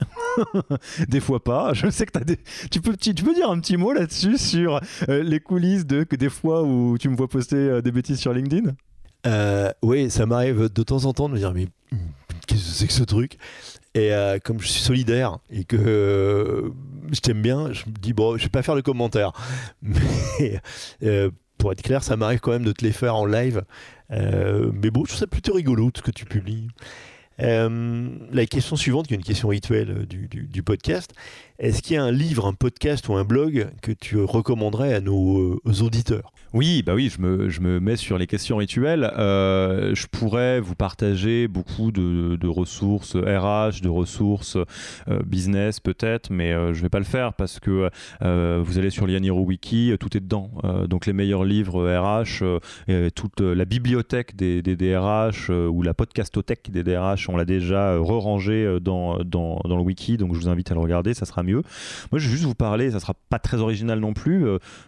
des 1.08 1.20
fois 1.20 1.44
pas. 1.44 1.74
Je 1.76 1.92
sais 1.92 2.08
que 2.08 2.18
as 2.18 2.24
des... 2.24 2.40
tu, 2.72 2.82
peux, 2.82 2.98
tu, 2.98 3.14
peux 3.14 3.36
dire 3.36 3.52
un 3.52 3.60
petit 3.60 3.78
mot 3.78 3.94
là-dessus 3.94 4.40
sur 4.40 4.80
les 5.08 5.40
coulisses 5.40 5.86
de 5.86 6.06
que 6.06 6.16
des 6.16 6.30
fois 6.30 6.64
où 6.64 6.98
tu 6.98 7.10
me 7.10 7.16
vois 7.16 7.28
poster 7.28 7.84
des 7.84 7.92
bêtises 7.92 8.20
sur 8.20 8.34
LinkedIn? 8.34 8.72
Oui, 9.84 10.10
ça 10.10 10.26
m'arrive 10.26 10.74
de 10.74 10.82
temps 10.82 11.06
en 11.06 11.14
temps 11.14 11.30
de 11.30 11.36
me 11.36 11.38
dire, 11.38 11.54
mais 11.54 11.68
qu'est-ce 12.48 12.64
que 12.64 12.74
c'est 12.74 12.88
que 12.88 12.94
ce 12.94 13.04
truc? 13.04 13.38
Et 13.96 14.12
euh, 14.12 14.40
comme 14.44 14.60
je 14.60 14.68
suis 14.68 14.82
solidaire 14.82 15.40
et 15.50 15.64
que 15.64 15.78
euh, 15.78 16.70
je 17.12 17.20
t'aime 17.22 17.42
bien, 17.42 17.72
je 17.72 17.86
me 17.86 17.94
dis, 17.94 18.12
bon, 18.12 18.38
je 18.38 18.44
vais 18.44 18.50
pas 18.50 18.62
faire 18.62 18.76
de 18.76 18.82
commentaires. 18.82 19.32
Mais 19.82 20.60
euh, 21.04 21.32
pour 21.58 21.72
être 21.72 21.82
clair, 21.82 22.04
ça 22.04 22.18
m'arrive 22.18 22.42
quand 22.42 22.52
même 22.52 22.66
de 22.66 22.74
te 22.74 22.84
les 22.84 22.92
faire 22.92 23.16
en 23.16 23.26
live. 23.26 23.64
mais 24.10 24.92
bon, 24.92 25.06
je 25.06 25.10
trouve 25.10 25.20
ça 25.20 25.28
plutôt 25.28 25.54
rigolo 25.54 25.90
ce 25.96 26.02
que 26.02 26.12
tu 26.12 26.26
publies. 26.26 26.68
la 27.40 28.46
question 28.46 28.76
suivante, 28.76 29.08
qui 29.08 29.14
est 29.14 29.18
une 29.18 29.24
question 29.24 29.48
rituelle 29.48 30.06
du, 30.06 30.28
du 30.28 30.64
podcast, 30.64 31.14
est-ce 31.60 31.82
qu'il 31.82 31.96
y 31.96 31.98
a 31.98 32.04
un 32.04 32.12
livre, 32.12 32.46
un 32.46 32.54
podcast 32.54 33.08
ou 33.08 33.16
un 33.16 33.24
blog 33.24 33.68
que 33.82 33.92
tu 33.92 34.18
recommanderais 34.18 34.94
à 34.94 35.02
nos 35.02 35.62
auditeurs? 35.82 36.34
Oui, 36.56 36.84
bah 36.84 36.94
oui, 36.96 37.12
je 37.14 37.22
me, 37.22 37.50
je 37.50 37.60
me, 37.60 37.82
mets 37.82 37.98
sur 37.98 38.18
les 38.18 38.28
questions 38.28 38.56
rituelles. 38.56 39.12
Euh, 39.18 39.94
je 39.94 40.08
pourrais 40.08 40.62
vous 40.62 40.74
partager 40.74 41.50
beaucoup 41.50 41.92
de, 41.92 42.38
de 42.38 42.48
ressources 42.48 43.18
RH, 43.18 43.82
de 43.82 43.90
ressources 43.90 44.56
euh, 45.10 45.22
business 45.26 45.82
peut-être, 45.82 46.30
mais 46.30 46.54
euh, 46.54 46.74
je 46.74 46.82
vais 46.82 46.88
pas 46.88 47.00
le 47.00 47.04
faire 47.04 47.34
parce 47.34 47.60
que 47.60 47.90
vous 48.22 48.80
allez 48.80 48.90
sur 48.90 49.06
l'Yaniro 49.06 49.42
Wiki, 49.42 49.92
tout 50.00 50.16
est 50.16 50.22
dedans. 50.22 50.50
donc 50.88 51.06
les 51.06 51.14
meilleurs 51.14 51.44
livres 51.44 51.86
RH, 51.86 52.44
toute 53.14 53.42
la 53.42 53.66
bibliothèque 53.66 54.36
des, 54.38 54.62
des 54.62 54.78
DRH 54.78 55.50
ou 55.50 55.82
la 55.82 55.94
podcastothèque 55.94 56.72
des 56.72 56.84
DRH, 56.84 57.28
on 57.28 57.36
l'a 57.36 57.46
déjà 57.46 57.98
re-rangé 57.98 58.80
dans, 58.80 59.18
dans, 59.24 59.60
dans, 59.66 59.78
le 59.78 59.84
wiki, 59.84 60.18
donc 60.18 60.34
je 60.34 60.40
vous 60.40 60.48
invite 60.48 60.72
à 60.72 60.74
le 60.74 60.80
regarder, 60.80 61.14
ça 61.14 61.26
sera 61.26 61.44
mieux. 61.46 61.62
Moi, 62.12 62.20
je 62.20 62.28
vais 62.28 62.32
juste 62.32 62.46
vous 62.46 62.56
parler, 62.56 62.92
ça 62.92 63.00
sera 63.00 63.14
pas 63.30 63.40
très 63.40 63.58
original 63.58 64.00
non 64.00 64.14
plus, 64.14 64.46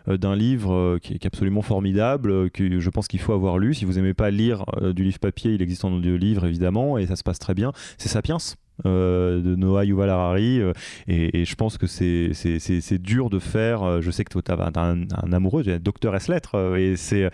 d'un 0.07 0.35
livre 0.35 0.97
qui, 1.01 1.19
qui 1.19 1.25
est 1.25 1.27
absolument 1.27 1.61
formidable 1.61 2.31
euh, 2.37 2.49
que 2.49 2.79
je 2.79 2.89
pense 2.89 3.07
qu'il 3.07 3.19
faut 3.19 3.33
avoir 3.33 3.57
lu. 3.57 3.73
Si 3.73 3.85
vous 3.85 3.93
n'aimez 3.93 4.13
pas 4.13 4.31
lire 4.31 4.63
euh, 4.81 4.93
du 4.93 5.03
livre 5.03 5.19
papier, 5.19 5.53
il 5.53 5.61
existe 5.61 5.85
en 5.85 5.91
audio 5.91 6.17
livre 6.17 6.45
évidemment 6.45 6.97
et 6.97 7.05
ça 7.07 7.15
se 7.15 7.23
passe 7.23 7.39
très 7.39 7.53
bien. 7.53 7.71
C'est 7.97 8.09
Sapiens. 8.09 8.37
Euh, 8.85 9.41
de 9.41 9.55
Noah 9.55 9.85
Yuval 9.85 10.07
Harari 10.11 10.61
et, 11.07 11.45
je 11.45 11.55
pense 11.55 11.79
que 11.79 11.87
c'est 11.87 13.01
dur 13.01 13.31
de 13.31 13.39
faire 13.39 14.03
je 14.03 14.11
sais 14.11 14.23
que 14.23 14.37
tu 14.37 14.51
as 14.51 14.53
un, 14.75 15.01
un, 15.01 15.33
amoureux 15.33 15.63
docteur 15.79 16.15
S 16.15 16.27
lettres 16.27 16.77
et 16.77 16.95
c'est 16.95 17.27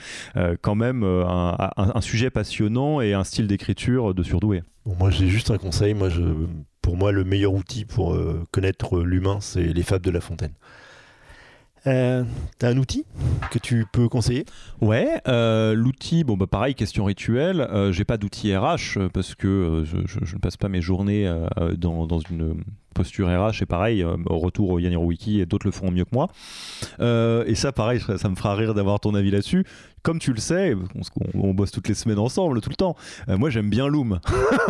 quand 0.62 0.76
même 0.76 1.04
un, 1.04 2.00
sujet 2.00 2.30
passionnant 2.30 3.02
et 3.02 3.12
un 3.12 3.26
style 3.26 3.48
d'écriture 3.48 4.14
de 4.14 4.24
surdoué 4.24 4.64
moi 4.86 5.10
j'ai 5.10 5.28
juste 5.28 5.52
un 5.52 5.58
conseil 5.58 5.94
moi 5.94 6.08
je, 6.08 6.22
pour 6.84 6.98
moi 6.98 7.12
le 7.12 7.24
meilleur 7.24 7.54
outil 7.54 7.86
pour 7.86 8.16
connaître 8.52 9.00
l'humain 9.00 9.40
c'est 9.42 9.74
les 9.74 9.84
fables 9.84 10.06
de 10.06 10.12
La 10.12 10.22
Fontaine 10.22 10.54
euh, 11.86 12.24
T'as 12.60 12.70
un 12.70 12.78
outil 12.78 13.06
que 13.52 13.60
tu 13.60 13.86
peux 13.92 14.08
conseiller? 14.08 14.46
Ouais, 14.82 15.22
euh, 15.28 15.74
l'outil, 15.74 16.24
bon 16.24 16.38
bah 16.38 16.48
pareil, 16.48 16.76
question 16.76 17.06
rituelle. 17.06 17.62
Euh, 17.62 17.92
j'ai 17.92 18.06
pas 18.06 18.18
d'outil 18.18 18.56
RH 18.56 18.98
euh, 18.98 19.10
parce 19.10 19.36
que 19.36 19.84
je, 19.86 19.98
ne 19.98 20.40
passe 20.40 20.58
pas 20.58 20.70
mes 20.70 20.82
journées 20.82 21.32
dans, 21.78 22.06
dans, 22.08 22.20
une 22.20 22.56
posture 22.94 23.28
RH, 23.28 23.60
c'est 23.60 23.66
pareil, 23.66 24.02
euh, 24.02 24.16
au 24.28 24.39
retour 24.39 24.70
au 24.70 24.80
Yaniro 24.80 25.06
Wiki, 25.06 25.41
et 25.41 25.46
d'autres 25.46 25.68
le 25.68 25.72
font 25.72 25.91
mieux 25.91 26.06
que 26.06 26.14
moi. 26.14 26.30
Euh, 27.00 27.44
et 27.46 27.56
ça, 27.56 27.72
pareil, 27.72 28.00
ça 28.00 28.30
me 28.30 28.36
fera 28.36 28.56
rire 28.56 28.74
d'avoir 28.74 29.00
ton 29.00 29.16
avis 29.16 29.32
là-dessus. 29.32 29.66
Comme 30.02 30.20
tu 30.20 30.34
le 30.34 30.39
sais, 30.39 30.76
on, 31.34 31.54
bosse 31.54 31.72
toutes 31.72 31.88
les 31.88 31.94
semaines 31.94 32.20
ensemble, 32.20 32.60
tout 32.60 32.70
le 32.70 32.76
temps. 32.76 32.96
Euh, 33.30 33.38
moi, 33.38 33.50
j'aime 33.50 33.70
bien 33.70 33.88
Loom. 33.88 34.20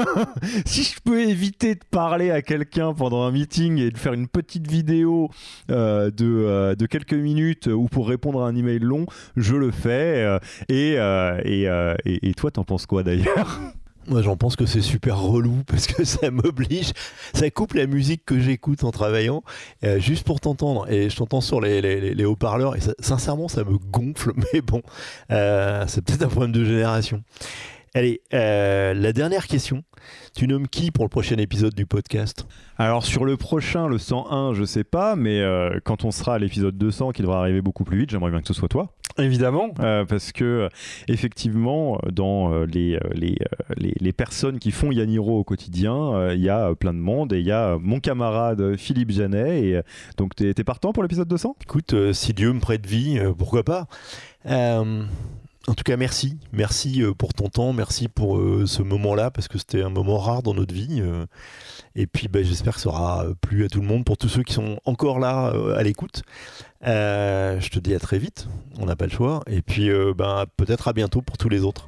si 0.65 0.83
je 0.83 0.99
peux 1.03 1.21
éviter 1.21 1.73
de 1.73 1.83
parler 1.89 2.29
à 2.29 2.43
quelqu'un 2.43 2.93
pendant 2.93 3.23
un 3.23 3.31
meeting 3.31 3.79
et 3.79 3.89
de 3.89 3.97
faire 3.97 4.13
une 4.13 4.27
petite 4.27 4.69
vidéo 4.69 5.29
de, 5.69 6.85
quelques 6.85 7.13
minutes 7.13 7.65
ou 7.67 7.87
pour 7.87 8.07
répondre 8.07 8.43
à 8.43 8.47
un 8.47 8.55
email 8.55 8.79
long, 8.79 9.07
je 9.35 9.55
le 9.55 9.71
fais. 9.71 10.39
et, 10.69 10.93
et, 10.93 11.63
et, 12.05 12.29
et 12.29 12.33
toi, 12.35 12.51
t'en 12.51 12.63
penses 12.63 12.85
quoi 12.85 13.01
d'ailleurs? 13.01 13.59
Moi, 14.07 14.21
j'en 14.21 14.35
pense 14.35 14.55
que 14.55 14.65
c'est 14.65 14.81
super 14.81 15.19
relou 15.19 15.63
parce 15.67 15.87
que 15.87 16.03
ça 16.03 16.29
m'oblige, 16.31 16.91
ça 17.33 17.49
coupe 17.49 17.73
la 17.73 17.87
musique 17.87 18.23
que 18.25 18.39
j'écoute 18.39 18.83
en 18.83 18.91
travaillant 18.91 19.43
euh, 19.83 19.99
juste 19.99 20.25
pour 20.25 20.39
t'entendre. 20.39 20.91
Et 20.91 21.09
je 21.09 21.15
t'entends 21.15 21.41
sur 21.41 21.61
les, 21.61 22.25
haut-parleurs 22.25 22.75
et 22.75 22.79
sincèrement, 22.99 23.47
ça 23.47 23.63
me 23.63 23.77
gonfle. 23.77 24.33
Mais 24.53 24.61
bon, 24.61 24.81
euh, 25.31 25.85
c'est 25.87 26.03
peut-être 26.03 26.23
un 26.23 26.27
problème 26.27 26.51
de 26.51 26.65
génération. 26.65 27.23
Allez, 27.95 28.21
euh, 28.33 28.95
la 28.95 29.13
dernière 29.13 29.45
question. 29.45 29.83
Tu 30.35 30.47
nommes 30.47 30.67
qui 30.67 30.89
pour 30.89 31.05
le 31.05 31.09
prochain 31.09 31.37
épisode 31.37 31.75
du 31.75 31.85
podcast? 31.85 32.47
Alors 32.79 33.05
sur 33.05 33.23
le 33.23 33.37
prochain, 33.37 33.87
le 33.87 33.99
101, 33.99 34.55
je 34.55 34.63
sais 34.63 34.83
pas, 34.83 35.15
mais 35.15 35.41
euh, 35.41 35.79
quand 35.83 36.03
on 36.03 36.09
sera 36.09 36.33
à 36.33 36.39
l'épisode 36.39 36.75
200, 36.75 37.11
qui 37.11 37.21
devra 37.21 37.39
arriver 37.39 37.61
beaucoup 37.61 37.83
plus 37.83 37.99
vite, 37.99 38.09
j'aimerais 38.09 38.31
bien 38.31 38.41
que 38.41 38.47
ce 38.47 38.55
soit 38.55 38.67
toi. 38.67 38.95
Évidemment, 39.19 39.75
euh, 39.81 40.05
parce 40.05 40.31
que 40.31 40.69
effectivement, 41.07 41.99
dans 42.11 42.63
les, 42.63 42.97
les, 43.13 43.37
les, 43.77 44.11
personnes 44.11 44.57
qui 44.57 44.71
font 44.71 44.91
Yaniro 44.91 45.37
au 45.37 45.43
quotidien, 45.43 46.31
il 46.31 46.41
y 46.41 46.49
a 46.49 46.73
plein 46.73 46.95
de 46.95 46.99
monde 46.99 47.31
et 47.31 47.41
il 47.41 47.45
y 47.45 47.51
a 47.51 47.77
mon 47.79 47.99
camarade 47.99 48.75
Philippe 48.75 49.11
Janet. 49.11 49.63
Et, 49.63 49.81
donc, 50.17 50.35
tu 50.35 50.49
es, 50.49 50.63
partant 50.63 50.93
pour 50.93 51.03
l'épisode 51.03 51.27
200 51.27 51.57
Écoute, 51.61 51.93
si 52.13 52.33
Dieu 52.33 52.53
me 52.53 52.59
prête 52.59 52.87
vie, 52.87 53.21
pourquoi 53.37 53.61
pas? 53.61 53.87
En 55.67 55.73
tout 55.75 55.83
cas, 55.83 55.95
merci. 55.95 56.37
Merci 56.51 57.03
euh, 57.03 57.13
pour 57.13 57.33
ton 57.33 57.47
temps, 57.47 57.71
merci 57.71 58.09
pour 58.09 58.37
euh, 58.37 58.65
ce 58.65 58.81
moment-là, 58.81 59.31
parce 59.31 59.47
que 59.47 59.57
c'était 59.57 59.81
un 59.81 59.89
moment 59.89 60.17
rare 60.17 60.43
dans 60.43 60.53
notre 60.53 60.73
vie. 60.73 60.99
Euh. 60.99 61.25
et 61.95 62.05
puis, 62.05 62.27
bah, 62.27 62.43
j'espère 62.43 62.75
que 62.75 62.81
ça 62.81 62.89
aura 62.89 63.25
plu 63.41 63.63
à 63.63 63.69
tout 63.69 63.79
le 63.79 63.87
monde. 63.87 64.03
Pour 64.03 64.17
tous 64.17 64.27
ceux 64.27 64.43
qui 64.43 64.53
sont 64.53 64.79
encore 64.85 65.19
là 65.19 65.53
à 65.75 65.83
l'écoute, 65.83 66.23
je 66.83 67.69
te 67.69 67.79
dis 67.79 67.95
à 67.95 67.99
très 67.99 68.17
vite. 68.17 68.47
On 68.77 68.85
n'a 68.85 68.95
pas 68.95 69.05
le 69.05 69.11
choix. 69.11 69.41
Et 69.47 69.61
puis, 69.61 69.89
ben, 70.17 70.45
peut-être 70.57 70.87
à 70.87 70.93
bientôt 70.93 71.21
pour 71.21 71.37
tous 71.37 71.49
les 71.49 71.63
autres. 71.63 71.87